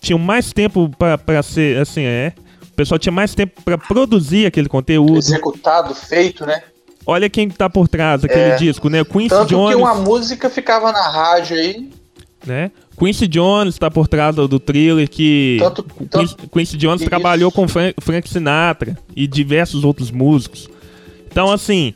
tinham 0.00 0.18
mais 0.18 0.52
tempo 0.52 0.90
para 0.98 1.42
ser 1.42 1.78
assim, 1.78 2.02
é, 2.02 2.32
o 2.72 2.74
pessoal 2.74 2.98
tinha 2.98 3.12
mais 3.12 3.34
tempo 3.34 3.60
para 3.62 3.76
produzir 3.78 4.46
aquele 4.46 4.68
conteúdo. 4.68 5.18
Executado, 5.18 5.94
feito, 5.94 6.46
né? 6.46 6.62
Olha 7.04 7.28
quem 7.28 7.48
tá 7.50 7.68
por 7.68 7.88
trás 7.88 8.22
daquele 8.22 8.40
é, 8.52 8.56
disco, 8.56 8.88
né? 8.88 9.04
Quincy 9.04 9.28
Tanto 9.28 9.48
Jones. 9.48 9.76
que 9.76 9.82
uma 9.82 9.94
música 9.94 10.48
ficava 10.48 10.90
na 10.92 11.08
rádio 11.10 11.56
aí. 11.56 11.90
Né? 12.46 12.70
Quincy 12.98 13.26
Jones 13.28 13.78
tá 13.78 13.90
por 13.90 14.08
trás 14.08 14.34
do, 14.34 14.46
do 14.48 14.58
thriller 14.58 15.08
que. 15.08 15.58
Tanto- 15.60 15.82
Quincy, 15.84 16.08
tanto- 16.36 16.48
Quincy 16.48 16.76
Jones 16.76 17.00
Isso. 17.00 17.10
trabalhou 17.10 17.50
com 17.52 17.68
Fran- 17.68 17.92
Frank 18.00 18.28
Sinatra 18.28 18.96
e 19.14 19.26
diversos 19.26 19.84
outros 19.84 20.10
músicos. 20.10 20.68
Então, 21.30 21.50
assim, 21.50 21.94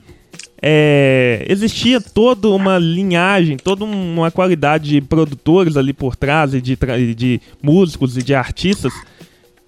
é, 0.63 1.45
existia 1.49 2.01
toda 2.01 2.49
uma 2.49 2.79
linhagem, 2.79 3.57
toda 3.57 3.85
um- 3.85 4.15
uma 4.19 4.31
qualidade 4.31 4.89
de 4.91 5.01
produtores 5.01 5.77
ali 5.77 5.93
por 5.93 6.17
trás, 6.17 6.55
e 6.55 6.61
de, 6.61 6.77
de 7.15 7.41
músicos 7.63 8.17
e 8.17 8.23
de 8.23 8.35
artistas, 8.35 8.93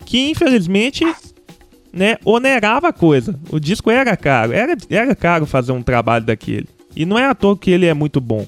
que 0.09 0.31
infelizmente 0.31 1.05
né, 1.93 2.17
onerava 2.25 2.89
a 2.89 2.93
coisa. 2.95 3.39
O 3.51 3.61
disco 3.61 3.91
era 3.91 4.17
caro, 4.17 4.55
era, 4.55 4.75
era 4.89 5.15
caro 5.15 5.45
fazer 5.45 5.73
um 5.73 5.83
trabalho 5.83 6.25
daquele. 6.25 6.67
E 6.97 7.05
não 7.05 7.19
é 7.19 7.27
à 7.27 7.35
toa 7.35 7.59
que 7.59 7.71
ele 7.71 7.85
é 7.85 7.93
muito 7.93 8.19
bom, 8.19 8.47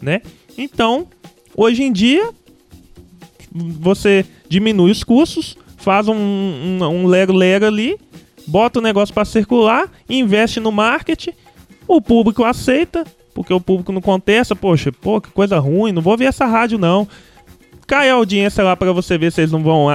né? 0.00 0.22
Então, 0.56 1.06
hoje 1.54 1.82
em 1.82 1.92
dia, 1.92 2.30
você 3.52 4.24
diminui 4.48 4.90
os 4.90 5.04
custos, 5.04 5.54
faz 5.76 6.08
um, 6.08 6.16
um, 6.16 6.82
um 6.82 7.06
lero-lero 7.06 7.66
ali, 7.66 7.98
bota 8.46 8.78
o 8.78 8.82
negócio 8.82 9.14
para 9.14 9.26
circular, 9.26 9.92
investe 10.08 10.60
no 10.60 10.72
marketing, 10.72 11.32
o 11.86 12.00
público 12.00 12.42
aceita, 12.42 13.04
porque 13.34 13.52
o 13.52 13.60
público 13.60 13.92
não 13.92 14.00
contesta, 14.00 14.56
poxa, 14.56 14.90
pô, 14.90 15.20
que 15.20 15.28
coisa 15.28 15.58
ruim, 15.58 15.92
não 15.92 16.00
vou 16.00 16.16
ver 16.16 16.24
essa 16.24 16.46
rádio 16.46 16.78
não. 16.78 17.06
Cai 17.86 18.08
a 18.08 18.14
audiência 18.14 18.64
lá 18.64 18.74
para 18.74 18.92
você 18.92 19.18
ver 19.18 19.30
se 19.30 19.42
eles 19.42 19.52
não 19.52 19.62
vão 19.62 19.88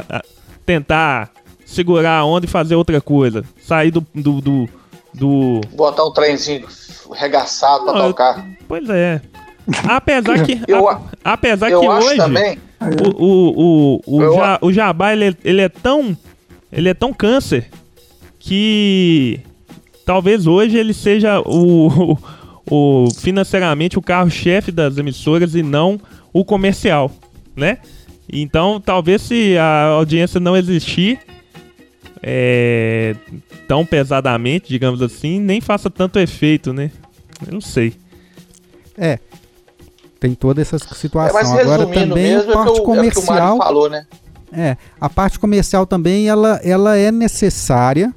tentar 0.72 1.30
segurar 1.66 2.18
a 2.20 2.26
onda 2.26 2.46
e 2.46 2.50
fazer 2.50 2.76
outra 2.76 3.02
coisa. 3.02 3.44
Sair 3.62 3.92
do. 3.92 4.06
do, 4.16 4.42
do, 4.42 4.70
do- 5.14 5.62
Botar 5.74 6.06
um 6.06 6.12
trenzinho 6.14 6.66
regaçado 7.14 7.84
pra 7.84 7.94
Não, 7.94 8.00
eu- 8.02 8.08
tocar. 8.08 8.46
Pois 8.68 8.90
é. 8.90 9.22
Apesar 9.88 10.44
que. 10.46 10.62
Eu 10.68 10.88
a- 10.90 11.02
apesar 11.24 11.70
Eu 11.70 11.82
que 11.82 11.88
acho 11.88 12.08
hoje. 12.08 12.18
também. 12.18 12.58
O, 12.82 13.24
o, 13.26 13.54
o, 13.58 14.02
o, 14.18 14.24
Eu- 14.24 14.34
ja- 14.36 14.60
o 14.62 14.72
Jabá, 14.74 15.14
ele, 15.14 15.26
é- 15.30 15.36
ele 15.44 15.62
é 15.62 15.70
tão. 15.70 16.18
Ele 16.72 16.88
é 16.90 16.94
tão 16.94 17.14
câncer 17.14 17.70
que. 18.40 19.40
Talvez 20.06 20.48
hoje 20.48 20.78
ele 20.78 20.94
seja 20.94 21.40
o, 21.42 22.16
o, 22.68 23.06
o- 23.06 23.10
financeiramente 23.20 24.00
o 24.00 24.02
carro-chefe 24.02 24.72
das 24.72 24.98
emissoras 24.98 25.54
e 25.56 25.62
não 25.64 26.00
o 26.34 26.44
comercial, 26.44 27.12
né? 27.56 27.78
Então, 28.32 28.80
talvez 28.80 29.22
se 29.24 29.58
a 29.58 29.86
audiência 29.88 30.40
não 30.40 30.56
existir 30.56 31.20
é, 32.24 33.16
tão 33.68 33.86
pesadamente, 33.86 34.70
digamos 34.70 35.02
assim, 35.02 35.40
nem 35.40 35.60
faça 35.60 35.90
tanto 35.90 36.20
efeito, 36.20 36.72
né? 36.72 36.92
Eu 37.46 37.54
não 37.54 37.62
sei. 37.62 37.94
É. 38.98 39.20
Tem 40.20 40.34
toda 40.36 40.62
essa 40.62 40.76
É, 40.76 40.96
situação. 40.96 41.34
mas 41.34 41.52
Agora 41.52 41.86
também 41.88 42.08
mesmo, 42.08 42.52
a 42.52 42.54
parte 42.54 42.68
é, 42.68 42.72
o 42.72 42.76
que 42.76 42.90
o, 42.90 42.96
é 42.96 43.08
o 43.08 43.12
que 43.12 43.20
o 43.20 43.26
Mário 43.26 43.44
comercial. 43.54 43.58
falou, 43.58 43.90
né? 43.90 44.06
É, 44.54 44.78
a 45.00 45.10
parte 45.10 45.40
comercial 45.40 45.86
também 45.86 46.28
ela, 46.28 46.60
ela 46.64 46.96
é 46.98 47.10
necessária 47.12 48.14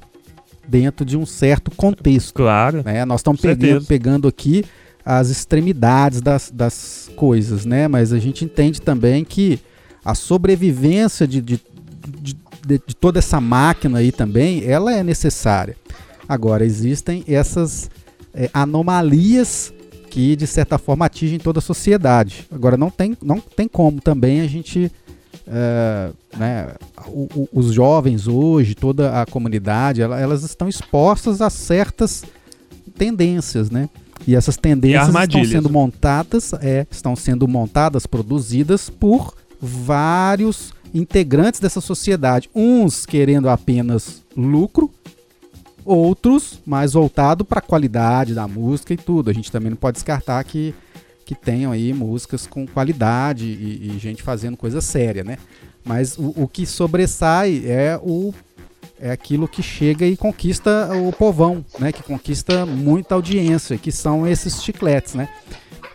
dentro 0.67 1.05
de 1.05 1.17
um 1.17 1.25
certo 1.25 1.71
contexto. 1.71 2.35
Claro. 2.35 2.83
né? 2.85 3.05
Nós 3.05 3.21
estamos 3.21 3.41
pegando, 3.41 3.85
pegando 3.87 4.29
aqui 4.29 4.65
as 5.05 5.29
extremidades 5.31 6.21
das, 6.21 6.51
das 6.51 7.11
coisas, 7.17 7.65
né? 7.65 7.89
Mas 7.89 8.13
a 8.13 8.19
gente 8.19 8.45
entende 8.45 8.81
também 8.83 9.25
que 9.25 9.59
a 10.05 10.15
sobrevivência 10.15 11.27
de, 11.27 11.41
de, 11.41 11.61
de, 12.21 12.37
de- 12.67 12.79
toda 13.01 13.19
essa 13.19 13.41
máquina 13.41 13.99
aí 13.99 14.13
também, 14.13 14.65
ela 14.65 14.93
é 14.93 15.03
necessária. 15.03 15.77
Agora, 16.29 16.65
existem 16.65 17.25
essas 17.27 17.91
é, 18.33 18.49
anomalias 18.53 19.73
que, 20.11 20.37
de 20.37 20.47
certa 20.47 20.79
forma, 20.79 21.07
atingem 21.07 21.39
toda 21.39 21.59
a 21.59 21.63
sociedade. 21.63 22.47
Agora, 22.53 22.77
não 22.77 22.91
tem, 22.91 23.17
não 23.23 23.41
tem 23.41 23.67
como 23.69 24.01
também 24.01 24.41
a 24.41 24.47
gente... 24.47 24.91
é, 25.47 26.11
né, 26.37 26.69
o- 27.09 27.29
o- 27.35 27.49
os 27.53 27.73
jovens 27.75 28.27
hoje, 28.29 28.75
toda 28.75 29.21
a 29.21 29.27
comunidade, 29.27 30.01
ela- 30.03 30.19
elas 30.19 30.43
estão 30.43 30.69
expostas 30.69 31.41
a 31.43 31.51
certas 31.51 32.25
tendências, 32.97 33.71
né? 33.71 33.89
E 34.27 34.35
essas 34.35 34.57
tendências 34.57 35.03
estão 35.03 35.21
armadilhas, 35.21 35.49
sendo 35.51 35.69
né? 35.69 35.73
montadas, 35.73 36.53
é, 36.55 36.87
estão 36.91 37.15
sendo 37.15 37.47
montadas, 37.47 38.07
produzidas 38.07 38.89
por 38.89 39.35
vários 39.65 40.73
integrantes 40.93 41.59
dessa 41.59 41.81
sociedade, 41.81 42.49
uns 42.55 43.05
querendo 43.05 43.49
apenas 43.49 44.23
lucro, 44.37 44.91
outros 45.85 46.61
mais 46.65 46.93
voltado 46.93 47.45
para 47.45 47.59
a 47.59 47.63
qualidade 47.63 48.35
da 48.35 48.47
música 48.47 48.95
e 48.95 48.97
tudo. 48.97 49.31
A 49.31 49.33
gente 49.33 49.51
também 49.51 49.71
não 49.71 49.77
pode 49.77 49.97
descartar 49.97 50.43
que 50.45 50.75
que 51.25 51.35
tenham 51.35 51.73
aí 51.73 51.93
músicas 51.93 52.47
com 52.47 52.67
qualidade 52.67 53.47
e, 53.47 53.93
e 53.97 53.99
gente 53.99 54.23
fazendo 54.23 54.57
coisa 54.57 54.81
séria, 54.81 55.25
né? 55.25 55.39
Mas 55.85 56.19
o, 56.19 56.35
o 56.37 56.49
que 56.49 56.67
sobressai 56.67 57.63
é 57.67 57.99
o 58.03 58.33
é 59.01 59.11
aquilo 59.11 59.49
que 59.49 59.63
chega 59.63 60.07
e 60.07 60.17
conquista 60.17 60.91
o 60.95 61.13
povão, 61.13 61.65
né? 61.79 61.93
Que 61.93 62.03
conquista 62.03 62.65
muita 62.65 63.15
audiência, 63.15 63.77
que 63.77 63.91
são 63.91 64.27
esses 64.27 64.63
chicletes, 64.63 65.15
né? 65.15 65.29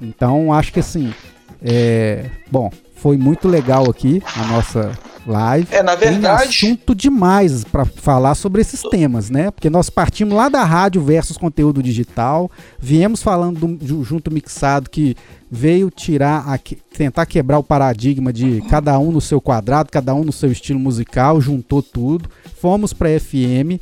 Então 0.01 0.51
acho 0.51 0.73
que 0.73 0.79
assim, 0.79 1.13
é, 1.61 2.29
bom, 2.51 2.71
foi 3.01 3.17
muito 3.17 3.47
legal 3.47 3.89
aqui 3.89 4.21
a 4.35 4.45
nossa 4.47 4.91
live. 5.25 5.67
É, 5.71 5.81
na 5.81 5.95
Tem 5.95 6.11
verdade, 6.11 6.43
assunto 6.49 6.93
demais 6.93 7.63
para 7.63 7.85
falar 7.85 8.35
sobre 8.35 8.61
esses 8.61 8.81
temas, 8.81 9.29
né? 9.29 9.51
Porque 9.51 9.69
nós 9.69 9.89
partimos 9.89 10.35
lá 10.35 10.49
da 10.49 10.63
rádio 10.63 11.01
versus 11.01 11.37
conteúdo 11.37 11.81
digital, 11.81 12.49
viemos 12.77 13.21
falando 13.21 13.67
do, 13.67 14.03
junto 14.03 14.31
mixado 14.31 14.89
que 14.89 15.15
veio 15.49 15.89
tirar, 15.89 16.43
a, 16.47 16.59
tentar 16.95 17.25
quebrar 17.25 17.59
o 17.59 17.63
paradigma 17.63 18.33
de 18.33 18.61
cada 18.69 18.97
um 18.99 19.11
no 19.11 19.21
seu 19.21 19.39
quadrado, 19.39 19.89
cada 19.91 20.13
um 20.13 20.23
no 20.23 20.31
seu 20.31 20.51
estilo 20.51 20.79
musical, 20.79 21.39
juntou 21.39 21.81
tudo, 21.81 22.29
fomos 22.59 22.91
para 22.91 23.19
FM 23.19 23.79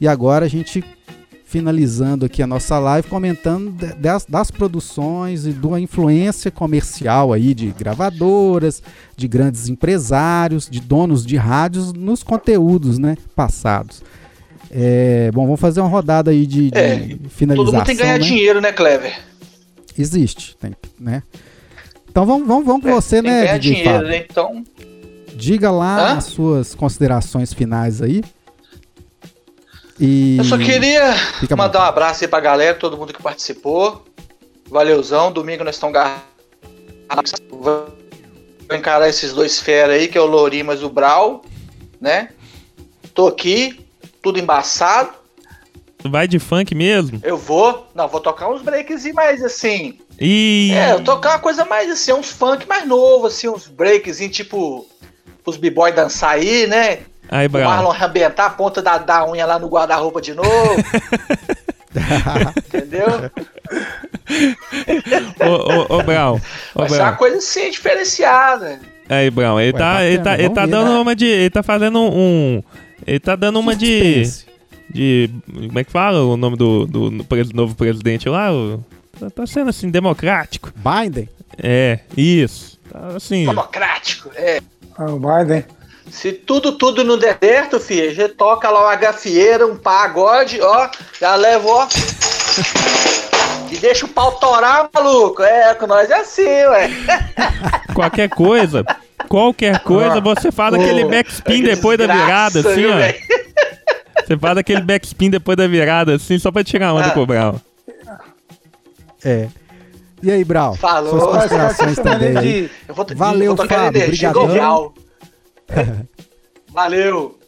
e 0.00 0.08
agora 0.08 0.44
a 0.44 0.48
gente 0.48 0.84
finalizando 1.48 2.26
aqui 2.26 2.42
a 2.42 2.46
nossa 2.46 2.76
live 2.78 3.06
comentando 3.08 3.70
das, 3.98 4.26
das 4.26 4.50
produções 4.50 5.46
e 5.46 5.52
da 5.52 5.80
influência 5.80 6.50
comercial 6.50 7.32
aí 7.32 7.54
de 7.54 7.68
gravadoras, 7.68 8.82
de 9.16 9.28
grandes 9.28 9.68
empresários, 9.68 10.68
de 10.68 10.80
donos 10.80 11.24
de 11.24 11.36
rádios 11.36 11.92
nos 11.92 12.24
conteúdos, 12.24 12.98
né, 12.98 13.16
passados. 13.36 14.02
É, 14.70 15.30
bom, 15.32 15.44
vamos 15.44 15.60
fazer 15.60 15.80
uma 15.80 15.88
rodada 15.88 16.32
aí 16.32 16.44
de, 16.48 16.68
de 16.72 16.76
É, 16.78 17.16
finalização. 17.28 17.64
todo 17.64 17.74
mundo 17.74 17.86
tem 17.86 17.96
que 17.96 18.02
ganhar 18.02 18.18
né? 18.18 18.24
dinheiro, 18.24 18.60
né, 18.60 18.72
Clever? 18.72 19.16
Existe, 19.96 20.56
tem, 20.58 20.72
né? 20.98 21.22
Então 22.10 22.26
vamos, 22.26 22.46
vamos, 22.48 22.66
vamos 22.66 22.82
com 22.82 22.90
você, 22.90 23.18
É, 23.18 23.22
tem 23.22 23.30
que 23.30 23.36
né, 23.36 23.44
ganhar 23.46 23.58
DJ 23.58 23.72
dinheiro, 23.74 23.92
Fábio? 23.98 24.08
né? 24.10 24.24
Então, 24.28 24.64
Diga 25.36 25.70
lá 25.70 26.12
Hã? 26.14 26.16
as 26.16 26.24
suas 26.24 26.74
considerações 26.74 27.52
finais 27.52 28.02
aí. 28.02 28.22
E 29.98 30.36
eu 30.36 30.44
só 30.44 30.58
queria 30.58 31.14
Fica 31.40 31.56
mandar 31.56 31.80
um 31.80 31.84
abraço 31.84 32.24
aí 32.24 32.28
pra 32.28 32.40
galera, 32.40 32.76
todo 32.76 32.96
mundo 32.96 33.12
que 33.12 33.22
participou. 33.22 34.04
Valeuzão, 34.68 35.32
domingo 35.32 35.64
nós 35.64 35.76
estamos 35.76 35.94
garrados. 35.94 37.32
Vou 37.50 37.88
encarar 38.72 39.08
esses 39.08 39.32
dois 39.32 39.60
fera 39.60 39.94
aí, 39.94 40.08
que 40.08 40.18
é 40.18 40.20
o 40.20 40.26
Lorimas 40.26 40.80
e 40.80 40.84
o 40.84 40.90
Brau, 40.90 41.44
né? 42.00 42.30
Tô 43.14 43.28
aqui, 43.28 43.86
tudo 44.22 44.38
embaçado. 44.38 45.10
Vai 46.04 46.28
de 46.28 46.38
funk 46.38 46.74
mesmo? 46.74 47.20
Eu 47.22 47.36
vou, 47.36 47.86
não, 47.94 48.06
vou 48.06 48.20
tocar 48.20 48.48
uns 48.48 48.62
breaks 48.62 49.04
e 49.04 49.12
mais 49.12 49.42
assim. 49.42 49.98
E. 50.20 50.70
É, 50.72 50.92
eu 50.92 51.02
tocar 51.02 51.30
uma 51.30 51.38
coisa 51.38 51.64
mais 51.64 51.90
assim, 51.90 52.12
uns 52.12 52.30
funk 52.30 52.66
mais 52.66 52.86
novo, 52.86 53.26
assim, 53.26 53.48
uns 53.48 53.66
breaks, 53.66 54.18
tipo, 54.30 54.86
os 55.44 55.56
b-boy 55.56 55.92
dançar 55.92 56.32
aí, 56.32 56.66
né? 56.66 57.00
Aí, 57.28 57.48
O. 57.48 57.64
Marlon 57.64 57.90
arrebentar 57.90 58.46
a 58.46 58.50
ponta 58.50 58.80
da, 58.80 58.98
da 58.98 59.26
unha 59.28 59.44
lá 59.46 59.58
no 59.58 59.68
guarda-roupa 59.68 60.20
de 60.20 60.34
novo. 60.34 60.76
Entendeu? 62.56 63.30
Ô, 65.40 65.94
ô, 65.94 65.98
ô, 65.98 66.02
Brown. 66.02 66.40
Ô, 66.74 66.80
Vai 66.80 66.88
ser 66.90 67.00
uma 67.00 67.12
coisa 67.12 67.38
assim, 67.38 67.70
diferenciada. 67.70 68.80
Aí, 69.08 69.30
Brown. 69.30 69.60
Ele 69.60 69.72
Ué, 69.72 69.78
tá, 69.78 69.84
bacana, 69.92 70.04
ele 70.04 70.18
tá, 70.22 70.34
ele 70.38 70.50
tá 70.50 70.66
dando 70.66 70.92
né? 70.92 70.98
uma 70.98 71.16
de. 71.16 71.26
Ele 71.26 71.50
tá 71.50 71.62
fazendo 71.62 72.00
um. 72.00 72.62
Ele 73.06 73.20
tá 73.20 73.36
dando 73.36 73.58
uma 73.58 73.74
de. 73.74 74.22
De. 74.90 75.30
Como 75.52 75.78
é 75.78 75.84
que 75.84 75.90
fala 75.90 76.22
o 76.22 76.36
nome 76.36 76.56
do, 76.56 76.86
do, 76.86 77.10
do 77.10 77.26
novo 77.54 77.74
presidente 77.74 78.28
lá? 78.28 78.52
O- 78.52 78.84
tá, 79.18 79.30
tá 79.30 79.46
sendo 79.46 79.70
assim, 79.70 79.90
democrático. 79.90 80.72
Biden? 80.76 81.28
É, 81.62 82.00
isso. 82.16 82.78
Tá 82.90 83.16
assim. 83.16 83.46
Democrático. 83.46 84.30
É. 84.34 84.60
Ah, 84.98 85.06
o 85.06 85.18
Biden. 85.18 85.64
Se 86.10 86.32
tudo, 86.32 86.72
tudo 86.72 87.04
não 87.04 87.18
der 87.18 87.36
certo, 87.42 87.78
filho, 87.80 88.14
já 88.14 88.28
toca 88.28 88.70
lá 88.70 88.84
uma 88.84 88.96
gafieira, 88.96 89.66
um 89.66 89.76
pagode, 89.76 90.60
ó, 90.62 90.88
já 91.20 91.34
leva, 91.34 91.68
ó. 91.68 91.86
E 93.70 93.76
deixa 93.76 94.06
o 94.06 94.08
pau 94.08 94.32
torar, 94.32 94.88
maluco. 94.94 95.42
É, 95.42 95.74
com 95.74 95.86
nós 95.86 96.08
é 96.10 96.20
assim, 96.20 96.44
ué. 96.44 96.90
Qualquer 97.94 98.28
coisa. 98.28 98.84
Qualquer 99.28 99.80
coisa, 99.80 100.20
você 100.20 100.52
faz 100.52 100.72
aquele 100.74 101.04
Ô, 101.04 101.08
backspin 101.08 101.60
que 101.62 101.74
depois 101.74 101.98
da 101.98 102.06
desgraça, 102.06 102.62
virada, 102.62 102.70
assim, 102.70 102.80
viu, 102.80 102.90
ó. 102.92 104.22
Você 104.24 104.36
faz 104.38 104.58
aquele 104.58 104.80
backspin 104.82 105.30
depois 105.30 105.56
da 105.56 105.66
virada, 105.66 106.14
assim, 106.14 106.38
só 106.38 106.50
pra 106.52 106.62
tirar 106.64 106.94
onda 106.94 107.08
Ah. 107.08 107.10
com 107.10 107.20
o 107.22 107.26
Brown. 107.26 107.56
É. 109.24 109.48
E 110.22 110.30
aí, 110.30 110.44
Brau? 110.44 110.74
Falou. 110.76 111.10
Suas 111.20 111.36
considerações 111.42 111.96
também 111.96 112.36
aí. 112.36 112.62
de- 112.62 112.70
Eu 112.88 112.94
vou, 112.94 113.06
Valeu, 113.14 113.56
Fábio, 113.56 113.76
energia 114.02 114.30
brigadão. 114.30 114.46
jovial. 114.46 114.94
Valeu. 116.72 117.38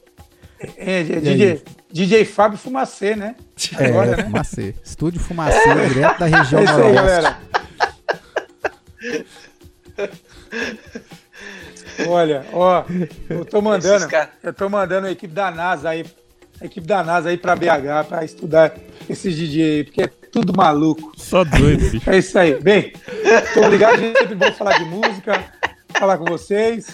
É, 0.77 0.99
aí? 0.99 1.20
DJ, 1.20 1.62
DJ 1.93 2.24
Fábio 2.24 2.59
Fumacê, 2.59 3.15
né? 3.15 3.36
Agora, 3.78 4.12
É, 4.12 4.16
né? 4.16 4.23
Fumacê. 4.24 4.74
Estúdio 4.85 5.20
Fumacê, 5.20 5.89
direto 5.89 6.19
da 6.19 6.27
região 6.27 6.61
É 6.62 6.65
isso 6.65 6.81
aí, 6.81 6.95
galera. 6.95 7.39
Olha, 12.09 12.45
ó, 12.53 12.85
eu 13.28 13.45
tô 13.45 13.61
mandando, 13.61 14.07
eu 14.43 14.53
tô 14.55 14.69
mandando 14.69 15.09
a 15.09 15.11
equipe 15.11 15.35
da 15.35 15.51
NASA 15.51 15.90
aí, 15.90 16.05
a 16.61 16.65
equipe 16.66 16.86
da 16.86 17.03
NASA 17.03 17.28
aí 17.28 17.36
pra 17.36 17.57
BH 17.57 18.07
pra 18.09 18.24
estudar 18.24 18.74
esses 19.09 19.35
DJ 19.36 19.62
aí, 19.78 19.85
porque 19.85 20.03
é 20.03 20.07
tudo 20.07 20.53
maluco. 20.57 21.12
Só 21.16 21.43
doido, 21.45 21.90
bicho. 21.90 22.09
É 22.09 22.19
isso 22.19 22.39
aí. 22.39 22.61
Bem, 22.61 22.93
muito 23.24 23.61
obrigado, 23.66 23.99
gente. 23.99 24.19
Sempre 24.19 24.35
bom 24.36 24.53
falar 24.53 24.78
de 24.78 24.85
música, 24.85 25.45
falar 25.99 26.19
com 26.19 26.24
vocês. 26.27 26.86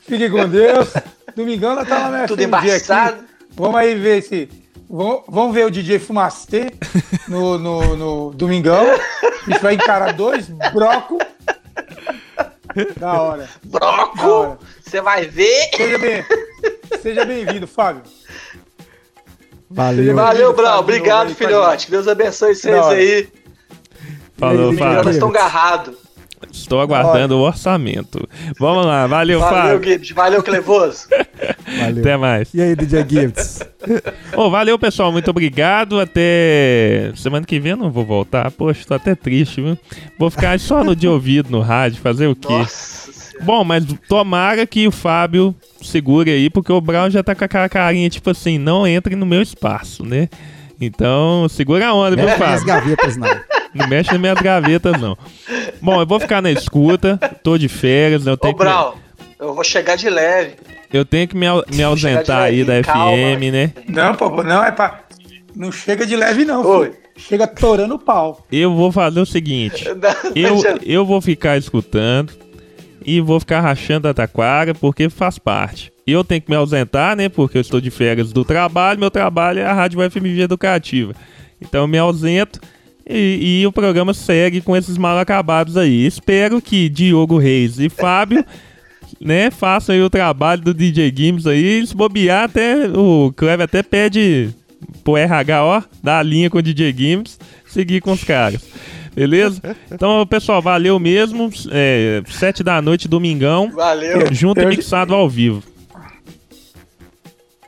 Fiquem 0.00 0.30
com 0.30 0.48
Deus. 0.48 0.92
Domingão 1.36 1.74
nós 1.74 1.88
tá 1.88 1.98
lá 1.98 2.10
na 2.10 2.26
Tudo 2.26 2.42
FMG 2.42 2.56
aqui. 2.56 2.66
embaçado. 2.76 3.24
Vamos 3.54 3.76
aí 3.76 3.94
ver 3.94 4.22
se. 4.22 4.48
Vamos, 4.88 5.22
vamos 5.28 5.54
ver 5.54 5.66
o 5.66 5.70
DJ 5.70 5.98
Fumacê 6.00 6.72
no, 7.28 7.56
no, 7.58 7.96
no 7.96 8.30
Domingão. 8.34 8.84
A 8.84 9.50
gente 9.50 9.62
vai 9.62 9.74
encarar 9.74 10.12
dois 10.12 10.48
broco. 10.72 11.18
Da 12.98 13.20
hora. 13.20 13.48
Broco. 13.64 14.58
Você 14.84 15.00
vai 15.00 15.26
ver. 15.26 15.68
Seja 15.76 15.98
bem- 15.98 16.24
seja 17.02 17.24
bem-vindo, 17.24 17.66
Fábio. 17.66 18.02
Valeu. 19.70 20.14
Valeu, 20.16 20.52
Brau. 20.52 20.66
Fábio, 20.66 20.80
Obrigado, 20.80 21.34
filhote. 21.34 21.90
Deus 21.90 22.08
abençoe 22.08 22.54
vocês 22.56 22.74
aí. 22.86 23.28
Falou, 24.36 24.72
Fábio. 24.76 25.04
Nós 25.04 25.14
estamos 25.14 25.36
agarrados. 25.36 25.96
Estou 26.50 26.80
aguardando 26.80 27.36
o 27.36 27.40
orçamento. 27.40 28.26
Vamos 28.58 28.86
lá, 28.86 29.06
valeu, 29.06 29.40
Valeu, 29.40 29.62
Fábio. 29.62 29.82
Gibbs. 29.92 30.10
Valeu, 30.12 30.42
Clevoso. 30.42 31.06
Valeu. 31.78 32.00
Até 32.00 32.16
mais. 32.16 32.54
E 32.54 32.62
aí, 32.62 32.74
DJ 32.74 33.06
Gifts? 33.08 33.60
Ô, 34.34 34.50
valeu, 34.50 34.78
pessoal. 34.78 35.12
Muito 35.12 35.30
obrigado. 35.30 36.00
Até 36.00 37.12
semana 37.14 37.44
que 37.44 37.60
vem 37.60 37.72
eu 37.72 37.76
não 37.76 37.90
vou 37.90 38.04
voltar. 38.04 38.50
Poxa, 38.50 38.84
tô 38.86 38.94
até 38.94 39.14
triste, 39.14 39.60
viu? 39.60 39.78
Vou 40.18 40.30
ficar 40.30 40.58
só 40.58 40.82
no 40.82 40.96
de 40.96 41.06
ouvido 41.06 41.50
no 41.50 41.60
rádio, 41.60 42.00
fazer 42.00 42.26
o 42.26 42.34
quê? 42.34 42.52
Nossa. 42.52 43.10
Bom, 43.42 43.64
mas 43.64 43.84
tomara 44.08 44.66
que 44.66 44.86
o 44.86 44.90
Fábio 44.90 45.54
segure 45.80 46.30
aí, 46.30 46.50
porque 46.50 46.70
o 46.72 46.80
Brown 46.80 47.10
já 47.10 47.22
tá 47.22 47.34
com 47.34 47.44
aquela 47.44 47.68
carinha, 47.68 48.10
tipo 48.10 48.28
assim, 48.30 48.58
não 48.58 48.86
entre 48.86 49.16
no 49.16 49.24
meu 49.24 49.40
espaço, 49.40 50.04
né? 50.04 50.28
Então, 50.80 51.46
segura 51.48 51.88
a 51.88 51.94
onda, 51.94 52.16
nas 52.16 52.36
Fábio? 52.38 52.64
gavetas, 52.66 53.16
não. 53.16 53.28
Não 53.74 53.86
mexe 53.88 54.10
nas 54.12 54.20
minhas 54.20 54.40
gavetas, 54.40 55.00
não. 55.00 55.16
Bom, 55.80 56.00
eu 56.00 56.06
vou 56.06 56.18
ficar 56.18 56.40
na 56.42 56.50
escuta, 56.50 57.18
tô 57.42 57.58
de 57.58 57.68
férias, 57.68 58.26
eu 58.26 58.32
Ô, 58.32 58.36
tenho 58.36 58.54
que, 58.54 58.58
Brau. 58.58 58.96
Eu 59.38 59.54
vou 59.54 59.64
chegar 59.64 59.96
de 59.96 60.08
leve. 60.10 60.54
eu 60.92 61.04
tenho 61.04 61.26
que 61.28 61.36
me, 61.36 61.46
au- 61.46 61.64
me 61.72 61.82
ausentar 61.82 62.42
aí 62.42 62.64
da 62.64 62.82
calma. 62.82 63.12
FM, 63.16 63.52
né? 63.52 63.72
Não, 63.88 64.14
pô, 64.14 64.42
não 64.42 64.64
é 64.64 64.70
pra. 64.72 65.00
Não 65.54 65.70
chega 65.72 66.06
de 66.06 66.14
leve, 66.16 66.44
não. 66.44 66.64
Oi. 66.64 66.86
filho. 66.86 67.00
Chega 67.16 67.46
torando 67.46 67.94
o 67.96 67.98
pau. 67.98 68.46
Eu 68.50 68.74
vou 68.74 68.90
fazer 68.90 69.20
o 69.20 69.26
seguinte, 69.26 69.84
eu, 70.34 70.58
eu 70.82 71.04
vou 71.04 71.20
ficar 71.20 71.58
escutando 71.58 72.32
e 73.04 73.20
vou 73.20 73.40
ficar 73.40 73.60
rachando 73.60 74.08
a 74.08 74.14
taquara 74.14 74.74
porque 74.74 75.08
faz 75.08 75.38
parte. 75.38 75.92
Eu 76.06 76.24
tenho 76.24 76.40
que 76.42 76.50
me 76.50 76.56
ausentar, 76.56 77.16
né? 77.16 77.28
Porque 77.28 77.58
eu 77.58 77.60
estou 77.60 77.80
de 77.80 77.90
férias 77.90 78.32
do 78.32 78.44
trabalho. 78.44 78.98
Meu 78.98 79.10
trabalho 79.10 79.60
é 79.60 79.64
a 79.64 79.72
Rádio 79.72 80.00
FMG 80.10 80.42
Educativa. 80.42 81.14
Então 81.60 81.82
eu 81.82 81.88
me 81.88 81.98
ausento 81.98 82.60
e, 83.08 83.60
e 83.60 83.66
o 83.66 83.72
programa 83.72 84.14
segue 84.14 84.60
com 84.60 84.76
esses 84.76 84.96
mal 84.96 85.18
acabados 85.18 85.76
aí. 85.76 86.06
Espero 86.06 86.60
que 86.62 86.88
Diogo 86.88 87.38
Reis 87.38 87.78
e 87.78 87.88
Fábio, 87.88 88.44
né, 89.20 89.50
façam 89.50 89.94
aí 89.94 90.00
o 90.00 90.10
trabalho 90.10 90.62
do 90.62 90.72
DJ 90.72 91.10
Games 91.10 91.46
aí. 91.46 91.84
Se 91.86 91.94
bobear, 91.94 92.44
até 92.44 92.88
o 92.88 93.32
Cleber 93.36 93.64
até 93.64 93.82
pede 93.82 94.50
pro 95.02 95.16
RH, 95.16 95.64
ó, 95.64 95.82
dar 96.02 96.18
a 96.18 96.22
linha 96.22 96.48
com 96.48 96.58
o 96.58 96.62
DJ 96.62 96.92
Games, 96.92 97.38
seguir 97.66 98.00
com 98.00 98.12
os 98.12 98.24
caras. 98.24 98.62
Beleza? 99.20 99.60
Então, 99.92 100.26
pessoal, 100.26 100.62
valeu 100.62 100.98
mesmo. 100.98 101.50
É, 101.70 102.22
sete 102.26 102.62
da 102.62 102.80
noite, 102.80 103.06
domingão. 103.06 103.70
Valeu. 103.70 104.32
Junto 104.32 104.62
e 104.62 104.66
mixado 104.66 105.14
ao 105.14 105.28
vivo. 105.28 105.62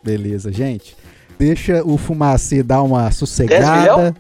Beleza, 0.02 0.50
gente. 0.50 0.96
Deixa 1.38 1.82
o 1.84 1.98
Fumacê 1.98 2.62
dar 2.62 2.82
uma 2.82 3.02
10 3.02 3.14
sossegada. 3.14 4.16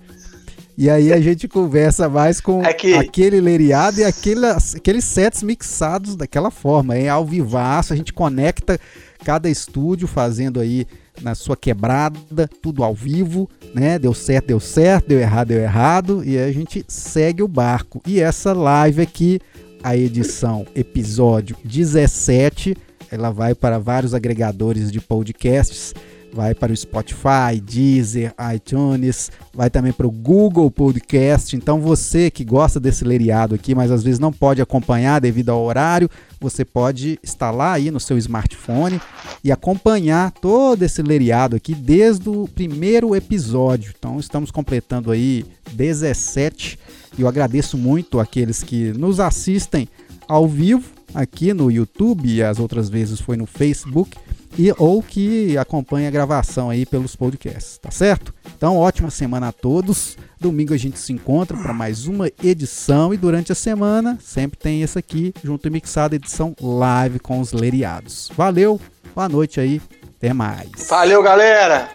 E 0.76 0.90
aí 0.90 1.10
a 1.10 1.20
gente 1.22 1.48
conversa 1.48 2.06
mais 2.06 2.38
com 2.38 2.60
Aqui. 2.60 2.92
aquele 2.92 3.40
leriado 3.40 4.00
e 4.00 4.04
aquelas, 4.04 4.74
aqueles 4.74 5.04
sets 5.04 5.42
mixados 5.42 6.16
daquela 6.16 6.50
forma, 6.50 6.98
hein? 6.98 7.08
Ao 7.08 7.24
vivaço, 7.24 7.94
a 7.94 7.96
gente 7.96 8.12
conecta 8.12 8.78
cada 9.24 9.48
estúdio 9.48 10.06
fazendo 10.06 10.60
aí 10.60 10.86
na 11.22 11.34
sua 11.34 11.56
quebrada, 11.56 12.48
tudo 12.60 12.82
ao 12.82 12.94
vivo, 12.94 13.48
né? 13.74 13.98
Deu 13.98 14.12
certo, 14.12 14.48
deu 14.48 14.60
certo, 14.60 15.08
deu 15.08 15.20
errado, 15.20 15.48
deu 15.48 15.60
errado, 15.60 16.24
e 16.24 16.38
aí 16.38 16.50
a 16.50 16.52
gente 16.52 16.84
segue 16.88 17.42
o 17.42 17.48
barco. 17.48 18.02
E 18.06 18.20
essa 18.20 18.52
live 18.52 19.02
aqui, 19.02 19.40
a 19.82 19.96
edição 19.96 20.66
episódio 20.74 21.56
17, 21.64 22.76
ela 23.10 23.30
vai 23.30 23.54
para 23.54 23.78
vários 23.78 24.14
agregadores 24.14 24.90
de 24.90 25.00
podcasts 25.00 25.94
vai 26.32 26.54
para 26.54 26.72
o 26.72 26.76
Spotify, 26.76 27.60
Deezer, 27.62 28.34
iTunes, 28.54 29.30
vai 29.52 29.68
também 29.68 29.92
para 29.92 30.06
o 30.06 30.10
Google 30.10 30.70
Podcast. 30.70 31.54
Então 31.54 31.80
você 31.80 32.30
que 32.30 32.44
gosta 32.44 32.80
desse 32.80 33.04
leriado 33.04 33.54
aqui, 33.54 33.74
mas 33.74 33.90
às 33.90 34.02
vezes 34.02 34.18
não 34.18 34.32
pode 34.32 34.62
acompanhar 34.62 35.20
devido 35.20 35.50
ao 35.50 35.62
horário, 35.62 36.08
você 36.40 36.64
pode 36.64 37.18
instalar 37.22 37.76
aí 37.76 37.90
no 37.90 38.00
seu 38.00 38.16
smartphone 38.16 39.00
e 39.44 39.52
acompanhar 39.52 40.30
todo 40.32 40.82
esse 40.82 41.02
leriado 41.02 41.54
aqui 41.54 41.74
desde 41.74 42.28
o 42.28 42.48
primeiro 42.48 43.14
episódio. 43.14 43.92
Então 43.96 44.18
estamos 44.18 44.50
completando 44.50 45.10
aí 45.10 45.44
17 45.72 46.78
e 47.18 47.22
eu 47.22 47.28
agradeço 47.28 47.76
muito 47.76 48.18
aqueles 48.18 48.62
que 48.62 48.92
nos 48.92 49.20
assistem 49.20 49.86
ao 50.26 50.48
vivo 50.48 50.90
aqui 51.14 51.52
no 51.52 51.70
YouTube 51.70 52.26
e 52.26 52.42
as 52.42 52.58
outras 52.58 52.88
vezes 52.88 53.20
foi 53.20 53.36
no 53.36 53.44
Facebook 53.44 54.16
e 54.56 54.72
ou 54.78 55.02
que 55.02 55.56
acompanha 55.56 56.08
a 56.08 56.10
gravação 56.10 56.70
aí 56.70 56.84
pelos 56.84 57.16
podcasts, 57.16 57.78
tá 57.78 57.90
certo? 57.90 58.34
Então, 58.56 58.76
ótima 58.76 59.10
semana 59.10 59.48
a 59.48 59.52
todos. 59.52 60.16
Domingo 60.40 60.74
a 60.74 60.76
gente 60.76 60.98
se 60.98 61.12
encontra 61.12 61.56
para 61.56 61.72
mais 61.72 62.06
uma 62.06 62.28
edição 62.42 63.14
e 63.14 63.16
durante 63.16 63.52
a 63.52 63.54
semana 63.54 64.18
sempre 64.20 64.58
tem 64.58 64.82
essa 64.82 64.98
aqui, 64.98 65.32
junto 65.42 65.66
e 65.66 65.70
mixada 65.70 66.16
edição 66.16 66.54
live 66.60 67.18
com 67.18 67.40
os 67.40 67.52
leriados. 67.52 68.30
Valeu, 68.36 68.80
boa 69.14 69.28
noite 69.28 69.60
aí, 69.60 69.80
até 70.16 70.32
mais. 70.32 70.70
Valeu, 70.88 71.22
galera. 71.22 71.90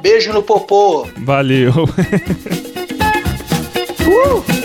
Beijo 0.00 0.32
no 0.32 0.42
popô. 0.42 1.06
Valeu. 1.18 1.72
Junto 3.98 4.52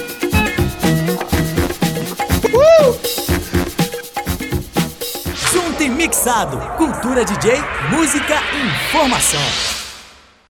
e 3.15 3.18
mixado. 5.99 6.57
Cultura 6.77 7.25
DJ, 7.25 7.61
música 7.91 8.35
e 8.53 8.67
informação. 8.67 9.78